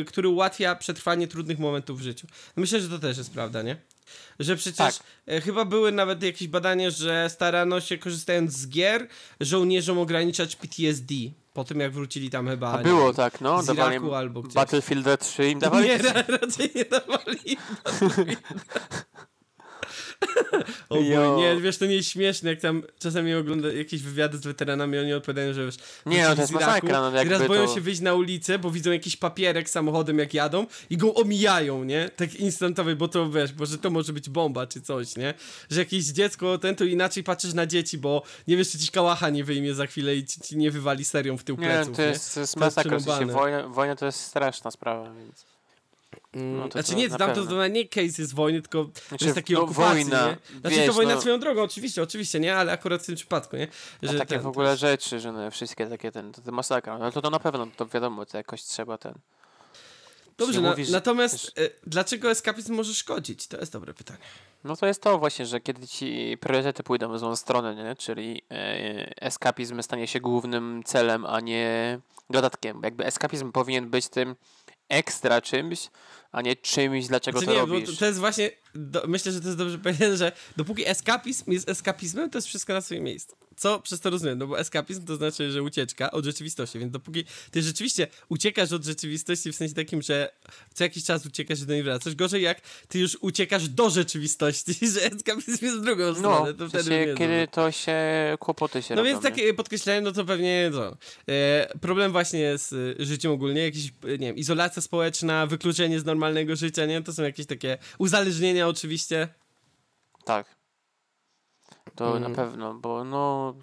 y, 0.01 0.05
który 0.05 0.29
ułatwia 0.29 0.75
przetrwanie 0.77 1.29
trudnych 1.29 1.59
momentów 1.59 1.99
w 1.99 2.03
życiu. 2.03 2.27
Myślę, 2.57 2.81
że 2.81 2.89
to 2.89 2.99
też 2.99 3.19
jest 3.19 3.31
prawda, 3.33 3.63
nie? 3.63 3.77
Że 4.39 4.57
przecież 4.57 4.77
Tak. 4.77 4.95
e, 5.27 5.41
chyba 5.41 5.65
były 5.65 5.93
nawet 5.93 6.23
jakieś 6.23 6.49
badania, 6.49 6.91
że 6.91 7.31
starano 7.31 7.81
się 7.81 7.99
korzystając 7.99 8.53
z 8.53 8.69
gier 8.69 9.09
żołnierzom 9.41 9.99
ograniczać 9.99 10.57
PTSD. 10.57 11.15
Po 11.53 11.65
tym 11.65 11.81
jak 11.81 11.93
wrócili 11.93 12.31
tam 12.31 12.49
chyba. 12.49 12.73
A 12.73 12.79
nie 12.79 12.85
było 12.85 13.07
wiem, 13.07 13.15
tak, 13.15 13.41
no. 13.41 13.63
z 13.63 13.67
Dawali 13.67 13.97
Iraku 13.97 14.15
albo 14.15 14.43
gdzieś. 14.43 14.55
Battlefield 14.55 15.21
3 15.21 15.49
im 15.51 15.59
dawali. 15.65 15.89
Nie, 15.89 15.99
ra- 16.13 16.25
raczej 16.29 16.71
nie 16.75 16.85
dawali. 16.85 17.57
o 20.89 20.97
Jo. 20.97 21.35
boj, 21.35 21.41
nie, 21.41 21.61
wiesz, 21.61 21.79
to 21.79 21.87
nie 21.87 21.95
jest 21.95 22.09
śmieszne, 22.09 22.51
jak 22.51 22.61
tam 22.61 22.83
czasami 22.99 23.35
ogląda 23.35 23.73
jakieś 23.73 24.03
wywiady 24.03 24.39
z 24.39 24.41
weteranami, 24.41 24.99
oni 24.99 25.13
odpowiadają, 25.13 25.53
że 25.55 25.65
wiesz, 25.67 25.77
Nie, 26.07 26.23
no 26.23 26.35
to 26.35 26.41
jest 26.41 26.53
Iraku 26.53 26.67
masakra, 26.67 27.01
no 27.01 27.09
i 27.09 27.13
teraz 27.13 27.31
jakby 27.31 27.49
boją 27.49 27.67
to- 27.67 27.75
się 27.75 27.81
wyjść 27.81 28.01
na 28.01 28.15
ulicę, 28.15 28.59
bo 28.59 28.71
widzą 28.71 28.91
jakiś 28.93 29.17
papierek 29.17 29.71
samochodem, 29.71 30.19
jak 30.19 30.35
jadą 30.35 30.67
i 30.91 30.97
go 30.97 31.15
omijają, 31.15 31.85
nie? 31.85 32.11
Tak 32.17 32.35
instantowy, 32.35 32.97
bo 32.97 33.09
to, 33.09 33.31
wiesz, 33.31 33.53
bo 33.53 33.67
że 33.67 33.79
to 33.79 33.91
może 33.91 34.13
być 34.13 34.31
bomba 34.31 34.67
czy 34.67 34.81
coś, 34.81 35.17
nie? 35.17 35.35
Że 35.71 35.81
jakieś 35.81 36.05
dziecko, 36.05 36.59
ten 36.59 36.77
to 36.77 36.85
inaczej 36.85 37.25
patrzysz 37.25 37.55
na 37.55 37.67
dzieci, 37.67 37.99
bo 37.99 38.23
nie 38.49 38.57
wiesz, 38.57 38.71
czy 38.71 38.79
ci 38.79 38.89
kałacha 38.89 39.31
nie 39.31 39.45
wyjmie 39.45 39.75
za 39.75 39.87
chwilę 39.87 40.17
i 40.17 40.25
ci, 40.25 40.41
ci 40.41 40.57
nie 40.57 40.71
wywali 40.71 41.05
serią 41.05 41.37
w 41.39 41.45
tył 41.45 41.57
Nie, 41.57 41.67
pleców, 41.67 41.97
to 41.97 42.03
jest, 42.03 42.35
to 42.35 42.41
jest 42.41 42.57
masakra. 42.57 42.99
Wojna, 43.27 43.69
wojna 43.69 43.97
to 43.97 44.07
jest 44.07 44.21
straszna 44.21 44.71
sprawa, 44.71 45.15
więc... 45.15 45.54
No 46.35 46.69
znaczy 46.69 46.95
nie, 46.95 47.09
tam 47.09 47.35
to, 47.35 47.47
to 47.47 47.69
nie 47.69 47.89
case 47.89 48.23
jest 48.23 48.35
wojny, 48.35 48.63
tylko 48.63 48.91
Znaczy, 49.09 49.25
jest 49.25 49.35
takiej 49.35 49.57
no, 49.57 49.63
okupacji, 49.63 50.05
wojna, 50.05 50.29
nie? 50.29 50.61
Znaczy 50.61 50.77
wiesz, 50.77 50.87
to 50.87 50.93
wojna 50.93 51.15
no- 51.15 51.21
swoją 51.21 51.41
drogą, 51.41 51.63
oczywiście, 51.63 52.03
oczywiście, 52.03 52.41
nie? 52.41 52.57
Ale 52.57 52.73
akurat 52.73 53.03
w 53.03 53.07
tym 53.07 53.15
przypadku, 53.15 53.57
nie? 53.57 53.69
A 54.03 54.07
Że 54.07 54.19
takie 54.19 54.35
ten, 54.35 54.43
w 54.43 54.47
ogóle 54.47 54.77
rzeczy, 54.77 55.21
że 55.21 55.33
no, 55.33 55.51
wszystkie 55.51 55.87
takie 55.87 56.13
ten, 56.13 56.33
to, 56.33 56.43
to 56.43 56.53
masakra. 56.53 56.99
No 56.99 57.11
to, 57.11 57.23
to 57.23 57.31
na 57.31 57.41
pewno, 57.41 57.67
to 57.77 57.87
wiadomo, 57.87 58.27
to 58.27 58.37
jakoś 58.37 58.63
trzeba 58.63 58.99
ten... 58.99 59.15
Dobrze, 60.39 60.61
na, 60.61 60.71
mówi, 60.71 60.85
że- 60.85 60.93
natomiast 60.93 61.59
e, 61.59 61.71
dlaczego 61.87 62.31
eskapizm 62.31 62.75
może 62.75 62.95
szkodzić? 62.95 63.47
To 63.47 63.57
jest 63.57 63.73
dobre 63.73 63.95
pytanie. 63.95 64.21
No 64.65 64.77
to 64.77 64.87
jest 64.87 65.03
to 65.03 65.19
właśnie, 65.19 65.47
że 65.47 65.61
kiedy 65.61 65.87
ci 65.87 66.37
priorytety 66.41 66.83
pójdą 66.83 67.13
w 67.13 67.19
złą 67.19 67.37
stronę, 67.37 67.75
nie? 67.75 67.97
czyli 67.97 68.43
e, 68.51 69.23
eskapizm 69.23 69.83
stanie 69.83 70.07
się 70.07 70.21
głównym 70.21 70.83
celem, 70.85 71.27
a 71.27 71.41
nie 71.41 71.99
dodatkiem. 72.31 72.81
Jakby 72.83 73.05
eskapizm 73.05 73.53
powinien 73.53 73.91
być 73.91 74.09
tym 74.09 74.37
ekstra 74.89 75.41
czymś, 75.41 75.91
a 76.33 76.43
nie 76.43 76.57
czymś, 76.57 77.07
dlaczego 77.07 77.39
Znaczy 77.39 77.55
to 77.55 77.61
nie, 77.61 77.67
bo 77.67 77.75
robisz. 77.75 77.91
to, 77.91 77.97
to 77.97 78.07
jest 78.07 78.19
właśnie, 78.19 78.51
do, 78.75 79.03
myślę, 79.07 79.33
że 79.33 79.41
to 79.41 79.47
jest 79.47 79.59
dobrze 79.59 79.79
powiedziane, 79.79 80.17
że 80.17 80.33
dopóki 80.57 80.89
eskapizm 80.89 81.53
jest 81.53 81.69
eskapizmem, 81.69 82.31
to 82.31 82.39
jest 82.39 82.49
wszystko 82.49 82.73
na 82.73 82.81
swoim 82.81 83.05
miejscu. 83.05 83.37
Co 83.57 83.81
przez 83.81 84.01
to 84.01 84.11
rozumiem? 84.11 84.39
No 84.39 84.47
bo 84.47 84.59
eskapizm 84.59 85.07
to 85.07 85.17
znaczy, 85.17 85.51
że 85.51 85.63
ucieczka 85.63 86.11
od 86.11 86.25
rzeczywistości, 86.25 86.79
więc 86.79 86.93
dopóki 86.93 87.25
ty 87.51 87.63
rzeczywiście 87.63 88.07
uciekasz 88.29 88.73
od 88.73 88.85
rzeczywistości 88.85 89.53
w 89.53 89.57
sensie 89.57 89.75
takim, 89.75 90.03
że 90.03 90.33
co 90.75 90.85
jakiś 90.85 91.05
czas 91.05 91.27
uciekasz 91.27 91.61
i 91.61 91.67
do 91.67 91.73
niej 91.75 91.83
wracasz, 91.83 92.15
gorzej 92.15 92.43
jak 92.43 92.61
ty 92.89 92.99
już 92.99 93.19
uciekasz 93.21 93.69
do 93.69 93.91
rzeczywistości, 93.91 94.75
że 94.95 95.03
eskapizm 95.03 95.65
jest 95.65 95.79
w 95.79 95.81
drugą 95.81 96.05
no, 96.07 96.15
stronę, 96.15 96.55
to 96.55 96.67
w 96.67 96.69
wtedy 96.69 96.85
sensie, 96.85 97.07
nie 97.07 97.15
kiedy 97.15 97.49
to 97.51 97.71
się 97.71 97.97
kłopoty 98.41 98.83
się 98.83 98.95
No 98.95 99.03
robią. 99.03 99.13
więc 99.13 99.23
takie 99.23 99.55
podkreślenie, 99.55 100.01
no 100.01 100.13
to 100.13 100.25
pewnie 100.25 100.71
to. 100.73 100.97
E, 101.29 101.69
problem 101.81 102.13
właśnie 102.13 102.59
z 102.59 102.73
e, 102.73 103.05
życiem 103.05 103.33
ogólnie, 103.33 103.63
jakiś, 103.63 103.87
e, 103.87 104.09
nie 104.09 104.27
wiem, 104.27 104.37
izolacja 104.37 104.83
społeczna, 104.83 105.47
wykluczenie 105.47 106.01
z 106.01 106.05
normalnego 106.05 106.57
życia, 106.57 106.87
nie? 106.87 107.03
To 107.03 107.13
są 107.13 107.23
jakieś 107.23 107.47
takie 107.47 107.79
uzależnienia 107.99 108.64
oczywiście. 108.69 109.35
Tak. 110.25 110.57
To 111.95 112.17
Mm. 112.17 112.23
na 112.31 112.37
pewno, 112.37 112.75
bo 112.75 113.05
no, 113.05 113.55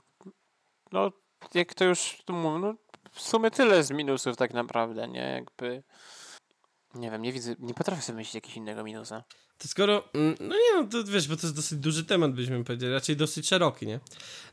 no 0.92 1.12
jak 1.54 1.74
to 1.74 1.86
już 1.86 2.18
tu 2.26 2.34
mówię, 2.34 2.60
no 2.60 2.76
w 3.12 3.22
sumie 3.22 3.52
tyle 3.52 3.84
z 3.84 3.92
minusów 3.92 4.38
tak 4.38 4.54
naprawdę, 4.54 5.08
nie? 5.08 5.20
Jakby, 5.22 5.84
nie 6.96 7.12
wiem, 7.12 7.22
nie 7.22 7.34
widzę, 7.34 7.56
nie 7.60 7.74
potrafię 7.74 8.02
sobie 8.02 8.16
myśleć 8.16 8.36
jakiegoś 8.36 8.58
innego 8.58 8.84
minusa. 8.84 9.24
To 9.58 9.68
skoro, 9.68 10.14
mm, 10.14 10.36
no 10.40 10.56
nie 10.56 10.82
no, 10.82 10.88
to 10.88 11.04
wiesz, 11.04 11.28
bo 11.28 11.36
to 11.36 11.42
jest 11.48 11.56
dosyć 11.56 11.80
duży 11.80 12.06
temat, 12.06 12.32
byśmy 12.32 12.64
powiedzieli, 12.64 12.94
raczej 12.94 13.16
dosyć 13.18 13.48
szeroki, 13.48 13.88
nie? 13.88 14.00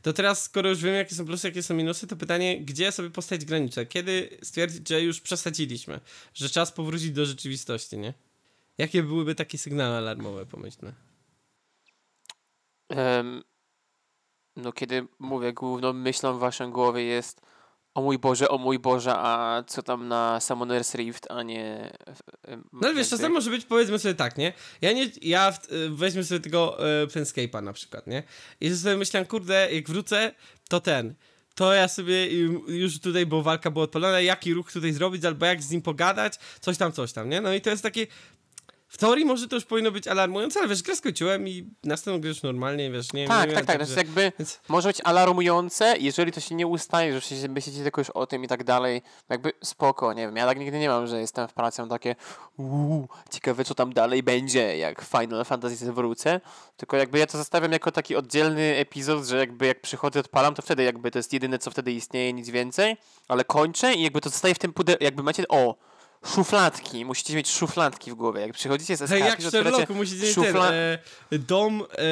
To 0.01 0.13
teraz, 0.13 0.43
skoro 0.43 0.69
już 0.69 0.81
wiemy, 0.81 0.97
jakie 0.97 1.15
są 1.15 1.25
plusy, 1.25 1.47
jakie 1.47 1.63
są 1.63 1.73
minusy, 1.73 2.07
to 2.07 2.15
pytanie, 2.15 2.61
gdzie 2.61 2.91
sobie 2.91 3.09
postawić 3.09 3.45
granicę? 3.45 3.85
Kiedy 3.85 4.37
stwierdzić, 4.43 4.87
że 4.87 5.01
już 5.01 5.21
przesadziliśmy, 5.21 5.99
że 6.33 6.49
czas 6.49 6.71
powrócić 6.71 7.11
do 7.11 7.25
rzeczywistości, 7.25 7.97
nie? 7.97 8.13
Jakie 8.79 9.03
byłyby 9.03 9.35
takie 9.35 9.57
sygnały 9.57 9.95
alarmowe, 9.95 10.45
pomyślne? 10.45 10.93
Em, 12.89 13.43
no 14.55 14.71
kiedy 14.71 15.07
mówię, 15.19 15.53
główną 15.53 15.93
myślą 15.93 16.37
w 16.37 16.39
waszej 16.39 16.69
głowie 16.69 17.03
jest 17.03 17.41
o 17.93 18.01
mój 18.01 18.19
Boże, 18.19 18.49
o 18.49 18.57
mój 18.57 18.79
Boże, 18.79 19.13
a 19.15 19.63
co 19.67 19.83
tam 19.83 20.07
na 20.07 20.39
Summoner's 20.39 20.97
Rift, 20.97 21.31
a 21.31 21.43
nie... 21.43 21.91
No 22.73 22.79
ale 22.83 22.93
wiesz, 22.93 23.09
czasem 23.09 23.31
może 23.31 23.49
być, 23.49 23.65
powiedzmy 23.65 23.99
sobie 23.99 24.15
tak, 24.15 24.37
nie? 24.37 24.53
Ja 24.81 24.91
nie, 24.91 25.11
ja 25.21 25.51
w, 25.51 25.71
y, 25.71 25.89
weźmy 25.89 26.23
sobie 26.23 26.39
tego 26.39 26.89
e, 27.01 27.07
Planescape'a 27.07 27.63
na 27.63 27.73
przykład, 27.73 28.07
nie? 28.07 28.23
I 28.61 28.75
sobie 28.75 28.97
myślałem, 28.97 29.27
kurde, 29.27 29.73
jak 29.73 29.89
wrócę, 29.89 30.31
to 30.69 30.79
ten, 30.79 31.15
to 31.55 31.73
ja 31.73 31.87
sobie 31.87 32.13
y, 32.13 32.49
już 32.67 32.99
tutaj, 32.99 33.25
bo 33.25 33.43
walka 33.43 33.71
była 33.71 33.83
odpalona, 33.83 34.21
jaki 34.21 34.53
ruch 34.53 34.71
tutaj 34.71 34.93
zrobić, 34.93 35.25
albo 35.25 35.45
jak 35.45 35.63
z 35.63 35.71
nim 35.71 35.81
pogadać, 35.81 36.39
coś 36.59 36.77
tam, 36.77 36.91
coś 36.91 37.13
tam, 37.13 37.29
nie? 37.29 37.41
No 37.41 37.53
i 37.53 37.61
to 37.61 37.69
jest 37.69 37.83
takie, 37.83 38.07
w 38.89 38.97
teorii 38.97 39.25
może 39.25 39.47
to 39.47 39.55
już 39.55 39.65
powinno 39.65 39.91
być 39.91 40.07
alarmujące, 40.07 40.59
ale 40.59 40.69
wiesz, 40.69 40.83
grę 40.83 40.95
skończyłem 40.95 41.47
i 41.47 41.69
następną 41.83 42.21
grę 42.21 42.29
już 42.29 42.43
normalnie, 42.43 42.91
wiesz, 42.91 43.13
nie 43.13 43.27
Tak, 43.27 43.49
nie 43.49 43.55
tak, 43.55 43.65
tak. 43.65 43.79
że- 43.79 43.85
Znaczy 43.85 43.99
jakby 43.99 44.31
więc- 44.39 44.59
może 44.67 44.89
być 44.89 45.01
alarmujące, 45.03 45.95
jeżeli 45.99 46.31
to 46.31 46.39
się 46.39 46.55
nie 46.55 46.67
ustaje, 46.67 47.13
że 47.13 47.21
się 47.21 47.49
myślicie 47.49 47.83
tylko 47.83 48.01
już 48.01 48.09
o 48.09 48.27
tym 48.27 48.43
i 48.43 48.47
tak 48.47 48.63
dalej. 48.63 49.01
Jakby 49.29 49.51
spoko, 49.63 50.13
nie 50.13 50.21
wiem. 50.21 50.35
Ja 50.35 50.45
tak 50.47 50.59
nigdy 50.59 50.79
nie 50.79 50.89
mam, 50.89 51.07
że 51.07 51.19
jestem 51.19 51.47
w 51.47 51.53
pracy, 51.53 51.81
mam 51.81 51.89
takie 51.89 52.15
uuu, 52.57 53.07
ciekawe 53.31 53.65
co 53.65 53.75
tam 53.75 53.93
dalej 53.93 54.23
będzie, 54.23 54.77
jak 54.77 55.01
Final 55.01 55.45
Fantasy 55.45 55.93
wrócę. 55.93 56.41
Tylko 56.77 56.97
jakby 56.97 57.19
ja 57.19 57.27
to 57.27 57.37
zostawiam 57.37 57.71
jako 57.71 57.91
taki 57.91 58.15
oddzielny 58.15 58.75
epizod, 58.77 59.25
że 59.25 59.37
jakby 59.37 59.65
jak 59.67 59.81
przychodzę, 59.81 60.19
odpalam, 60.19 60.55
to 60.55 60.61
wtedy 60.61 60.83
jakby 60.83 61.11
to 61.11 61.19
jest 61.19 61.33
jedyne, 61.33 61.59
co 61.59 61.71
wtedy 61.71 61.91
istnieje, 61.91 62.33
nic 62.33 62.49
więcej. 62.49 62.97
Ale 63.27 63.43
kończę 63.43 63.93
i 63.93 64.01
jakby 64.03 64.21
to 64.21 64.29
zostaje 64.29 64.55
w 64.55 64.59
tym 64.59 64.73
pudełku, 64.73 65.03
jakby 65.03 65.23
macie, 65.23 65.47
o, 65.47 65.75
szufladki, 66.25 67.05
musicie 67.05 67.35
mieć 67.35 67.49
szufladki 67.49 68.11
w 68.11 68.15
głowie. 68.15 68.41
Jak 68.41 68.53
przychodzicie 68.53 68.97
z 68.97 69.09
Hej, 69.09 69.19
jak 69.19 69.27
eskapizm, 69.27 69.49
w 69.49 69.51
Sherlocku 69.51 69.95
musicie 69.95 70.25
mieć 70.25 70.35
szufla- 70.35 70.69
ten, 70.69 70.73
e, 71.31 71.39
dom, 71.39 71.83
e, 71.97 72.05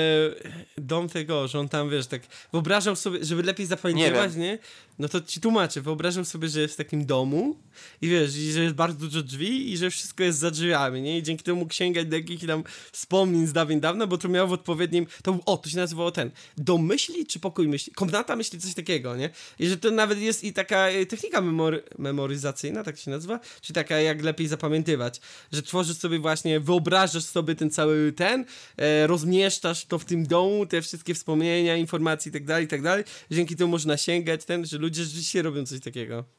dom 0.78 1.10
tego, 1.10 1.48
że 1.48 1.60
on 1.60 1.70
tam, 1.70 1.90
wiesz, 1.90 2.08
tak 2.08 2.22
wyobrażał 2.54 2.96
sobie, 2.96 3.26
żeby 3.26 3.44
lepiej 3.44 3.66
zapamiętywać, 3.66 4.36
nie, 4.36 4.60
No 5.00 5.10
to 5.10 5.22
ci 5.22 5.42
tłumaczę, 5.42 5.82
wyobrażam 5.82 6.26
sobie, 6.26 6.50
że 6.50 6.62
jest 6.62 6.74
w 6.74 6.78
takim 6.78 7.06
domu 7.06 7.56
i 8.02 8.08
wiesz, 8.08 8.36
i 8.36 8.52
że 8.52 8.64
jest 8.64 8.76
bardzo 8.76 9.00
dużo 9.00 9.24
drzwi 9.24 9.72
i 9.74 9.78
że 9.78 9.90
wszystko 9.90 10.24
jest 10.24 10.40
za 10.40 10.52
drzwiami, 10.52 11.02
nie, 11.02 11.18
i 11.18 11.24
dzięki 11.24 11.44
temu 11.44 11.60
mógł 11.60 11.74
sięgać 11.74 12.08
do 12.08 12.16
jakichś 12.16 12.46
tam 12.46 12.64
wspomnień 12.92 13.48
z 13.48 13.54
dawien 13.54 13.80
dawna, 13.80 14.08
bo 14.08 14.18
to 14.18 14.30
miał 14.30 14.48
w 14.48 14.52
odpowiednim, 14.52 15.08
to 15.24 15.32
był, 15.32 15.42
o, 15.46 15.58
to 15.58 15.70
się 15.70 15.78
nazywało 15.78 16.12
ten, 16.12 16.32
dom 16.58 16.86
myśli 16.86 17.26
czy 17.26 17.40
pokój 17.40 17.68
myśli, 17.68 17.94
komnata 17.94 18.36
myśli, 18.36 18.60
coś 18.60 18.74
takiego, 18.74 19.16
nie, 19.16 19.30
i 19.60 19.68
że 19.68 19.78
to 19.78 19.92
nawet 19.92 20.20
jest 20.20 20.44
i 20.44 20.54
taka 20.54 20.88
e, 20.88 21.06
technika 21.06 21.42
memor 21.42 21.84
memoryzacyjna, 21.98 22.84
tak 22.84 22.98
się 22.98 23.12
nazywa, 23.12 23.40
czy 23.62 23.74
taka 23.74 23.97
jak 24.02 24.24
lepiej 24.24 24.48
zapamiętywać, 24.48 25.22
że 25.52 25.62
tworzysz 25.62 25.98
sobie 25.98 26.20
właśnie, 26.20 26.60
wyobrażasz 26.60 27.24
sobie 27.24 27.56
ten 27.56 27.70
cały 27.72 28.14
ten, 28.14 28.46
e, 28.78 29.08
rozmieszczasz 29.08 29.86
to 29.86 30.00
w 30.00 30.06
tym 30.06 30.28
domu, 30.28 30.66
te 30.66 30.82
wszystkie 30.82 31.14
wspomnienia, 31.14 31.76
informacje 31.76 32.30
i 32.30 32.34
tak 32.34 32.46
dalej, 32.46 32.66
i 32.66 32.68
tak 32.68 32.82
dalej, 32.82 33.04
dzięki 33.32 33.56
temu 33.56 33.72
można 33.72 33.98
sięgać 33.98 34.46
ten, 34.46 34.66
że 34.66 34.78
ludzie 34.78 35.04
rzeczywiście 35.04 35.42
robią 35.42 35.66
coś 35.66 35.80
takiego. 35.80 36.37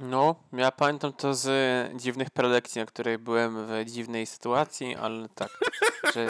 No, 0.00 0.34
ja 0.52 0.70
pamiętam 0.72 1.12
to 1.12 1.34
z 1.34 1.46
e, 1.46 1.98
dziwnych 1.98 2.30
prelekcji, 2.30 2.78
na 2.80 2.86
których 2.86 3.18
byłem 3.18 3.66
w 3.66 3.84
dziwnej 3.90 4.26
sytuacji, 4.26 4.96
ale 4.96 5.28
tak, 5.34 5.48
że 6.14 6.26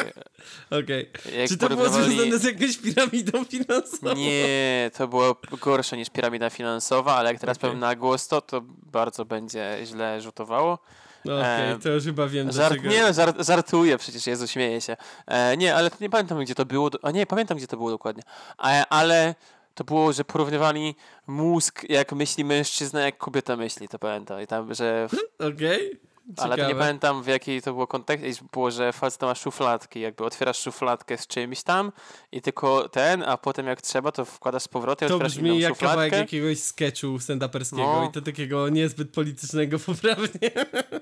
Okej. 0.81 1.11
jak 1.39 1.49
Czy 1.49 1.57
to 1.57 1.69
było 1.69 1.89
związane 1.89 2.39
z 2.39 2.45
jakąś 2.45 2.77
piramidą 2.79 3.45
finansową? 3.45 4.15
Nie, 4.15 4.91
to 4.99 5.09
było 5.09 5.37
gorsze 5.61 5.97
niż 5.97 6.11
piramida 6.11 6.51
finansowa, 6.51 7.15
ale 7.17 7.33
jak 7.33 7.41
teraz 7.41 7.57
Okej. 7.59 7.69
powiem 7.71 7.81
na 7.81 7.95
głos 7.97 8.29
to, 8.29 8.41
to 8.41 8.61
bardzo 8.93 9.25
będzie 9.25 9.79
źle 9.85 10.21
rzutowało. 10.21 10.79
No 11.25 11.39
okej, 11.39 11.71
Em, 11.71 11.81
to 11.81 11.89
już 11.89 12.05
chyba 12.05 12.27
wiem 12.27 12.53
Żart, 12.53 12.75
dlaczego. 12.75 12.95
nie, 12.95 13.15
żart, 13.15 13.37
żartuję 13.47 13.99
przecież, 13.99 14.27
Jezu, 14.27 14.47
śmieję 14.49 14.81
się. 14.81 14.97
E, 15.27 15.57
nie, 15.57 15.75
ale 15.75 15.91
nie 16.01 16.11
pamiętam, 16.11 16.41
gdzie 16.45 16.55
to 16.55 16.65
było. 16.67 16.91
do- 16.91 16.99
A 17.03 17.11
nie, 17.11 17.27
pamiętam, 17.27 17.57
gdzie 17.59 17.67
to 17.67 17.77
było 17.77 17.91
dokładnie. 17.91 18.23
A, 18.59 18.87
ale 18.89 19.35
to 19.75 19.85
było, 19.85 20.13
że 20.13 20.25
porównywali 20.25 20.95
mózg, 21.27 21.85
jak 21.89 22.13
myśli 22.13 22.45
mężczyzna, 22.45 23.01
jak 23.01 23.19
kobieta 23.19 23.57
myśli, 23.57 23.89
to 23.89 23.99
pamiętam. 23.99 24.41
I 24.43 24.47
tam, 24.47 24.75
że 24.75 25.09
w 25.09 25.43
Okej. 25.45 26.01
Ale 26.37 26.57
to 26.57 26.69
nie 26.69 26.75
pamiętam 26.75 27.23
w 27.23 27.27
jakiej 27.27 27.63
to 27.63 27.73
było 27.73 27.87
kontekście. 27.87 28.45
Było, 28.53 28.71
że 28.71 28.93
facet 28.93 29.23
ma 29.23 29.35
szufladki. 29.35 30.01
Jakby 30.01 30.25
otwierasz 30.25 30.59
szufladkę 30.59 31.19
z 31.19 31.27
czymś 31.27 31.63
tam 31.63 31.93
i 32.33 32.43
tylko 32.43 32.89
ten, 32.89 33.23
a 33.23 33.37
potem 33.37 33.67
jak 33.67 33.83
trzeba, 33.83 34.13
to 34.13 34.25
wkładasz 34.25 34.63
z 34.63 34.69
powrotem, 34.69 35.09
To 35.09 35.15
otwierasz 35.15 35.35
brzmi 35.35 35.59
jak 35.61 35.79
kawałek 35.79 35.95
szufladkę. 35.97 36.17
jakiegoś 36.19 36.59
sketchu 36.59 37.07
stand-uperskiego 37.19 37.77
No. 38.01 38.09
i 38.09 38.13
to 38.13 38.21
takiego 38.23 38.69
niezbyt 38.69 39.13
politycznego 39.13 39.79
poprawnie. 39.87 40.51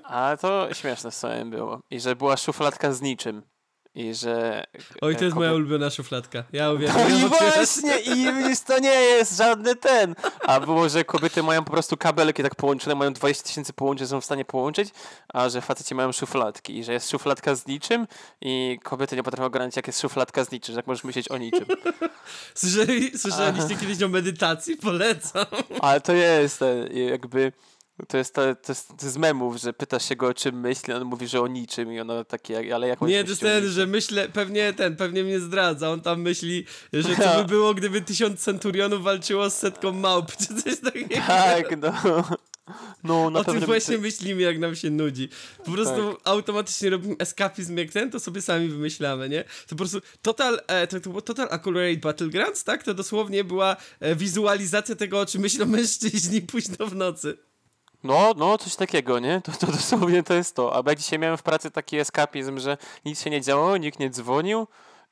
A 0.03 0.37
to 0.41 0.73
śmieszne 0.73 1.11
w 1.11 1.15
sumie 1.15 1.45
było. 1.45 1.79
I 1.91 1.99
że 1.99 2.15
była 2.15 2.37
szufladka 2.37 2.93
z 2.93 3.01
niczym. 3.01 3.43
I 3.95 4.13
że... 4.13 4.63
Oj, 5.01 5.15
to 5.15 5.23
jest 5.23 5.35
kobiet- 5.35 5.39
moja 5.39 5.53
ulubiona 5.53 5.89
szufladka. 5.89 6.43
Ja 6.53 6.65
No 6.65 6.73
uwielbiam 6.73 7.09
i 7.17 7.21
ją 7.21 7.27
otwierać. 7.27 7.55
właśnie, 7.55 7.99
i 7.99 8.27
to 8.67 8.79
nie 8.79 8.89
jest 8.89 9.37
żadny 9.37 9.75
ten. 9.75 10.15
A 10.41 10.59
było, 10.59 10.89
że 10.89 11.03
kobiety 11.05 11.43
mają 11.43 11.63
po 11.63 11.71
prostu 11.71 11.97
kabelki 11.97 12.43
tak 12.43 12.55
połączone, 12.55 12.95
mają 12.95 13.13
20 13.13 13.43
tysięcy 13.47 13.73
połączeń, 13.73 14.07
są 14.07 14.21
w 14.21 14.25
stanie 14.25 14.45
połączyć, 14.45 14.89
a 15.33 15.49
że 15.49 15.61
faceci 15.61 15.95
mają 15.95 16.11
szufladki. 16.11 16.77
I 16.77 16.83
że 16.83 16.93
jest 16.93 17.09
szufladka 17.11 17.55
z 17.55 17.67
niczym 17.67 18.07
i 18.41 18.79
kobiety 18.83 19.15
nie 19.15 19.23
potrafią 19.23 19.45
ogarnąć, 19.45 19.75
jak 19.75 19.87
jest 19.87 20.01
szufladka 20.01 20.45
z 20.45 20.51
niczym, 20.51 20.73
że 20.73 20.79
jak 20.79 20.87
możesz 20.87 21.03
myśleć 21.03 21.27
o 21.31 21.37
niczym. 21.37 21.65
Słyszeli, 22.55 23.17
słyszeliście 23.17 23.75
kiedyś 23.75 24.03
o 24.03 24.07
medytacji? 24.07 24.77
Polecam. 24.77 25.45
Ale 25.81 26.01
to 26.01 26.13
jest 26.13 26.59
ten, 26.59 26.97
jakby... 26.97 27.51
To 28.07 28.17
jest, 28.17 28.35
to, 28.35 28.41
to, 28.55 28.71
jest, 28.71 28.87
to 28.87 28.93
jest 29.01 29.13
z 29.13 29.17
memów, 29.17 29.57
że 29.57 29.73
pytasz 29.73 30.09
się 30.09 30.15
go 30.15 30.27
o 30.27 30.33
czym 30.33 30.59
myśli, 30.59 30.93
on 30.93 31.03
mówi, 31.05 31.27
że 31.27 31.41
o 31.41 31.47
niczym 31.47 31.93
i 31.93 31.99
ono 31.99 32.25
takie, 32.25 32.75
ale 32.75 32.87
jak 32.87 33.01
on 33.01 33.09
Nie, 33.09 33.23
to 33.23 33.29
jest 33.29 33.41
ten, 33.41 33.69
że 33.69 33.87
myślę, 33.87 34.29
pewnie 34.29 34.73
ten, 34.73 34.95
pewnie 34.95 35.23
mnie 35.23 35.39
zdradza. 35.39 35.89
On 35.89 36.01
tam 36.01 36.21
myśli, 36.21 36.65
że 36.93 37.15
co 37.23 37.37
by 37.37 37.45
było, 37.45 37.73
gdyby 37.73 38.01
tysiąc 38.01 38.39
centurionów 38.39 39.03
walczyło 39.03 39.49
z 39.49 39.57
setką 39.57 39.91
małp, 39.91 40.37
czy 40.37 40.63
coś 40.63 40.79
takiego. 40.79 41.15
Tak, 41.27 41.77
no. 41.77 42.23
No, 43.03 43.29
na 43.29 43.39
o 43.39 43.43
tym 43.43 43.59
właśnie 43.59 43.97
myślimy, 43.97 44.41
jak 44.41 44.59
nam 44.59 44.75
się 44.75 44.89
nudzi. 44.89 45.29
Po 45.65 45.71
prostu 45.71 46.17
automatycznie 46.23 46.89
robimy 46.89 47.15
eskapizm 47.19 47.77
jak 47.77 47.91
ten, 47.91 48.11
to 48.11 48.19
sobie 48.19 48.41
sami 48.41 48.69
wymyślamy, 48.69 49.29
nie? 49.29 49.43
To 49.43 49.69
po 49.69 49.75
prostu 49.75 50.01
Total, 50.21 50.59
e, 50.67 50.87
to, 50.87 50.99
to 50.99 51.09
było 51.09 51.21
Total 51.21 51.47
Accurate 51.51 51.97
Battlegrounds, 51.97 52.63
tak? 52.63 52.83
To 52.83 52.93
dosłownie 52.93 53.43
była 53.43 53.75
e, 53.99 54.15
wizualizacja 54.15 54.95
tego, 54.95 55.19
o 55.19 55.25
czym 55.25 55.41
myślą 55.41 55.65
mężczyźni 55.77 56.41
późno 56.41 56.87
w 56.87 56.95
nocy. 56.95 57.37
No, 58.03 58.33
no, 58.37 58.57
coś 58.57 58.75
takiego, 58.75 59.19
nie? 59.19 59.41
To, 59.41 59.51
to 59.51 59.67
dosłownie 59.77 60.23
to 60.23 60.33
jest 60.33 60.55
to. 60.55 60.75
Albo 60.75 60.89
jak 60.89 60.99
dzisiaj 60.99 61.19
miałem 61.19 61.37
w 61.37 61.43
pracy 61.43 61.71
taki 61.71 61.97
eskapizm, 61.97 62.59
że 62.59 62.77
nic 63.05 63.21
się 63.21 63.29
nie 63.29 63.41
działo, 63.41 63.77
nikt 63.77 63.99
nie 63.99 64.09
dzwonił 64.09 64.67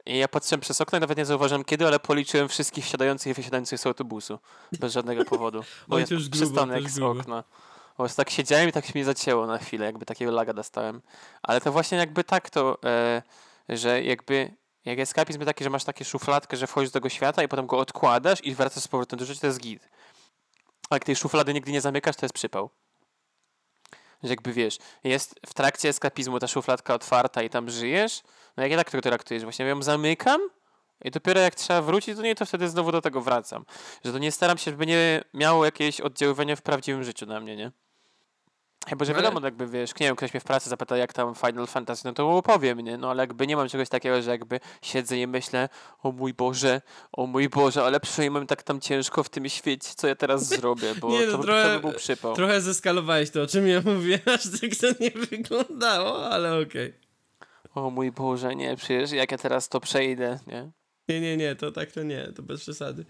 i 0.06 0.18
ja 0.18 0.28
patrzyłem 0.28 0.62
przez 0.62 0.82
okno 0.82 0.98
i 0.98 1.02
nawet 1.02 1.18
nie 1.18 1.26
zauważyłem 1.26 1.64
kiedy, 1.64 1.88
ale 1.88 2.00
policzyłem 2.00 2.50
wszystkich 2.50 2.86
wsiadających 2.86 3.32
i 3.32 3.34
wysiadających 3.34 3.80
z 3.80 3.86
autobusu. 3.86 4.40
Bez 4.80 4.94
żadnego 4.94 5.26
powodu. 5.26 5.64
Bo 5.88 6.00
jest 6.00 6.12
grubo, 6.12 6.30
przystanek 6.32 6.90
z 6.90 7.00
okna. 7.00 7.44
Po 7.90 8.04
prostu 8.04 8.18
tak 8.18 8.30
siedziałem 8.30 8.70
i 8.70 8.72
tak 8.72 8.86
się 8.86 8.92
mnie 8.96 9.06
zacięło 9.06 9.48
na 9.48 9.58
chwilę, 9.58 9.86
jakby 9.86 10.06
takiego 10.06 10.32
laga 10.32 10.54
dostałem. 10.54 11.02
Ale 11.44 11.62
to 11.62 11.72
właśnie 11.72 11.98
jakby 11.98 12.24
tak 12.24 12.50
to, 12.50 12.78
e, 12.86 13.22
że 13.70 14.04
jakby 14.04 14.54
jak 14.86 15.00
eskapizm 15.00 15.40
jest 15.40 15.48
taki, 15.48 15.64
że 15.64 15.70
masz 15.70 15.84
takie 15.84 16.06
szufladkę, 16.06 16.58
że 16.58 16.68
wchodzisz 16.68 16.90
do 16.90 16.94
tego 16.94 17.10
świata 17.10 17.44
i 17.44 17.48
potem 17.48 17.68
go 17.68 17.78
odkładasz 17.78 18.44
i 18.44 18.56
wracasz 18.56 18.84
z 18.84 18.88
powrotem 18.88 19.20
do 19.20 19.26
życia, 19.26 19.42
to 19.42 19.48
jest 19.48 19.60
git. 19.60 19.90
A 20.90 20.96
jak 20.96 21.04
tej 21.04 21.16
szuflady 21.16 21.54
nigdy 21.54 21.72
nie 21.72 21.82
zamykasz, 21.82 22.16
to 22.16 22.26
jest 22.26 22.34
przypał. 22.34 22.70
Że 24.24 24.30
jakby 24.30 24.54
wiesz, 24.54 24.78
jest 25.04 25.40
w 25.46 25.54
trakcie 25.54 25.90
eskapizmu 25.90 26.40
ta 26.40 26.48
szufladka 26.48 26.94
otwarta 26.94 27.42
i 27.42 27.50
tam 27.50 27.70
żyjesz, 27.70 28.22
no 28.58 28.64
jak 28.64 28.72
ja 28.72 28.78
tak 28.78 28.92
to 28.92 29.02
traktujesz? 29.02 29.44
Właśnie 29.44 29.66
ją 29.66 29.82
zamykam 29.82 30.42
i 31.04 31.12
dopiero 31.12 31.40
jak 31.40 31.56
trzeba 31.56 31.82
wrócić 31.82 32.16
do 32.16 32.22
niej, 32.22 32.36
to 32.36 32.46
wtedy 32.46 32.70
znowu 32.70 32.92
do 32.92 33.02
tego 33.02 33.22
wracam. 33.22 33.66
Że 34.06 34.12
to 34.12 34.18
nie 34.18 34.32
staram 34.32 34.58
się, 34.58 34.72
żeby 34.72 34.86
nie 34.86 35.24
miało 35.34 35.66
jakieś 35.66 36.02
oddziaływania 36.02 36.56
w 36.56 36.62
prawdziwym 36.62 37.04
życiu 37.04 37.26
na 37.26 37.40
mnie, 37.40 37.56
nie? 37.56 37.72
Chyba, 38.88 39.06
że 39.06 39.12
No 39.12 39.18
ale- 39.18 39.24
wiadomo, 39.24 39.40
no 39.40 39.48
jakby 39.48 39.68
wiesz, 39.68 39.92
nie 40.00 40.08
wiem, 40.08 40.16
ktoś 40.16 40.34
mnie 40.34 40.42
w 40.42 40.44
pracy 40.44 40.70
zapyta, 40.70 40.98
jak 40.98 41.14
tam 41.14 41.36
Final 41.36 41.68
Fantasy, 41.68 42.02
no 42.06 42.14
to 42.14 42.38
opowiem, 42.38 42.80
nie? 42.82 42.98
No 42.98 43.10
ale 43.12 43.24
jakby 43.24 43.48
nie 43.48 43.56
mam 43.56 43.70
czegoś 43.70 43.90
takiego, 43.90 44.22
że 44.22 44.32
jakby 44.32 44.60
siedzę 44.82 45.18
i 45.18 45.28
myślę, 45.28 45.70
o 46.04 46.12
mój 46.12 46.34
Boże, 46.34 46.82
o 47.12 47.28
mój 47.28 47.50
Boże, 47.50 47.84
ale 47.84 48.00
przynajmniej 48.00 48.48
tak 48.48 48.64
tam 48.64 48.80
ciężko 48.82 49.24
w 49.24 49.30
tym 49.30 49.50
świecie, 49.50 49.90
co 49.96 50.08
ja 50.08 50.16
teraz 50.16 50.48
zrobię, 50.58 50.96
bo 50.96 51.10
Nie, 51.10 51.26
no 51.26 51.32
to, 51.38 51.44
trochę- 51.44 51.64
to 51.64 51.70
by 51.70 51.80
był 51.80 51.94
przypał. 52.00 52.36
Trochę 52.36 52.62
zeskalowałeś 52.62 53.30
to, 53.30 53.42
o 53.42 53.48
czym 53.48 53.68
ja 53.68 53.82
mówię, 53.86 54.20
aż 54.36 54.44
tak 54.62 54.70
to 54.82 55.04
nie 55.04 55.12
wyglądało, 55.12 56.30
ale 56.30 56.60
okej. 56.60 56.94
O 57.76 57.90
mój 57.90 58.12
Boże, 58.12 58.56
nie, 58.56 58.76
przecież 58.76 59.12
jak 59.12 59.32
ja 59.32 59.38
teraz 59.38 59.70
to 59.70 59.80
przejdę, 59.80 60.40
nie? 60.48 60.72
Nie, 61.08 61.22
nie, 61.22 61.38
nie, 61.38 61.56
to 61.56 61.72
tak 61.72 61.92
to 61.92 62.04
nie, 62.04 62.28
to 62.36 62.44
bez 62.44 62.62
przesady. 62.62 63.06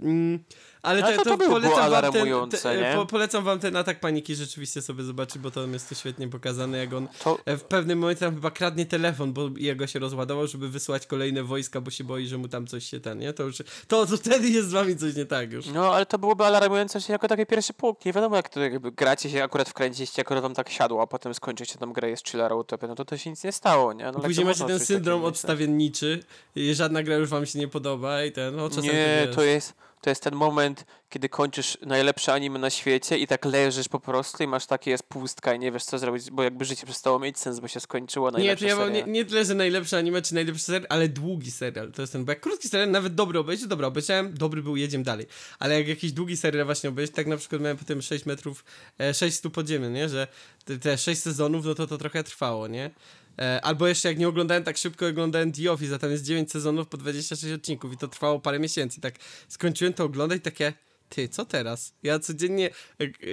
Mm, 0.00 0.44
ale 0.82 1.02
te, 1.02 1.16
to 1.16 1.24
to, 1.24 1.30
to 1.30 1.36
było 1.36 1.50
polecam, 1.50 1.70
wam 1.70 1.84
ten, 1.90 1.94
alarmujące, 1.94 2.58
te, 2.58 2.76
nie? 2.80 2.92
po, 2.96 3.06
polecam 3.06 3.44
wam 3.44 3.58
ten 3.58 3.76
atak 3.76 4.00
paniki 4.00 4.34
rzeczywiście 4.34 4.82
sobie 4.82 5.04
zobaczyć, 5.04 5.38
bo 5.38 5.50
to 5.50 5.66
jest 5.66 5.88
to 5.88 5.94
świetnie 5.94 6.28
pokazane, 6.28 6.78
jak 6.78 6.92
on 6.94 7.08
To, 7.24 7.38
e, 7.44 7.56
w 7.56 7.64
pewnym 7.64 7.98
momencie 7.98 8.20
tam 8.20 8.34
chyba 8.34 8.50
kradnie 8.50 8.86
telefon, 8.86 9.32
bo 9.32 9.48
jego 9.56 9.86
się 9.86 9.98
rozładował, 9.98 10.46
żeby 10.46 10.68
wysłać 10.68 11.06
kolejne 11.06 11.42
wojska, 11.42 11.80
bo 11.80 11.90
się 11.90 12.04
boi, 12.04 12.26
że 12.26 12.38
mu 12.38 12.48
tam 12.48 12.66
coś 12.66 12.84
się 12.84 13.00
ten, 13.00 13.18
nie? 13.18 13.32
To 13.32 13.42
już, 13.42 13.56
to, 13.88 14.06
to 14.06 14.16
wtedy 14.26 14.48
jest 14.48 14.68
z 14.68 14.72
wami 14.72 14.96
coś 14.96 15.14
nie 15.14 15.26
tak 15.26 15.52
już. 15.52 15.66
no, 15.66 15.94
ale 15.94 16.06
to 16.06 16.18
byłoby 16.18 16.44
alarmujące 16.44 17.00
się 17.00 17.12
jako 17.12 17.28
taki 17.28 17.46
pierwszy 17.46 17.72
punkt. 17.72 18.04
Nie 18.04 18.12
wiadomo, 18.12 18.36
jak 18.36 18.48
to 18.48 18.60
jakby 18.60 18.92
gracie 18.92 19.30
się 19.30 19.44
akurat 19.44 19.68
wkręciliście, 19.68 20.22
akurat 20.22 20.42
wam 20.42 20.54
tak 20.54 20.68
siadło, 20.70 21.02
a 21.02 21.06
potem 21.06 21.34
skończycie 21.34 21.78
tam 21.78 21.92
grę 21.92 22.10
jest 22.10 22.28
chillera 22.28 22.54
utopia, 22.54 22.86
no 22.86 22.94
to 22.94 23.04
to 23.04 23.16
się 23.16 23.30
nic 23.30 23.44
nie 23.44 23.52
stało, 23.52 23.92
nie? 23.92 24.04
No, 24.04 24.12
Później 24.12 24.44
to 24.46 24.50
macie 24.50 24.64
ten 24.64 24.80
syndrom 24.80 25.20
myśleć. 25.20 25.34
odstawienniczy 25.34 26.20
i 26.56 26.74
żadna 26.74 27.02
gra 27.02 27.16
już 27.16 27.28
wam 27.28 27.46
się 27.46 27.58
nie 27.58 27.68
podoba 27.68 28.24
i 28.24 28.32
ten, 28.32 28.56
no 28.56 28.68
czasem 28.68 28.84
Nie, 28.84 29.26
to, 29.30 29.34
to 29.34 29.40
wiesz. 29.40 29.50
jest, 29.50 29.74
to 30.06 30.10
jest 30.10 30.22
ten 30.22 30.34
moment, 30.34 30.84
kiedy 31.08 31.28
kończysz 31.28 31.78
najlepsze 31.86 32.32
anime 32.32 32.58
na 32.58 32.70
świecie 32.70 33.18
i 33.18 33.26
tak 33.26 33.44
leżysz 33.44 33.88
po 33.88 34.00
prostu 34.00 34.42
i 34.42 34.46
masz 34.46 34.66
takie 34.66 34.90
jest 34.90 35.02
pustka 35.02 35.54
i 35.54 35.58
nie 35.58 35.72
wiesz 35.72 35.84
co 35.84 35.98
zrobić, 35.98 36.30
bo 36.30 36.42
jakby 36.42 36.64
życie 36.64 36.86
przestało 36.86 37.18
mieć 37.18 37.38
sens, 37.38 37.60
bo 37.60 37.68
się 37.68 37.80
skończyło 37.80 38.30
Nie, 38.30 38.32
najlepsza 38.32 38.64
to 38.64 38.68
ja 38.68 38.76
mam 38.76 38.92
nie, 38.92 39.02
nie 39.02 39.24
tyle, 39.24 39.44
że 39.44 39.54
najlepszy 39.54 39.96
anime 39.96 40.22
czy 40.22 40.34
najlepszy 40.34 40.62
serial, 40.62 40.86
ale 40.88 41.08
długi 41.08 41.50
serial. 41.50 41.92
To 41.92 42.02
jest 42.02 42.12
ten, 42.12 42.24
bo 42.24 42.32
jak 42.32 42.40
krótki 42.40 42.68
serial, 42.68 42.90
nawet 42.90 43.14
dobry 43.14 43.38
obejrzeć, 43.38 43.66
dobra, 43.66 43.86
obejrzałem, 43.86 44.34
dobry 44.34 44.62
był, 44.62 44.76
jedziemy 44.76 45.04
dalej. 45.04 45.26
Ale 45.58 45.78
jak 45.78 45.88
jakiś 45.88 46.12
długi 46.12 46.36
serial 46.36 46.64
właśnie 46.64 46.90
obejrzeć, 46.90 47.14
tak 47.14 47.26
na 47.26 47.36
przykład 47.36 47.62
miałem 47.62 47.76
potem 47.76 48.02
6 48.02 48.26
metrów, 48.26 48.64
e, 49.00 49.14
6 49.14 49.36
stóp 49.36 49.54
podziemny, 49.54 49.90
nie, 49.90 50.08
że 50.08 50.26
te, 50.64 50.78
te 50.78 50.98
6 50.98 51.22
sezonów, 51.22 51.64
no 51.64 51.74
to 51.74 51.86
to 51.86 51.98
trochę 51.98 52.24
trwało, 52.24 52.68
nie? 52.68 52.90
E, 53.38 53.60
albo 53.64 53.88
jeszcze 53.88 54.08
jak 54.08 54.18
nie 54.18 54.28
oglądałem 54.28 54.64
tak 54.64 54.76
szybko, 54.76 55.06
oglądałem 55.06 55.52
The 55.52 55.72
Office, 55.72 55.94
a 55.94 55.98
tam 55.98 56.10
jest 56.10 56.24
9 56.24 56.50
sezonów 56.50 56.88
po 56.88 56.96
26 56.96 57.54
odcinków 57.54 57.92
i 57.92 57.96
to 57.96 58.08
trwało 58.08 58.40
parę 58.40 58.58
miesięcy. 58.58 59.00
Tak 59.00 59.14
skończyłem 59.48 59.94
to 59.94 60.04
oglądać 60.04 60.42
takie, 60.42 60.72
ty, 61.08 61.28
co 61.28 61.44
teraz? 61.44 61.94
Ja 62.02 62.18
codziennie 62.18 62.70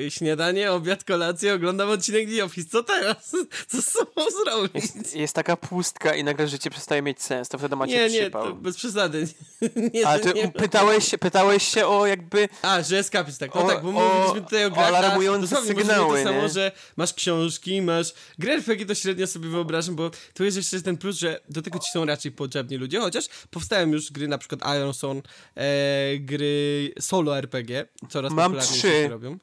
e, 0.06 0.12
śniadanie, 0.12 0.72
obiad, 0.72 1.04
kolację, 1.04 1.54
oglądam 1.54 1.90
odcinek 1.90 2.30
The 2.30 2.44
Office, 2.46 2.70
co 2.70 2.84
teraz? 2.84 3.32
Co 3.68 3.82
z 3.82 3.86
sobą 3.88 4.22
zrobić? 4.46 4.76
Jest, 4.96 5.16
jest 5.16 5.34
taka 5.36 5.58
pustka 5.58 6.16
i 6.16 6.24
nagle 6.24 6.48
życie 6.48 6.70
przestaje 6.70 7.02
mieć 7.02 7.22
sens, 7.22 7.50
to 7.50 7.58
wtedy 7.58 7.76
macie 7.76 7.94
Nie, 7.94 8.10
nie, 8.10 8.22
przypał. 8.22 8.44
to 8.44 8.56
bez 8.56 8.76
przesady. 8.78 9.28
Nie, 9.94 10.08
Ale 10.08 10.20
ty 10.20 10.34
nie. 10.34 10.48
pytałeś, 10.52 11.08
się- 11.08 11.18
pytałeś 11.18 11.64
się 11.68 11.88
o 11.88 12.06
jakby 12.06 12.50
A, 12.62 12.82
że 12.82 12.98
escapist, 13.00 13.40
tak. 13.40 13.56
No 13.56 13.62
O- 13.66 13.68
tak, 13.68 13.84
bo 13.84 13.90
o- 13.90 13.92
mówiliśmy 13.92 14.42
tutaj 14.42 14.66
o 14.66 14.72
grach. 14.72 14.94
a 14.94 14.98
alarmujące 14.98 15.56
może 15.56 15.68
sygnały, 15.68 16.18
nie 16.20 16.24
to 16.26 16.30
samo, 16.30 16.42
nie? 16.42 16.50
że 16.50 16.72
masz 16.98 17.14
książki, 17.14 17.82
masz... 17.82 18.14
Grę 18.40 18.54
RPG 18.54 18.86
to 18.86 18.96
średnio 18.96 19.28
sobie 19.28 19.50
wyobrażam, 19.50 19.96
bo 19.96 20.12
tu 20.34 20.44
jest 20.44 20.58
jeszcze 20.58 20.82
ten 20.82 20.98
plus, 20.98 21.18
że 21.18 21.40
do 21.50 21.62
tego 21.62 21.80
ci 21.80 21.92
są 21.94 22.06
raczej 22.06 22.32
potrzebni 22.32 22.78
ludzie, 22.78 23.00
chociaż 23.00 23.26
powstają 23.52 23.88
już 23.92 24.12
gry, 24.12 24.28
na 24.28 24.38
przykład 24.38 24.62
Iron 24.78 24.94
Son, 24.94 25.22
e, 25.56 25.64
gry 26.20 26.94
solo 27.00 27.38
RPG, 27.38 27.63
coraz 28.10 28.34
Mam 28.34 28.60
trzy. 28.60 29.08
robią. 29.10 29.38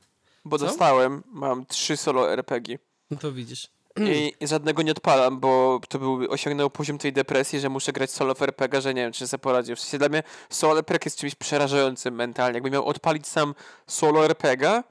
Bo 0.45 0.59
Co? 0.59 0.67
dostałem, 0.67 1.23
mam 1.27 1.67
trzy 1.67 1.97
solo 1.97 2.33
RPG 2.33 2.79
No 3.11 3.17
to 3.17 3.33
widzisz. 3.33 3.69
i 4.01 4.33
żadnego 4.43 4.83
nie 4.83 4.91
odpalam, 4.93 5.41
bo 5.41 5.81
to 5.89 5.99
był, 5.99 6.27
osiągnął 6.31 6.71
poziom 6.71 6.99
tej 6.99 7.13
depresji, 7.13 7.61
że 7.61 7.69
muszę 7.69 7.93
grać 7.93 8.11
solo 8.11 8.35
w 8.35 8.43
RPG, 8.43 8.81
że 8.81 8.95
nie 8.95 9.03
wiem, 9.03 9.13
czy 9.13 9.29
sobie 9.29 9.39
poradził. 9.41 9.77
W 9.77 9.81
sensie 9.81 9.99
dla 9.99 10.09
mnie 10.09 10.23
solo 10.51 10.79
RPG 10.79 11.01
jest 11.07 11.19
czymś 11.19 11.35
przerażającym 11.35 12.15
mentalnie. 12.15 12.57
Jakbym 12.57 12.73
miał 12.73 12.87
odpalić 12.87 13.27
sam 13.27 13.55
solo 13.87 14.25
RPG, 14.25 14.83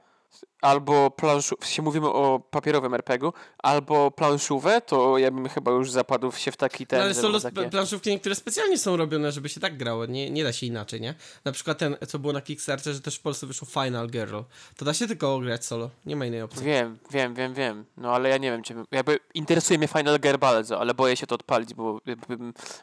albo 0.60 1.10
planszu, 1.10 1.56
w 1.60 1.64
sensie 1.64 1.82
mówimy 1.82 2.06
o 2.08 2.40
papierowym 2.50 2.94
RPG-u, 2.94 3.32
albo 3.58 4.10
planszówę, 4.10 4.80
to 4.80 5.18
ja 5.18 5.30
bym 5.30 5.48
chyba 5.48 5.70
już 5.70 5.90
zapadł 5.90 6.32
się 6.32 6.52
w 6.52 6.56
taki 6.56 6.86
ten, 6.86 6.98
No 6.98 7.04
ale 7.04 7.14
sp- 7.14 7.54
takie... 7.54 7.70
planszówki 7.70 8.10
niektóre 8.10 8.34
specjalnie 8.34 8.78
są 8.78 8.96
robione, 8.96 9.32
żeby 9.32 9.48
się 9.48 9.60
tak 9.60 9.76
grało. 9.76 10.06
Nie, 10.06 10.30
nie 10.30 10.44
da 10.44 10.52
się 10.52 10.66
inaczej, 10.66 11.00
nie? 11.00 11.14
Na 11.44 11.52
przykład 11.52 11.78
ten, 11.78 11.96
co 12.08 12.18
było 12.18 12.32
na 12.32 12.40
Kickstarterze, 12.40 12.94
że 12.94 13.00
też 13.00 13.16
w 13.16 13.20
Polsce 13.20 13.46
wyszło 13.46 13.68
Final 13.68 14.06
Girl. 14.08 14.38
To 14.76 14.84
da 14.84 14.94
się 14.94 15.06
tylko 15.06 15.38
grać 15.38 15.64
solo. 15.64 15.90
Nie 16.06 16.16
ma 16.16 16.26
innej 16.26 16.42
opcji. 16.42 16.64
Wiem, 16.64 16.98
wiem, 17.10 17.34
wiem, 17.34 17.54
wiem. 17.54 17.84
No 17.96 18.12
ale 18.14 18.28
ja 18.28 18.36
nie 18.38 18.50
wiem, 18.50 18.62
czy 18.62 18.74
bym, 18.74 18.84
jakby 18.90 19.18
interesuje 19.34 19.78
mnie 19.78 19.88
Final 19.88 20.18
Gear 20.20 20.38
bardzo, 20.38 20.80
ale 20.80 20.94
boję 20.94 21.16
się 21.16 21.26
to 21.26 21.34
odpalić, 21.34 21.74
bo 21.74 21.98
jakby 22.06 22.38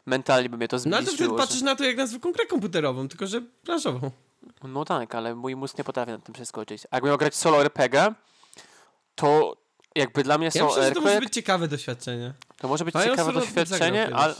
mentalnie 0.06 0.48
by 0.48 0.56
mnie 0.56 0.68
to 0.68 0.76
No 0.86 0.96
ale 0.96 1.06
to 1.06 1.12
zbliżyło. 1.12 1.36
wtedy 1.36 1.46
patrzysz 1.48 1.62
na 1.62 1.76
to 1.76 1.84
jak 1.84 1.96
na 1.96 2.06
zwykłą 2.06 2.32
grę 2.32 2.46
komputerową, 2.46 3.08
tylko 3.08 3.26
że 3.26 3.40
planszową. 3.64 4.10
No 4.62 4.84
tak, 4.84 5.14
ale 5.14 5.34
mój 5.34 5.56
mózg 5.56 5.78
nie 5.78 5.84
potrafi 5.84 6.12
na 6.12 6.18
tym 6.18 6.34
przeskoczyć. 6.34 6.82
A 6.90 6.96
jakbym 6.96 7.08
miał 7.10 7.18
grać 7.18 7.34
solo 7.34 7.60
RPG, 7.60 8.14
to 9.14 9.56
jakby 9.94 10.22
dla 10.22 10.38
mnie 10.38 10.50
Ja 10.54 10.64
myślę, 10.64 10.88
że 10.88 10.90
to 10.94 11.00
może 11.00 11.12
RPG 11.12 11.20
być 11.20 11.34
ciekawe 11.34 11.68
doświadczenie. 11.68 12.34
to 12.58 12.68
może 12.68 12.84
być 12.84 12.94
ciekawe 12.94 13.32
doświadczenie, 13.32 14.14
ale, 14.14 14.34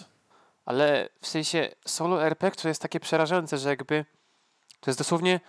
ale 0.64 1.08
w 1.20 1.26
sensie 1.28 1.68
solo 1.86 2.24
RPG 2.24 2.62
to 2.62 2.68
jest 2.68 2.82
takie 2.82 3.00
przerażające, 3.00 3.58
że 3.58 3.68
jakby 3.68 4.04
to 4.80 4.90
jest 4.90 5.00
dosłownie 5.00 5.40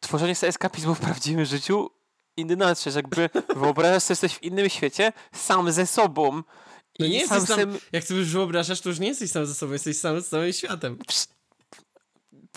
tworzenie 0.00 0.34
sobie 0.34 0.48
eskapizmu 0.48 0.94
w 0.94 1.00
prawdziwym 1.00 1.44
życiu 1.44 1.90
inaczej, 2.36 2.92
że 2.92 2.98
jakby 2.98 3.30
wyobrażasz 3.56 4.02
sobie, 4.02 4.12
jesteś 4.12 4.34
w 4.34 4.42
innym 4.42 4.68
świecie, 4.68 5.12
sam 5.32 5.72
ze 5.72 5.86
sobą. 5.86 6.42
No 6.98 7.06
I 7.06 7.10
nie 7.10 7.26
sam 7.28 7.38
jesteś 7.38 7.56
sam, 7.56 7.70
sem- 7.70 7.80
jak 7.92 8.04
sobie 8.04 8.20
już 8.20 8.32
wyobrażasz, 8.32 8.80
to 8.80 8.88
już 8.88 8.98
nie 8.98 9.08
jesteś 9.08 9.30
sam 9.30 9.46
ze 9.46 9.54
sobą, 9.54 9.72
jesteś 9.72 9.98
sam 9.98 10.20
z 10.20 10.28
całym 10.28 10.52
światem. 10.52 10.98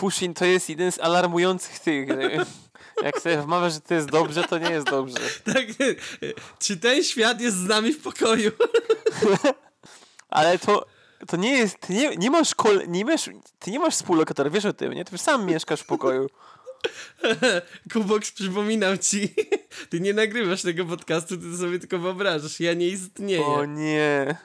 Pushin 0.01 0.33
to 0.33 0.45
jest 0.45 0.69
jeden 0.69 0.91
z 0.91 0.99
alarmujących 0.99 1.79
tych. 1.79 2.09
Jak 3.03 3.21
sobie 3.21 3.41
wmawiasz, 3.41 3.73
że 3.73 3.81
to 3.81 3.93
jest 3.93 4.09
dobrze, 4.09 4.43
to 4.43 4.57
nie 4.57 4.69
jest 4.69 4.89
dobrze. 4.89 5.17
Tak, 5.53 5.65
czy 6.59 6.77
ten 6.77 7.03
świat 7.03 7.41
jest 7.41 7.57
z 7.57 7.67
nami 7.67 7.93
w 7.93 8.01
pokoju? 8.01 8.51
Ale 10.29 10.59
to, 10.59 10.85
to 11.27 11.37
nie 11.37 11.51
jest, 11.51 11.79
ty 11.79 11.93
nie, 11.93 12.15
nie 12.15 12.31
masz 12.31 12.55
kol, 12.55 12.81
nie 12.87 13.05
masz, 13.05 13.29
ty 13.59 13.71
nie 13.71 13.79
masz 13.79 13.93
współlokatora, 13.93 14.49
wiesz 14.49 14.65
o 14.65 14.73
tym, 14.73 14.93
nie? 14.93 15.05
Ty 15.05 15.17
sam 15.17 15.45
mieszkasz 15.45 15.81
w 15.81 15.85
pokoju. 15.85 16.29
Kubox, 17.93 18.31
przypominam 18.31 18.97
ci, 18.97 19.33
ty 19.89 19.99
nie 19.99 20.13
nagrywasz 20.13 20.61
tego 20.61 20.85
podcastu, 20.85 21.37
ty 21.37 21.57
sobie 21.57 21.79
tylko 21.79 21.99
wyobrażasz, 21.99 22.59
ja 22.59 22.73
nie 22.73 22.87
istnieję. 22.87 23.45
O 23.45 23.65
nie. 23.65 24.37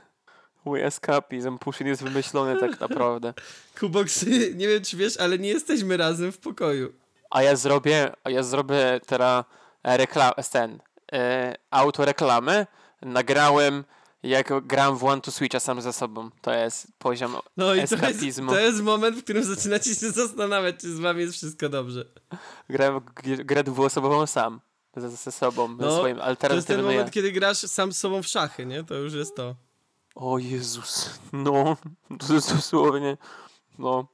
Mój 0.66 0.82
escapizm, 0.82 1.58
Pushin 1.58 1.86
jest 1.86 2.02
wymyślony 2.02 2.60
tak 2.60 2.80
naprawdę. 2.86 3.34
Kubox, 3.80 4.26
nie 4.60 4.68
wiem 4.68 4.82
czy 4.84 4.96
wiesz, 4.96 5.16
ale 5.16 5.38
nie 5.38 5.48
jesteśmy 5.48 5.96
razem 5.96 6.32
w 6.32 6.38
pokoju. 6.38 6.92
A 7.30 7.42
ja 7.42 7.56
zrobię, 7.56 8.12
a 8.24 8.30
ja 8.30 8.42
zrobię 8.42 9.00
teraz 9.06 9.44
reklam, 9.84 10.32
ten, 10.52 10.78
e, 11.12 11.54
autoreklamę. 11.70 12.66
Nagrałem 13.02 13.84
jak 14.22 14.66
gram 14.66 14.96
w 14.96 15.04
One 15.04 15.20
to 15.20 15.30
Switcha 15.30 15.60
sam 15.60 15.80
ze 15.80 15.92
sobą. 15.92 16.30
To 16.40 16.52
jest 16.54 16.86
poziom 16.98 17.36
No 17.56 17.64
i 17.74 17.76
to 17.76 17.80
jest, 17.80 17.92
eskapizmu. 17.92 18.52
to 18.52 18.58
jest 18.58 18.82
moment, 18.82 19.16
w 19.16 19.24
którym 19.24 19.44
zaczynacie 19.44 19.94
się 19.94 20.10
zastanawiać, 20.10 20.76
czy 20.80 20.94
z 20.94 20.98
wami 21.00 21.20
jest 21.20 21.34
wszystko 21.34 21.68
dobrze. 21.68 22.04
Grałem 22.70 23.00
grę 23.24 23.64
dwuosobową 23.64 24.26
sam. 24.26 24.60
Ze, 24.96 25.10
ze 25.10 25.32
sobą, 25.32 25.68
No, 25.78 25.90
ze 25.90 25.96
swoim 25.98 26.16
To 26.16 26.28
jest 26.28 26.40
ten 26.40 26.50
alternatywnym 26.50 26.86
ja. 26.86 26.92
moment, 26.92 27.10
kiedy 27.10 27.32
grasz 27.32 27.58
sam 27.58 27.92
z 27.92 27.98
sobą 27.98 28.22
w 28.22 28.26
szachy, 28.26 28.66
nie? 28.66 28.84
To 28.84 28.94
już 28.94 29.14
jest 29.14 29.36
to. 29.36 29.54
O 30.16 30.38
Jezus. 30.38 31.20
No, 31.32 31.76
dosłownie. 32.28 33.16
No. 33.78 34.06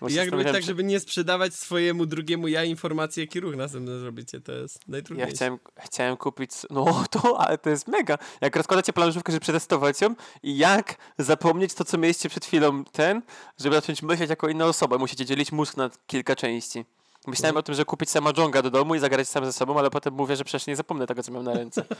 Właśnie 0.00 0.18
jak 0.18 0.30
robić 0.30 0.46
tak, 0.52 0.62
żeby 0.62 0.84
nie 0.84 1.00
sprzedawać 1.00 1.54
swojemu 1.54 2.06
drugiemu 2.06 2.48
ja 2.48 2.64
informacji, 2.64 3.20
jaki 3.20 3.40
ruch 3.40 3.56
następny 3.56 3.98
zrobicie, 4.00 4.40
to 4.40 4.52
jest 4.52 4.76
Ja 4.76 4.82
najtrudniejsze. 4.92 5.34
chciałem, 5.36 5.58
chciałem 5.78 6.16
kupić. 6.16 6.50
No 6.70 6.84
to, 7.10 7.40
ale 7.40 7.58
to 7.58 7.70
jest 7.70 7.88
mega. 7.88 8.18
Jak 8.40 8.56
rozkładacie 8.56 8.92
planszówkę, 8.92 9.32
żeby 9.32 9.40
przetestować 9.40 10.00
ją 10.00 10.14
i 10.42 10.56
jak 10.56 10.96
zapomnieć 11.18 11.74
to, 11.74 11.84
co 11.84 11.98
mieliście 11.98 12.28
przed 12.28 12.44
chwilą 12.44 12.84
ten, 12.84 13.22
żeby 13.58 13.74
zacząć 13.76 14.02
myśleć 14.02 14.30
jako 14.30 14.48
inna 14.48 14.64
osoba. 14.66 14.98
Musicie 14.98 15.24
dzielić 15.24 15.52
mózg 15.52 15.76
na 15.76 15.90
kilka 16.06 16.36
części. 16.36 16.84
Myślałem 17.26 17.54
No. 17.54 17.60
o 17.60 17.62
tym, 17.62 17.74
że 17.74 17.84
kupić 17.84 18.10
sama 18.10 18.32
Jonga 18.36 18.62
do 18.62 18.70
domu 18.70 18.94
i 18.94 18.98
zagrać 18.98 19.28
sam 19.28 19.44
ze 19.44 19.52
sobą, 19.52 19.78
ale 19.78 19.90
potem 19.90 20.14
mówię, 20.14 20.36
że 20.36 20.44
przecież 20.44 20.66
nie 20.66 20.76
zapomnę 20.76 21.06
tego, 21.06 21.22
co 21.22 21.32
miałem 21.32 21.44
na 21.46 21.54
ręce. 21.54 21.84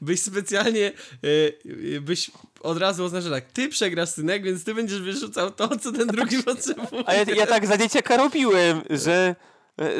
Byś 0.00 0.22
specjalnie, 0.22 0.92
y, 1.24 1.58
y, 1.66 2.00
byś 2.00 2.30
od 2.60 2.78
razu 2.78 3.04
oznaczył 3.04 3.30
tak, 3.30 3.52
ty 3.52 3.68
przegrasz 3.68 4.08
synek, 4.08 4.42
więc 4.42 4.64
ty 4.64 4.74
będziesz 4.74 5.00
wyrzucał 5.00 5.50
to, 5.50 5.78
co 5.78 5.92
ten 5.92 6.08
drugi 6.08 6.42
potrzebuje. 6.42 7.02
A 7.06 7.14
ja, 7.14 7.24
ja 7.36 7.46
tak 7.46 7.66
za 7.66 7.78
dzieciaka 7.78 8.16
robiłem, 8.16 8.82
że, 8.90 9.36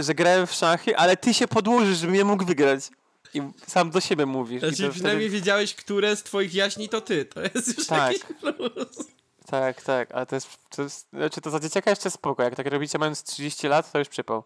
że 0.00 0.14
grałem 0.14 0.46
w 0.46 0.52
szachy, 0.52 0.96
ale 0.96 1.16
ty 1.16 1.34
się 1.34 1.48
podłożysz, 1.48 1.98
żebym 1.98 2.16
ja 2.16 2.24
mógł 2.24 2.44
wygrać. 2.44 2.90
I 3.34 3.42
sam 3.66 3.90
do 3.90 4.00
siebie 4.00 4.26
mówisz. 4.26 4.60
Znaczy 4.60 4.82
to 4.82 4.90
przynajmniej 4.90 5.28
wtedy... 5.28 5.40
wiedziałeś, 5.40 5.74
które 5.74 6.16
z 6.16 6.22
twoich 6.22 6.54
jaśni 6.54 6.88
to 6.88 7.00
ty. 7.00 7.24
To 7.24 7.40
jest 7.42 7.78
już 7.78 7.86
Tak. 7.86 8.12
jakiś 8.12 8.22
plus. 8.40 9.06
Tak, 9.46 9.82
tak, 9.82 10.12
ale 10.12 10.26
to 10.26 10.34
jest, 10.34 10.48
to 10.76 10.82
jest, 10.82 11.06
znaczy 11.12 11.40
to 11.40 11.50
za 11.50 11.60
dzieciaka 11.60 11.90
jeszcze 11.90 12.10
spoko, 12.10 12.42
jak 12.42 12.56
tak 12.56 12.66
robicie 12.66 12.98
mając 12.98 13.22
30 13.22 13.68
lat, 13.68 13.92
to 13.92 13.98
już 13.98 14.08
przypał. 14.08 14.44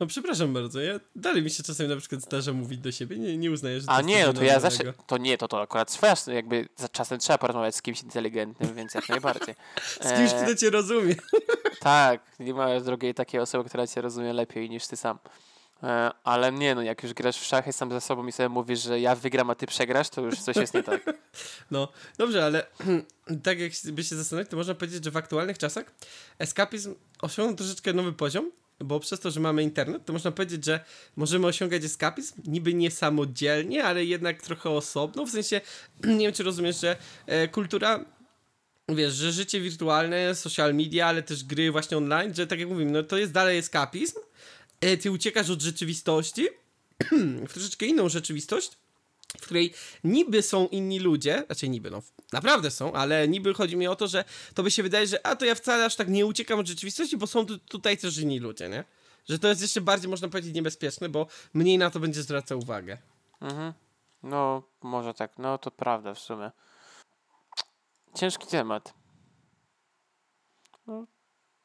No 0.00 0.06
przepraszam 0.06 0.52
bardzo, 0.52 0.80
ja 0.80 1.00
dalej 1.16 1.42
mi 1.42 1.50
się 1.50 1.62
czasami 1.62 1.88
na 1.88 1.96
przykład 1.96 2.22
zdarza 2.22 2.52
mówić 2.52 2.80
do 2.80 2.92
siebie, 2.92 3.18
nie, 3.18 3.38
nie 3.38 3.50
uznaję, 3.50 3.80
że 3.80 3.86
to 3.86 3.92
A 3.92 3.96
jest 3.96 4.08
nie, 4.08 4.26
no 4.26 4.32
to 4.32 4.44
ja 4.44 4.60
zawsze, 4.60 4.92
to 5.06 5.18
nie, 5.18 5.38
to 5.38 5.48
to 5.48 5.60
akurat 5.60 5.90
swoja, 5.90 6.14
jakby 6.26 6.68
za 6.76 6.88
czasem 6.88 7.18
trzeba 7.18 7.38
porozmawiać 7.38 7.76
z 7.76 7.82
kimś 7.82 8.02
inteligentnym, 8.02 8.74
więc 8.74 8.94
jak 8.94 9.08
najbardziej. 9.08 9.54
Z 10.00 10.12
kimś, 10.16 10.32
E, 10.32 10.44
kto 10.44 10.54
cię 10.54 10.70
rozumie. 10.70 11.14
Tak, 11.80 12.20
nie 12.40 12.54
ma 12.54 12.80
drugiej 12.80 13.14
takiej 13.14 13.40
osoby, 13.40 13.68
która 13.68 13.86
cię 13.86 14.00
rozumie 14.00 14.32
lepiej 14.32 14.70
niż 14.70 14.86
ty 14.86 14.96
sam. 14.96 15.18
E, 15.82 16.10
ale 16.24 16.52
nie, 16.52 16.74
no 16.74 16.82
jak 16.82 17.02
już 17.02 17.12
grasz 17.12 17.38
w 17.38 17.44
szachy 17.44 17.72
sam 17.72 17.90
ze 17.90 18.00
sobą 18.00 18.26
i 18.26 18.32
sobie 18.32 18.48
mówisz, 18.48 18.82
że 18.82 19.00
ja 19.00 19.14
wygram, 19.14 19.50
a 19.50 19.54
ty 19.54 19.66
przegrasz, 19.66 20.08
to 20.08 20.20
już 20.20 20.38
coś 20.38 20.56
jest 20.56 20.74
nie 20.74 20.82
tak. 20.82 21.02
No, 21.70 21.88
dobrze, 22.18 22.44
ale 22.44 22.66
tak 23.44 23.58
jak 23.58 23.72
by 23.84 24.04
się 24.04 24.16
zastanowić, 24.16 24.50
to 24.50 24.56
można 24.56 24.74
powiedzieć, 24.74 25.04
że 25.04 25.10
w 25.10 25.16
aktualnych 25.16 25.58
czasach 25.58 25.84
eskapizm 26.38 26.94
osiągnął 27.22 27.56
troszeczkę 27.56 27.92
nowy 27.92 28.12
poziom, 28.12 28.50
bo 28.84 29.00
przez 29.00 29.20
to, 29.20 29.30
że 29.30 29.40
mamy 29.40 29.62
internet, 29.62 30.04
to 30.04 30.12
można 30.12 30.32
powiedzieć, 30.32 30.64
że 30.64 30.84
możemy 31.16 31.46
osiągać 31.46 31.84
eskapizm 31.84 32.42
niby 32.46 32.74
nie 32.74 32.90
samodzielnie, 32.90 33.84
ale 33.84 34.04
jednak 34.04 34.42
trochę 34.42 34.70
osobno, 34.70 35.26
w 35.26 35.30
sensie, 35.30 35.60
nie 36.04 36.26
wiem 36.26 36.32
czy 36.32 36.42
rozumiesz, 36.42 36.80
że 36.80 36.96
e, 37.26 37.48
kultura 37.48 38.04
wiesz, 38.88 39.14
że 39.14 39.32
życie 39.32 39.60
wirtualne, 39.60 40.34
social 40.34 40.74
media, 40.74 41.06
ale 41.06 41.22
też 41.22 41.44
gry 41.44 41.72
właśnie 41.72 41.96
online, 41.96 42.34
że 42.34 42.46
tak 42.46 42.58
jak 42.58 42.68
mówimy, 42.68 42.90
no 42.90 43.02
to 43.02 43.16
jest 43.16 43.32
dalej 43.32 43.58
eskapizm, 43.58 44.18
e, 44.80 44.96
ty 44.96 45.10
uciekasz 45.10 45.50
od 45.50 45.62
rzeczywistości 45.62 46.48
w 47.48 47.52
troszeczkę 47.52 47.86
inną 47.86 48.08
rzeczywistość, 48.08 48.70
w 49.38 49.42
której 49.42 49.74
niby 50.04 50.42
są 50.42 50.68
inni 50.68 51.00
ludzie, 51.00 51.42
znaczy 51.46 51.68
niby, 51.68 51.90
no 51.90 52.02
naprawdę 52.32 52.70
są, 52.70 52.92
ale 52.92 53.28
niby 53.28 53.54
chodzi 53.54 53.76
mi 53.76 53.86
o 53.86 53.96
to, 53.96 54.06
że 54.06 54.24
to 54.54 54.62
by 54.62 54.70
się 54.70 54.82
wydaje, 54.82 55.06
że 55.06 55.26
a 55.26 55.36
to 55.36 55.44
ja 55.44 55.54
wcale 55.54 55.84
aż 55.84 55.96
tak 55.96 56.08
nie 56.08 56.26
uciekam 56.26 56.58
od 56.58 56.66
rzeczywistości, 56.66 57.16
bo 57.16 57.26
są 57.26 57.46
tu, 57.46 57.58
tutaj 57.58 57.98
też 57.98 58.18
inni 58.18 58.38
ludzie, 58.40 58.68
nie? 58.68 58.84
Że 59.28 59.38
to 59.38 59.48
jest 59.48 59.62
jeszcze 59.62 59.80
bardziej, 59.80 60.10
można 60.10 60.28
powiedzieć, 60.28 60.54
niebezpieczne, 60.54 61.08
bo 61.08 61.26
mniej 61.54 61.78
na 61.78 61.90
to 61.90 62.00
będzie 62.00 62.22
zwracał 62.22 62.58
uwagę. 62.58 62.98
Mhm. 63.40 63.72
No, 64.22 64.62
może 64.82 65.14
tak, 65.14 65.38
no 65.38 65.58
to 65.58 65.70
prawda 65.70 66.14
w 66.14 66.18
sumie. 66.18 66.50
Ciężki 68.14 68.46
temat. 68.46 68.94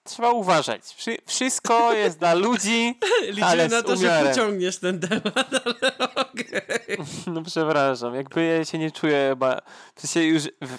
No, 0.10 0.14
trzeba 0.16 0.32
uważać. 0.32 0.82
Wszy 0.96 1.18
wszystko 1.26 1.94
jest 1.94 2.20
dla 2.20 2.34
ludzi. 2.34 3.00
Liczymy 3.28 3.46
Ale 3.46 3.68
na 3.68 3.82
to, 3.82 3.96
że 3.96 4.02
umiarem. 4.02 4.28
pociągniesz 4.30 4.78
ten 4.78 5.00
temat, 5.00 5.50
ale 5.66 5.98
okej. 6.16 6.98
No 7.34 7.42
przepraszam, 7.44 8.16
jakby 8.16 8.46
ja 8.46 8.66
się 8.66 8.78
nie 8.78 8.92
czuję 8.92 9.28
chyba. 9.30 9.62
W 9.96 10.02
sensie 10.02 10.28
już. 10.28 10.44
W, 10.44 10.78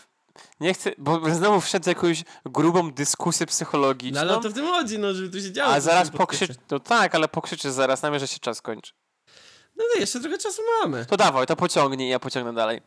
nie 0.61 0.75
chcę, 0.75 0.91
bo 0.99 1.35
znowu 1.35 1.61
wszedł 1.61 1.85
w 1.85 1.87
jakąś 1.87 2.25
grubą 2.45 2.91
dyskusję 2.93 3.47
psychologiczną. 3.47 4.15
No 4.15 4.21
ale 4.21 4.37
o 4.39 4.41
to 4.41 4.51
w 4.51 4.53
tym 4.53 4.67
chodzi, 4.67 4.99
no, 4.99 5.15
żeby 5.15 5.31
tu 5.31 5.41
się 5.41 5.53
działo. 5.53 5.73
a 5.75 5.81
zaraz 5.81 6.11
pokrzycz. 6.11 6.51
No 6.71 6.81
tak, 6.81 7.15
ale 7.15 7.29
pokrzyczysz 7.29 7.73
zaraz 7.73 8.03
na 8.03 8.11
mnie, 8.11 8.21
że 8.21 8.29
się 8.29 8.39
czas 8.39 8.63
kończy. 8.63 8.93
No 9.77 9.85
to 9.95 10.01
jeszcze 10.01 10.21
trochę 10.21 10.39
czasu 10.39 10.63
mamy. 10.83 11.07
To 11.07 11.17
dawaj, 11.17 11.47
to 11.47 11.57
pociągnij, 11.57 12.09
ja 12.09 12.19
pociągnę 12.19 12.55
dalej. 12.55 12.81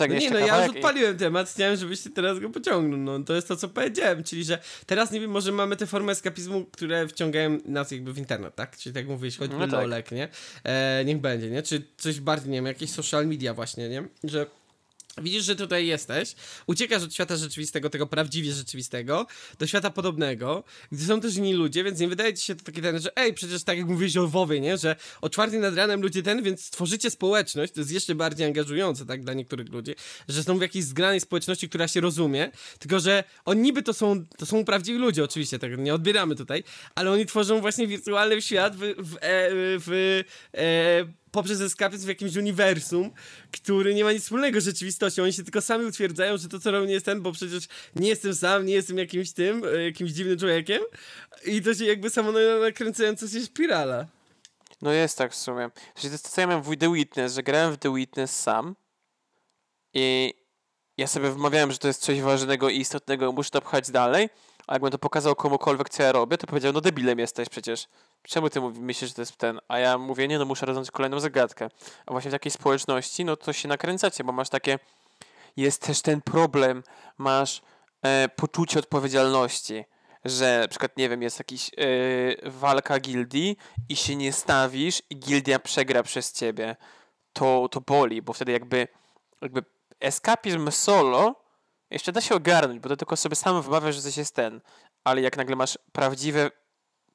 No 0.00 0.06
nie, 0.06 0.30
no 0.30 0.38
ja 0.38 0.64
już 0.64 0.74
i- 0.74 0.76
odpaliłem 0.76 1.18
temat, 1.18 1.50
chciałem, 1.50 1.76
żebyście 1.76 2.10
teraz 2.10 2.38
go 2.38 2.50
pociągnął. 2.50 2.98
No 3.18 3.24
to 3.24 3.34
jest 3.34 3.48
to, 3.48 3.56
co 3.56 3.68
powiedziałem, 3.68 4.24
czyli 4.24 4.44
że 4.44 4.58
teraz 4.86 5.10
nie 5.12 5.20
wiem, 5.20 5.30
może 5.30 5.52
mamy 5.52 5.76
te 5.76 5.86
formy 5.86 6.12
eskapizmu, 6.12 6.64
które 6.64 7.08
wciągają 7.08 7.58
nas 7.64 7.90
jakby 7.90 8.12
w 8.12 8.18
internet, 8.18 8.54
tak? 8.54 8.76
Czyli 8.76 8.94
tak 8.94 9.02
jak 9.02 9.10
mówiłeś, 9.10 9.36
choćby 9.38 9.56
No 9.56 9.66
tak. 9.68 9.72
lolek, 9.72 10.12
nie? 10.12 10.28
E, 10.64 11.04
niech 11.04 11.18
będzie, 11.18 11.50
nie? 11.50 11.62
Czy 11.62 11.82
coś 11.96 12.20
bardziej, 12.20 12.50
nie 12.50 12.58
wiem, 12.58 12.66
jakieś 12.66 12.90
social 12.90 13.26
media 13.26 13.54
właśnie, 13.54 13.88
nie? 13.88 14.04
Że 14.24 14.46
Widzisz, 15.22 15.44
że 15.44 15.56
tutaj 15.56 15.86
jesteś, 15.86 16.34
uciekasz 16.66 17.02
od 17.02 17.14
świata 17.14 17.36
rzeczywistego, 17.36 17.90
tego 17.90 18.06
prawdziwie 18.06 18.52
rzeczywistego, 18.52 19.26
do 19.58 19.66
świata 19.66 19.90
podobnego, 19.90 20.64
gdzie 20.92 21.06
są 21.06 21.20
też 21.20 21.36
inni 21.36 21.52
ludzie, 21.52 21.84
więc 21.84 22.00
nie 22.00 22.08
wydaje 22.08 22.34
ci 22.34 22.44
się 22.44 22.54
to 22.54 22.64
takie 22.64 22.82
ten, 22.82 23.00
że 23.00 23.16
ej, 23.16 23.34
przecież 23.34 23.64
tak 23.64 23.78
jak 23.78 23.86
mówiłeś 23.86 24.16
o 24.16 24.28
WoWie, 24.28 24.60
nie, 24.60 24.78
że 24.78 24.96
o 25.20 25.30
czwartej 25.30 25.60
nad 25.60 25.74
ranem 25.74 26.02
ludzie 26.02 26.22
ten, 26.22 26.42
więc 26.42 26.64
stworzycie 26.64 27.10
społeczność, 27.10 27.72
to 27.72 27.80
jest 27.80 27.92
jeszcze 27.92 28.14
bardziej 28.14 28.46
angażujące, 28.46 29.06
tak, 29.06 29.24
dla 29.24 29.34
niektórych 29.34 29.72
ludzi, 29.72 29.94
że 30.28 30.42
są 30.42 30.58
w 30.58 30.62
jakiejś 30.62 30.84
zgranej 30.84 31.20
społeczności, 31.20 31.68
która 31.68 31.88
się 31.88 32.00
rozumie, 32.00 32.50
tylko 32.78 33.00
że 33.00 33.24
oni 33.44 33.60
niby 33.60 33.82
to 33.82 33.94
są, 33.94 34.24
to 34.38 34.46
są 34.46 34.64
prawdziwi 34.64 34.98
ludzie, 34.98 35.24
oczywiście, 35.24 35.58
tak 35.58 35.78
nie 35.78 35.94
odbieramy 35.94 36.36
tutaj, 36.36 36.64
ale 36.94 37.10
oni 37.10 37.26
tworzą 37.26 37.60
właśnie 37.60 37.86
wirtualny 37.86 38.42
świat 38.42 38.76
w, 38.76 38.80
w, 38.80 39.14
e, 39.14 39.18
w 39.78 40.22
e, 40.54 41.23
poprzez 41.34 41.60
eskapizm 41.60 42.04
w 42.04 42.08
jakimś 42.08 42.36
uniwersum, 42.36 43.10
który 43.52 43.94
nie 43.94 44.04
ma 44.04 44.12
nic 44.12 44.22
wspólnego 44.22 44.60
z 44.60 44.64
rzeczywistością. 44.64 45.22
Oni 45.22 45.32
się 45.32 45.42
tylko 45.42 45.60
sami 45.60 45.84
utwierdzają, 45.84 46.36
że 46.36 46.48
to, 46.48 46.60
co 46.60 46.70
robią, 46.70 46.86
nie 46.86 46.92
jest 46.92 47.06
ten, 47.06 47.20
bo 47.22 47.32
przecież 47.32 47.64
nie 47.96 48.08
jestem 48.08 48.34
sam, 48.34 48.66
nie 48.66 48.74
jestem 48.74 48.98
jakimś 48.98 49.32
tym, 49.32 49.64
e, 49.64 49.84
jakimś 49.84 50.10
dziwnym 50.10 50.38
człowiekiem. 50.38 50.82
I 51.44 51.62
to 51.62 51.74
się 51.74 51.84
jakby 51.84 52.10
samo 52.10 52.32
na- 52.32 52.58
nakręcająca 52.60 53.28
się 53.28 53.40
spirala. 53.40 54.06
No 54.82 54.92
jest 54.92 55.18
tak 55.18 55.32
w 55.32 55.36
sumie. 55.36 55.70
To 56.02 56.08
jest 56.08 56.24
to, 56.24 56.30
co 56.30 56.40
ja 56.40 56.46
miałem 56.46 56.62
w 56.62 56.76
The 56.76 56.92
Witness, 56.92 57.34
że 57.34 57.42
grałem 57.42 57.72
w 57.72 57.76
The 57.78 57.94
Witness 57.94 58.40
sam 58.40 58.76
i 59.94 60.34
ja 60.96 61.06
sobie 61.06 61.30
wmawiałem, 61.30 61.72
że 61.72 61.78
to 61.78 61.88
jest 61.88 62.02
coś 62.02 62.20
ważnego 62.20 62.68
i 62.68 62.80
istotnego, 62.80 63.32
muszę 63.32 63.50
to 63.50 63.60
pchać 63.60 63.90
dalej, 63.90 64.28
a 64.66 64.72
jakbym 64.72 64.90
to 64.90 64.98
pokazał 64.98 65.34
komukolwiek, 65.34 65.88
co 65.88 66.02
ja 66.02 66.12
robię, 66.12 66.38
to 66.38 66.46
powiedział, 66.46 66.72
no 66.72 66.80
debilem 66.80 67.18
jesteś 67.18 67.48
przecież. 67.48 67.86
Czemu 68.28 68.50
ty 68.50 68.60
myślisz, 68.60 69.10
że 69.10 69.14
to 69.14 69.22
jest 69.22 69.36
ten? 69.36 69.60
A 69.68 69.78
ja 69.78 69.98
mówię, 69.98 70.28
nie 70.28 70.38
no, 70.38 70.44
muszę 70.44 70.66
rozwiązać 70.66 70.90
kolejną 70.90 71.20
zagadkę. 71.20 71.68
A 72.06 72.12
właśnie 72.12 72.30
w 72.30 72.34
takiej 72.34 72.52
społeczności, 72.52 73.24
no 73.24 73.36
to 73.36 73.52
się 73.52 73.68
nakręcacie, 73.68 74.24
bo 74.24 74.32
masz 74.32 74.48
takie... 74.48 74.78
Jest 75.56 75.82
też 75.82 76.02
ten 76.02 76.22
problem, 76.22 76.82
masz 77.18 77.62
e, 78.02 78.28
poczucie 78.28 78.78
odpowiedzialności, 78.78 79.84
że 80.24 80.58
na 80.60 80.68
przykład, 80.68 80.96
nie 80.96 81.08
wiem, 81.08 81.22
jest 81.22 81.38
jakiś 81.38 81.70
yy, 81.76 82.50
walka 82.50 83.00
gildii 83.00 83.56
i 83.88 83.96
się 83.96 84.16
nie 84.16 84.32
stawisz 84.32 85.02
i 85.10 85.16
gildia 85.16 85.58
przegra 85.58 86.02
przez 86.02 86.32
ciebie, 86.32 86.76
to, 87.32 87.68
to 87.70 87.80
boli, 87.80 88.22
bo 88.22 88.32
wtedy 88.32 88.52
jakby, 88.52 88.88
jakby 89.42 89.64
eskapizm 90.00 90.70
solo 90.70 91.44
jeszcze 91.90 92.12
da 92.12 92.20
się 92.20 92.34
ogarnąć, 92.34 92.80
bo 92.80 92.88
to 92.88 92.96
tylko 92.96 93.16
sobie 93.16 93.36
sam 93.36 93.62
wymawiasz, 93.62 93.94
że 93.94 94.02
coś 94.02 94.16
jest 94.16 94.34
ten, 94.34 94.60
ale 95.04 95.20
jak 95.20 95.36
nagle 95.36 95.56
masz 95.56 95.78
prawdziwe 95.92 96.50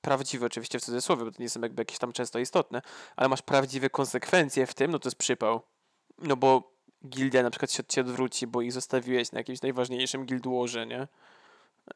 prawdziwe 0.02 0.46
oczywiście 0.46 0.80
w 0.80 0.82
cudzysłowie, 0.82 1.26
bo 1.26 1.32
to 1.32 1.42
nie 1.42 1.50
są 1.50 1.62
jakby 1.62 1.82
jakieś 1.82 1.98
tam 1.98 2.12
często 2.12 2.40
istotne, 2.40 2.82
ale 3.16 3.30
masz 3.30 3.42
prawdziwe 3.42 3.90
konsekwencje 3.90 4.66
w 4.66 4.74
tym, 4.74 4.92
no 4.92 5.00
to 5.00 5.08
jest 5.08 5.18
przypał. 5.18 5.62
No 6.18 6.36
bo 6.36 6.72
gildia 7.08 7.44
na 7.44 7.50
przykład 7.50 7.72
się 7.72 7.84
od 7.84 7.88
ciebie 7.88 8.10
odwróci, 8.10 8.48
bo 8.48 8.62
ich 8.62 8.72
zostawiłeś 8.72 9.32
na 9.32 9.40
jakimś 9.40 9.62
najważniejszym 9.62 10.26
guildwarze, 10.26 10.88
nie? 10.88 11.08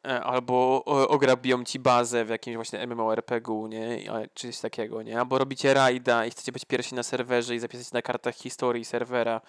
E, 0.07 0.23
albo 0.23 0.84
ograbią 0.85 1.63
ci 1.63 1.80
bazę 1.80 2.25
w 2.25 2.30
jakimś 2.30 2.55
właśnie 2.55 2.88
MMORPG-u, 2.88 3.67
nie? 3.67 4.03
Czy 4.34 4.47
coś 4.47 4.59
takiego, 4.59 5.01
nie? 5.01 5.19
Albo 5.19 5.38
robicie 5.38 5.73
rajda 5.73 6.25
i 6.25 6.31
chcecie 6.31 6.51
być 6.51 6.65
pierwsi 6.65 6.95
na 6.95 7.03
serwerze 7.03 7.55
i 7.55 7.59
zapisać 7.59 7.91
na 7.91 8.01
kartach 8.01 8.35
historii 8.35 8.85
serwera, 8.85 9.41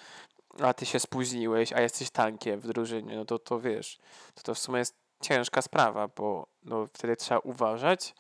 a 0.63 0.75
ty 0.75 0.87
się 0.87 1.01
spóźniłeś, 1.01 1.73
a 1.73 1.81
jesteś 1.81 2.11
tankiem 2.11 2.61
w 2.61 2.67
drużynie, 2.67 3.17
no 3.17 3.25
to, 3.25 3.39
to 3.39 3.61
wiesz, 3.61 3.99
to 4.35 4.43
to 4.43 4.55
w 4.55 4.59
sumie 4.59 4.79
jest 4.79 4.95
ciężka 5.23 5.63
sprawa, 5.63 6.09
bo 6.09 6.47
no, 6.63 6.87
wtedy 6.93 7.17
trzeba 7.17 7.41
uważać, 7.41 8.15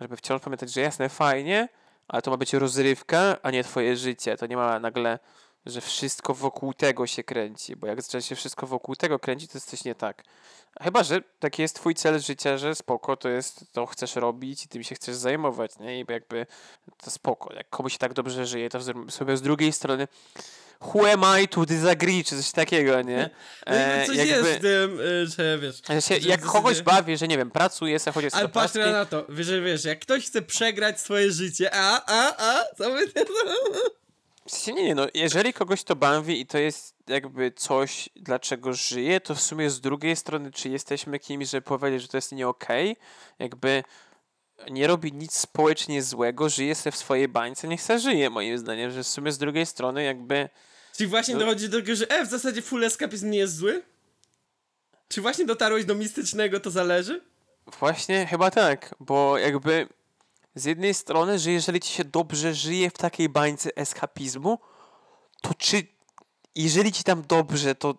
żeby 0.00 0.16
wciąż 0.16 0.42
pamiętać, 0.42 0.72
że 0.72 0.80
jasne, 0.80 1.08
fajnie, 1.08 1.68
ale 2.08 2.22
to 2.22 2.30
ma 2.30 2.36
być 2.36 2.52
rozrywka, 2.52 3.36
a 3.42 3.50
nie 3.50 3.64
twoje 3.64 3.96
życie. 3.96 4.36
To 4.36 4.46
nie 4.46 4.56
ma 4.56 4.78
nagle, 4.78 5.18
że 5.66 5.80
wszystko 5.80 6.34
wokół 6.34 6.74
tego 6.74 7.06
się 7.06 7.24
kręci, 7.24 7.76
bo 7.76 7.86
jak 7.86 8.02
zaczyna 8.02 8.20
się 8.20 8.34
wszystko 8.34 8.66
wokół 8.66 8.96
tego 8.96 9.18
kręci, 9.18 9.48
to 9.48 9.58
jest 9.58 9.70
coś 9.70 9.84
nie 9.84 9.94
tak. 9.94 10.24
Chyba, 10.82 11.02
że 11.02 11.22
taki 11.38 11.62
jest 11.62 11.76
twój 11.76 11.94
cel 11.94 12.20
życia, 12.20 12.58
że 12.58 12.74
spoko, 12.74 13.16
to 13.16 13.28
jest, 13.28 13.72
to 13.72 13.86
chcesz 13.86 14.16
robić 14.16 14.64
i 14.64 14.68
tym 14.68 14.82
się 14.82 14.94
chcesz 14.94 15.16
zajmować, 15.16 15.78
nie? 15.78 16.00
I 16.00 16.04
jakby 16.08 16.46
to 16.96 17.10
spoko. 17.10 17.54
Jak 17.54 17.70
komuś 17.70 17.92
się 17.92 17.98
tak 17.98 18.12
dobrze 18.12 18.46
żyje, 18.46 18.68
to 18.68 18.80
sobie 19.10 19.36
z 19.36 19.42
drugiej 19.42 19.72
strony 19.72 20.08
who 20.80 21.12
am 21.12 21.24
I 21.42 21.48
to 21.48 21.66
disagree, 21.66 22.24
czy 22.24 22.36
coś 22.36 22.52
takiego, 22.52 23.02
nie? 23.02 23.30
E, 23.66 24.00
no 24.00 24.06
coś 24.06 24.16
jakby, 24.16 24.32
jest 24.32 24.50
w 24.50 24.60
tym, 24.60 25.00
y, 25.00 25.26
że 25.26 25.58
wiesz... 25.58 26.04
Się, 26.04 26.16
jak 26.16 26.40
kogoś 26.40 26.82
bawi, 26.82 27.16
że 27.16 27.28
nie 27.28 27.38
wiem, 27.38 27.50
pracuje, 27.50 27.98
sobie 27.98 28.14
chodzi 28.14 28.28
Ale 28.32 28.48
patrz 28.48 28.74
na 28.74 29.04
to, 29.04 29.26
że 29.28 29.60
wiesz, 29.60 29.84
jak 29.84 30.00
ktoś 30.00 30.26
chce 30.26 30.42
przegrać 30.42 31.00
swoje 31.00 31.32
życie, 31.32 31.70
a, 31.72 32.02
a, 32.06 32.34
a, 32.38 32.64
co. 32.78 32.84
W 34.46 34.50
sensie 34.50 34.72
nie, 34.72 34.82
nie, 34.88 34.94
no 34.94 35.06
jeżeli 35.14 35.52
kogoś 35.52 35.84
to 35.84 35.96
bawi 35.96 36.40
i 36.40 36.46
to 36.46 36.58
jest 36.58 36.94
jakby 37.06 37.52
coś, 37.52 38.08
dlaczego 38.16 38.72
żyje, 38.72 39.20
to 39.20 39.34
w 39.34 39.40
sumie 39.40 39.70
z 39.70 39.80
drugiej 39.80 40.16
strony, 40.16 40.52
czy 40.52 40.68
jesteśmy 40.68 41.18
kimś, 41.18 41.50
żeby 41.50 41.62
powiedzieć, 41.62 42.02
że 42.02 42.08
to 42.08 42.16
jest 42.16 42.32
nie 42.32 42.48
okej, 42.48 42.90
okay? 42.90 43.04
jakby 43.38 43.82
nie 44.70 44.86
robi 44.86 45.12
nic 45.12 45.38
społecznie 45.38 46.02
złego, 46.02 46.48
żyje 46.48 46.74
sobie 46.74 46.92
w 46.92 46.96
swojej 46.96 47.28
bańce, 47.28 47.68
niech 47.68 47.82
se 47.82 47.98
żyje 47.98 48.30
moim 48.30 48.58
zdaniem, 48.58 48.90
że 48.90 49.02
w 49.02 49.08
sumie 49.08 49.32
z 49.32 49.38
drugiej 49.38 49.66
strony 49.66 50.02
jakby... 50.02 50.48
Czyli 50.96 51.10
właśnie 51.10 51.34
no... 51.34 51.40
dochodzi 51.40 51.68
do 51.68 51.78
tego, 51.78 51.94
że 51.94 52.10
e, 52.10 52.26
w 52.26 52.30
zasadzie 52.30 52.62
full 52.62 52.84
escapizm 52.84 53.30
nie 53.30 53.38
jest 53.38 53.56
zły? 53.56 53.82
Czy 55.08 55.20
właśnie 55.20 55.44
dotarłeś 55.44 55.84
do 55.84 55.94
mistycznego, 55.94 56.60
to 56.60 56.70
zależy? 56.70 57.20
Właśnie, 57.80 58.26
chyba 58.26 58.50
tak, 58.50 58.94
bo 59.00 59.38
jakby 59.38 59.88
z 60.54 60.64
jednej 60.64 60.94
strony, 60.94 61.38
że 61.38 61.50
jeżeli 61.50 61.80
ci 61.80 61.92
się 61.92 62.04
dobrze 62.04 62.54
żyje 62.54 62.90
w 62.90 62.98
takiej 62.98 63.28
bańce 63.28 63.70
eskapizmu, 63.76 64.58
to 65.42 65.54
czy 65.54 65.82
jeżeli 66.54 66.92
ci 66.92 67.04
tam 67.04 67.22
dobrze, 67.28 67.74
to, 67.74 67.94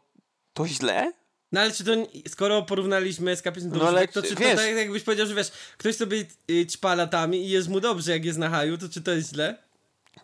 to 0.53 0.67
źle? 0.67 1.13
No 1.51 1.61
ale 1.61 1.71
czy 1.71 1.83
to, 1.83 1.91
skoro 2.27 2.61
porównaliśmy 2.63 3.31
eskapizm 3.31 3.71
do 3.71 3.77
no, 3.77 3.87
ale, 3.87 4.07
to 4.07 4.21
czy 4.21 4.35
wiesz, 4.35 4.51
to 4.51 4.57
tak 4.57 4.75
jakbyś 4.75 5.03
powiedział, 5.03 5.27
że 5.27 5.35
wiesz, 5.35 5.51
ktoś 5.77 5.95
sobie 5.95 6.25
y, 6.51 6.65
ćpa 6.65 6.95
latami 6.95 7.37
i 7.45 7.49
jest 7.49 7.69
mu 7.69 7.79
dobrze, 7.79 8.11
jak 8.11 8.25
jest 8.25 8.39
na 8.39 8.49
haju, 8.49 8.77
to 8.77 8.89
czy 8.89 9.01
to 9.01 9.11
jest 9.11 9.29
źle? 9.29 9.57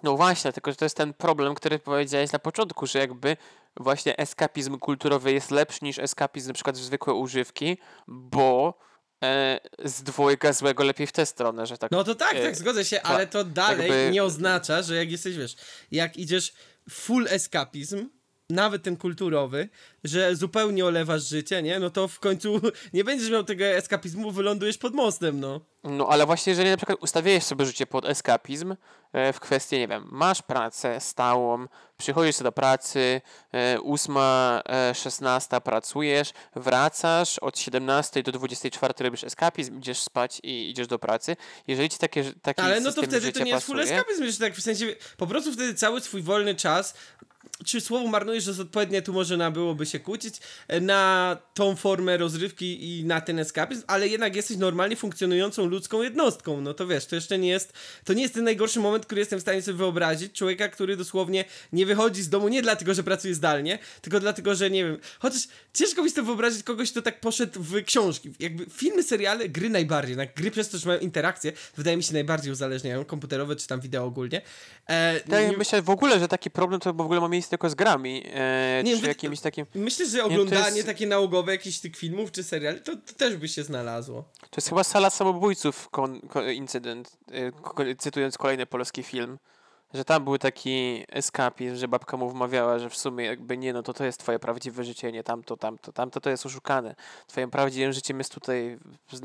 No 0.03 0.17
właśnie, 0.17 0.53
tylko 0.53 0.71
że 0.71 0.77
to 0.77 0.85
jest 0.85 0.97
ten 0.97 1.13
problem, 1.13 1.55
który 1.55 1.79
powiedziałeś 1.79 2.31
na 2.31 2.39
początku, 2.39 2.87
że 2.87 2.99
jakby 2.99 3.37
właśnie 3.77 4.17
eskapizm 4.17 4.77
kulturowy 4.79 5.33
jest 5.33 5.51
lepszy 5.51 5.79
niż 5.81 5.99
eskapizm 5.99 6.47
na 6.47 6.53
przykład 6.53 6.77
w 6.77 6.83
zwykłe 6.83 7.13
używki, 7.13 7.77
bo 8.07 8.79
e, 9.23 9.59
z 9.85 10.03
dwojga 10.03 10.53
złego 10.53 10.83
lepiej 10.83 11.07
w 11.07 11.11
tę 11.11 11.25
stronę, 11.25 11.65
że 11.65 11.77
tak. 11.77 11.91
No 11.91 12.03
to 12.03 12.15
tak, 12.15 12.35
e, 12.35 12.43
tak, 12.43 12.55
zgodzę 12.55 12.85
się, 12.85 13.01
ale 13.01 13.27
to 13.27 13.43
dalej 13.43 13.89
jakby... 13.89 14.11
nie 14.11 14.23
oznacza, 14.23 14.81
że 14.81 14.95
jak 14.95 15.11
jesteś, 15.11 15.37
wiesz, 15.37 15.55
jak 15.91 16.17
idziesz 16.17 16.53
full 16.89 17.27
eskapizm, 17.29 18.09
nawet 18.51 18.83
ten 18.83 18.97
kulturowy, 18.97 19.69
że 20.03 20.35
zupełnie 20.35 20.85
olewasz 20.85 21.27
życie, 21.27 21.63
nie? 21.63 21.79
No 21.79 21.89
to 21.89 22.07
w 22.07 22.19
końcu 22.19 22.61
nie 22.93 23.03
będziesz 23.03 23.29
miał 23.29 23.43
tego 23.43 23.65
eskapizmu, 23.65 24.31
wylądujesz 24.31 24.77
pod 24.77 24.93
mostem, 24.93 25.39
no. 25.39 25.61
No 25.83 26.07
ale 26.09 26.25
właśnie, 26.25 26.51
jeżeli 26.51 26.69
na 26.69 26.77
przykład 26.77 26.97
ustawiłeś 27.01 27.43
sobie 27.43 27.65
życie 27.65 27.87
pod 27.87 28.05
eskapizm 28.05 28.75
e, 29.13 29.33
w 29.33 29.39
kwestii, 29.39 29.77
nie 29.77 29.87
wiem, 29.87 30.07
masz 30.11 30.41
pracę 30.41 30.99
stałą, 30.99 31.67
przychodzisz 31.97 32.37
do 32.37 32.51
pracy, 32.51 33.21
e, 33.53 33.81
ósma, 33.81 34.61
e, 34.69 34.95
szesnasta 34.95 35.61
pracujesz, 35.61 36.33
wracasz 36.55 37.39
od 37.39 37.59
17 37.59 38.23
do 38.23 38.31
24 38.31 38.93
robisz 38.99 39.23
eskapizm, 39.23 39.79
idziesz 39.79 39.99
spać 39.99 40.39
i 40.43 40.69
idziesz 40.69 40.87
do 40.87 40.99
pracy. 40.99 41.35
Jeżeli 41.67 41.89
ci 41.89 41.97
takie 41.97 42.23
taki 42.41 42.61
Ale 42.61 42.79
no 42.79 42.91
to 42.91 43.01
wtedy 43.01 43.31
to 43.31 43.43
nie 43.43 43.51
jest 43.51 43.65
full 43.65 43.79
eskapizm, 43.79 44.25
że 44.25 44.37
tak 44.37 44.55
w 44.55 44.61
sensie, 44.61 44.95
po 45.17 45.27
prostu 45.27 45.53
wtedy 45.53 45.73
cały 45.73 46.01
swój 46.01 46.21
wolny 46.21 46.55
czas 46.55 46.93
czy 47.65 47.81
słowo 47.81 48.07
marnujesz 48.07 48.47
jest 48.47 48.59
odpowiednie, 48.59 49.01
tu 49.01 49.13
może 49.13 49.51
byłoby 49.51 49.85
się 49.85 49.99
kłócić, 49.99 50.35
e, 50.67 50.81
na 50.81 51.37
tą 51.53 51.75
formę 51.75 52.17
rozrywki 52.17 52.99
i 52.99 53.05
na 53.05 53.21
ten 53.21 53.39
eskapizm, 53.39 53.83
ale 53.87 54.07
jednak 54.07 54.35
jesteś 54.35 54.57
normalnie 54.57 54.95
funkcjonującą 54.95 55.65
ludzką 55.65 56.01
jednostką, 56.01 56.61
no 56.61 56.73
to 56.73 56.87
wiesz, 56.87 57.05
to 57.05 57.15
jeszcze 57.15 57.39
nie 57.39 57.49
jest, 57.49 57.73
to 58.05 58.13
nie 58.13 58.21
jest 58.21 58.33
ten 58.33 58.43
najgorszy 58.43 58.79
moment, 58.79 59.05
który 59.05 59.19
jestem 59.19 59.39
w 59.39 59.41
stanie 59.41 59.61
sobie 59.61 59.77
wyobrazić, 59.77 60.33
człowieka, 60.33 60.69
który 60.69 60.97
dosłownie 60.97 61.45
nie 61.73 61.85
wychodzi 61.85 62.21
z 62.21 62.29
domu 62.29 62.47
nie 62.47 62.61
dlatego, 62.61 62.93
że 62.93 63.03
pracuje 63.03 63.35
zdalnie, 63.35 63.79
tylko 64.01 64.19
dlatego, 64.19 64.55
że 64.55 64.69
nie 64.69 64.85
wiem, 64.85 64.97
chociaż 65.19 65.41
ciężko 65.73 66.03
mi 66.03 66.09
sobie 66.09 66.25
wyobrazić 66.25 66.63
kogoś, 66.63 66.91
kto 66.91 67.01
tak 67.01 67.19
poszedł 67.19 67.63
w 67.63 67.83
książki, 67.83 68.33
jakby 68.39 68.65
filmy, 68.65 69.03
seriale, 69.03 69.49
gry 69.49 69.69
najbardziej, 69.69 70.17
na 70.17 70.25
gry 70.25 70.51
przez 70.51 70.69
to, 70.69 70.77
że 70.77 70.87
mają 70.87 70.99
interakcje, 70.99 71.53
wydaje 71.77 71.97
mi 71.97 72.03
się 72.03 72.13
najbardziej 72.13 72.51
uzależniają, 72.51 73.05
komputerowe 73.05 73.55
czy 73.55 73.67
tam 73.67 73.79
wideo 73.79 74.05
ogólnie. 74.05 74.41
E, 74.89 75.21
nie... 75.27 75.57
myślę 75.57 75.81
w 75.81 75.89
ogóle, 75.89 76.19
że 76.19 76.27
taki 76.27 76.51
problem 76.51 76.81
to 76.81 76.93
w 76.93 77.01
ogóle 77.01 77.21
ma 77.21 77.27
miejsce 77.27 77.50
tylko 77.51 77.69
z 77.69 77.75
grami, 77.75 78.23
e, 78.33 78.81
nie, 78.83 78.97
czy 78.97 79.07
jakimś 79.07 79.39
takim... 79.39 79.65
Myślę, 79.75 80.05
że 80.05 80.23
oglądanie 80.23 80.75
jest... 80.75 80.87
takie 80.87 81.07
nałogowe 81.07 81.51
jakichś 81.51 81.79
tych 81.79 81.95
filmów 81.95 82.31
czy 82.31 82.43
seriali, 82.43 82.81
to, 82.81 82.95
to, 82.95 83.13
też 83.13 83.37
by 83.37 83.47
się 83.47 83.63
znalazło. 83.63 84.23
To 84.39 84.57
jest 84.57 84.69
chyba 84.69 84.83
Sala 84.83 85.09
Samobójców 85.09 85.89
kon, 85.89 86.21
kon, 86.21 86.51
incydent, 86.51 87.17
e, 87.31 87.95
cytując 87.95 88.37
kolejny 88.37 88.65
polski 88.65 89.03
film 89.03 89.37
że 89.93 90.05
tam 90.05 90.23
był 90.23 90.37
taki 90.37 91.03
eskapizm, 91.09 91.75
że 91.75 91.87
babka 91.87 92.17
mu 92.17 92.29
wmawiała, 92.29 92.79
że 92.79 92.89
w 92.89 92.97
sumie 92.97 93.25
jakby 93.25 93.57
nie, 93.57 93.73
no 93.73 93.83
to 93.83 93.93
to 93.93 94.05
jest 94.05 94.19
twoje 94.19 94.39
prawdziwe 94.39 94.83
życie, 94.83 95.11
nie 95.11 95.23
tamto, 95.23 95.57
tamto, 95.57 95.93
tamto 95.93 96.21
to 96.21 96.29
jest 96.29 96.45
oszukane. 96.45 96.95
Twoim 97.27 97.51
prawdziwym 97.51 97.93
życiem 97.93 98.17
jest 98.17 98.33
tutaj 98.33 98.77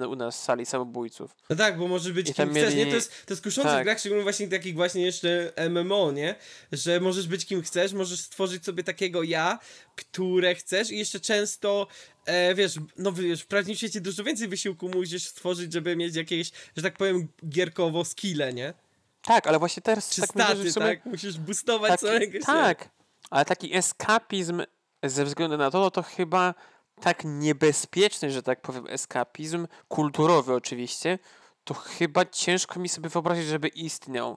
u 0.08 0.16
nas 0.16 0.36
w 0.36 0.44
sali 0.44 0.66
samobójców. 0.66 1.36
No 1.50 1.56
tak, 1.56 1.78
bo 1.78 1.88
może 1.88 2.10
być 2.10 2.30
I 2.30 2.34
kim 2.34 2.50
chcesz, 2.50 2.74
nie? 2.74 2.86
To 2.86 2.94
jest, 2.94 3.26
to 3.26 3.32
jest 3.32 3.42
kuszące 3.42 3.70
tak. 3.70 3.80
w 3.80 3.84
grach, 3.84 3.98
szczególnie 3.98 4.22
właśnie 4.22 4.48
takich 4.48 4.74
właśnie 4.74 5.02
jeszcze 5.02 5.52
MMO, 5.70 6.12
nie? 6.12 6.34
Że 6.72 7.00
możesz 7.00 7.28
być 7.28 7.46
kim 7.46 7.62
chcesz, 7.62 7.92
możesz 7.92 8.20
stworzyć 8.20 8.64
sobie 8.64 8.84
takiego 8.84 9.22
ja, 9.22 9.58
które 9.96 10.54
chcesz 10.54 10.90
i 10.90 10.98
jeszcze 10.98 11.20
często 11.20 11.86
e, 12.26 12.54
wiesz, 12.54 12.74
no 12.96 13.12
wiesz, 13.12 13.42
w 13.42 13.46
prawdziwym 13.46 13.76
świecie 13.76 14.00
dużo 14.00 14.24
więcej 14.24 14.48
wysiłku 14.48 14.88
musisz 14.88 15.26
stworzyć, 15.26 15.72
żeby 15.72 15.96
mieć 15.96 16.16
jakieś, 16.16 16.50
że 16.76 16.82
tak 16.82 16.96
powiem, 16.96 17.28
gierkowo 17.48 18.04
skille, 18.04 18.52
nie? 18.52 18.74
Tak, 19.26 19.46
ale 19.46 19.58
właśnie 19.58 19.82
teraz 19.82 20.10
Czy 20.10 20.20
tak 20.20 20.30
staty, 20.30 20.54
myślę, 20.54 20.72
sobie... 20.72 20.86
tak? 20.86 21.06
Musisz 21.06 21.38
boostować 21.38 21.90
taki, 21.90 22.06
całego 22.06 22.38
Tak, 22.46 22.88
ale 23.30 23.44
taki 23.44 23.76
eskapizm 23.76 24.62
ze 25.02 25.24
względu 25.24 25.56
na 25.56 25.70
to, 25.70 25.80
no 25.80 25.90
to 25.90 26.02
chyba 26.02 26.54
tak 27.00 27.22
niebezpieczny, 27.24 28.30
że 28.30 28.42
tak 28.42 28.60
powiem, 28.60 28.86
eskapizm, 28.88 29.66
kulturowy 29.88 30.54
oczywiście, 30.54 31.18
to 31.64 31.74
chyba 31.74 32.24
ciężko 32.24 32.80
mi 32.80 32.88
sobie 32.88 33.08
wyobrazić, 33.08 33.46
żeby 33.46 33.68
istniał. 33.68 34.36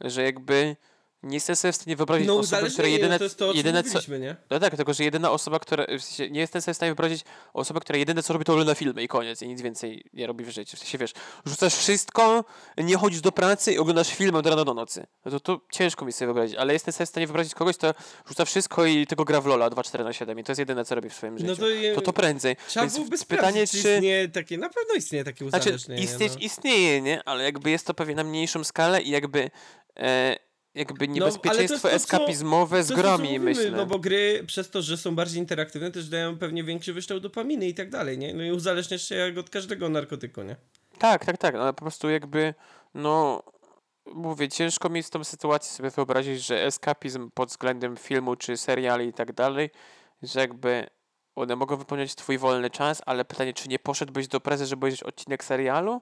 Że 0.00 0.22
jakby 0.22 0.76
nie 1.22 1.34
jestem 1.34 1.56
sobie 1.56 1.72
w 1.72 1.76
stanie 1.76 1.96
wyobrazić 1.96 2.26
no, 2.26 2.38
osoby, 2.38 2.70
która 2.70 2.88
jedyne... 2.88 3.18
to 3.18 3.24
jest 3.24 3.38
to, 3.38 3.50
o 3.50 3.52
jedyne 3.52 3.84
co, 3.84 4.16
nie? 4.16 4.36
No 4.50 4.60
tak, 4.60 4.76
tylko 4.76 4.94
że 4.94 5.04
jedyna 5.04 5.30
osoba, 5.30 5.58
która... 5.58 5.86
Nie 6.30 6.40
jestem 6.40 6.62
sobie 6.62 6.74
w 6.74 6.76
stanie 6.76 6.90
wyobrazić 6.90 7.24
osoby, 7.52 7.80
która 7.80 7.98
jedyne 7.98 8.22
co 8.22 8.32
robi 8.32 8.44
to 8.44 8.52
ogląda 8.52 8.74
filmy 8.74 9.02
i 9.02 9.08
koniec 9.08 9.42
i 9.42 9.48
nic 9.48 9.62
więcej 9.62 10.04
nie 10.12 10.26
robi 10.26 10.44
w 10.44 10.50
życiu. 10.50 10.76
W 10.76 10.80
sensie 10.80 10.98
wiesz, 10.98 11.12
rzucasz 11.44 11.74
wszystko, 11.74 12.44
nie 12.78 12.96
chodzisz 12.96 13.20
do 13.20 13.32
pracy 13.32 13.72
i 13.72 13.78
oglądasz 13.78 14.14
filmy 14.14 14.38
od 14.38 14.46
rana 14.46 14.64
do 14.64 14.74
nocy. 14.74 15.06
No 15.24 15.30
to, 15.30 15.40
to 15.40 15.60
ciężko 15.72 16.04
mi 16.04 16.12
sobie 16.12 16.26
wyobrazić, 16.26 16.56
ale 16.56 16.72
jestem 16.72 16.92
sobie 16.92 17.06
w 17.06 17.08
stanie 17.08 17.26
wyobrazić 17.26 17.54
kogoś, 17.54 17.76
kto 17.76 17.94
rzuca 18.28 18.44
wszystko 18.44 18.86
i 18.86 19.06
tylko 19.06 19.24
gra 19.24 19.40
w 19.40 19.46
Lola 19.46 19.70
2-4 19.70 20.04
na 20.04 20.12
7 20.12 20.38
i 20.38 20.44
to 20.44 20.52
jest 20.52 20.58
jedyne 20.58 20.84
co 20.84 20.94
robi 20.94 21.10
w 21.10 21.14
swoim 21.14 21.34
no 21.34 21.38
życiu. 21.40 21.50
No 21.50 21.56
to, 21.56 21.68
je... 21.68 21.94
to, 21.94 22.00
to 22.00 22.12
prędzej. 22.12 22.56
Trzeba 22.68 22.86
Więc 22.86 22.94
byłoby 22.94 23.16
pytanie, 23.28 23.66
czy... 23.66 23.76
istnieje 23.76 24.28
takie... 24.28 24.58
Na 24.58 24.68
pewno 24.68 24.94
istnieje 24.94 25.24
takie 25.24 25.44
uzależnienie. 25.44 26.02
Znaczy, 26.02 26.02
istnieć 26.02 26.32
no. 26.34 26.46
istnieje, 26.46 27.02
nie? 27.02 27.22
Ale 27.24 27.44
jakby 27.44 27.70
jest 27.70 27.86
to 27.86 27.94
pewnie 27.94 28.14
na 28.14 28.24
mniejszą 28.24 28.64
skalę 28.64 29.02
i 29.02 29.10
jakby... 29.10 29.50
E, 29.96 30.49
jakby 30.74 31.08
No, 31.08 31.14
niebezpieczeństwo 31.14 31.78
to, 31.78 31.88
co- 31.88 31.92
eskapizmowe 31.92 32.82
z 32.82 32.88
To 32.88 32.94
jest 32.94 33.02
to, 33.02 33.08
grami, 33.08 33.24
mówimy, 33.24 33.44
myślę. 33.44 33.70
No 33.70 33.86
bo 33.86 33.98
gry 33.98 34.44
przez 34.46 34.70
to, 34.70 34.82
że 34.82 34.96
są 34.96 35.14
bardziej 35.14 35.38
interaktywne, 35.38 35.90
też 35.90 36.08
dają 36.08 36.38
pewnie 36.38 36.64
większy 36.64 36.92
wyszczał 36.92 37.20
dopaminy 37.20 37.68
i 37.68 37.74
tak 37.74 37.90
dalej, 37.90 38.18
nie? 38.18 38.34
No 38.34 38.42
i 38.42 38.52
uzależniasz 38.52 39.08
się 39.08 39.14
jak 39.14 39.38
od 39.38 39.50
każdego 39.50 39.88
narkotyku, 39.88 40.42
nie? 40.42 40.56
Tak, 40.98 41.24
tak, 41.24 41.38
tak, 41.38 41.54
ale 41.54 41.72
po 41.72 41.80
prostu 41.80 42.10
jakby, 42.10 42.54
no, 42.94 43.42
mówię, 44.14 44.48
ciężko 44.48 44.88
mi 44.88 45.02
z 45.02 45.10
tą 45.10 45.24
sytuację 45.24 45.72
sobie 45.76 45.90
wyobrazić, 45.90 46.46
że 46.46 46.64
eskapizm 46.64 47.30
pod 47.34 47.48
względem 47.48 47.96
filmu 47.96 48.36
czy 48.36 48.56
seriali 48.56 49.06
i 49.08 49.12
tak 49.12 49.32
dalej, 49.32 49.70
że 50.22 50.40
jakby 50.40 50.86
one 51.34 51.56
mogą 51.56 51.76
wypełniać 51.76 52.14
twój 52.14 52.38
wolny 52.38 52.70
czas, 52.70 53.02
ale 53.06 53.24
pytanie, 53.24 53.52
czy 53.52 53.68
nie 53.68 53.78
poszedłbyś 53.78 54.28
do 54.28 54.40
prezy, 54.40 54.66
żeby 54.66 54.80
obejrzeć 54.80 55.02
odcinek 55.02 55.44
serialu? 55.44 56.00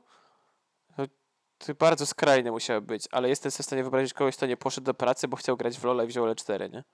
To 1.58 1.74
bardzo 1.74 2.06
skrajne 2.06 2.50
musiało 2.50 2.80
być, 2.80 3.04
ale 3.10 3.28
jestem 3.28 3.50
sobie 3.52 3.62
w 3.62 3.66
stanie 3.66 3.82
wyobrazić 3.82 4.14
kogoś, 4.14 4.36
kto 4.36 4.46
nie 4.46 4.56
poszedł 4.56 4.84
do 4.84 4.94
pracy, 4.94 5.28
bo 5.28 5.36
chciał 5.36 5.56
grać 5.56 5.78
w 5.78 5.84
LoL 5.84 6.04
i 6.04 6.06
wziął 6.06 6.26
L4, 6.26 6.72
nie? 6.72 6.84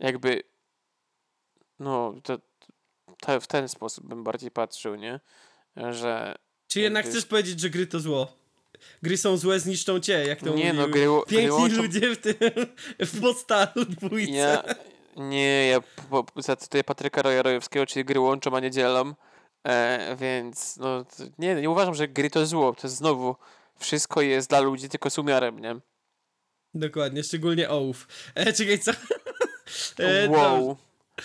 Jakby, 0.00 0.42
no, 1.78 2.14
to, 2.22 2.38
to 3.20 3.40
w 3.40 3.46
ten 3.46 3.68
sposób 3.68 4.06
bym 4.06 4.24
bardziej 4.24 4.50
patrzył, 4.50 4.94
nie? 4.94 5.20
Że 5.90 6.34
Czy 6.68 6.80
jednak 6.80 7.06
chcesz 7.06 7.26
powiedzieć, 7.26 7.60
że 7.60 7.70
gry 7.70 7.86
to 7.86 8.00
zło? 8.00 8.36
Gry 9.02 9.16
są 9.16 9.36
złe, 9.36 9.60
zniszczą 9.60 10.00
cię, 10.00 10.24
jak 10.26 10.40
to 10.40 10.54
Nie, 10.54 10.72
no, 10.72 10.86
gry- 10.86 10.90
gry 10.90 11.06
piękni 11.28 11.50
łączą- 11.50 11.76
ludzie 11.76 12.14
w 12.14 12.18
tym, 12.20 12.34
w 13.00 13.20
podstalu 13.20 13.84
dwójce. 13.88 14.32
Ja, 14.32 14.62
nie, 15.16 15.66
ja 15.66 15.80
po, 16.10 16.24
po, 16.24 16.42
zacytuję 16.42 16.84
Patryka 16.84 17.22
Rojarojewskiego, 17.22 17.86
czyli 17.86 18.04
gry 18.04 18.20
łączą, 18.20 18.56
a 18.56 18.60
nie 18.60 18.70
dzielą, 18.70 19.14
e, 19.66 20.16
więc 20.16 20.76
no, 20.76 21.04
nie, 21.38 21.54
nie 21.54 21.70
uważam, 21.70 21.94
że 21.94 22.08
gry 22.08 22.30
to 22.30 22.46
zło, 22.46 22.72
to 22.72 22.86
jest 22.86 22.96
znowu, 22.96 23.36
wszystko 23.78 24.20
jest 24.20 24.48
dla 24.48 24.60
ludzi, 24.60 24.88
tylko 24.88 25.10
z 25.10 25.18
umiarem, 25.18 25.58
nie? 25.58 25.76
Dokładnie, 26.74 27.22
szczególnie 27.24 27.70
ołów. 27.70 28.08
E, 28.34 28.52
czekaj, 28.52 28.78
co? 28.78 28.92
E, 29.98 30.28
wow. 30.28 30.76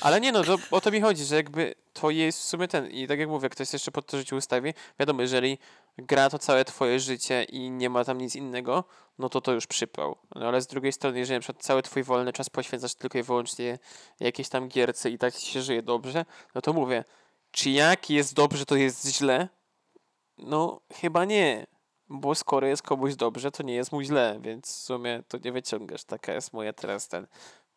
Ale 0.02 0.22
nie 0.22 0.32
no, 0.32 0.44
to, 0.44 0.58
o 0.72 0.82
to 0.82 0.92
mi 0.92 1.02
chodzi, 1.02 1.26
że 1.26 1.36
jakby 1.36 1.76
to 1.94 2.10
jest 2.10 2.40
w 2.40 2.44
sumie 2.44 2.68
ten, 2.68 2.90
i 2.90 3.08
tak 3.08 3.20
jak 3.20 3.30
mówię, 3.30 3.50
ktoś 3.50 3.74
jeszcze 3.74 3.92
pod 3.92 4.06
to 4.06 4.18
życie 4.18 4.36
ustawi, 4.36 4.74
wiadomo, 5.00 5.22
jeżeli 5.22 5.58
gra 5.98 6.30
to 6.30 6.40
całe 6.40 6.66
twoje 6.66 7.00
życie 7.00 7.44
i 7.44 7.70
nie 7.70 7.90
ma 7.90 8.06
tam 8.06 8.18
nic 8.18 8.36
innego, 8.36 8.84
no 9.20 9.30
to 9.30 9.42
to 9.42 9.54
już 9.54 9.68
przypał. 9.68 10.18
No 10.36 10.48
ale 10.48 10.62
z 10.62 10.68
drugiej 10.68 10.92
strony, 10.92 11.20
jeżeli 11.20 11.38
na 11.38 11.42
przykład 11.42 11.64
cały 11.66 11.82
twój 11.82 12.04
wolny 12.04 12.34
czas 12.34 12.50
poświęcasz 12.50 12.96
tylko 12.96 13.18
i 13.18 13.24
wyłącznie 13.24 13.80
jakiejś 14.20 14.50
tam 14.50 14.68
gierce 14.68 15.10
i 15.10 15.18
tak 15.18 15.36
się 15.36 15.62
żyje 15.62 15.84
dobrze, 15.84 16.26
no 16.56 16.62
to 16.62 16.74
mówię, 16.74 17.04
czy 17.52 17.70
jak 17.70 18.10
jest 18.10 18.34
dobrze, 18.34 18.66
to 18.66 18.76
jest 18.76 19.08
źle? 19.08 19.48
No 20.38 20.82
chyba 20.94 21.26
nie, 21.26 21.68
bo 22.10 22.36
skoro 22.36 22.68
jest 22.68 22.84
komuś 22.84 23.16
dobrze, 23.16 23.52
to 23.52 23.64
nie 23.64 23.74
jest 23.76 23.92
mu 23.92 24.02
źle, 24.02 24.40
więc 24.44 24.68
w 24.68 24.82
sumie 24.82 25.24
to 25.28 25.38
nie 25.38 25.52
wyciągasz, 25.52 26.04
taka 26.04 26.34
jest 26.34 26.54
moja 26.54 26.74
teraz 26.74 27.08
ten 27.08 27.28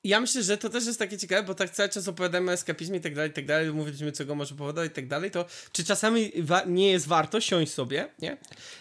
Ja 0.05 0.21
myślę, 0.21 0.43
że 0.43 0.59
to 0.59 0.69
też 0.69 0.87
jest 0.87 0.99
takie 0.99 1.19
ciekawe, 1.19 1.43
bo 1.43 1.55
tak 1.55 1.71
cały 1.71 1.89
czas 1.89 2.09
opowiadamy 2.09 2.51
o 2.51 2.55
eskapizmie 2.55 2.99
i 2.99 3.01
tak 3.01 3.15
dalej, 3.15 3.31
i 3.31 3.35
tak 3.35 3.47
dalej, 3.47 3.73
mówiliśmy, 3.73 4.13
co 4.13 4.25
go 4.25 4.35
może 4.35 4.55
powodować 4.55 4.91
i 4.91 4.95
tak 4.95 5.09
dalej, 5.09 5.31
to 5.31 5.47
czy 5.73 5.85
czasami 5.85 6.33
nie 6.67 6.91
jest 6.91 7.07
warto 7.07 7.41
siąść 7.41 7.73
sobie, 7.73 8.09
nie? 8.19 8.37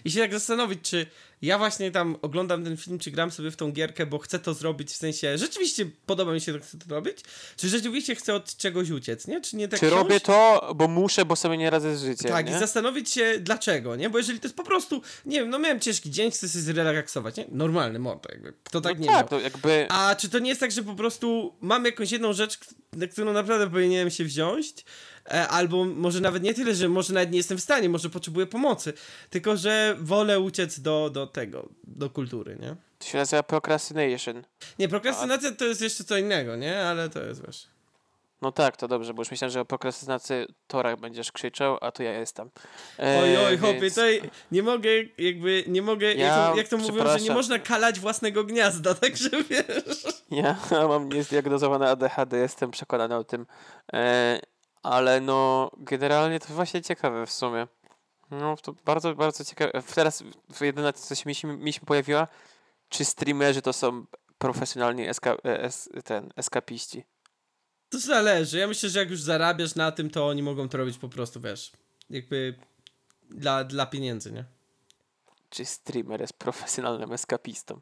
I 0.06 0.11
się 0.11 0.20
tak 0.20 0.34
zastanowić, 0.34 0.90
czy 0.90 1.07
ja 1.44 1.57
właśnie 1.57 1.91
tam 1.91 2.18
oglądam 2.22 2.64
ten 2.64 2.78
film, 2.78 2.99
czy 2.99 3.11
gram 3.11 3.32
sobie 3.32 3.52
w 3.52 3.56
tą 3.56 3.72
gierkę, 3.72 4.06
bo 4.06 4.20
chcę 4.20 4.40
to 4.40 4.53
zrobić, 4.53 4.91
w 4.91 4.95
sensie, 4.95 5.38
rzeczywiście 5.38 5.86
podoba 6.06 6.34
mi 6.34 6.41
się 6.41 6.53
to, 6.53 6.60
chcę 6.60 6.78
to 6.78 6.95
robić, 6.95 7.18
czy 7.57 7.70
rzeczywiście 7.70 8.15
chcę 8.15 8.36
od 8.36 8.57
czegoś 8.57 8.90
uciec, 8.90 9.28
nie? 9.28 9.41
Czy 9.41 9.56
nie 9.56 9.68
tak 9.68 9.80
Czy 9.80 9.86
siąść? 9.86 9.98
robię 9.98 10.20
to, 10.20 10.72
bo 10.76 10.88
muszę, 10.88 11.26
bo 11.26 11.36
sobie 11.36 11.57
nie 11.57 11.70
radzę 11.70 11.98
z 11.98 12.02
życiem, 12.03 12.32
Tak, 12.32 12.49
nie? 12.49 12.56
i 12.56 12.60
zastanowić 12.60 13.10
się 13.10 13.40
dlaczego, 13.40 13.95
nie? 13.95 14.10
Bo 14.10 14.18
jeżeli 14.18 14.40
to 14.40 14.48
jest 14.48 14.57
po 14.57 14.64
prostu, 14.64 15.02
nie 15.26 15.40
wiem, 15.40 15.49
no 15.49 15.60
miałem 15.60 15.80
ciężki 15.80 16.11
dzień, 16.11 16.32
chcę 16.32 16.49
się 16.49 16.60
zrelaksować, 16.60 17.36
nie? 17.38 17.45
Normalny 17.52 17.99
mordo, 17.99 18.30
jakby. 18.32 18.53
Kto 18.64 18.82
tak 18.82 18.99
no 18.99 19.02
nie 19.02 19.07
tak, 19.07 19.15
miał. 19.18 19.28
to 19.28 19.40
jakby... 19.40 19.88
A 19.90 20.15
czy 20.15 20.30
to 20.30 20.40
nie 20.40 20.49
jest 20.49 20.61
tak, 20.61 20.72
że 20.72 20.84
po 20.84 20.95
prostu 20.95 21.53
mam 21.61 21.86
jakąś 21.86 22.11
jedną 22.11 22.34
rzecz, 22.34 22.60
na 22.94 23.07
którą 23.07 23.34
naprawdę 23.34 23.70
powinienem 23.70 24.10
się 24.10 24.24
wziąć? 24.26 24.86
E, 25.32 25.48
albo 25.48 25.86
może 25.86 26.20
nawet 26.22 26.44
nie 26.44 26.54
tyle, 26.54 26.76
że 26.76 26.90
może 26.90 27.14
nawet 27.14 27.32
nie 27.32 27.38
jestem 27.38 27.58
w 27.58 27.62
stanie, 27.62 27.90
może 27.90 28.10
potrzebuję 28.10 28.45
pomocy, 28.45 28.94
tylko 29.30 29.58
że 29.58 29.95
wolę 30.00 30.40
uciec 30.40 30.80
do, 30.80 31.10
do 31.10 31.28
tego, 31.28 31.70
do 31.84 32.10
kultury, 32.10 32.58
nie? 32.62 32.76
To 33.00 33.06
się 33.08 33.18
nazywa 33.18 33.44
procrastination. 33.44 34.44
Nie, 34.80 34.90
prokrastynacja 34.90 35.52
to 35.52 35.66
jest 35.66 35.82
jeszcze 35.82 36.04
co 36.04 36.18
innego, 36.18 36.56
nie? 36.56 36.82
Ale 36.82 37.10
to 37.10 37.24
jest 37.24 37.45
wiesz. 37.45 37.68
No 38.41 38.52
tak, 38.52 38.78
to 38.78 38.88
dobrze, 38.88 39.14
bo 39.14 39.22
już 39.22 39.32
myślałem, 39.32 39.52
że 39.52 39.62
o 39.62 39.66
prokrastynacji 39.66 40.36
torach 40.68 41.00
będziesz 41.00 41.32
krzyczał, 41.32 41.78
a 41.82 41.91
tu 41.91 42.04
ja 42.04 42.20
jestem. 42.20 42.50
E, 43.00 43.20
Oj, 43.24 43.38
oj, 43.38 43.58
hopie, 43.58 43.80
więc- 43.82 43.95
tutaj 43.95 44.22
nie 44.52 44.64
mogę, 44.64 44.90
jakby, 45.18 45.64
nie 45.68 45.82
mogę, 45.82 46.14
Ja 46.14 46.26
jak 46.26 46.52
to, 46.52 46.58
jak 46.58 46.68
to 46.68 46.78
mówią, 46.78 47.08
że 47.08 47.20
nie 47.20 47.32
można 47.32 47.60
kalać 47.60 48.00
własnego 48.00 48.44
gniazda, 48.44 48.94
także 49.04 49.30
wiesz. 49.50 50.04
Ja 50.32 50.58
mam 50.72 51.10
niezdiagnozowane 51.10 51.90
ADHD, 51.90 52.38
jestem 52.38 52.72
przekonany 52.72 53.16
o 53.16 53.24
tym. 53.24 53.45
E, 53.94 54.40
ale 54.84 55.22
no, 55.22 55.72
generalnie 55.78 56.40
to 56.40 56.54
właśnie 56.54 56.82
ciekawe 56.82 57.26
w 57.26 57.32
sumie. 57.32 57.68
No, 58.32 58.56
to 58.58 58.74
bardzo, 58.86 59.16
bardzo 59.16 59.46
ciekawe. 59.46 59.84
Teraz 59.96 60.24
jedyna, 60.62 60.94
co 60.94 61.16
się 61.16 61.24
mi, 61.26 61.36
się- 61.36 61.48
mi 61.58 61.74
się 61.74 61.82
pojawiła, 61.82 62.28
czy 62.90 63.06
streamerzy 63.06 63.62
to 63.62 63.74
są 63.74 64.06
profesjonalni 64.38 65.08
eska, 65.08 65.32
e, 65.46 65.64
es, 65.64 65.90
ten, 66.04 66.30
eskapiści? 66.36 67.04
To 67.90 68.00
zależy. 68.00 68.58
Ja 68.58 68.68
myślę, 68.68 68.90
że 68.90 69.00
jak 69.00 69.10
już 69.10 69.22
zarabiasz 69.22 69.76
na 69.76 69.92
tym, 69.92 70.10
to 70.10 70.28
oni 70.28 70.44
mogą 70.44 70.70
to 70.70 70.78
robić 70.78 70.98
po 70.98 71.10
prostu, 71.10 71.42
wiesz, 71.42 71.72
jakby 72.10 72.56
dla, 73.30 73.64
dla 73.64 73.86
pieniędzy, 73.86 74.32
nie? 74.32 74.46
Czy 75.50 75.66
streamer 75.66 76.22
jest 76.22 76.34
profesjonalnym 76.34 77.12
eskapistą? 77.14 77.80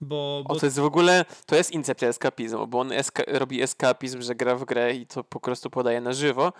Bo, 0.00 0.38
O, 0.38 0.48
bo 0.48 0.60
to 0.60 0.66
jest 0.66 0.78
w 0.78 0.84
ogóle, 0.84 1.24
to 1.46 1.56
jest 1.56 1.70
incepcja 1.70 2.08
eskapizmu, 2.08 2.66
bo 2.66 2.80
on 2.80 2.92
eska 2.92 3.22
robi 3.26 3.62
eskapizm, 3.62 4.22
że 4.22 4.34
gra 4.34 4.56
w 4.56 4.64
grę 4.64 4.94
i 4.94 5.06
to 5.06 5.24
po 5.24 5.40
prostu 5.40 5.70
podaje 5.70 6.00
na 6.00 6.12
żywo, 6.12 6.52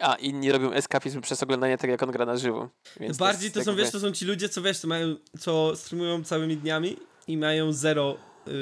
a 0.00 0.14
inni 0.14 0.52
robią 0.52 0.72
eskapizm 0.72 1.20
przez 1.20 1.42
oglądanie 1.42 1.78
tego, 1.78 1.90
jak 1.90 2.02
on 2.02 2.10
gra 2.10 2.26
na 2.26 2.36
żywo. 2.36 2.68
Więc 3.00 3.16
bardziej 3.16 3.44
jest 3.44 3.54
to 3.54 3.64
są, 3.64 3.70
jakby- 3.70 3.82
wiesz, 3.82 3.92
to 3.92 4.00
są 4.00 4.12
ci 4.12 4.24
ludzie, 4.24 4.48
co 4.48 4.62
wiesz, 4.62 4.78
co 4.80 4.88
mają, 4.88 5.16
co 5.40 5.76
streamują 5.76 6.24
całymi 6.24 6.56
dniami 6.56 6.96
i 7.26 7.36
mają 7.36 7.72
zero 7.72 8.16
yy, 8.46 8.52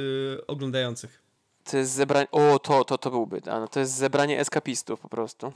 oglądających. 0.46 1.22
To 1.64 1.76
jest 1.76 1.92
zebranie, 1.92 2.26
o, 2.32 2.58
to, 2.58 2.84
to, 2.84 2.98
to 2.98 3.10
byłby, 3.10 3.40
a 3.50 3.60
no, 3.60 3.68
to 3.68 3.80
jest 3.80 3.92
zebranie 3.92 4.40
eskapistów 4.40 5.00
po 5.00 5.08
prostu. 5.08 5.52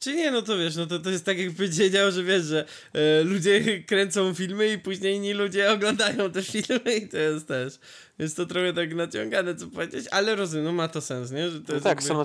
Czy 0.00 0.14
nie, 0.14 0.30
no 0.30 0.42
to 0.42 0.58
wiesz, 0.58 0.76
no 0.76 0.86
to, 0.86 0.98
to 0.98 1.10
jest 1.10 1.24
tak 1.24 1.38
jak 1.38 1.52
powiedział, 1.52 2.10
że 2.10 2.24
wiesz, 2.24 2.44
że 2.44 2.64
e, 2.92 3.24
ludzie 3.24 3.60
kręcą 3.86 4.34
filmy 4.34 4.72
i 4.72 4.78
później 4.78 5.16
inni 5.16 5.32
ludzie 5.32 5.70
oglądają 5.72 6.30
te 6.32 6.42
filmy 6.42 6.96
i 6.96 7.08
to 7.08 7.16
jest 7.16 7.48
też. 7.48 7.74
Jest 8.18 8.36
to 8.36 8.46
trochę 8.46 8.72
tak 8.72 8.94
naciągane, 8.94 9.54
co 9.54 9.66
powiedzieć, 9.66 10.06
ale 10.10 10.36
rozumiem, 10.36 10.64
no 10.64 10.72
ma 10.72 10.88
to 10.88 11.00
sens, 11.00 11.30
nie? 11.30 11.50
Że 11.50 11.60
to 11.60 11.72
No 11.72 11.80
tak, 11.80 12.02
jakby... 12.02 12.24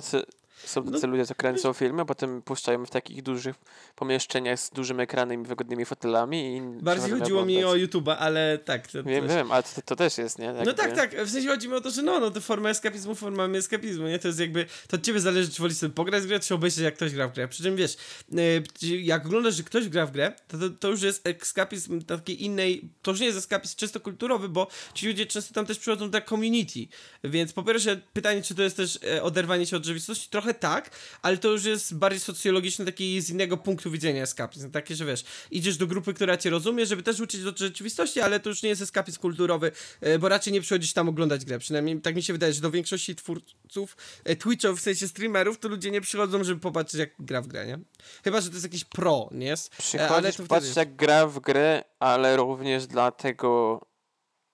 tacy, 0.66 0.74
są 0.74 0.84
No- 0.84 0.92
tacy 0.92 1.06
ludzie, 1.06 1.26
co 1.26 1.34
kręcą 1.34 1.72
filmy, 1.72 2.02
a 2.02 2.04
potem 2.04 2.42
puszczają 2.42 2.86
w 2.86 2.90
takich 2.90 3.22
dużych 3.22 3.56
pomieszczeniach 3.96 4.60
z 4.60 4.70
dużym 4.70 5.00
ekranem 5.00 5.42
i 5.42 5.46
wygodnymi 5.46 5.84
fotelami 5.84 6.56
i 6.56 6.60
Bardziej 6.82 7.10
chodziło 7.10 7.44
mi 7.44 7.64
o. 7.64 7.72
YouTube'a, 7.74 8.16
ale 8.18 8.58
tak. 8.58 8.86
To, 8.86 9.04
Wiem, 9.04 9.28
to, 9.28 9.34
wiem, 9.34 9.52
ale 9.52 9.62
to, 9.62 9.82
to 9.84 9.96
też 9.96 10.18
jest, 10.18 10.38
nie? 10.38 10.52
No 10.52 10.58
Jakby- 10.58 10.74
tak, 10.74 10.92
tak. 10.94 11.16
W 11.24 11.30
sensie 11.30 11.48
chodzi 11.48 11.68
mi 11.68 11.74
o 11.74 11.80
to, 11.80 11.90
że 11.90 12.02
no, 12.02 12.20
no 12.20 12.30
to 12.30 12.40
forma 12.40 12.68
eskapizmu 12.70 13.14
formami 13.14 13.58
eskapizmu, 13.58 14.06
nie? 14.06 14.18
To 14.18 14.28
jest 14.28 14.40
jakby, 14.40 14.66
to 14.88 14.96
od 14.96 15.02
ciebie 15.02 15.20
zależy, 15.20 15.50
czy 15.50 15.62
wolisz 15.62 15.76
sobie 15.76 15.92
pograć 15.94 16.22
w 16.22 16.26
grę, 16.26 16.40
czy 16.40 16.54
obejrzeć, 16.54 16.84
jak 16.84 16.94
ktoś 16.94 17.12
gra 17.12 17.28
w 17.28 17.34
grę. 17.34 17.48
Przy 17.48 17.62
czym 17.62 17.76
wiesz, 17.76 17.96
yy, 18.32 19.00
jak 19.02 19.26
oglądasz, 19.26 19.54
że 19.54 19.62
ktoś 19.62 19.88
gra 19.88 20.06
w 20.06 20.12
grę, 20.12 20.32
to, 20.48 20.58
to, 20.58 20.70
to 20.70 20.88
już 20.88 21.02
jest 21.02 21.26
eskapizm 21.26 22.02
takiej 22.02 22.44
innej, 22.44 22.90
to 23.02 23.10
już 23.10 23.20
nie 23.20 23.26
jest 23.26 23.38
eskapizm 23.38 23.76
czysto 23.76 24.00
kulturowy, 24.00 24.48
bo 24.48 24.68
ci 24.94 25.06
ludzie 25.06 25.26
często 25.26 25.54
tam 25.54 25.66
też 25.66 25.78
przychodzą 25.78 26.10
do 26.10 26.20
community. 26.20 26.80
Więc 27.24 27.52
po 27.52 27.62
pierwsze 27.62 28.00
pytanie, 28.12 28.42
czy 28.42 28.54
to 28.54 28.62
jest 28.62 28.76
też 28.76 28.98
e, 29.16 29.22
oderwanie 29.22 29.66
się 29.66 29.76
od 29.76 29.84
rzeczywistości? 29.84 30.28
Trochę 30.30 30.54
tak, 30.56 30.90
ale 31.22 31.36
to 31.36 31.48
już 31.48 31.64
jest 31.64 31.94
bardziej 31.94 32.20
socjologiczne, 32.20 32.84
taki 32.84 33.20
z 33.20 33.30
innego 33.30 33.56
punktu 33.56 33.90
widzenia 33.90 34.22
eskapizm. 34.22 34.70
Takie, 34.70 34.94
że 34.94 35.04
wiesz, 35.04 35.24
idziesz 35.50 35.76
do 35.76 35.86
grupy, 35.86 36.14
która 36.14 36.36
cię 36.36 36.50
rozumie, 36.50 36.86
żeby 36.86 37.02
też 37.02 37.20
uczyć 37.20 37.42
do 37.42 37.52
rzeczywistości, 37.56 38.20
ale 38.20 38.40
to 38.40 38.48
już 38.48 38.62
nie 38.62 38.68
jest 38.68 38.82
eskapizm 38.82 39.20
kulturowy, 39.20 39.72
e, 40.00 40.18
bo 40.18 40.28
raczej 40.28 40.52
nie 40.52 40.60
przychodzisz 40.60 40.92
tam 40.92 41.08
oglądać 41.08 41.44
grę. 41.44 41.58
Przynajmniej 41.58 42.00
tak 42.00 42.16
mi 42.16 42.22
się 42.22 42.32
wydaje, 42.32 42.52
że 42.52 42.60
do 42.60 42.70
większości 42.70 43.16
twórców 43.16 43.96
e, 44.24 44.36
Twitchów, 44.36 44.78
w 44.78 44.82
sensie 44.82 45.08
streamerów, 45.08 45.58
to 45.58 45.68
ludzie 45.68 45.90
nie 45.90 46.00
przychodzą, 46.00 46.44
żeby 46.44 46.60
popatrzeć, 46.60 47.00
jak 47.00 47.10
gra 47.18 47.42
w 47.42 47.46
grę, 47.46 47.66
nie? 47.66 47.78
Chyba, 48.24 48.40
że 48.40 48.48
to 48.48 48.54
jest 48.54 48.64
jakiś 48.64 48.84
pro, 48.84 49.28
nie? 49.32 49.52
E, 49.52 49.56
Przychodzisz, 49.78 50.10
ale 50.10 50.32
to 50.32 50.42
patrz 50.42 50.66
jest- 50.66 50.76
jak 50.76 50.96
gra 50.96 51.26
w 51.26 51.40
grę, 51.40 51.84
ale 51.98 52.36
również 52.36 52.86
dla 52.86 53.10
tego, 53.10 53.80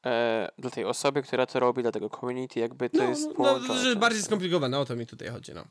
e, 0.06 0.48
dla 0.58 0.70
tej 0.70 0.84
osoby, 0.84 1.22
która 1.22 1.46
to 1.46 1.60
robi, 1.60 1.82
dla 1.82 1.92
tego 1.92 2.10
community, 2.10 2.60
jakby 2.60 2.90
to 2.90 2.98
no, 2.98 3.08
jest 3.08 3.22
no, 3.26 3.34
no, 3.38 3.60
to, 3.60 3.66
często. 3.66 3.96
bardziej 3.96 4.22
skomplikowane, 4.22 4.78
o 4.78 4.84
to 4.84 4.96
mi 4.96 5.06
tutaj 5.06 5.28
chodzi, 5.28 5.52
no. 5.54 5.64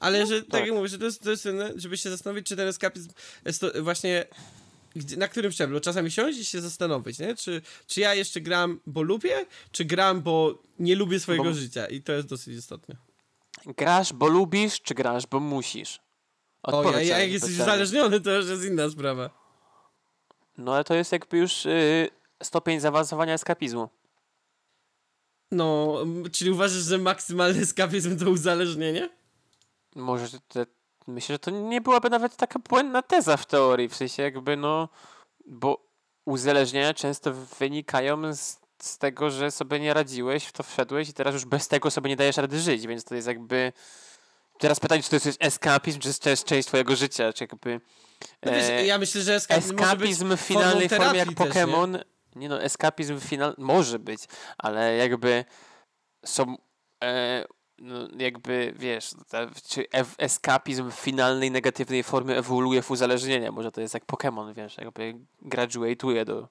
Ale 0.00 0.26
że, 0.26 0.42
tak, 0.42 0.50
tak. 0.50 0.66
jak 0.66 0.74
mówię, 0.74 0.88
że 0.88 0.98
to 0.98 1.04
jest, 1.04 1.22
to 1.22 1.30
jest 1.30 1.48
żeby 1.76 1.96
się 1.96 2.10
zastanowić, 2.10 2.46
czy 2.46 2.56
ten 2.56 2.68
eskapizm 2.68 3.10
jest 3.44 3.60
to 3.60 3.82
właśnie 3.82 4.26
na 5.16 5.28
którym 5.28 5.52
szczeblu? 5.52 5.80
Czasami 5.80 6.10
siąść 6.10 6.38
i 6.38 6.44
się 6.44 6.60
zastanowić, 6.60 7.18
nie? 7.18 7.34
Czy, 7.34 7.62
czy 7.86 8.00
ja 8.00 8.14
jeszcze 8.14 8.40
gram, 8.40 8.80
bo 8.86 9.02
lubię, 9.02 9.46
czy 9.72 9.84
gram, 9.84 10.22
bo 10.22 10.62
nie 10.78 10.96
lubię 10.96 11.20
swojego 11.20 11.44
Bo- 11.44 11.52
życia 11.52 11.86
i 11.86 12.02
to 12.02 12.12
jest 12.12 12.28
dosyć 12.28 12.58
istotne. 12.58 12.96
Grasz, 13.66 14.12
bo 14.12 14.28
lubisz, 14.28 14.80
czy 14.80 14.94
grasz, 14.94 15.26
bo 15.26 15.40
musisz? 15.40 16.00
O, 16.62 16.72
ja, 16.72 16.78
Odpowiedź 16.78 17.08
ja, 17.08 17.18
jak 17.18 17.32
jesteś 17.32 17.50
uzależniony, 17.50 18.20
to 18.20 18.32
już 18.32 18.48
jest 18.48 18.64
inna 18.64 18.90
sprawa. 18.90 19.30
No 20.58 20.74
ale 20.74 20.84
to 20.84 20.94
jest 20.94 21.12
jakby 21.12 21.38
już 21.38 21.66
y, 21.66 22.08
stopień 22.42 22.80
zaawansowania 22.80 23.34
eskapizmu. 23.34 23.88
No, 25.50 25.96
czyli 26.32 26.50
uważasz, 26.50 26.82
że 26.82 26.98
maksymalny 26.98 27.60
eskapizm 27.60 28.18
to 28.18 28.30
uzależnienie? 28.30 29.10
Może 29.96 30.40
te, 30.48 30.66
myślę, 31.06 31.34
że 31.34 31.38
to 31.38 31.50
nie 31.50 31.80
byłaby 31.80 32.10
nawet 32.10 32.36
taka 32.36 32.58
błędna 32.58 33.02
teza 33.02 33.36
w 33.36 33.46
teorii, 33.46 33.88
w 33.88 33.96
sensie 33.96 34.22
jakby 34.22 34.56
no, 34.56 34.88
bo 35.46 35.86
uzależnienia 36.24 36.94
często 36.94 37.32
wynikają 37.32 38.34
z, 38.34 38.58
z 38.82 38.98
tego, 38.98 39.30
że 39.30 39.50
sobie 39.50 39.80
nie 39.80 39.94
radziłeś, 39.94 40.44
w 40.44 40.52
to 40.52 40.62
wszedłeś 40.62 41.08
i 41.08 41.12
teraz 41.12 41.34
już 41.34 41.44
bez 41.44 41.68
tego 41.68 41.90
sobie 41.90 42.10
nie 42.10 42.16
dajesz 42.16 42.36
rady 42.36 42.60
żyć, 42.60 42.86
więc 42.86 43.04
to 43.04 43.14
jest 43.14 43.28
jakby... 43.28 43.72
Teraz 44.58 44.80
pytanie, 44.80 45.02
czy 45.02 45.10
to 45.10 45.16
jest 45.16 45.38
eskapizm, 45.40 46.00
czy 46.00 46.20
to 46.20 46.30
jest 46.30 46.44
część 46.44 46.68
twojego 46.68 46.96
życia, 46.96 47.32
czy 47.32 47.44
jakby... 47.44 47.80
No 48.42 48.52
wiesz, 48.52 48.64
e, 48.68 48.86
ja 48.86 48.98
myślę, 48.98 49.22
że 49.22 49.34
eskapizm, 49.34 49.76
może 49.76 49.96
być 49.96 50.10
eskapizm 50.10 50.36
w 50.36 50.40
finalnej 50.40 50.88
formie 50.88 51.18
jak 51.18 51.28
też, 51.28 51.38
nie? 51.38 51.46
Pokémon. 51.46 51.98
nie? 52.36 52.48
no, 52.48 52.62
eskapizm 52.62 53.20
final 53.20 53.54
może 53.58 53.98
być, 53.98 54.20
ale 54.58 54.96
jakby 54.96 55.44
są 56.24 56.56
e, 57.04 57.44
no, 57.78 58.08
jakby 58.18 58.72
wiesz, 58.76 59.10
ta, 59.28 59.46
czy 59.68 59.86
eskapizm 60.18 60.90
w 60.90 60.94
finalnej 60.94 61.50
negatywnej 61.50 62.02
formie 62.02 62.36
ewoluuje 62.36 62.82
w 62.82 62.90
uzależnienie. 62.90 63.50
Może 63.50 63.72
to 63.72 63.80
jest 63.80 63.94
jak 63.94 64.06
Pokémon, 64.06 64.54
wiesz, 64.54 64.76
jakby 64.78 65.14
graduate'uje 65.42 66.24
do 66.24 66.48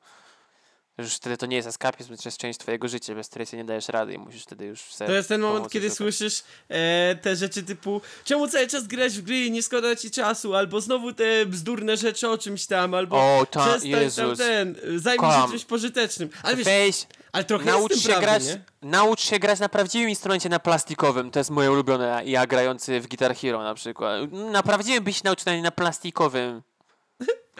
już 0.98 1.14
wtedy 1.16 1.38
to 1.38 1.46
nie 1.46 1.56
jest 1.56 1.68
eskapizm, 1.68 2.16
to 2.18 2.22
jest 2.26 2.38
część 2.38 2.60
twojego 2.60 2.88
życia, 2.88 3.16
bez 3.16 3.30
której 3.30 3.46
sobie 3.46 3.64
nie 3.64 3.68
dajesz 3.68 3.90
rady 3.90 4.14
i 4.14 4.18
musisz 4.18 4.44
wtedy 4.44 4.66
już 4.66 4.82
sobie 4.82 5.08
To 5.08 5.14
jest 5.16 5.30
ten 5.30 5.42
moment, 5.42 5.70
kiedy 5.72 5.86
szukać. 5.86 5.98
słyszysz 5.98 6.44
e, 6.70 7.16
te 7.16 7.36
rzeczy 7.36 7.64
typu 7.64 8.02
czemu 8.24 8.48
cały 8.48 8.68
czas 8.68 8.88
grać 8.88 9.14
w 9.14 9.22
gry 9.22 9.46
i 9.46 9.52
nie 9.52 9.64
szkoda 9.64 9.96
ci 9.96 10.12
czasu, 10.12 10.56
albo 10.56 10.82
znowu 10.82 11.14
te 11.14 11.46
bzdurne 11.46 11.98
rzeczy 11.98 12.30
o 12.30 12.38
czymś 12.38 12.66
tam, 12.66 12.94
albo 12.94 13.16
O, 13.40 13.46
ta, 13.52 13.62
przestań 13.66 13.92
tam 13.92 14.02
Jezus. 14.02 14.38
ten, 14.38 14.76
zajmij 14.96 15.32
się 15.32 15.50
czymś 15.50 15.66
pożytecznym. 15.66 16.30
Ale 16.44 16.56
wiesz, 16.56 16.66
Weź, 16.66 17.06
ale 17.32 17.44
trochę 17.44 17.66
naucz 17.66 17.96
się, 17.96 18.08
prawdy, 18.10 18.26
grać, 18.26 18.44
nie? 18.46 18.62
naucz 18.82 19.22
się 19.22 19.40
grać 19.40 19.60
na 19.60 19.70
prawdziwym 19.70 20.10
instrumencie, 20.10 20.50
na 20.50 20.60
plastikowym. 20.60 21.32
To 21.32 21.40
jest 21.40 21.50
moje 21.50 21.72
ulubione. 21.72 22.22
Ja 22.26 22.48
grający 22.48 23.00
w 23.02 23.08
Guitar 23.08 23.36
Hero 23.36 23.64
na 23.64 23.74
przykład. 23.74 24.32
Na 24.32 24.64
prawdziwym 24.64 25.04
byś 25.04 25.24
nauczył 25.24 25.54
na- 25.54 25.62
na 25.62 25.72
plastikowym. 25.72 26.62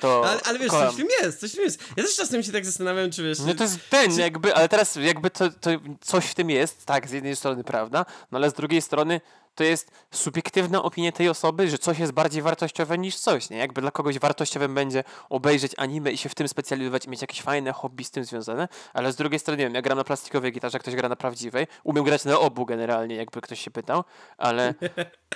Ale, 0.02 0.42
ale 0.44 0.60
wiesz, 0.60 0.70
kocham. 0.70 0.88
coś 0.88 0.96
w 0.96 0.98
tym 0.98 1.08
jest, 1.22 1.40
coś 1.40 1.52
w 1.52 1.56
tym 1.56 1.64
jest. 1.64 1.80
Ja 1.98 2.04
też 2.04 2.16
czasem 2.16 2.44
się 2.44 2.52
tak 2.52 2.66
zastanawiam, 2.66 3.12
czy 3.12 3.24
wiesz... 3.24 3.40
No 3.40 3.54
to 3.54 3.64
jest 3.64 3.80
ten, 3.90 4.20
jakby, 4.20 4.56
ale 4.56 4.70
teraz 4.70 4.96
jakby 4.96 5.30
to, 5.30 5.50
to 5.50 5.70
coś 6.02 6.26
w 6.26 6.36
tym 6.36 6.50
jest, 6.50 6.86
tak, 6.86 7.10
z 7.10 7.12
jednej 7.12 7.36
strony 7.36 7.64
prawda, 7.64 8.06
no 8.32 8.38
ale 8.38 8.50
z 8.50 8.54
drugiej 8.54 8.82
strony 8.82 9.22
to 9.56 9.64
jest 9.64 9.92
subiektywna 10.12 10.84
opinia 10.84 11.12
tej 11.12 11.30
osoby, 11.30 11.70
że 11.70 11.78
coś 11.78 12.00
jest 12.00 12.12
bardziej 12.12 12.42
wartościowe 12.42 12.98
niż 12.98 13.16
coś, 13.16 13.50
nie? 13.50 13.58
Jakby 13.58 13.82
dla 13.82 13.92
kogoś 13.92 14.20
wartościowym 14.20 14.76
będzie 14.76 15.04
obejrzeć 15.30 15.72
anime 15.78 16.12
i 16.12 16.18
się 16.18 16.30
w 16.30 16.36
tym 16.36 16.48
specjalizować 16.48 17.06
i 17.06 17.10
mieć 17.10 17.22
jakieś 17.22 17.42
fajne 17.42 17.74
hobby 17.74 18.04
z 18.04 18.12
tym 18.12 18.24
związane, 18.24 18.68
ale 18.94 19.12
z 19.12 19.16
drugiej 19.16 19.40
strony, 19.40 19.58
nie 19.58 19.64
wiem, 19.64 19.76
ja 19.76 19.82
gram 19.82 19.98
na 19.98 20.04
plastikowej 20.04 20.52
gitarze, 20.52 20.80
ktoś 20.80 20.96
gra 20.96 21.10
na 21.10 21.16
prawdziwej, 21.16 21.68
umiem 21.84 22.04
grać 22.04 22.26
na 22.26 22.40
obu 22.40 22.66
generalnie, 22.66 23.16
jakby 23.16 23.42
ktoś 23.42 23.60
się 23.62 23.72
pytał, 23.72 24.04
ale... 24.38 24.74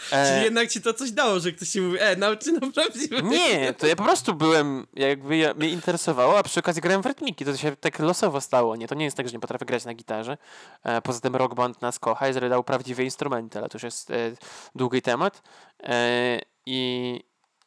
Czyli 0.10 0.22
e, 0.22 0.44
jednak 0.44 0.70
ci 0.70 0.82
to 0.82 0.94
coś 0.94 1.12
dało, 1.12 1.40
że 1.40 1.52
ktoś 1.52 1.70
ci 1.70 1.82
mówi, 1.82 1.98
e, 2.00 2.16
naucz 2.16 2.46
się 2.46 2.52
na 2.52 2.72
prawdziwe. 2.72 3.22
nie, 3.22 3.74
to 3.74 3.88
ja 3.88 3.96
po 3.96 4.04
prostu 4.04 4.34
byłem, 4.34 4.88
jakby 4.94 5.38
ja, 5.38 5.54
mnie 5.54 5.70
interesowało, 5.70 6.38
a 6.38 6.44
przy 6.44 6.60
okazji 6.60 6.82
grałem 6.82 7.02
w 7.02 7.06
rytmiki, 7.06 7.46
to 7.46 7.58
się 7.58 7.76
tak 7.76 8.00
losowo 8.00 8.42
stało, 8.42 8.76
nie? 8.76 8.88
To 8.88 8.96
nie 8.96 9.06
jest 9.06 9.18
tak, 9.18 9.28
że 9.28 9.34
nie 9.34 9.40
potrafię 9.40 9.66
grać 9.66 9.86
na 9.86 9.94
gitarze. 9.94 10.38
E, 10.84 11.02
poza 11.02 11.20
tym 11.20 11.36
Rock 11.36 11.56
Band 11.56 11.82
nas 11.82 12.00
kocha 12.00 12.30
i 12.30 12.34
dał 12.50 12.64
prawdziwe 12.64 13.04
instrumenty, 13.04 13.60
ale 13.60 13.70
to 13.70 13.76
już 13.76 13.84
jest 13.84 14.09
e, 14.12 14.32
długi 14.76 15.02
temat. 15.02 15.42
E, 15.84 16.40
I 16.66 17.20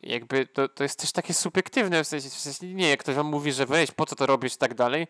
jakby 0.03 0.47
to, 0.47 0.69
to 0.69 0.83
jest 0.83 1.01
też 1.01 1.13
takie 1.13 1.35
subiektywne, 1.35 2.05
w 2.05 2.07
sensie, 2.07 2.29
w 2.29 2.33
sensie 2.33 2.75
nie, 2.75 2.89
jak 2.89 3.01
ktoś 3.01 3.15
wam 3.15 3.27
mówi, 3.27 3.53
że 3.53 3.67
weź, 3.67 3.91
po 3.91 4.07
co 4.07 4.17
to 4.17 4.27
robisz 4.27 4.55
i 4.55 4.59
tak 4.59 4.75
dalej, 4.75 5.07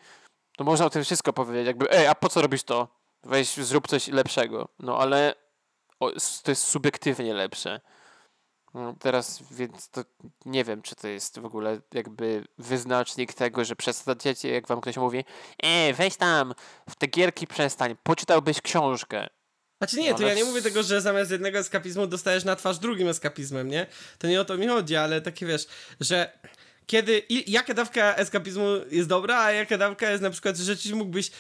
to 0.57 0.65
można 0.65 0.87
o 0.87 0.91
tym 0.91 1.05
wszystko 1.05 1.33
powiedzieć, 1.33 1.67
jakby, 1.67 1.91
ej, 1.91 2.07
a 2.07 2.15
po 2.15 2.29
co 2.29 2.43
robisz 2.43 2.63
to? 2.63 2.89
Weź, 3.25 3.55
zrób 3.55 3.89
coś 3.89 4.09
lepszego. 4.09 4.69
No 4.79 4.99
ale 4.99 5.35
o, 6.01 6.11
to 6.43 6.51
jest 6.51 6.63
subiektywnie 6.63 7.35
lepsze. 7.35 7.81
No, 8.75 8.95
teraz, 8.99 9.43
więc 9.51 9.89
to 9.89 10.05
nie 10.45 10.65
wiem, 10.65 10.83
czy 10.83 10.95
to 10.95 11.09
jest 11.09 11.39
w 11.39 11.45
ogóle 11.45 11.81
jakby 11.95 12.45
wyznacznik 12.59 13.35
tego, 13.35 13.65
że 13.65 13.77
przesadzacie, 13.77 14.53
jak 14.53 14.67
wam 14.67 14.81
ktoś 14.81 14.97
mówi, 14.97 15.25
e, 15.63 15.93
weź 15.93 16.17
tam, 16.17 16.55
w 16.91 16.95
te 16.97 17.07
gierki 17.07 17.47
przestań, 17.47 17.97
poczytałbyś 18.03 18.61
książkę. 18.61 19.29
Znaczy 19.83 19.97
nie, 19.97 20.11
to 20.11 20.17
Ale 20.17 20.29
ja 20.29 20.35
nie 20.35 20.45
mówię 20.45 20.63
tego, 20.63 20.83
że 20.83 21.01
zamiast 21.01 21.31
jednego 21.31 21.59
eskapizmu 21.59 22.07
dostajesz 22.07 22.45
na 22.45 22.57
twarz 22.57 22.79
drugim 22.79 23.09
eskapizmem, 23.09 23.69
nie? 23.69 23.87
To 24.19 24.27
nie 24.27 24.41
o 24.41 24.45
to 24.45 24.57
mi 24.57 24.67
chodzi, 24.67 24.97
ale 24.97 25.21
takie 25.21 25.47
wiesz, 25.47 25.67
że 26.01 26.33
kiedy, 26.87 27.19
i, 27.29 27.53
jaka 27.53 27.75
dawka 27.75 28.15
eskapizmu 28.15 28.67
jest 28.91 29.09
dobra, 29.09 29.43
a 29.43 29.53
jaka 29.53 29.79
dawka 29.79 30.11
jest 30.11 30.23
na 30.23 30.31
przykład, 30.31 30.57
że 30.57 30.65
rzeczywiście 30.65 30.95
mógłbyś 30.97 31.31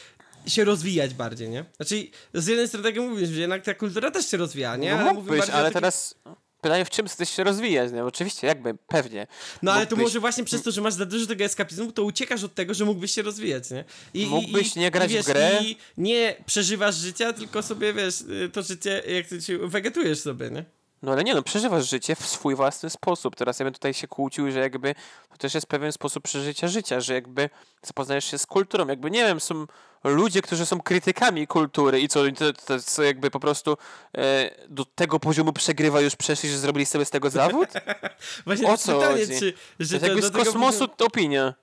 się 0.47 0.65
rozwijać 0.65 1.15
bardziej, 1.15 1.49
nie? 1.49 1.65
Znaczy, 1.77 2.07
z 2.35 2.47
jednej 2.47 2.69
strony 2.69 2.85
tak 2.85 2.97
jak 2.97 3.05
mówisz, 3.05 3.29
że 3.29 3.41
jednak 3.41 3.63
ta 3.63 3.75
kultura 3.75 4.11
też 4.11 4.31
się 4.31 4.37
rozwija, 4.37 4.77
nie? 4.77 4.95
no 4.95 5.01
Ale 5.01 5.15
mógłbyś, 5.15 5.41
ale 5.41 5.51
takim- 5.51 5.73
teraz 5.75 6.15
pytanie, 6.63 6.85
w 6.85 6.91
czym 6.91 7.09
chcesz 7.09 7.31
się 7.31 7.45
rozwijać? 7.45 7.91
No 7.93 8.05
oczywiście, 8.07 8.47
jakby, 8.47 8.75
pewnie. 8.87 9.27
No 9.63 9.73
ale 9.73 9.87
to 9.87 9.97
mógłbyś- 9.97 10.03
może 10.03 10.21
właśnie 10.21 10.45
przez 10.45 10.63
to, 10.63 10.71
że 10.71 10.81
masz 10.81 10.95
za 10.95 11.07
dużo 11.07 11.27
tego 11.27 11.45
eskapizmu, 11.45 11.93
to 11.93 12.03
uciekasz 12.03 12.45
od 12.45 12.55
tego, 12.55 12.75
że 12.75 12.85
mógłbyś 12.85 13.13
się 13.13 13.23
rozwijać, 13.23 13.71
nie? 13.71 13.85
I, 14.15 14.27
Mógłbyś 14.27 14.75
nie 14.77 14.91
grać 14.91 15.11
w 15.11 15.15
wiesz, 15.15 15.27
grę? 15.27 15.59
I 15.63 15.77
nie 15.97 16.37
przeżywasz 16.47 16.95
życia, 16.95 17.33
tylko 17.33 17.63
sobie, 17.63 17.93
wiesz, 17.93 18.21
y, 18.21 18.51
to 18.53 18.63
życie, 18.63 19.03
jak 19.07 19.27
ty 19.27 19.43
się 19.43 19.59
wegetujesz 19.59 20.21
sobie, 20.21 20.51
nie? 20.51 20.65
No 21.03 21.13
ale 21.13 21.25
nie 21.25 21.35
no, 21.35 21.43
przeżywasz 21.43 21.91
życie 21.91 22.17
w 22.17 22.27
swój 22.27 22.55
własny 22.55 22.91
sposób. 22.91 23.37
Teraz 23.37 23.59
ja 23.59 23.65
bym 23.65 23.75
tutaj 23.75 23.95
się 23.95 24.09
kłócił, 24.09 24.51
że 24.51 24.59
jakby 24.61 24.95
to 25.31 25.37
też 25.39 25.55
jest 25.55 25.67
pewien 25.67 25.93
sposób 25.93 26.25
przeżycia 26.25 26.69
życia, 26.69 27.01
że 27.01 27.15
jakby 27.15 27.51
zapoznajesz 27.83 28.25
się 28.25 28.39
z 28.39 28.47
kulturą. 28.47 28.87
Jakby 28.89 29.11
nie 29.11 29.25
wiem, 29.25 29.41
są 29.41 29.67
ludzie, 30.05 30.43
którzy 30.43 30.67
są 30.67 30.81
krytykami 30.81 31.47
kultury 31.47 32.01
i 32.01 32.09
co, 32.09 32.21
to, 32.39 32.53
to, 32.53 32.81
co 32.81 33.03
jakby 33.03 33.31
po 33.31 33.41
prostu 33.41 33.77
e, 34.19 34.51
do 34.69 34.85
tego 34.85 35.21
poziomu 35.21 35.53
przegrywa 35.53 36.01
już 36.01 36.17
przeszli, 36.17 36.49
że 36.51 36.59
zrobili 36.59 36.87
sobie 36.87 37.05
z 37.05 37.11
tego 37.11 37.31
zawód? 37.31 37.69
Właśnie 38.47 38.65
O 38.65 38.69
to 38.69 38.73
jest 38.73 38.85
co 38.85 38.95
pytanie, 39.01 39.27
chodzi? 39.27 39.39
czy... 39.39 39.53
To 39.53 39.59
Że 39.81 39.95
jest 39.97 40.07
jakby 40.07 40.23
z 40.23 40.31
kosmosu 40.31 40.87
opinia 40.99 41.55
poziomu- 41.55 41.63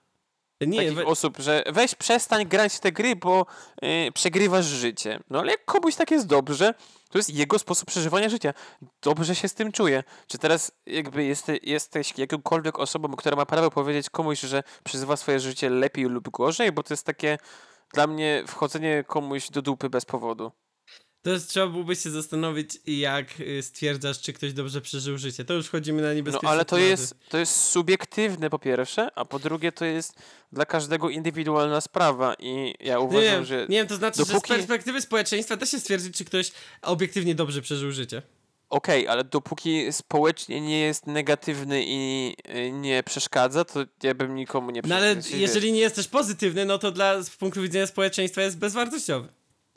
Nie, 0.68 0.78
takich 0.78 0.95
we... 0.95 1.06
osób, 1.06 1.38
że 1.38 1.64
weź 1.68 1.95
przestań 1.95 2.45
grać 2.45 2.74
w 2.74 2.80
te 2.80 2.91
gry, 2.91 3.16
bo 3.16 3.45
e, 3.82 4.11
przegrywasz 4.11 4.66
życie. 4.66 5.20
No 5.30 5.40
ale 5.40 5.52
jak 5.52 5.66
komuś 5.66 5.95
tak 5.95 6.11
jest 6.11 6.28
dobrze, 6.28 6.74
to 7.11 7.18
jest 7.18 7.30
jego 7.30 7.60
sposób 7.60 7.88
przeżywania 7.88 8.30
życia. 8.30 8.53
Dobrze 9.02 9.36
się 9.36 9.48
z 9.48 9.53
tym 9.53 9.72
czuje. 9.72 10.03
Czy 10.28 10.38
teraz 10.38 10.72
jakby 10.86 11.24
jeste, 11.24 11.57
jesteś 11.64 12.14
jakąkolwiek 12.18 12.80
osobą, 12.80 13.16
która 13.16 13.36
ma 13.36 13.45
prawo 13.45 13.72
powiedzieć 13.72 14.10
komuś, 14.10 14.40
że 14.40 14.64
przeżywa 14.84 15.18
swoje 15.18 15.40
życie 15.40 15.70
lepiej 15.70 16.06
lub 16.06 16.30
gorzej? 16.30 16.72
Bo 16.72 16.84
to 16.84 16.94
jest 16.94 17.06
takie 17.06 17.38
dla 17.94 18.07
mnie 18.07 18.44
wchodzenie 18.48 19.03
komuś 19.07 19.49
do 19.49 19.61
dupy 19.61 19.90
bez 19.90 20.06
powodu. 20.06 20.52
To 21.22 21.30
jest, 21.30 21.49
trzeba 21.49 21.68
byłoby 21.68 21.95
się 21.95 22.10
zastanowić, 22.11 22.78
jak 22.86 23.40
y, 23.40 23.61
stwierdzasz, 23.64 24.22
czy 24.22 24.34
ktoś 24.34 24.53
dobrze 24.53 24.82
przeżył 24.82 25.18
życie. 25.18 25.45
To 25.45 25.53
już 25.53 25.68
wchodzimy 25.68 26.02
na 26.02 26.07
No 26.07 26.14
niebezpieczne 26.14 26.49
ale 26.49 26.66
to 26.66 26.76
tematy. 26.76 26.90
jest, 26.90 27.16
to 27.30 27.38
jest 27.38 27.56
subiektywne 27.56 28.49
po 28.49 28.60
pierwsze, 28.60 29.10
a 29.16 29.26
po 29.26 29.40
drugie 29.40 29.72
to 29.72 29.86
jest 29.86 30.14
dla 30.52 30.66
każdego 30.66 31.10
indywidualna 31.10 31.82
sprawa 31.82 32.34
i 32.40 32.74
ja 32.80 32.94
Nie 32.94 32.99
uważam, 32.99 33.22
wiem, 33.24 33.45
że 33.45 33.66
nie 33.70 33.78
wiem, 33.78 33.88
to 33.88 33.95
znaczy, 33.95 34.18
że 34.18 34.34
dopóki- 34.34 34.53
z 34.53 34.57
perspektywy 34.57 35.02
społeczeństwa 35.02 35.56
da 35.57 35.66
się 35.66 35.80
stwierdzić, 35.80 36.18
czy 36.18 36.26
ktoś 36.26 36.52
obiektywnie 36.82 37.36
dobrze 37.36 37.61
przeżył 37.61 37.91
życie. 37.91 38.22
Okej, 38.70 39.08
ale 39.08 39.24
dopóki 39.24 39.94
społecznie 39.94 40.62
nie 40.62 40.80
jest 40.80 41.08
negatywny 41.08 41.84
i 41.86 42.36
y, 42.56 42.72
nie 42.72 43.04
przeszkadza, 43.04 43.66
to 43.66 43.80
ja 44.04 44.14
bym 44.14 44.36
nikomu 44.36 44.72
nie 44.72 44.82
No 44.88 44.96
ale 44.96 45.14
przeszkadzał. 45.16 45.40
jeżeli 45.40 45.72
nie 45.72 45.80
jest 45.80 45.96
też 45.96 46.08
pozytywny, 46.08 46.66
no 46.66 46.78
to 46.78 46.91
dla, 46.91 47.22
z 47.22 47.30
punktu 47.30 47.62
widzenia 47.62 47.88
społeczeństwa 47.88 48.41
jest 48.41 48.58
bezwartościowy. 48.58 49.28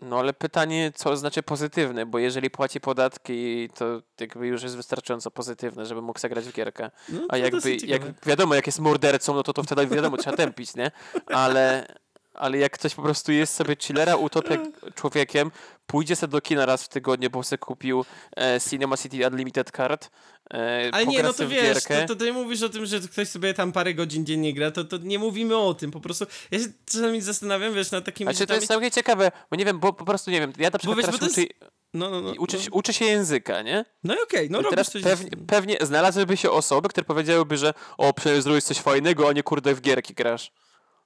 No 0.02 0.19
ale 0.19 0.32
pytanie, 0.32 0.93
co 0.94 1.16
znaczy 1.16 1.43
pozytywny, 1.43 2.06
bo 2.06 2.19
jeżeli 2.19 2.51
płaci 2.51 2.81
podatki, 2.81 3.69
to 3.74 4.02
jakby 4.20 4.47
już 4.47 4.62
jest 4.62 4.77
wystarczająco 4.77 5.31
pozytywne, 5.31 5.86
żeby 5.86 6.02
mógł 6.02 6.19
zagrać 6.19 6.44
w 6.44 6.52
gierkę. 6.52 6.90
No, 7.09 7.20
A 7.28 7.36
jakby, 7.36 7.77
jak 7.77 8.02
wiadomo, 8.27 8.55
jak 8.55 8.66
jest 8.66 8.78
mordercą, 8.78 9.35
no 9.35 9.43
to 9.43 9.52
to 9.52 9.62
wtedy 9.62 9.86
wiadomo, 9.86 10.16
trzeba 10.16 10.36
tępić, 10.36 10.74
nie? 10.74 10.90
Ale, 11.27 11.86
ale 12.35 12.59
jak 12.59 12.73
ktoś 12.73 12.94
po 12.94 13.02
prostu 13.02 13.32
jest 13.32 13.55
sobie 13.55 13.77
chillera, 13.81 14.16
utopia 14.16 14.56
człowiekiem, 14.94 15.51
pójdzie 15.93 16.16
sobie 16.16 16.31
do 16.31 16.40
kina 16.40 16.66
raz 16.66 16.85
w 16.85 16.89
tygodniu, 16.89 17.31
bo 17.31 17.43
sobie 17.43 17.59
kupił 17.59 18.05
e, 18.36 18.60
Cinema 18.70 18.97
City 18.97 19.27
Unlimited 19.27 19.70
Card, 19.70 20.10
e, 20.55 20.90
Ale 20.93 21.06
nie, 21.06 21.23
no 21.23 21.32
to 21.32 21.48
wiesz, 21.48 21.85
to, 21.85 22.06
to 22.09 22.16
ty 22.16 22.32
mówisz 22.32 22.62
o 22.62 22.69
tym, 22.69 22.86
że 22.86 23.01
ktoś 23.01 23.28
sobie 23.28 23.55
tam 23.55 23.73
parę 23.73 23.94
godzin 23.94 24.27
dziennie 24.27 24.55
gra, 24.55 24.70
to, 24.70 24.85
to 24.85 24.97
nie 24.97 25.19
mówimy 25.19 25.56
o 25.56 25.74
tym, 25.74 25.90
po 25.90 26.01
prostu 26.01 26.27
ja 26.51 26.59
się 26.59 26.64
czasami 26.86 27.20
zastanawiam, 27.20 27.74
wiesz, 27.74 27.90
nad 27.90 28.05
takimi 28.05 28.35
Znaczy 28.35 28.47
to 28.47 28.55
jest 28.55 28.66
całkiem 28.66 28.90
ciekawe, 28.90 29.32
bo 29.51 29.56
nie 29.56 29.64
wiem, 29.64 29.81
bo 29.81 29.93
po 29.93 30.05
prostu 30.05 30.31
nie 30.31 30.40
wiem, 30.40 30.52
ja 30.59 30.70
na 30.70 30.78
przykład 30.78 30.98
wiesz, 30.98 31.06
teraz 31.06 31.23
uczy, 31.23 31.47
No, 31.94 32.10
no, 32.10 32.20
no. 32.20 32.32
uczy, 32.39 32.56
no. 32.56 32.62
się- 32.62 32.70
uczy 32.70 32.93
się 32.93 33.05
języka, 33.05 33.62
nie? 33.62 33.85
No 34.05 34.14
i 34.14 34.23
okej, 34.23 34.51
no 34.51 34.60
I 34.60 34.62
robisz 34.62 34.70
teraz 34.70 34.90
coś... 34.90 35.02
pewnie, 35.02 35.31
pewnie 35.47 35.77
znalazłyby 35.81 36.36
się 36.36 36.51
osoby, 36.51 36.89
które 36.89 37.05
powiedziałyby, 37.05 37.56
że 37.56 37.74
o, 37.98 38.12
przecież 38.12 38.43
zrobisz 38.43 38.64
coś 38.64 38.78
fajnego, 38.78 39.28
a 39.28 39.32
nie 39.32 39.43
kurde 39.43 39.74
w 39.74 39.81
gierki 39.81 40.14
grasz. 40.14 40.52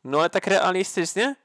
No 0.05 0.21
ale 0.21 0.31
tak 0.31 0.47
realistycznie, 0.47 1.37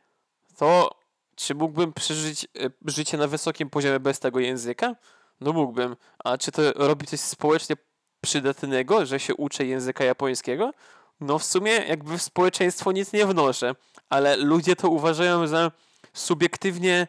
to 0.58 1.01
czy 1.42 1.56
mógłbym 1.56 1.94
przeżyć 1.94 2.46
e, 2.46 2.70
życie 2.86 3.18
na 3.18 3.28
wysokim 3.28 3.70
poziomie 3.70 4.00
bez 4.00 4.20
tego 4.20 4.40
języka? 4.40 4.96
No 5.42 5.54
mógłbym. 5.54 5.96
A 6.24 6.38
czy 6.38 6.52
to 6.52 6.62
robi 6.76 7.08
coś 7.08 7.20
społecznie 7.20 7.76
przydatnego, 8.22 9.06
że 9.06 9.20
się 9.20 9.36
uczę 9.36 9.66
języka 9.66 10.04
japońskiego? 10.04 10.72
No 11.22 11.40
w 11.40 11.44
sumie 11.44 11.72
jakby 11.72 12.18
w 12.18 12.22
społeczeństwo 12.22 12.92
nic 12.92 13.14
nie 13.14 13.26
wnoszę, 13.26 13.76
ale 14.10 14.38
ludzie 14.38 14.76
to 14.76 14.90
uważają 14.90 15.48
za 15.48 15.72
subiektywnie 16.14 17.08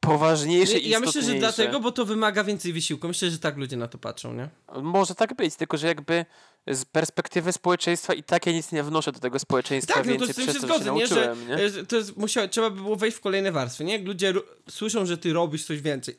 poważniejsze 0.00 0.78
i 0.78 0.88
Ja 0.88 1.00
myślę, 1.00 1.22
że 1.22 1.34
dlatego, 1.34 1.80
bo 1.80 1.92
to 1.92 2.04
wymaga 2.04 2.44
więcej 2.44 2.72
wysiłku. 2.72 3.08
Myślę, 3.08 3.30
że 3.30 3.38
tak 3.38 3.56
ludzie 3.56 3.76
na 3.76 3.88
to 3.88 3.98
patrzą, 3.98 4.32
nie? 4.32 4.48
Może 4.82 5.14
tak 5.14 5.34
być, 5.34 5.56
tylko 5.56 5.76
że 5.76 5.86
jakby 5.86 6.26
z 6.70 6.84
perspektywy 6.84 7.52
społeczeństwa 7.52 8.14
i 8.14 8.22
tak 8.22 8.46
ja 8.46 8.52
nic 8.52 8.72
nie 8.72 8.82
wnoszę 8.82 9.12
do 9.12 9.20
tego 9.20 9.38
społeczeństwa 9.38 9.94
Tak, 9.94 10.06
no 10.06 10.12
to 10.12 10.18
więcej 10.18 10.34
z 10.34 10.36
tym 10.36 10.46
przez 10.46 10.56
się 10.56 10.60
to, 10.60 10.68
że 10.68 10.74
się 10.74 10.84
zgodzę, 10.84 11.00
nie? 11.00 11.06
Że 11.06 11.14
nauczyłem, 11.14 11.48
nie? 11.48 11.84
to 11.84 11.96
jest, 11.96 12.16
musiał, 12.16 12.48
trzeba 12.48 12.70
by 12.70 12.82
było 12.82 12.96
wejść 12.96 13.16
w 13.16 13.20
kolejne 13.20 13.52
warstwy, 13.52 13.84
nie? 13.84 13.92
Jak 13.92 14.06
ludzie 14.06 14.34
słyszą, 14.70 15.06
że 15.06 15.18
ty 15.18 15.32
robisz 15.32 15.64
coś 15.64 15.80
więcej. 15.80 16.16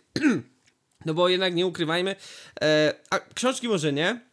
no 1.06 1.14
bo 1.14 1.30
jednak 1.30 1.56
nie 1.56 1.68
ukrywajmy, 1.68 2.16
e, 2.62 2.94
a 3.10 3.20
książki 3.20 3.68
może 3.68 3.94
nie, 3.94 4.30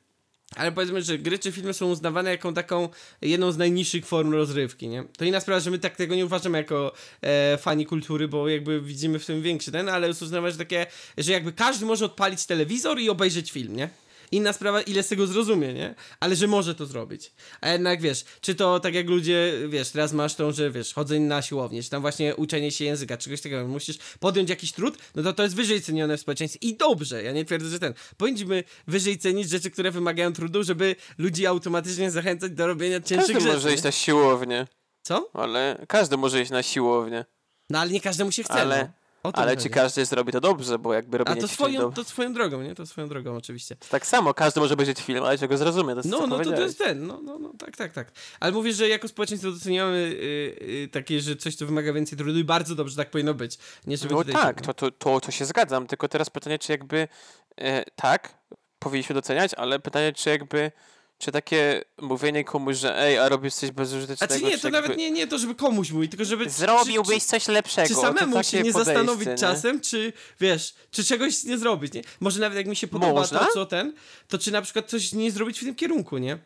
ale 0.55 0.73
powiedzmy, 0.73 1.03
że 1.03 1.19
gry 1.19 1.39
czy 1.39 1.53
filmy 1.53 1.75
są 1.75 1.91
uznawane 1.91 2.31
jako 2.31 2.53
taką 2.53 2.89
jedną 3.23 3.53
z 3.53 3.57
najniższych 3.57 4.07
form 4.07 4.33
rozrywki, 4.33 4.89
nie? 4.89 5.05
To 5.19 5.25
inna 5.25 5.41
sprawa, 5.41 5.61
że 5.61 5.71
my 5.71 5.79
tak 5.79 5.97
tego 5.97 6.15
nie 6.15 6.27
uważamy 6.27 6.59
jako 6.59 6.93
e, 7.23 7.59
fani 7.59 7.87
kultury, 7.87 8.29
bo 8.29 8.49
jakby 8.49 8.81
widzimy 8.81 9.19
w 9.19 9.27
tym 9.27 9.43
większy 9.43 9.73
ten, 9.73 9.89
ale 9.89 10.09
jest 10.09 10.23
uznawane, 10.23 10.53
że 10.53 10.59
takie, 10.59 10.87
że 11.19 11.33
jakby 11.33 11.53
każdy 11.53 11.87
może 11.87 12.05
odpalić 12.05 12.47
telewizor 12.47 13.01
i 13.01 13.09
obejrzeć 13.11 13.53
film, 13.53 13.77
nie? 13.77 13.89
Inna 14.33 14.53
sprawa, 14.53 14.83
ile 14.83 15.03
z 15.03 15.09
tego 15.09 15.27
zrozumie, 15.27 15.75
nie? 15.75 15.95
Ale 16.21 16.37
że 16.37 16.47
może 16.47 16.75
to 16.75 16.87
zrobić. 16.87 17.33
A 17.61 17.69
jednak 17.71 18.01
wiesz, 18.01 18.25
czy 18.41 18.55
to 18.55 18.81
tak 18.81 18.95
jak 18.95 19.07
ludzie, 19.09 19.53
wiesz, 19.69 19.91
teraz 19.91 20.13
masz 20.13 20.35
tą, 20.35 20.53
że 20.53 20.71
wiesz, 20.71 20.95
chodzenie 20.95 21.27
na 21.27 21.43
siłownię, 21.43 21.83
czy 21.83 21.91
tam 21.91 22.01
właśnie 22.03 22.37
uczenie 22.37 22.71
się 22.71 22.85
języka, 22.85 23.17
czegoś 23.17 23.41
takiego, 23.41 23.69
musisz 23.69 23.99
podjąć 24.21 24.51
jakiś 24.51 24.73
trud, 24.73 24.99
no 25.15 25.23
to 25.23 25.33
to 25.33 25.43
jest 25.43 25.55
wyżej 25.57 25.83
cenione 25.83 26.17
w 26.17 26.21
społeczeństwie. 26.21 26.59
I 26.69 26.77
dobrze, 26.77 27.23
ja 27.23 27.33
nie 27.33 27.45
twierdzę, 27.45 27.69
że 27.69 27.79
ten. 27.79 27.95
Powinniśmy 28.17 28.65
wyżej 28.87 29.19
cenić 29.19 29.51
rzeczy, 29.51 29.71
które 29.71 29.91
wymagają 29.91 30.33
trudu, 30.33 30.65
żeby 30.65 30.97
ludzi 31.19 31.47
automatycznie 31.47 32.11
zachęcać 32.11 32.53
do 32.53 32.67
robienia 32.67 33.01
cięższych 33.01 33.35
Każdy 33.35 33.41
rzeczy. 33.41 33.55
może 33.55 33.75
iść 33.75 33.83
na 33.83 33.93
siłownię, 33.93 34.67
Co? 35.03 35.31
ale 35.35 35.85
każdy 35.89 36.17
może 36.17 36.43
iść 36.43 36.51
na 36.51 36.63
siłownię. 36.63 37.25
No 37.71 37.79
ale 37.79 37.91
nie 37.91 38.01
każdemu 38.01 38.33
się 38.33 38.43
chce. 38.43 38.53
Ale- 38.55 38.85
no. 38.85 39.06
To 39.33 39.39
Ale 39.39 39.51
mi 39.51 39.57
czy 39.57 39.63
chodzi. 39.63 39.75
każdy 39.75 40.05
zrobi 40.05 40.33
to 40.33 40.41
dobrze, 40.41 40.79
bo 40.79 40.95
jakby 40.95 41.17
A 41.17 41.19
robienie 41.19 41.41
to 41.41 41.49
ćwiczeń 41.49 41.67
swoją, 41.75 41.81
do... 41.81 41.93
to 41.97 42.05
swoją 42.05 42.33
drogą, 42.33 42.63
nie? 42.63 42.75
To 42.75 42.87
swoją 42.87 43.09
drogą, 43.09 43.37
oczywiście. 43.37 43.77
Tak 43.91 44.07
samo, 44.07 44.35
każdy 44.35 44.61
może 44.61 44.75
obejrzeć 44.75 45.01
film, 45.01 45.25
ale 45.25 45.39
czego 45.39 45.57
zrozumie, 45.59 45.93
to 45.95 45.99
jest 45.99 46.09
No, 46.09 46.27
no 46.27 46.39
to, 46.39 46.45
to 46.51 46.61
jest 46.61 46.79
ten, 46.79 47.07
no, 47.07 47.21
no, 47.23 47.39
no, 47.39 47.53
tak, 47.59 47.77
tak, 47.77 47.93
tak. 47.93 48.13
Ale 48.41 48.53
mówię, 48.53 48.73
że 48.73 48.89
jako 48.89 49.09
społeczeństwo 49.09 49.51
doceniamy 49.51 49.97
y, 49.97 50.65
y, 50.85 50.89
takie, 50.93 51.21
że 51.21 51.37
coś, 51.37 51.55
co 51.55 51.67
wymaga 51.67 51.93
więcej 51.93 52.19
trudu 52.19 52.39
i 52.39 52.45
bardzo 52.45 52.75
dobrze 52.75 52.97
tak 52.97 53.11
powinno 53.11 53.35
być. 53.35 53.59
Nie, 53.87 53.97
żeby 53.97 54.15
No 54.15 54.25
tak, 54.25 54.59
się- 54.59 54.65
to, 54.65 54.75
to, 54.75 54.91
to, 54.91 55.21
to 55.21 55.31
się 55.31 55.45
zgadzam, 55.45 55.87
tylko 55.87 56.09
teraz 56.09 56.31
pytanie, 56.31 56.59
czy 56.59 56.73
jakby 56.73 57.09
e, 57.57 57.85
tak, 57.97 58.35
powinniśmy 58.79 59.15
doceniać, 59.15 59.55
ale 59.55 59.79
pytanie, 59.79 60.13
czy 60.13 60.31
jakby, 60.31 60.73
czy 61.19 61.33
takie 61.33 61.83
mówienie 62.03 62.45
komuś, 62.45 62.77
że 62.77 62.99
ej, 62.99 63.19
a 63.19 63.29
robisz 63.29 63.55
coś 63.55 63.71
A 63.71 63.73
bezużytecznego, 63.73 64.35
czy 64.35 64.43
nie, 64.43 64.51
czy 64.51 64.59
to 64.59 64.69
jakby 64.69 64.81
nawet 64.83 64.99
nie, 64.99 65.11
nie 65.11 65.27
to, 65.27 65.39
żeby 65.39 65.55
komuś 65.55 65.91
mówić, 65.91 66.11
tylko 66.11 66.25
żeby... 66.25 66.51
zrobiłbyś 66.51 67.23
czy, 67.23 67.29
coś 67.29 67.49
lepszego. 67.49 67.89
czy, 67.89 67.95
samemu 67.95 68.43
się 68.43 68.63
nie 68.63 68.73
zastanowić 68.73 69.29
nie? 69.29 69.35
czasem, 69.35 69.81
czy 69.81 70.13
wiesz, 70.41 70.75
czy 70.91 71.05
czegoś 71.05 71.45
nie 71.45 71.59
zrobić, 71.59 71.93
nie? 71.93 72.03
Może 72.21 72.41
nawet 72.41 72.59
jak 72.59 72.67
mi 72.67 72.77
się 72.77 72.89
podoba 72.89 73.13
Można? 73.13 73.39
to, 73.39 73.47
co 73.55 73.67
ten, 73.67 73.95
to 74.29 74.39
czy 74.39 74.53
na 74.53 74.63
przykład 74.63 74.91
coś 74.91 75.13
nie 75.13 75.31
zrobić 75.31 75.59
w 75.61 75.65
tym 75.65 75.75
kierunku, 75.75 76.19
nie? 76.19 76.39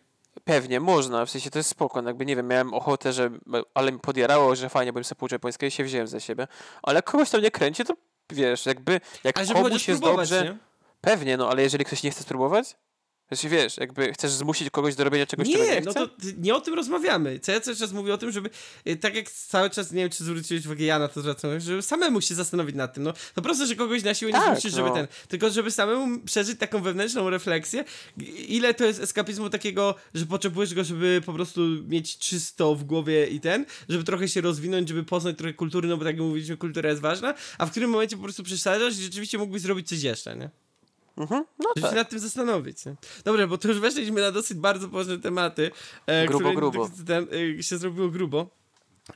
Pewnie, 0.45 0.81
można, 0.81 1.27
w 1.27 1.31
sensie 1.31 1.51
to 1.51 1.59
jest 1.59 1.71
spoko, 1.71 2.03
no 2.03 2.11
jakby 2.11 2.27
nie 2.27 2.37
wiem, 2.37 2.49
miałem 2.49 2.75
ochotę, 2.75 3.13
że, 3.13 3.31
ale 3.75 3.93
mi 3.93 3.99
podjerało, 3.99 4.57
że 4.57 4.69
fajnie, 4.69 4.93
bym 4.93 5.05
sobie 5.05 5.19
pouczył 5.19 5.35
japońskiego 5.35 5.69
i 5.69 5.71
się 5.71 5.85
wziąłem 5.85 6.07
za 6.07 6.21
siebie, 6.21 6.47
ale 6.83 6.97
jak 6.97 7.05
kogoś 7.05 7.31
to 7.31 7.41
nie 7.41 7.51
kręci, 7.51 7.85
to 7.85 7.95
wiesz, 8.31 8.67
jakby, 8.67 9.01
jak 9.25 9.47
komuś 9.53 9.89
jest 9.89 10.01
dobrze, 10.01 10.45
nie? 10.45 10.57
pewnie, 11.01 11.37
no 11.37 11.49
ale 11.51 11.63
jeżeli 11.63 11.85
ktoś 11.85 12.03
nie 12.03 12.11
chce 12.11 12.23
spróbować, 12.23 12.77
znaczy 13.33 13.49
wiesz, 13.49 13.77
jakby 13.77 14.13
chcesz 14.13 14.31
zmusić 14.33 14.71
kogoś 14.71 14.95
do 14.95 15.05
robienia 15.05 15.27
czegoś, 15.27 15.51
czego 15.53 15.65
Nie, 15.65 15.71
nie 15.71 15.81
no 15.81 15.91
chce? 15.91 16.01
to 16.01 16.09
ty- 16.09 16.35
nie 16.39 16.55
o 16.55 16.61
tym 16.61 16.75
rozmawiamy. 16.75 17.39
Co 17.41 17.53
ja 17.53 17.61
cały 17.61 17.77
czas 17.77 17.93
mówię 17.93 18.15
o 18.15 18.19
tym, 18.19 18.33
żeby 18.33 18.51
y, 18.87 18.97
tak 18.97 19.15
jak 19.15 19.31
cały 19.31 19.71
czas, 19.71 19.93
nie 19.93 20.03
wiem 20.03 20.11
czy 20.11 20.25
zwróciłeś 20.25 20.67
uwagę, 20.67 20.85
ja 20.85 20.99
na 20.99 21.09
to 21.09 21.21
zwracam, 21.21 21.61
żeby 21.61 21.83
samemu 21.83 22.21
się 22.21 22.35
zastanowić 22.35 22.77
nad 22.77 22.95
tym. 22.95 23.03
No 23.03 23.13
to 23.35 23.43
proste, 23.43 23.67
że 23.67 23.77
kogoś 23.77 24.03
na 24.03 24.15
siłę 24.15 24.33
nie 24.33 24.39
Tak, 24.39 24.53
zmusisz, 24.53 24.73
żeby 24.75 24.89
no. 24.89 24.95
ten, 24.95 25.07
tylko 25.29 25.51
żeby 25.51 25.71
samemu 25.71 26.21
przeżyć 26.21 26.59
taką 26.59 26.83
wewnętrzną 26.83 27.31
refleksję, 27.31 27.85
ile 28.49 28.75
to 28.75 28.85
jest 28.85 29.01
eskapizmu 29.01 29.51
takiego, 29.51 29.95
że 30.15 30.27
potrzebujesz 30.27 30.75
go, 30.75 30.85
żeby 30.85 31.23
po 31.27 31.33
prostu 31.33 31.61
mieć 31.89 32.19
czysto 32.19 32.75
w 32.75 32.85
głowie 32.85 33.27
i 33.27 33.41
ten, 33.41 33.67
żeby 33.89 34.05
trochę 34.05 34.29
się 34.29 34.41
rozwinąć, 34.41 34.89
żeby 34.89 35.05
poznać 35.05 35.37
trochę 35.39 35.55
kultury, 35.55 35.89
no 35.89 35.97
bo 35.97 36.05
tak 36.05 36.15
jak 36.17 36.25
mówiliśmy, 36.25 36.57
kultura 36.57 36.91
jest 36.91 37.03
ważna, 37.03 37.35
a 37.59 37.67
w 37.67 37.71
którym 37.71 37.91
momencie 37.91 38.17
po 38.17 38.23
prostu 38.23 38.43
przesadzasz 38.43 38.99
i 38.99 39.03
rzeczywiście 39.03 39.39
mógłbyś 39.39 39.63
zrobić 39.63 39.89
coś 39.89 40.03
jeszcze, 40.03 40.37
nie? 40.37 40.51
Mhm, 41.17 41.45
no 41.59 41.69
Żeby 41.77 41.81
tak. 41.83 41.91
się 41.91 41.97
nad 41.97 42.11
tym 42.11 42.19
zastanowić. 42.19 42.85
Nie? 42.87 42.95
Dobra, 43.25 43.47
bo 43.47 43.59
to 43.59 43.69
już 43.69 43.79
weszliśmy 43.79 44.21
na 44.21 44.33
dosyć 44.33 44.59
bardzo 44.59 44.89
poważne 44.89 45.19
tematy. 45.19 45.71
E, 46.07 46.27
Grubo, 46.27 46.51
które 46.51 46.57
grubo. 46.57 46.91
Ten, 47.07 47.27
e, 47.59 47.63
się 47.63 47.79
zrobiło 47.79 48.09
grubo. 48.09 48.61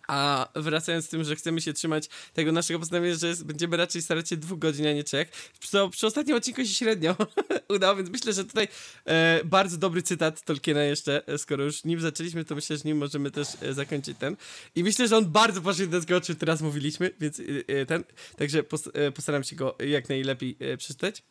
A 0.09 0.49
wracając 0.55 1.05
z 1.05 1.09
tym, 1.09 1.25
że 1.25 1.37
chcemy 1.37 1.61
się 1.61 1.73
trzymać 1.73 2.09
tego 2.33 2.53
naszego 2.53 2.79
postanowienia, 2.79 3.15
że 3.15 3.27
jest, 3.27 3.45
będziemy 3.45 3.77
raczej 3.77 4.03
starać 4.03 4.29
się 4.29 4.37
dwóch 4.37 4.59
godzin, 4.59 4.87
a 4.87 4.93
nie 4.93 5.05
trzech. 5.05 5.51
To 5.71 5.89
przy 5.89 6.07
ostatnim 6.07 6.37
odcinku 6.37 6.61
się 6.61 6.75
średnio 6.75 7.17
udało, 7.75 7.97
więc 7.97 8.11
myślę, 8.11 8.33
że 8.33 8.45
tutaj 8.45 8.69
e, 9.05 9.41
bardzo 9.45 9.77
dobry 9.77 10.03
cytat 10.03 10.45
Tolkiena 10.45 10.83
jeszcze, 10.85 11.29
e, 11.29 11.39
skoro 11.39 11.65
już 11.65 11.85
nim 11.85 12.01
zaczęliśmy, 12.01 12.45
to 12.45 12.55
myślę, 12.55 12.77
że 12.77 12.83
nim 12.85 12.99
możemy 12.99 13.31
też 13.31 13.49
e, 13.63 13.75
zakończyć 13.75 14.19
ten. 14.19 14.37
I 14.75 14.85
myślę, 14.85 15.09
że 15.09 15.17
on 15.17 15.27
bardzo 15.31 15.61
poszedł 15.61 15.91
do 15.91 16.01
tego, 16.01 16.17
o 16.17 16.21
czym 16.21 16.37
teraz 16.37 16.63
mówiliśmy, 16.63 17.11
więc 17.21 17.41
e, 17.41 17.43
e, 17.67 17.87
ten, 17.87 18.05
także 18.37 18.63
pos, 18.63 18.89
e, 18.95 19.13
postaram 19.13 19.45
się 19.45 19.57
go 19.57 19.77
jak 19.87 20.09
najlepiej 20.09 20.57
przeczytać. 20.79 21.23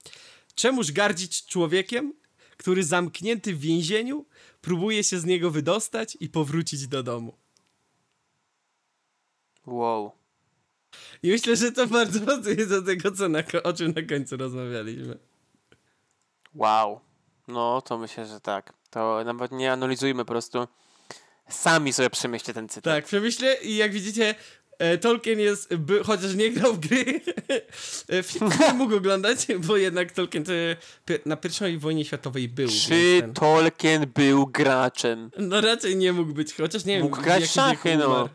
Czemuż 0.56 0.92
gardzić 0.92 1.46
człowiekiem, 1.46 2.14
który 2.58 2.84
zamknięty 2.84 3.56
w 3.56 3.60
więzieniu 3.60 4.26
próbuje 4.62 5.04
się 5.04 5.20
z 5.20 5.26
niego 5.26 5.52
wydostać 5.52 6.18
i 6.20 6.30
powrócić 6.30 6.88
do 6.88 7.04
domu? 7.04 7.38
Wow. 9.66 10.12
I 11.24 11.30
myślę, 11.30 11.56
że 11.56 11.72
to 11.72 11.88
bardzo 11.88 12.20
pasuje 12.20 12.66
do 12.66 12.82
tego, 12.82 13.12
co 13.12 13.30
na, 13.30 13.44
o 13.64 13.74
czym 13.74 13.94
na 13.94 14.02
końcu 14.02 14.38
rozmawialiśmy. 14.38 15.18
Wow. 16.56 17.00
No, 17.48 17.82
to 17.82 17.98
myślę, 17.98 18.26
że 18.26 18.42
tak. 18.42 18.74
To 18.90 19.24
nawet 19.24 19.52
nie 19.52 19.72
analizujmy, 19.72 20.26
po 20.26 20.32
prostu 20.32 20.68
sami 21.50 21.94
sobie 21.94 22.10
przemyślcie 22.10 22.54
ten 22.54 22.70
cytat. 22.70 22.96
Tak, 22.96 23.06
przemyślę 23.06 23.56
i 23.62 23.76
jak 23.76 23.92
widzicie, 23.92 24.36
Tolkien 25.02 25.40
jest, 25.40 25.76
by, 25.76 26.04
chociaż 26.04 26.36
nie 26.36 26.52
grał 26.52 26.74
w 26.74 26.80
gry, 26.80 27.06
e, 28.10 28.24
film 28.24 28.52
nie 28.60 28.74
mógł 28.74 28.96
oglądać, 28.96 29.48
bo 29.60 29.78
jednak 29.78 30.12
Tolkien 30.12 30.44
e, 30.44 30.76
pi- 31.06 31.20
na 31.30 31.38
pierwszej 31.38 31.78
wojnie 31.78 32.06
światowej 32.06 32.50
był. 32.50 32.68
Czy 32.70 33.18
ten- 33.22 33.34
Tolkien 33.34 34.12
był 34.16 34.48
graczem? 34.48 35.32
No 35.38 35.62
raczej 35.62 35.96
nie 35.96 36.14
mógł 36.14 36.34
być, 36.34 36.54
chociaż 36.54 36.86
nie 36.86 37.00
Mógł 37.04 37.16
wiem. 37.16 37.22
w 37.24 37.26
grać 37.26 37.44
w 37.44 37.52
szachy, 37.52 37.98
no. 37.98 38.30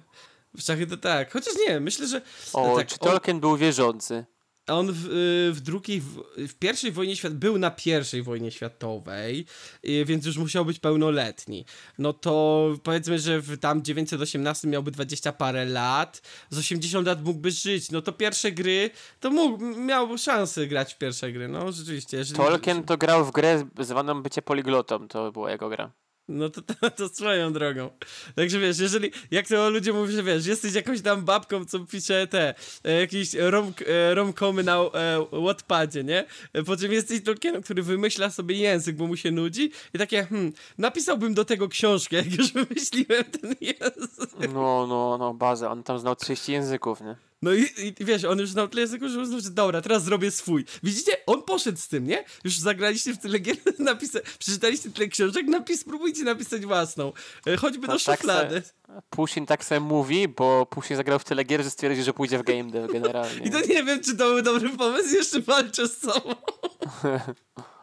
W 0.56 0.62
szachy 0.62 0.86
to 0.86 0.96
tak, 0.96 1.32
chociaż 1.32 1.54
nie, 1.68 1.80
myślę, 1.80 2.06
że 2.06 2.22
O, 2.52 2.76
tak, 2.76 2.86
czy 2.86 2.96
on- 3.00 3.08
Tolkien 3.10 3.40
był 3.40 3.56
wierzący? 3.56 4.24
On 4.68 4.92
w, 4.92 5.06
y, 5.06 5.52
w 5.52 5.60
drugiej, 5.60 6.00
w, 6.00 6.22
w 6.48 6.54
pierwszej 6.54 6.92
wojnie 6.92 7.16
światowej, 7.16 7.38
był 7.38 7.58
na 7.58 7.70
pierwszej 7.70 8.22
wojnie 8.22 8.50
światowej, 8.50 9.46
y, 9.88 10.04
więc 10.04 10.26
już 10.26 10.36
musiał 10.36 10.64
być 10.64 10.78
pełnoletni. 10.78 11.64
No 11.98 12.12
to 12.12 12.68
powiedzmy, 12.82 13.18
że 13.18 13.40
w 13.40 13.58
tam 13.58 13.82
918 13.82 14.68
miałby 14.68 14.90
20 14.90 15.32
parę 15.32 15.64
lat, 15.64 16.22
z 16.50 16.58
80 16.58 17.06
lat 17.06 17.24
mógłby 17.24 17.50
żyć, 17.50 17.90
no 17.90 18.02
to 18.02 18.12
pierwsze 18.12 18.52
gry, 18.52 18.90
to 19.20 19.30
mógł, 19.30 19.64
miał 19.64 20.18
szansę 20.18 20.66
grać 20.66 20.94
w 20.94 20.98
pierwsze 20.98 21.32
gry, 21.32 21.48
no 21.48 21.72
rzeczywiście. 21.72 22.24
Tolkien 22.24 22.82
to 22.82 22.96
grał 22.96 23.24
w 23.24 23.30
grę 23.30 23.68
zwaną 23.80 24.22
bycie 24.22 24.42
poliglotą, 24.42 25.08
to 25.08 25.32
była 25.32 25.50
jego 25.50 25.68
gra. 25.68 25.92
No 26.28 26.48
to, 26.50 26.62
to, 26.62 26.90
to 26.90 27.08
swoją 27.08 27.52
drogą. 27.52 27.90
Także 28.34 28.58
wiesz, 28.58 28.78
jeżeli, 28.78 29.10
jak 29.30 29.48
to 29.48 29.70
ludzie 29.70 29.92
mówią, 29.92 30.12
że 30.16 30.22
wiesz, 30.22 30.46
jesteś 30.46 30.74
jakąś 30.74 31.00
tam 31.00 31.24
babką, 31.24 31.64
co 31.64 31.80
pisze 31.80 32.26
te, 32.26 32.54
e, 32.84 33.00
jakieś 33.00 33.34
rom, 33.34 33.72
e, 33.86 34.14
romkomy 34.14 34.62
na 34.62 34.76
e, 34.76 35.26
Wattpadzie, 35.32 36.04
nie? 36.04 36.24
E, 36.52 36.62
Po 36.62 36.76
czym 36.76 36.92
jesteś 36.92 37.22
Tolkienem, 37.22 37.62
który 37.62 37.82
wymyśla 37.82 38.30
sobie 38.30 38.56
język, 38.56 38.96
bo 38.96 39.06
mu 39.06 39.16
się 39.16 39.30
nudzi 39.30 39.70
i 39.94 39.98
takie, 39.98 40.24
hmm, 40.24 40.52
napisałbym 40.78 41.34
do 41.34 41.44
tego 41.44 41.68
książkę, 41.68 42.16
jak 42.16 42.32
już 42.38 42.52
wymyśliłem 42.58 43.24
ten 43.24 43.54
język. 43.60 44.30
No, 44.54 44.86
no, 44.86 45.16
no, 45.18 45.34
bazę. 45.34 45.70
On 45.70 45.82
tam 45.82 45.98
znał 45.98 46.16
30 46.16 46.52
języków, 46.52 47.00
nie? 47.00 47.27
No 47.42 47.54
i, 47.54 47.62
i 48.00 48.04
wiesz, 48.04 48.24
on 48.24 48.38
już 48.38 48.50
znał 48.50 48.68
tyle 48.68 48.80
języków, 48.82 49.08
że 49.08 49.20
uznał, 49.20 49.40
że 49.40 49.50
dobra, 49.50 49.80
teraz 49.82 50.04
zrobię 50.04 50.30
swój. 50.30 50.64
Widzicie? 50.82 51.12
On 51.26 51.42
poszedł 51.42 51.78
z 51.78 51.88
tym, 51.88 52.06
nie? 52.06 52.24
Już 52.44 52.58
zagraliście 52.58 53.12
w 53.14 53.18
tyle 53.18 53.38
gier, 53.38 53.56
napisa- 53.78 54.20
przeczytaliście 54.38 54.90
tyle 54.90 55.08
książek, 55.08 55.46
napis, 55.46 55.80
spróbujcie 55.80 56.24
napisać 56.24 56.66
własną. 56.66 57.12
E, 57.46 57.56
Choćby 57.56 57.86
To 57.86 57.92
do 57.92 58.04
tak 58.04 58.18
szuflady. 58.18 58.62
Pushin 59.10 59.46
tak 59.46 59.64
sobie 59.64 59.80
mówi, 59.80 60.28
bo 60.28 60.66
Pushin 60.66 60.96
zagrał 60.96 61.18
w 61.18 61.24
tyle 61.24 61.44
gier, 61.44 61.64
że 61.64 61.70
stwierdził, 61.70 62.04
że 62.04 62.12
pójdzie 62.12 62.38
w 62.38 62.42
game 62.42 62.70
dev 62.70 62.92
generalnie. 62.92 63.40
I 63.46 63.50
to 63.50 63.60
nie 63.60 63.84
wiem, 63.84 64.02
czy 64.02 64.16
to 64.16 64.28
był 64.28 64.42
dobry 64.42 64.68
pomysł, 64.70 65.14
jeszcze 65.14 65.40
walczę 65.40 65.88
z 65.88 65.98
sobą. 65.98 66.34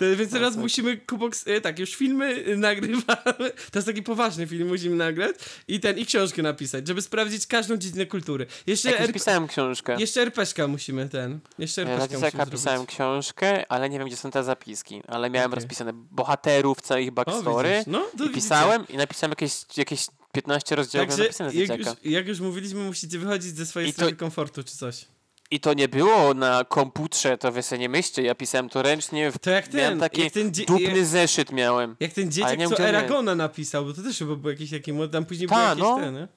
To, 0.00 0.16
więc 0.16 0.32
teraz 0.32 0.56
musimy 0.56 0.96
Kubox, 0.96 1.44
e, 1.48 1.60
tak, 1.60 1.78
już 1.78 1.94
filmy 1.94 2.44
e, 2.46 2.56
nagrywamy. 2.68 3.50
To 3.70 3.78
jest 3.78 3.86
taki 3.86 4.02
poważny 4.02 4.46
film, 4.46 4.68
musimy 4.68 4.96
nagrać 4.96 5.36
i 5.68 5.80
ten, 5.80 5.98
i 5.98 6.06
książkę 6.06 6.42
napisać, 6.42 6.88
żeby 6.88 7.02
sprawdzić 7.02 7.46
każdą 7.46 7.76
dziedzinę 7.76 8.06
kultury. 8.06 8.46
Jeszcze, 8.66 8.90
Jak 8.90 9.00
R- 9.00 9.12
pisałem 9.12 9.48
książkę. 9.48 9.96
jeszcze 9.98 10.22
RPszka 10.22 10.66
musimy 10.68 11.08
ten, 11.08 11.40
jeszcze 11.58 11.82
RPszka 11.82 12.18
na 12.18 12.28
musimy 12.28 12.46
pisałem 12.50 12.86
książkę, 12.86 13.72
ale 13.72 13.90
nie 13.90 13.98
wiem, 13.98 14.08
gdzie 14.08 14.16
są 14.16 14.30
te 14.30 14.44
zapiski. 14.44 15.02
Ale 15.08 15.30
miałem 15.30 15.50
Okej. 15.50 15.62
rozpisane 15.62 15.92
bohaterów, 15.94 16.80
całe 16.80 17.02
ich 17.02 17.08
O, 17.08 17.12
backstory. 17.12 17.68
widzisz, 17.70 17.86
no, 17.86 18.06
to 18.18 18.24
I 18.24 18.30
pisałem 18.30 18.88
i 18.88 18.96
napisałem 18.96 19.30
jakieś, 19.30 19.52
jakieś 19.76 20.06
15 20.32 20.76
rozdziałów 20.76 21.08
Także 21.08 21.22
napisane 21.22 21.50
z 21.50 21.54
jak 21.54 21.78
już, 21.78 21.88
jak 22.04 22.28
już 22.28 22.40
mówiliśmy, 22.40 22.80
musicie 22.80 23.18
wychodzić 23.18 23.56
ze 23.56 23.66
swojej 23.66 23.88
I 23.88 23.92
to- 23.92 23.96
strefy 24.02 24.16
komfortu 24.16 24.64
czy 24.64 24.76
coś. 24.76 25.04
I 25.50 25.60
to 25.60 25.74
nie 25.74 25.88
było 25.88 26.34
na 26.34 26.64
komputerze, 26.64 27.38
to 27.38 27.52
wy 27.52 27.62
sobie 27.62 27.78
nie 27.78 27.88
myślcie, 27.88 28.22
ja 28.22 28.34
pisałem 28.34 28.68
to 28.68 28.82
ręcznie, 28.82 29.30
w... 29.30 29.38
To 29.38 29.50
jak 29.50 29.72
miałem 29.74 29.90
ten, 29.92 30.00
taki 30.00 30.20
jak 30.22 30.32
ten, 30.32 30.50
dupny 30.50 30.96
jak, 30.98 31.06
zeszyt 31.06 31.52
miałem. 31.52 31.96
jak 32.00 32.12
ten 32.12 32.32
dzieciak, 32.32 32.58
nie 32.58 32.68
co 32.68 32.78
Eragona 32.88 33.34
napisał, 33.34 33.84
bo 33.84 33.92
to 33.92 34.02
też 34.02 34.18
chyba 34.18 34.36
był 34.36 34.50
jakiś 34.50 34.70
taki, 34.70 34.92
mod- 34.92 35.12
tam 35.12 35.24
później 35.24 35.48
Ta, 35.48 35.54
był 35.56 35.64
jakiś 35.68 35.82
no. 35.82 35.96
ten, 36.00 36.14
nie? 36.14 36.28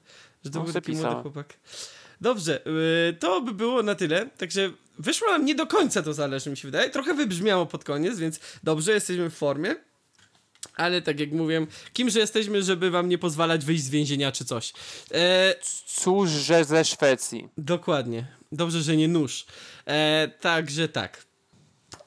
Że 0.44 0.50
to 0.50 0.58
No, 0.58 0.64
był 0.64 0.72
taki 0.74 0.92
młody 0.92 1.02
pisałem. 1.04 1.22
chłopak. 1.22 1.54
Dobrze, 2.20 2.62
yy, 3.06 3.16
to 3.20 3.40
by 3.40 3.52
było 3.54 3.82
na 3.82 3.94
tyle, 3.94 4.26
także 4.38 4.70
wyszło 4.98 5.28
nam 5.28 5.44
nie 5.44 5.54
do 5.54 5.66
końca 5.66 6.02
to 6.02 6.12
zależy, 6.14 6.50
mi 6.50 6.56
się 6.56 6.68
wydaje. 6.68 6.90
Trochę 6.90 7.14
wybrzmiało 7.14 7.66
pod 7.66 7.84
koniec, 7.84 8.18
więc 8.18 8.40
dobrze, 8.62 8.92
jesteśmy 8.92 9.30
w 9.30 9.34
formie. 9.34 9.74
Ale 10.76 11.02
tak 11.02 11.20
jak 11.20 11.32
mówię, 11.32 11.66
kimże 11.92 12.20
jesteśmy, 12.20 12.62
żeby 12.62 12.90
wam 12.90 13.08
nie 13.08 13.18
pozwalać 13.18 13.64
wyjść 13.64 13.84
z 13.84 13.90
więzienia 13.90 14.32
czy 14.32 14.44
coś. 14.44 14.72
E, 15.14 15.54
Cóż, 15.86 16.30
że 16.30 16.64
ze 16.64 16.84
Szwecji. 16.84 17.48
dokładnie. 17.58 18.26
Dobrze, 18.54 18.82
że 18.82 18.96
nie 18.96 19.08
nóż. 19.08 19.46
E, 19.86 20.28
także 20.40 20.88
tak. 20.88 21.24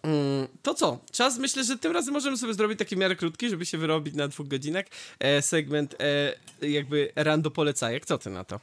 Mm, 0.03 0.47
to 0.61 0.73
co? 0.73 0.99
Czas 1.11 1.37
myślę, 1.37 1.63
że 1.63 1.77
tym 1.77 1.91
razem 1.91 2.13
możemy 2.13 2.37
sobie 2.37 2.53
zrobić 2.53 2.79
taki 2.79 2.97
miarę 2.97 3.15
krótki, 3.15 3.49
żeby 3.49 3.65
się 3.65 3.77
wyrobić 3.77 4.15
na 4.15 4.27
dwóch 4.27 4.47
godzinach. 4.47 4.85
E, 5.19 5.41
segment 5.41 5.95
e, 6.61 6.67
jakby 6.67 7.11
rando 7.15 7.51
polecajek. 7.51 8.05
Co 8.05 8.17
ty 8.17 8.29
na 8.29 8.43
to? 8.43 8.59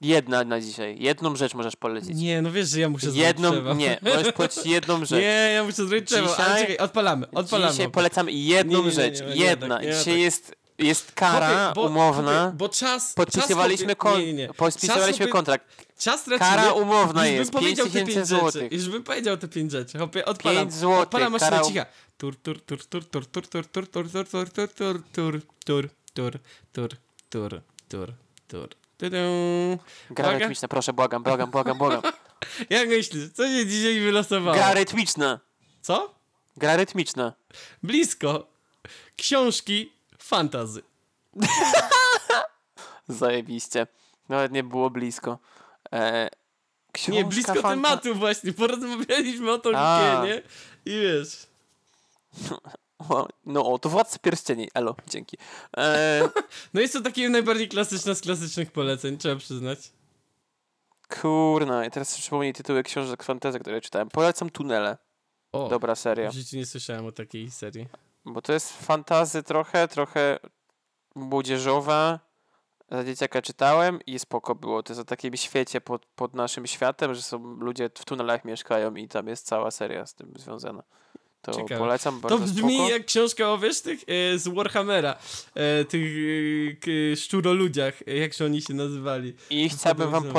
Jedna 0.00 0.44
na 0.44 0.60
dzisiaj. 0.60 0.96
Jedną 1.00 1.36
rzecz 1.36 1.54
możesz 1.54 1.76
polecić. 1.76 2.10
Nie, 2.14 2.42
no 2.42 2.52
wiesz, 2.52 2.68
że 2.68 2.80
ja 2.80 2.88
muszę 2.88 3.04
zrobić 3.06 3.22
Jedną, 3.22 3.50
drzewo. 3.50 3.74
nie, 3.74 3.98
możesz 4.16 4.32
polecić 4.32 4.66
jedną 4.66 4.98
rzecz. 4.98 5.10
Nie, 5.10 5.50
ja 5.54 5.64
muszę 5.64 5.86
zrobić 5.86 6.04
drzewo, 6.08 6.36
ale 6.36 6.46
Dzisiaj- 6.48 6.60
czekaj, 6.60 6.78
odpalamy, 6.78 7.30
odpalamy. 7.30 7.72
Dzisiaj 7.72 7.90
polecam 7.90 8.26
jedną 8.30 8.78
Nie, 8.78 8.84
nie, 8.84 8.90
rzecz. 8.90 9.20
nie, 9.20 9.36
Jedna. 9.36 9.68
tak, 9.78 9.86
Dzisiaj 9.86 10.04
tak. 10.14 10.18
jest, 10.18 10.54
jest 10.78 11.12
kara 11.12 11.72
bo- 11.74 11.82
umowna. 11.86 12.40
chłopie, 12.42 12.56
Bo 12.56 12.68
czas... 12.68 13.14
Podpisywaliśmy, 13.14 13.86
czas 13.86 13.96
kon- 13.96 14.20
nie, 14.20 14.26
nie, 14.26 14.32
nie. 14.32 14.48
podpisywaliśmy 14.54 15.28
kontrakt. 15.28 15.87
Czas 15.98 16.24
tracimy. 16.24 16.50
Kara 16.50 16.72
umowna 16.72 17.26
już 17.26 17.36
jest, 17.38 17.50
bym 17.52 17.60
powiedział 17.60 17.86
5 17.86 17.94
te 17.94 18.00
tysięcy 18.06 18.14
pięć 18.18 18.28
rzeczy. 18.28 18.40
złotych. 18.40 18.72
Już 18.72 18.88
bym 18.88 19.02
powiedział 19.04 19.36
te 19.36 19.48
pięć 19.48 19.72
rzeczy. 19.72 19.98
Hopie, 19.98 20.24
odpalam. 20.24 20.56
5 20.66 20.74
złotych, 20.74 21.02
Odpalam 21.02 21.32
maszynę, 21.32 21.50
kara- 21.50 21.64
cicha. 21.68 21.86
Tur, 22.18 22.36
tur, 22.36 22.60
tur, 22.60 22.84
tur, 22.86 23.04
tur, 23.06 23.26
tur, 23.26 23.46
tur, 23.46 23.66
tur, 23.66 23.88
tur, 23.88 23.88
tur, 23.88 24.28
tur, 24.28 24.50
tur, 24.50 24.72
tur, 24.72 25.02
tur, 25.12 25.40
tur, 25.64 25.90
tur, 26.14 26.28
tur, 26.74 26.90
tur, 27.30 27.60
tur, 27.88 28.12
tur. 28.48 28.68
Tudum. 28.98 29.78
Gra 30.10 30.30
rytmiczna, 30.38 30.68
proszę, 30.68 30.92
błagam, 30.92 31.22
błagam, 31.22 31.50
błagam, 31.50 31.78
błagam. 31.78 32.02
Jak 32.70 32.88
myślisz, 32.88 33.32
co 33.34 33.48
się 33.48 33.66
dzisiaj 33.66 34.00
wylosowało? 34.00 34.56
Gra 34.56 34.74
rytmiczna. 34.74 35.40
Co? 35.82 36.14
Gra 36.56 36.76
rytmiczna. 36.76 37.32
Blisko. 37.82 38.46
Książki 39.16 39.92
fantazy. 40.18 40.82
Zajebiście. 43.08 43.86
Nawet 44.28 44.52
nie 44.52 44.62
było 44.62 44.90
blisko. 44.90 45.38
E, 45.92 46.28
Nie, 47.08 47.24
blisko 47.24 47.52
fanta- 47.52 47.62
tematu 47.70 48.14
właśnie. 48.14 48.52
Porozmawialiśmy 48.52 49.52
o 49.52 49.58
to 49.58 49.70
A. 49.76 50.22
nie? 50.26 50.42
I 50.94 51.00
wiesz. 51.00 51.46
No, 53.46 53.72
o, 53.72 53.78
to 53.78 53.88
Władcy 53.88 54.18
Pierścieni. 54.18 54.68
Elo, 54.74 54.96
dzięki. 55.06 55.36
E, 55.76 56.28
No 56.74 56.80
jest 56.80 56.92
to 56.92 57.00
takie 57.00 57.28
najbardziej 57.28 57.68
klasyczne 57.68 58.14
z 58.14 58.20
klasycznych 58.20 58.72
poleceń, 58.72 59.18
trzeba 59.18 59.36
przyznać. 59.36 59.78
kurna, 61.20 61.86
i 61.86 61.90
teraz 61.90 62.14
przypomnij 62.18 62.52
tytuły 62.52 62.82
książek 62.82 63.22
fantasy, 63.22 63.58
które 63.60 63.80
czytałem. 63.80 64.08
Polecam 64.08 64.50
Tunele. 64.50 64.98
O, 65.52 65.68
Dobra 65.68 65.94
seria. 65.94 66.30
w 66.30 66.34
życiu 66.34 66.56
nie 66.56 66.66
słyszałem 66.66 67.06
o 67.06 67.12
takiej 67.12 67.50
serii. 67.50 67.86
Bo 68.24 68.42
to 68.42 68.52
jest 68.52 68.72
fantazy 68.84 69.42
trochę, 69.42 69.88
trochę 69.88 70.38
młodzieżowa. 71.14 72.20
Za 72.90 73.04
dzieciaka 73.04 73.42
czytałem 73.42 73.98
i 74.06 74.18
spoko 74.18 74.54
było. 74.54 74.82
To 74.82 74.92
jest 74.92 75.00
o 75.00 75.04
takim 75.04 75.36
świecie 75.36 75.80
pod, 75.80 76.06
pod 76.06 76.34
naszym 76.34 76.66
światem, 76.66 77.14
że 77.14 77.22
są 77.22 77.38
ludzie 77.60 77.90
w 77.98 78.04
tunelach 78.04 78.44
mieszkają 78.44 78.94
i 78.94 79.08
tam 79.08 79.28
jest 79.28 79.46
cała 79.46 79.70
seria 79.70 80.06
z 80.06 80.14
tym 80.14 80.32
związana. 80.36 80.82
To 81.42 81.52
Ciekawe. 81.52 81.78
polecam 81.78 82.20
bardzo 82.20 82.38
To 82.38 82.44
brzmi 82.44 82.74
spoko. 82.76 82.90
jak 82.90 83.04
książka 83.04 83.52
o, 83.52 83.58
wiesz, 83.58 83.80
tych 83.80 84.00
e, 84.02 84.38
z 84.38 84.48
Warhammera, 84.48 85.16
e, 85.54 85.84
tych 85.84 86.12
e, 87.12 87.16
szczuroludziach, 87.16 87.94
e, 88.08 88.16
jak 88.16 88.34
się 88.34 88.44
oni 88.44 88.62
się 88.62 88.74
nazywali. 88.74 89.34
I 89.50 89.68
chciałbym 89.68 90.10
wam 90.10 90.32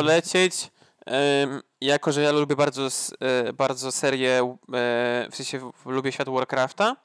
em, 1.05 1.61
jako 1.81 2.11
że 2.11 2.21
ja 2.21 2.31
lubię 2.31 2.55
bardzo, 2.55 2.87
e, 3.19 3.53
bardzo 3.53 3.91
serię, 3.91 4.55
e, 4.73 5.27
w 5.31 5.35
sensie 5.35 5.71
lubię 5.85 6.11
świat 6.11 6.29
Warcrafta, 6.29 6.95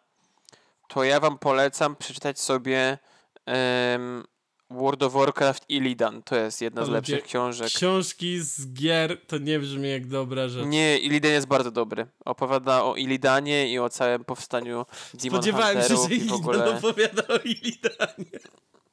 to 0.89 1.05
ja 1.05 1.21
wam 1.21 1.39
polecam 1.39 1.97
przeczytać 1.97 2.41
sobie 2.41 2.99
em, 3.47 4.25
World 4.71 5.03
of 5.03 5.13
Warcraft 5.13 5.65
Illidan. 5.69 6.23
To 6.23 6.37
jest 6.37 6.63
jedna 6.63 6.85
z 6.85 6.89
lepszych 6.89 7.25
książek. 7.25 7.69
Książki 7.69 8.41
z 8.41 8.73
gier 8.73 9.27
to 9.27 9.39
nie 9.39 9.59
brzmi 9.59 9.91
jak 9.91 10.07
dobra 10.07 10.49
rzecz. 10.49 10.67
Nie, 10.67 10.99
Illidan 10.99 11.33
jest 11.33 11.47
bardzo 11.47 11.71
dobry. 11.71 12.07
Opowiada 12.25 12.85
o 12.85 12.97
Illidanie 12.97 13.73
i 13.73 13.79
o 13.79 13.89
całym 13.89 14.25
powstaniu 14.25 14.87
Demon 15.15 15.43
Spodziewałem 15.43 15.83
się, 15.83 15.89
że 15.89 16.15
i 16.15 16.17
Illidan 16.17 16.37
ogóle. 16.37 16.79
opowiada 16.79 17.23
o 17.29 17.37
Illidanie. 17.37 18.39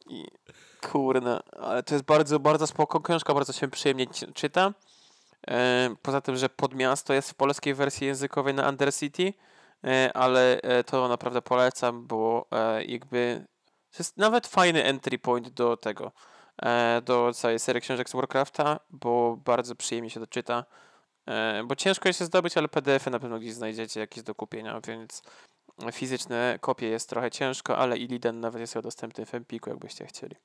I, 0.09 0.25
kurna, 0.91 1.43
ale 1.59 1.83
to 1.83 1.95
jest 1.95 2.05
bardzo, 2.05 2.39
bardzo 2.39 2.67
spoko 2.67 2.99
książka, 2.99 3.33
bardzo 3.33 3.53
się 3.53 3.67
przyjemnie 3.67 4.07
czyta. 4.33 4.73
E, 5.47 5.95
poza 6.01 6.21
tym, 6.21 6.35
że 6.35 6.49
Podmiasto 6.49 7.13
jest 7.13 7.31
w 7.31 7.33
polskiej 7.33 7.73
wersji 7.73 8.07
językowej 8.07 8.53
na 8.53 8.69
Undercity, 8.69 9.33
e, 9.83 10.11
ale 10.13 10.61
e, 10.61 10.83
to 10.83 11.07
naprawdę 11.07 11.41
polecam, 11.41 12.07
bo 12.07 12.47
jakby 12.87 13.45
to 13.91 13.97
jest 13.99 14.17
nawet 14.17 14.47
fajny 14.47 14.83
entry 14.83 15.19
point 15.19 15.49
do 15.49 15.77
tego, 15.77 16.11
e, 16.61 17.01
do 17.05 17.33
całej 17.33 17.59
serii 17.59 17.81
książek 17.81 18.09
z 18.09 18.13
Warcrafta, 18.13 18.79
bo 18.89 19.37
bardzo 19.45 19.75
przyjemnie 19.75 20.09
się 20.09 20.19
to 20.19 20.27
czyta. 20.27 20.65
E, 21.25 21.63
bo 21.65 21.75
ciężko 21.75 22.09
jest 22.09 22.19
się 22.19 22.25
zdobyć, 22.25 22.57
ale 22.57 22.67
PDF-y 22.67 23.09
na 23.09 23.19
pewno 23.19 23.39
gdzieś 23.39 23.53
znajdziecie 23.53 23.99
jakieś 23.99 24.23
do 24.23 24.35
kupienia, 24.35 24.81
więc 24.87 25.21
fizyczne 25.91 26.57
kopie 26.61 26.87
jest 26.87 27.09
trochę 27.09 27.31
ciężko, 27.31 27.77
ale 27.77 27.97
Illidan 27.97 28.39
nawet 28.39 28.61
jest 28.61 28.79
dostępny 28.79 29.25
w 29.25 29.35
Empiku, 29.35 29.69
jakbyście 29.69 30.05
chcieli. 30.05 30.35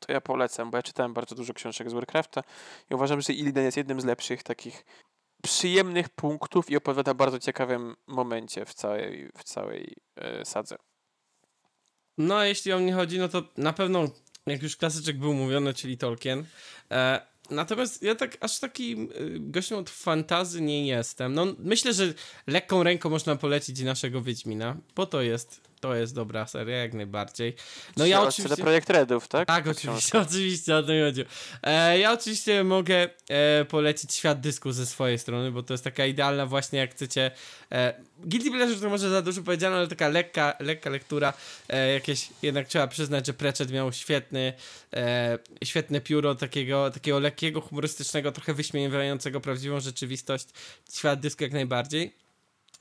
To 0.00 0.12
ja 0.12 0.20
polecam, 0.20 0.70
bo 0.70 0.78
ja 0.78 0.82
czytałem 0.82 1.14
bardzo 1.14 1.34
dużo 1.34 1.54
książek 1.54 1.90
z 1.90 1.92
Warcrafta 1.92 2.42
i 2.90 2.94
uważam, 2.94 3.20
że 3.20 3.32
Illidan 3.32 3.64
jest 3.64 3.76
jednym 3.76 4.00
z 4.00 4.04
lepszych 4.04 4.42
takich 4.42 4.84
przyjemnych 5.42 6.08
punktów 6.08 6.70
i 6.70 6.76
opowiada 6.76 7.14
bardzo 7.14 7.38
ciekawym 7.38 7.96
momencie 8.06 8.64
w 8.64 8.74
całej, 8.74 9.30
w 9.36 9.44
całej 9.44 9.96
e, 10.16 10.44
sadze. 10.44 10.76
No, 12.18 12.36
a 12.36 12.46
jeśli 12.46 12.72
o 12.72 12.78
mnie 12.78 12.92
chodzi, 12.92 13.18
no 13.18 13.28
to 13.28 13.42
na 13.56 13.72
pewno, 13.72 14.10
jak 14.46 14.62
już 14.62 14.76
klasyczek 14.76 15.18
był 15.18 15.34
mówiony, 15.34 15.74
czyli 15.74 15.98
Tolkien. 15.98 16.44
E, 16.90 17.20
natomiast 17.50 18.02
ja 18.02 18.14
tak 18.14 18.36
aż 18.40 18.58
takim 18.58 19.02
y, 19.02 19.36
gościem 19.40 19.78
od 19.78 19.90
fantazy 19.90 20.60
nie 20.60 20.86
jestem. 20.86 21.34
No, 21.34 21.46
myślę, 21.58 21.92
że 21.92 22.14
lekką 22.46 22.82
ręką 22.82 23.10
można 23.10 23.36
polecić 23.36 23.80
naszego 23.80 24.22
Wiedźmina, 24.22 24.76
bo 24.96 25.06
to 25.06 25.22
jest, 25.22 25.60
to 25.84 25.94
jest 25.94 26.14
dobra 26.14 26.46
seria, 26.46 26.76
jak 26.76 26.94
najbardziej. 26.94 27.54
No 27.96 28.06
ja 28.06 28.20
Czy- 28.20 28.26
oczywiście... 28.28 28.48
CD 28.48 28.62
Projekt 28.62 28.90
Redów, 28.90 29.28
tak? 29.28 29.48
Tak, 29.48 29.64
Ta 29.64 29.70
oczywiście, 29.70 30.18
oczywiście, 30.18 30.76
o 30.76 30.82
to 30.82 30.92
mi 30.92 31.00
chodziło. 31.00 31.26
E, 31.62 31.98
ja 31.98 32.12
oczywiście 32.12 32.64
mogę 32.64 33.08
e, 33.28 33.64
polecić 33.64 34.14
Świat 34.14 34.40
Dysku 34.40 34.72
ze 34.72 34.86
swojej 34.86 35.18
strony, 35.18 35.50
bo 35.50 35.62
to 35.62 35.74
jest 35.74 35.84
taka 35.84 36.06
idealna 36.06 36.46
właśnie, 36.46 36.78
jak 36.78 36.90
chcecie... 36.90 37.30
E, 37.72 37.94
Guilty 38.18 38.50
Pleasure 38.50 38.80
to 38.80 38.88
może 38.88 39.10
za 39.10 39.22
dużo 39.22 39.42
powiedziane, 39.42 39.76
ale 39.76 39.88
taka 39.88 40.08
lekka, 40.08 40.56
lekka 40.60 40.90
lektura, 40.90 41.32
e, 41.68 41.92
jakieś, 41.92 42.28
jednak 42.42 42.68
trzeba 42.68 42.86
przyznać, 42.86 43.26
że 43.26 43.32
Pratchett 43.32 43.70
miał 43.70 43.92
świetny, 43.92 44.52
e, 44.92 45.38
świetne 45.64 46.00
pióro 46.00 46.34
takiego, 46.34 46.90
takiego 46.90 47.18
lekkiego, 47.18 47.60
humorystycznego, 47.60 48.32
trochę 48.32 48.54
wyśmiewającego 48.54 49.40
prawdziwą 49.40 49.80
rzeczywistość. 49.80 50.46
Świat 50.92 51.20
Dysku 51.20 51.42
jak 51.42 51.52
najbardziej. 51.52 52.23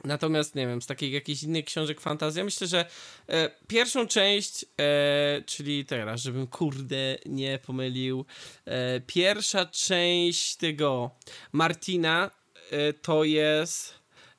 Natomiast, 0.04 0.56
nie 0.56 0.68
wiem, 0.68 0.82
z 0.82 0.88
takich 0.88 1.14
jakichś 1.14 1.44
innych 1.44 1.66
książek 1.66 2.02
fantazji, 2.02 2.40
ja 2.40 2.46
myślę, 2.46 2.68
że 2.68 2.86
e, 3.28 3.52
pierwszą 3.68 4.08
część, 4.08 4.66
e, 4.80 5.42
czyli 5.46 5.86
teraz, 5.86 6.22
żebym 6.22 6.48
kurde 6.48 7.18
nie 7.26 7.60
pomylił, 7.60 8.26
e, 8.66 9.02
pierwsza 9.02 9.66
część 9.66 10.56
tego 10.56 11.12
Martina 11.52 12.32
e, 12.72 12.94
to 12.94 13.24
jest, 13.24 13.94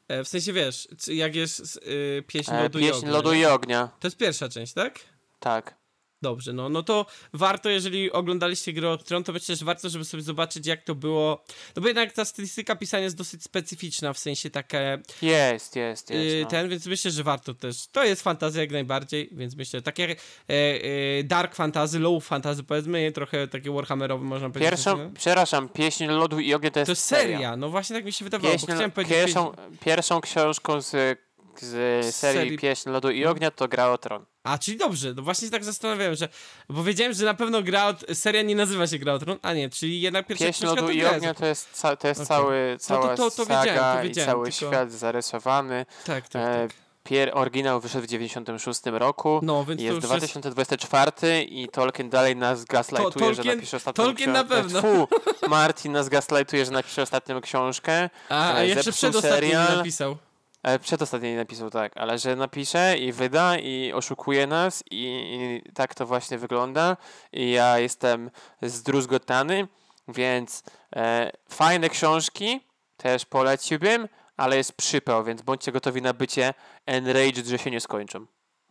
e, 0.09 0.24
w 0.24 0.28
sensie 0.28 0.53
wiesz, 0.53 0.89
jak 1.09 1.35
jest 1.35 1.81
e, 2.19 2.23
pieśń 2.23 2.51
lodu 2.62 2.78
i 2.78 2.82
Pieśń 2.82 2.97
ognia, 2.97 3.11
lodu 3.11 3.32
i 3.32 3.45
ognia. 3.45 3.89
To 4.01 4.07
jest 4.07 4.16
pierwsza 4.16 4.49
część, 4.49 4.73
tak? 4.73 5.01
Tak. 5.41 5.84
Dobrze, 6.25 6.53
no, 6.53 6.69
no 6.69 6.83
to 6.83 7.07
warto, 7.33 7.69
jeżeli 7.69 8.13
oglądaliście 8.13 8.73
grę 8.73 8.91
o 8.91 8.99
Tron, 8.99 9.25
to 9.25 9.33
myślę, 9.33 9.57
że 9.57 9.65
warto, 9.65 9.89
żeby 9.89 10.05
sobie 10.05 10.23
zobaczyć, 10.23 10.67
jak 10.67 10.83
to 10.83 10.95
było. 10.95 11.45
No 11.77 11.83
bo 11.83 11.89
jednak 11.89 12.13
ta 12.13 12.25
stylistyka 12.25 12.77
pisania 12.77 13.05
jest 13.05 13.17
dosyć 13.17 13.43
specyficzna, 13.45 14.13
w 14.13 14.19
sensie 14.19 14.51
takie 14.51 14.99
Jest, 15.23 15.77
jest, 15.77 16.11
jest. 16.11 16.11
Yy, 16.11 16.43
no. 16.43 16.49
ten, 16.49 16.69
więc 16.69 16.87
myślę, 16.87 17.11
że 17.11 17.23
warto 17.23 17.55
też. 17.55 17.87
To 17.87 18.05
jest 18.05 18.23
fantazja 18.23 18.61
jak 18.61 18.71
najbardziej, 18.71 19.29
więc 19.33 19.57
myślę, 19.57 19.83
takie 19.83 20.17
e, 20.49 20.53
e, 20.53 21.25
dark 21.25 21.55
fantasy, 21.55 21.99
low 21.99 22.25
fantasy 22.25 22.63
powiedzmy, 22.63 23.13
trochę 23.13 23.49
takie 23.49 23.71
warhammerowe 23.71 24.25
można 24.25 24.51
powiedzieć. 24.51 24.71
Pierwszą, 24.71 24.97
no? 24.97 25.11
przepraszam, 25.19 25.69
Pieśń 25.69 26.05
lodu 26.05 26.41
i 26.41 26.55
ognia 26.55 26.71
to 26.71 26.81
jest, 26.81 26.87
to 26.87 26.93
jest 26.93 27.05
seria. 27.05 27.57
no 27.57 27.69
właśnie 27.69 27.97
tak 27.97 28.05
mi 28.05 28.13
się 28.13 28.25
wydawało, 28.25 28.53
Pieśń, 28.53 28.67
bo 28.67 28.73
chciałem 28.73 28.91
powiedzieć... 28.91 29.17
pierwszą, 29.17 29.53
pierwszą 29.81 30.21
książką 30.21 30.81
z 30.81 31.19
z 31.60 32.14
serii, 32.14 32.40
Serii- 32.51 32.59
Pieśń 32.59 32.90
Lodu 32.90 33.10
i 33.10 33.24
Ognia 33.26 33.51
to 33.51 33.68
Gra 33.68 33.86
o 33.90 33.98
Tron. 33.98 34.24
A, 34.44 34.59
czyli 34.59 34.76
dobrze, 34.76 35.14
no 35.16 35.22
właśnie 35.22 35.51
tak 35.51 35.64
zastanawiałem, 35.64 36.14
że. 36.14 36.28
Bo 36.68 36.85
wiedziałem, 36.85 37.12
że 37.12 37.24
na 37.24 37.35
pewno 37.35 37.62
gra 37.62 37.89
o, 37.89 38.14
seria 38.14 38.43
nie 38.43 38.56
nazywa 38.56 38.86
się 38.86 38.98
Gra 38.98 39.12
o 39.12 39.18
Tron. 39.18 39.39
A 39.43 39.52
nie, 39.52 39.70
czyli 39.70 40.01
jednak 40.01 40.26
pierwsza 40.26 40.44
Pieśń 40.47 40.64
Lodu 40.66 40.82
to 40.82 40.90
i 40.90 40.98
jest- 40.98 41.14
Ognia 41.14 41.35
to 41.35 41.47
jest, 41.47 41.68
ca- 41.72 41.97
to 41.97 42.09
jest 42.09 42.20
Okej. 42.20 42.28
cały, 42.28 42.76
cała 42.81 43.16
to- 43.16 43.31
to 43.31 43.44
wiedziałem, 43.44 43.66
to 43.66 43.70
saga 43.74 44.02
wiedziałem, 44.02 44.10
i 44.10 44.14
cały 44.32 44.44
tylko- 44.51 44.74
świat 44.74 44.93
zarysowany. 44.93 45.86
Tak, 46.06 46.28
tak, 46.28 46.43
E, 46.43 46.68
tak. 46.68 46.76
Pier 47.05 47.31
oryginał 47.35 47.81
wyszedł 47.81 48.05
w 48.05 48.09
96 48.09 48.81
roku. 48.98 49.40
No, 49.43 49.64
więc 49.64 49.81
to 49.81 49.85
jest 49.85 49.94
już 49.94 50.05
2024 50.05 51.43
i 51.43 51.68
Tolkien 51.68 52.10
dalej 52.10 52.36
nas 52.36 52.64
gaslightuje, 52.64 53.35
że 53.35 53.43
Tolkien- 53.43 53.55
napisze 53.56 53.76
ostatnią 53.76 54.05
Tolkien 54.05 54.32
na 54.32 54.44
pewno. 54.44 54.78
Tfu, 54.82 55.09
Martin 55.48 55.93
nas 55.93 56.09
gaslightuje, 56.09 56.64
że 56.64 56.70
napisze 56.70 57.02
ostatnią 57.02 57.40
książkę. 57.40 58.10
A, 58.28 58.52
a 58.55 58.59
e, 58.60 58.66
jeszcze 58.68 58.82
zepsuł 58.82 59.10
przedostatni 59.10 59.36
serial. 59.48 59.76
napisał. 59.76 60.16
E, 60.65 60.78
Przedostatnio 60.78 61.28
nie 61.28 61.36
napisał 61.36 61.70
tak, 61.70 61.97
ale 61.97 62.19
że 62.19 62.36
napisze 62.36 62.99
i 62.99 63.12
wyda 63.12 63.59
i 63.59 63.93
oszukuje 63.93 64.47
nas 64.47 64.85
i, 64.91 65.62
i 65.66 65.73
tak 65.73 65.95
to 65.95 66.07
właśnie 66.07 66.39
wygląda. 66.39 66.97
I 67.32 67.51
ja 67.51 67.78
jestem 67.78 68.31
zdruzgotany, 68.62 69.69
więc 70.09 70.62
e, 70.97 71.31
fajne 71.49 71.89
książki 71.89 72.61
też 72.97 73.24
poleciłbym, 73.24 74.09
ale 74.36 74.57
jest 74.57 74.73
przypał, 74.73 75.24
więc 75.24 75.43
bądźcie 75.43 75.73
gotowi 75.73 76.03
na 76.03 76.12
bycie 76.12 76.55
enraged, 76.86 77.47
że 77.47 77.59
się 77.59 77.70
nie 77.70 77.81
skończą. 77.81 78.27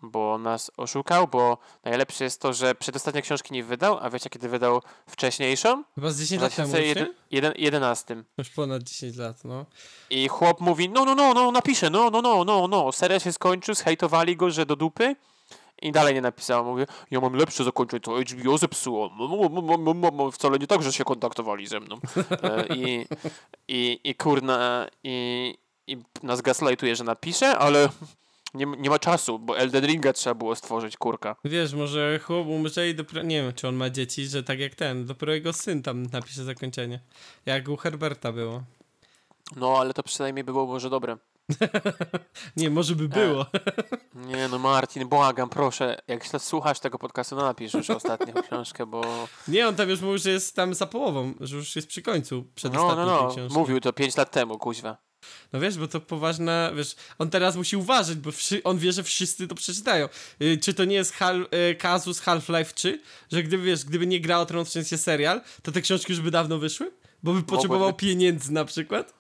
Bo 0.06 0.38
nas 0.38 0.72
oszukał, 0.78 1.28
bo 1.28 1.58
najlepsze 1.84 2.24
jest 2.24 2.42
to, 2.42 2.54
że 2.54 2.76
przedostatnie 2.76 3.22
książki 3.22 3.54
nie 3.54 3.64
wydał, 3.64 3.98
a 4.02 4.10
wiecie 4.10 4.30
kiedy 4.30 4.50
wydał 4.50 4.82
wcześniejszą? 5.08 5.84
Chyba 5.96 6.10
z 6.10 6.18
W 6.18 6.20
10 6.20 6.42
lat 6.42 6.56
temu, 6.56 6.74
nie? 6.78 6.94
2011. 6.94 8.24
Już 8.38 8.50
ponad 8.50 8.84
10 8.84 9.18
lat, 9.18 9.44
no. 9.44 9.66
I 10.10 10.28
chłop 10.28 10.62
mówi, 10.62 10.90
no, 10.90 11.06
no, 11.06 11.16
no, 11.16 11.34
no, 11.34 11.52
napiszę, 11.52 11.90
no, 11.90 12.10
no, 12.10 12.22
no, 12.22 12.44
no, 12.44 12.68
no. 12.68 12.92
Serial 12.92 13.20
się 13.20 13.34
skończył, 13.34 13.76
zhejtowali 13.76 14.36
go, 14.36 14.52
że 14.52 14.66
do 14.66 14.76
dupy. 14.76 15.16
I 15.82 15.92
dalej 15.92 16.14
nie 16.14 16.22
napisał. 16.22 16.66
Mówię, 16.66 16.86
ja 17.12 17.20
mam 17.20 17.34
lepsze 17.34 17.64
zakończenie, 17.64 18.00
to 18.00 18.16
HBO 18.16 18.58
zepsuło. 18.58 19.10
Wcale 20.32 20.60
nie 20.60 20.68
tak, 20.68 20.84
że 20.84 20.94
się 20.94 21.04
kontaktowali 21.04 21.68
ze 21.68 21.80
mną. 21.80 22.00
E, 22.44 22.76
I, 22.76 23.06
i, 23.68 24.00
i 24.04 24.16
kurna, 24.16 24.88
i, 25.04 25.56
i 25.88 25.98
nas 26.24 26.42
gaslightuje, 26.42 26.96
że 26.96 27.04
napisze, 27.04 27.58
ale 27.58 27.90
nie, 28.54 28.66
nie 28.66 28.90
ma 28.90 29.00
czasu, 29.00 29.40
bo 29.40 29.58
Elden 29.58 29.86
Ringa 29.86 30.14
trzeba 30.14 30.34
było 30.36 30.56
stworzyć, 30.56 30.98
kurka. 30.98 31.36
Wiesz, 31.46 31.74
może 31.74 32.20
chłop 32.20 32.48
umrze 32.48 32.90
i 32.90 32.96
dopiero, 32.96 33.24
nie 33.24 33.42
wiem, 33.44 33.54
czy 33.54 33.68
on 33.68 33.76
ma 33.76 33.90
dzieci, 33.90 34.26
że 34.26 34.44
tak 34.44 34.60
jak 34.60 34.76
ten, 34.76 35.06
dopiero 35.06 35.34
jego 35.34 35.54
syn 35.54 35.84
tam 35.84 36.06
napisze 36.06 36.44
zakończenie. 36.44 37.00
Jak 37.46 37.68
u 37.68 37.78
Herberta 37.78 38.32
było. 38.32 38.64
No, 39.56 39.78
ale 39.80 39.94
to 39.94 40.04
przynajmniej 40.04 40.44
było 40.44 40.66
może 40.66 40.90
dobre. 40.90 41.18
Nie, 42.58 42.70
może 42.70 42.96
by 42.96 43.08
było. 43.10 43.46
Nie 44.16 44.48
no, 44.48 44.60
Martin, 44.60 45.08
błagam, 45.08 45.50
proszę, 45.50 45.98
jak 46.08 46.26
źle 46.26 46.40
słuchasz 46.40 46.80
tego 46.80 47.00
podcastu, 47.00 47.36
no 47.36 47.42
napisz 47.42 47.74
już 47.74 47.90
ostatnią 47.90 48.34
książkę, 48.48 48.86
bo... 48.86 49.28
Nie, 49.48 49.68
on 49.68 49.76
tam 49.76 49.90
już 49.90 50.02
mówił, 50.02 50.18
że 50.18 50.30
jest 50.30 50.56
tam 50.56 50.74
za 50.74 50.88
połową, 50.88 51.34
że 51.40 51.56
już 51.56 51.76
jest 51.76 51.88
przy 51.88 52.02
końcu 52.02 52.46
przed 52.56 52.74
No, 52.74 52.96
no, 52.96 53.06
no, 53.06 53.32
książki. 53.32 53.58
mówił 53.60 53.80
to 53.80 53.94
5 53.94 54.18
lat 54.18 54.32
temu, 54.32 54.58
kuźwa. 54.58 54.98
No 55.54 55.60
wiesz, 55.60 55.78
bo 55.78 55.88
to 55.88 56.00
poważna, 56.02 56.72
wiesz, 56.76 56.96
on 57.20 57.30
teraz 57.30 57.56
musi 57.56 57.78
uważać, 57.78 58.18
bo 58.18 58.32
on 58.64 58.78
wie, 58.78 58.92
że 58.92 59.04
wszyscy 59.04 59.48
to 59.48 59.56
przeczytają. 59.56 60.10
Y, 60.42 60.58
czy 60.58 60.74
to 60.74 60.86
nie 60.86 60.96
jest 60.96 61.14
hal, 61.14 61.48
y, 61.72 61.76
kazus 61.76 62.20
Half-Life 62.20 62.74
3, 62.74 63.02
że 63.32 63.44
gdyby, 63.44 63.64
wiesz, 63.64 63.86
gdyby 63.86 64.08
nie 64.08 64.20
grał 64.20 64.46
w 64.66 64.70
sensie 64.70 64.98
serial, 64.98 65.42
to 65.62 65.72
te 65.72 65.82
książki 65.82 66.14
już 66.14 66.22
by 66.22 66.32
dawno 66.32 66.58
wyszły? 66.58 66.92
Bo 67.24 67.34
by 67.34 67.44
potrzebował 67.44 67.94
pieniędzy 67.94 68.54
na 68.54 68.66
przykład? 68.66 69.14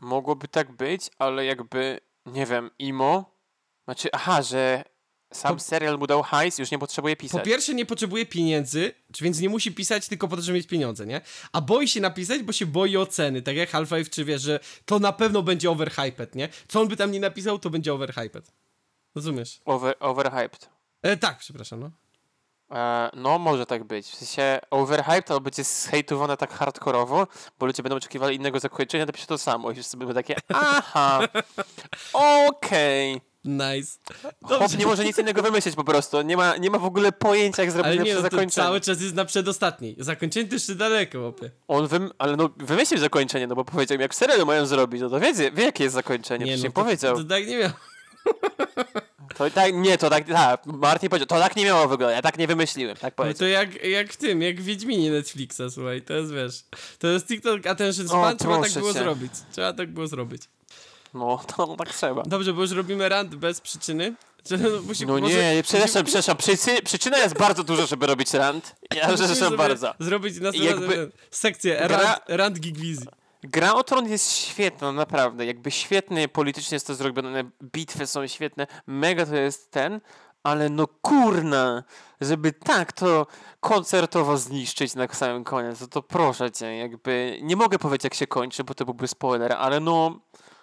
Mogłoby 0.00 0.48
tak 0.48 0.72
być, 0.72 1.10
ale 1.18 1.44
jakby, 1.44 2.00
nie 2.26 2.46
wiem, 2.46 2.70
Imo, 2.78 3.36
znaczy, 3.84 4.08
aha, 4.12 4.42
że 4.42 4.84
sam 5.32 5.54
Po- 5.56 5.62
serial 5.62 5.98
mu 5.98 6.06
dał 6.06 6.22
hajs, 6.22 6.58
już 6.58 6.70
nie 6.70 6.78
potrzebuje 6.78 7.16
Po 7.16 7.20
pisać. 7.20 7.44
pierwsze 7.44 7.74
nie 7.74 7.86
potrzebuje 7.86 8.26
pieniędzy, 8.26 8.92
więc 9.20 9.40
nie 9.40 9.48
musi 9.48 9.72
pisać 9.72 10.08
tylko 10.08 10.28
po 10.28 10.36
to, 10.36 10.42
żeby 10.42 10.58
mieć 10.58 10.66
pieniądze, 10.66 11.06
nie? 11.06 11.20
A 11.52 11.60
boi 11.60 11.88
się 11.88 12.00
napisać, 12.00 12.42
bo 12.42 12.52
się 12.52 12.66
boi 12.66 12.96
oceny, 12.96 13.42
tak 13.42 13.56
jak 13.56 13.70
Half-Life 13.70 14.10
3 14.10 14.24
wie, 14.24 14.38
że 14.38 14.60
to 14.84 14.98
na 14.98 15.12
pewno 15.12 15.42
będzie 15.42 15.70
overhyped, 15.70 16.34
nie? 16.34 16.48
Co 16.68 16.80
on 16.80 16.88
by 16.88 16.96
tam 16.96 17.10
nie 17.10 17.20
napisał, 17.20 17.58
to 17.58 17.70
będzie 17.70 17.94
overhyped. 17.94 18.52
Rozumiesz? 19.14 19.60
Over, 19.64 19.94
overhyped. 20.00 20.68
E, 21.02 21.16
tak, 21.16 21.38
przepraszam, 21.38 21.80
no. 21.80 21.90
E, 22.78 23.10
no, 23.16 23.38
może 23.38 23.66
tak 23.66 23.84
być. 23.84 24.06
W 24.06 24.14
sensie 24.14 24.58
overhyped 24.70 25.26
to 25.28 25.40
będzie 25.40 25.64
zhejtowane 25.64 26.36
tak 26.36 26.52
hardkorowo, 26.52 27.26
bo 27.58 27.66
ludzie 27.66 27.82
będą 27.82 27.96
oczekiwali 27.96 28.36
innego 28.36 28.60
zakończenia, 28.60 29.06
to 29.06 29.12
pisze 29.12 29.26
to 29.26 29.38
samo 29.38 29.70
i 29.70 29.74
wszyscy 29.74 29.96
będą 29.96 30.14
takie, 30.14 30.36
aha, 30.48 31.20
okej. 32.12 33.20
Nice. 33.44 33.98
Chłop 34.42 34.78
nie 34.78 34.86
może 34.86 35.04
nic 35.04 35.18
innego 35.18 35.42
wymyślić 35.42 35.74
po 35.76 35.84
prostu. 35.84 36.22
Nie 36.22 36.36
ma, 36.36 36.56
nie 36.56 36.70
ma 36.70 36.78
w 36.78 36.84
ogóle 36.84 37.12
pojęcia, 37.12 37.62
jak 37.62 37.72
zrobić 37.72 37.86
Ale 37.86 37.96
nie, 37.96 38.00
lepsze 38.04 38.22
no 38.22 38.28
to 38.28 38.36
zakończenie. 38.36 38.66
cały 38.66 38.80
czas 38.80 39.00
jest 39.00 39.14
na 39.14 39.24
przedostatniej. 39.24 39.96
Zakończenie 39.98 40.48
to 40.48 40.54
jeszcze 40.54 40.74
daleko, 40.74 41.20
łopie. 41.20 41.50
On 41.68 41.86
wym... 41.86 42.10
Ale 42.18 42.36
no, 42.36 42.50
wymyślił 42.56 43.00
zakończenie, 43.00 43.46
no 43.46 43.54
bo 43.54 43.64
powiedział, 43.64 44.00
jak 44.00 44.14
serial 44.14 44.46
mają 44.46 44.66
zrobić, 44.66 45.00
no 45.00 45.10
to 45.10 45.20
wie, 45.20 45.32
wie 45.32 45.64
jakie 45.64 45.84
jest 45.84 45.94
zakończenie, 45.94 46.44
nie, 46.46 46.56
no, 46.56 46.62
nie 46.62 46.70
to, 46.70 46.82
powiedział. 46.82 47.16
To, 47.16 47.24
tak 47.24 47.46
nie 47.46 47.58
miał. 47.58 47.70
To 49.36 49.50
tak, 49.50 49.74
nie, 49.74 49.98
to 49.98 50.10
tak, 50.10 50.24
tak, 50.28 50.66
Martin 50.66 51.08
powiedział, 51.08 51.26
to 51.26 51.38
tak 51.38 51.56
nie 51.56 51.64
miało 51.64 51.88
wyglądać, 51.88 52.16
ja 52.16 52.22
tak 52.22 52.38
nie 52.38 52.46
wymyśliłem, 52.46 52.96
tak 52.96 53.14
No 53.18 53.24
powiedział. 53.24 53.38
to 53.38 53.46
jak, 53.46 53.84
jak 53.84 54.12
w 54.12 54.16
tym, 54.16 54.42
jak 54.42 54.60
w 54.60 54.64
Wiedźminie 54.64 55.10
Netflixa, 55.10 55.60
słuchaj, 55.70 56.02
to 56.02 56.14
jest, 56.14 56.32
wiesz, 56.32 56.64
to 56.98 57.08
jest 57.08 57.26
TikTok 57.28 57.66
Attention 57.66 58.06
O, 58.06 58.08
Span, 58.08 58.36
trzeba 58.36 58.62
tak 58.62 58.72
było 58.72 58.92
cię. 58.92 58.98
zrobić. 58.98 59.32
Trzeba 59.52 59.72
tak 59.72 59.92
było 59.92 60.06
zrobić. 60.06 60.42
No, 61.14 61.40
to 61.56 61.76
tak 61.76 61.88
trzeba. 61.88 62.22
Dobrze, 62.22 62.52
bo 62.52 62.62
już 62.62 62.70
robimy 62.70 63.08
rant 63.08 63.34
bez 63.34 63.60
przyczyny. 63.60 64.14
No, 64.50 64.58
musi, 64.82 65.06
No 65.06 65.18
może- 65.18 65.54
nie, 65.54 65.62
przepraszam, 65.62 66.04
przepraszam, 66.04 66.36
przycy, 66.36 66.82
przyczyna 66.82 67.18
jest 67.18 67.38
bardzo 67.38 67.64
duża, 67.64 67.86
żeby 67.86 68.06
robić 68.06 68.34
rant. 68.34 68.76
Ja 68.94 69.08
przepraszam 69.14 69.56
bardzo. 69.56 69.94
Zrobić 69.98 70.40
na 70.40 70.50
Jakby- 70.54 71.12
sekcję 71.30 71.76
Gra- 71.88 71.88
rant, 72.02 72.18
rant 72.28 72.60
Gigwizji. 72.60 73.06
Gra 73.42 73.74
o 73.74 73.84
Tron 73.84 74.08
jest 74.08 74.32
świetna, 74.32 74.92
naprawdę. 74.92 75.46
Jakby 75.46 75.70
świetnie 75.70 76.28
politycznie 76.28 76.76
jest 76.76 76.86
to 76.86 76.94
zrobione, 76.94 77.44
bitwy 77.62 78.06
są 78.06 78.26
świetne, 78.26 78.66
mega 78.86 79.26
to 79.26 79.36
jest 79.36 79.70
ten, 79.70 80.00
ale 80.42 80.68
no 80.68 80.86
kurna, 81.02 81.84
żeby 82.20 82.52
tak 82.52 82.92
to 82.92 83.26
koncertowo 83.60 84.36
zniszczyć 84.38 84.94
na 84.94 85.08
samym 85.08 85.44
koniec, 85.44 85.78
to, 85.78 85.86
to 85.86 86.02
proszę 86.02 86.50
cię, 86.50 86.76
jakby, 86.76 87.38
nie 87.42 87.56
mogę 87.56 87.78
powiedzieć 87.78 88.04
jak 88.04 88.14
się 88.14 88.26
kończy, 88.26 88.64
bo 88.64 88.74
to 88.74 88.84
byłby 88.84 89.08
spoiler, 89.08 89.52
ale 89.52 89.80
no, 89.80 90.20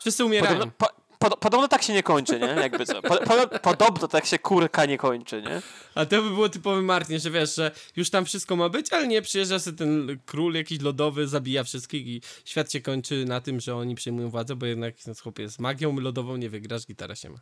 Wszyscy 0.07 0.25
umierają. 0.25 0.53
podobno, 0.53 0.73
po, 0.77 0.87
pod, 1.19 1.39
podobno 1.39 1.67
tak 1.67 1.83
się 1.83 1.93
nie 1.93 2.03
kończy, 2.03 2.39
nie? 2.39 2.47
Jakby 2.47 2.85
co. 2.85 3.01
Po, 3.01 3.17
po, 3.17 3.59
podobno 3.59 4.07
tak 4.07 4.25
się 4.25 4.39
kurka 4.39 4.85
nie 4.85 4.97
kończy, 4.97 5.41
nie? 5.41 5.61
A 5.95 6.05
to 6.05 6.21
by 6.21 6.29
było 6.29 6.49
typowy 6.49 6.81
Martin, 6.81 7.19
że 7.19 7.31
wiesz, 7.31 7.55
że 7.55 7.71
już 7.95 8.09
tam 8.09 8.25
wszystko 8.25 8.55
ma 8.55 8.69
być, 8.69 8.93
ale 8.93 9.07
nie, 9.07 9.21
przyjeżdża 9.21 9.59
sobie 9.59 9.77
ten 9.77 10.19
król 10.25 10.53
jakiś 10.53 10.81
lodowy, 10.81 11.27
zabija 11.27 11.63
wszystkich 11.63 12.07
i 12.07 12.21
świat 12.45 12.71
się 12.71 12.81
kończy 12.81 13.25
na 13.25 13.41
tym, 13.41 13.59
że 13.59 13.75
oni 13.75 13.95
przejmują 13.95 14.29
władzę, 14.29 14.55
bo 14.55 14.65
jednak 14.65 14.95
ten 14.95 15.15
chłopie 15.15 15.49
z 15.49 15.59
magią 15.59 15.99
lodową 15.99 16.37
nie 16.37 16.49
wygrasz, 16.49 16.85
gitara 16.85 17.15
się 17.15 17.29
ma. 17.29 17.37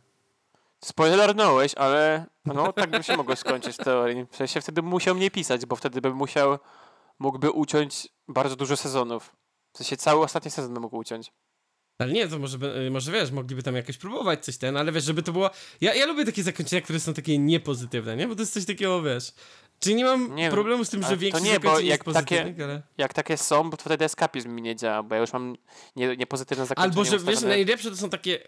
Spoilernąłeś, 0.84 1.74
ale 1.74 2.26
no 2.44 2.72
tak 2.72 2.90
by 2.90 3.02
się 3.02 3.16
mogło 3.16 3.36
skończyć 3.36 3.76
w 3.76 3.84
teorii. 3.84 4.26
W 4.30 4.36
sensie 4.36 4.60
wtedy 4.60 4.82
musiał 4.82 5.14
mniej 5.14 5.30
pisać, 5.30 5.66
bo 5.66 5.76
wtedy 5.76 6.00
by 6.00 6.10
musiał, 6.10 6.58
mógłby 7.18 7.50
uciąć 7.50 8.08
bardzo 8.28 8.56
dużo 8.56 8.76
sezonów. 8.76 9.32
W 9.72 9.78
sensie 9.78 9.96
cały 9.96 10.24
ostatni 10.24 10.50
sezon 10.50 10.74
by 10.74 10.80
mógł 10.80 10.96
uciąć. 10.96 11.32
Ale 11.98 12.12
nie, 12.12 12.28
to 12.28 12.38
może, 12.38 12.58
by- 12.58 12.90
może 12.90 13.12
wiesz, 13.12 13.30
mogliby 13.30 13.62
tam 13.62 13.76
jakoś 13.76 13.98
próbować 13.98 14.44
coś 14.44 14.56
ten, 14.56 14.76
ale 14.76 14.92
wiesz, 14.92 15.04
żeby 15.04 15.22
to 15.22 15.32
było... 15.32 15.50
Ja, 15.80 15.94
ja 15.94 16.06
lubię 16.06 16.24
takie 16.24 16.42
zakończenia, 16.42 16.82
które 16.82 17.00
są 17.00 17.14
takie 17.14 17.38
niepozytywne, 17.38 18.16
nie? 18.16 18.28
Bo 18.28 18.34
to 18.34 18.42
jest 18.42 18.52
coś 18.52 18.64
takiego, 18.64 19.02
wiesz... 19.02 19.32
Czyli 19.80 19.94
nie 19.94 20.04
mam 20.04 20.34
Nie, 20.34 20.50
problemu 20.50 20.84
z 20.84 20.90
tym, 20.90 21.02
że 21.02 21.08
to 21.08 21.16
większość 21.16 21.44
nie, 21.44 21.60
bo 21.60 21.80
jak 21.80 21.84
jest 21.84 22.04
pozytywnych, 22.04 22.60
ale... 22.60 22.82
Jak 22.98 23.14
takie 23.14 23.36
są, 23.36 23.70
bo 23.70 23.76
wtedy 23.76 24.04
eskapizm 24.04 24.50
mi 24.50 24.62
nie 24.62 24.76
działa, 24.76 25.02
bo 25.02 25.14
ja 25.14 25.20
już 25.20 25.32
mam 25.32 25.56
nie, 25.96 26.16
niepozytywne 26.16 26.66
zakończenie 26.66 26.92
Albo, 26.92 27.04
że 27.04 27.10
wiesz, 27.10 27.20
ustawione. 27.20 27.48
najlepsze 27.48 27.90
to 27.90 27.96
są 27.96 28.10
takie. 28.10 28.38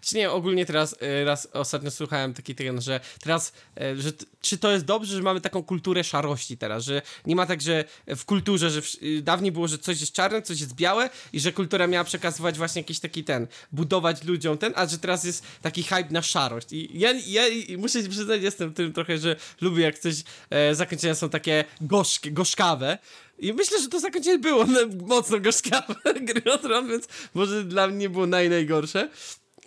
Czy 0.00 0.16
nie, 0.16 0.30
ogólnie 0.30 0.66
teraz, 0.66 0.96
e, 1.00 1.24
raz 1.24 1.48
ostatnio 1.52 1.90
słuchałem 1.90 2.34
taki 2.34 2.54
ten, 2.54 2.80
że 2.80 3.00
teraz, 3.20 3.52
e, 3.80 3.96
że 3.96 4.12
czy 4.40 4.58
to 4.58 4.70
jest 4.70 4.84
dobrze, 4.84 5.16
że 5.16 5.22
mamy 5.22 5.40
taką 5.40 5.62
kulturę 5.62 6.04
szarości 6.04 6.56
teraz, 6.56 6.84
że 6.84 7.02
nie 7.26 7.36
ma 7.36 7.46
tak, 7.46 7.60
że 7.60 7.84
w 8.06 8.24
kulturze, 8.24 8.70
że 8.70 8.82
w, 8.82 8.94
y, 9.02 9.22
dawniej 9.22 9.52
było, 9.52 9.68
że 9.68 9.78
coś 9.78 10.00
jest 10.00 10.12
czarne, 10.12 10.42
coś 10.42 10.60
jest 10.60 10.74
białe 10.74 11.10
i 11.32 11.40
że 11.40 11.52
kultura 11.52 11.86
miała 11.86 12.04
przekazywać 12.04 12.58
właśnie 12.58 12.80
jakiś 12.80 13.00
taki 13.00 13.24
ten, 13.24 13.46
budować 13.72 14.24
ludziom 14.24 14.58
ten, 14.58 14.72
a 14.76 14.86
że 14.86 14.98
teraz 14.98 15.24
jest 15.24 15.44
taki 15.62 15.82
hype 15.82 16.10
na 16.10 16.22
szarość. 16.22 16.72
I 16.72 16.98
ja, 16.98 17.12
ja 17.26 17.48
i 17.48 17.76
muszę 17.76 18.02
ci 18.02 18.08
przyznać, 18.08 18.42
jestem 18.42 18.74
tym 18.74 18.92
trochę, 18.92 19.18
że 19.18 19.36
lubię 19.60 19.84
jak 19.84 19.98
coś, 19.98 20.14
e, 20.50 20.69
zakończenia 20.74 21.14
są 21.14 21.28
takie 21.28 21.64
gorzkie, 21.80 22.30
gorzkawe. 22.30 22.98
I 23.38 23.52
myślę, 23.52 23.80
że 23.82 23.88
to 23.88 24.00
zakończenie 24.00 24.38
było 24.38 24.64
no, 24.64 24.80
mocno 25.06 25.40
gorzkawe 25.40 25.94
gry 26.28 26.52
o 26.52 26.58
Tron, 26.58 26.88
więc 26.88 27.08
może 27.34 27.64
dla 27.64 27.86
mnie 27.86 28.10
było 28.10 28.26
naj, 28.26 28.50
najgorsze. 28.50 29.08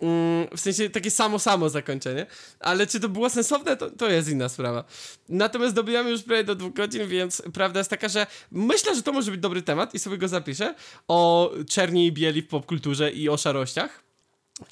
Mm, 0.00 0.46
w 0.56 0.60
sensie 0.60 0.90
takie 0.90 1.10
samo, 1.10 1.38
samo 1.38 1.68
zakończenie. 1.68 2.26
Ale 2.60 2.86
czy 2.86 3.00
to 3.00 3.08
było 3.08 3.30
sensowne, 3.30 3.76
to, 3.76 3.90
to 3.90 4.10
jest 4.10 4.28
inna 4.28 4.48
sprawa. 4.48 4.84
Natomiast 5.28 5.74
dobijamy 5.74 6.10
już 6.10 6.22
prawie 6.22 6.44
do 6.44 6.54
dwóch 6.54 6.72
godzin, 6.72 7.08
więc 7.08 7.42
prawda 7.52 7.80
jest 7.80 7.90
taka, 7.90 8.08
że 8.08 8.26
myślę, 8.52 8.94
że 8.94 9.02
to 9.02 9.12
może 9.12 9.30
być 9.30 9.40
dobry 9.40 9.62
temat 9.62 9.94
i 9.94 9.98
sobie 9.98 10.18
go 10.18 10.28
zapiszę. 10.28 10.74
O 11.08 11.50
czerni 11.68 12.06
i 12.06 12.12
bieli 12.12 12.42
w 12.42 12.48
popkulturze 12.48 13.10
i 13.10 13.28
o 13.28 13.36
szarościach. 13.36 14.03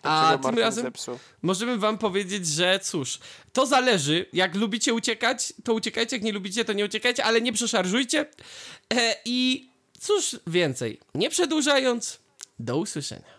A 0.02 0.38
tym 0.42 0.59
razem 0.59 0.84
zepsuł? 0.84 1.18
możemy 1.42 1.78
wam 1.78 1.98
powiedzieć, 1.98 2.46
że 2.46 2.80
cóż, 2.82 3.18
to 3.52 3.66
zależy. 3.66 4.26
Jak 4.32 4.54
lubicie 4.54 4.94
uciekać, 4.94 5.52
to 5.64 5.74
uciekajcie, 5.74 6.16
jak 6.16 6.22
nie 6.22 6.32
lubicie, 6.32 6.64
to 6.64 6.72
nie 6.72 6.84
uciekajcie, 6.84 7.24
ale 7.24 7.40
nie 7.40 7.52
przeszarżujcie. 7.52 8.26
E, 8.94 9.16
I 9.24 9.70
cóż 10.00 10.36
więcej, 10.46 11.00
nie 11.14 11.30
przedłużając, 11.30 12.18
do 12.59 12.76
usłyszenia. 12.76 13.32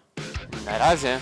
Na 0.65 0.77
razie. 0.77 1.19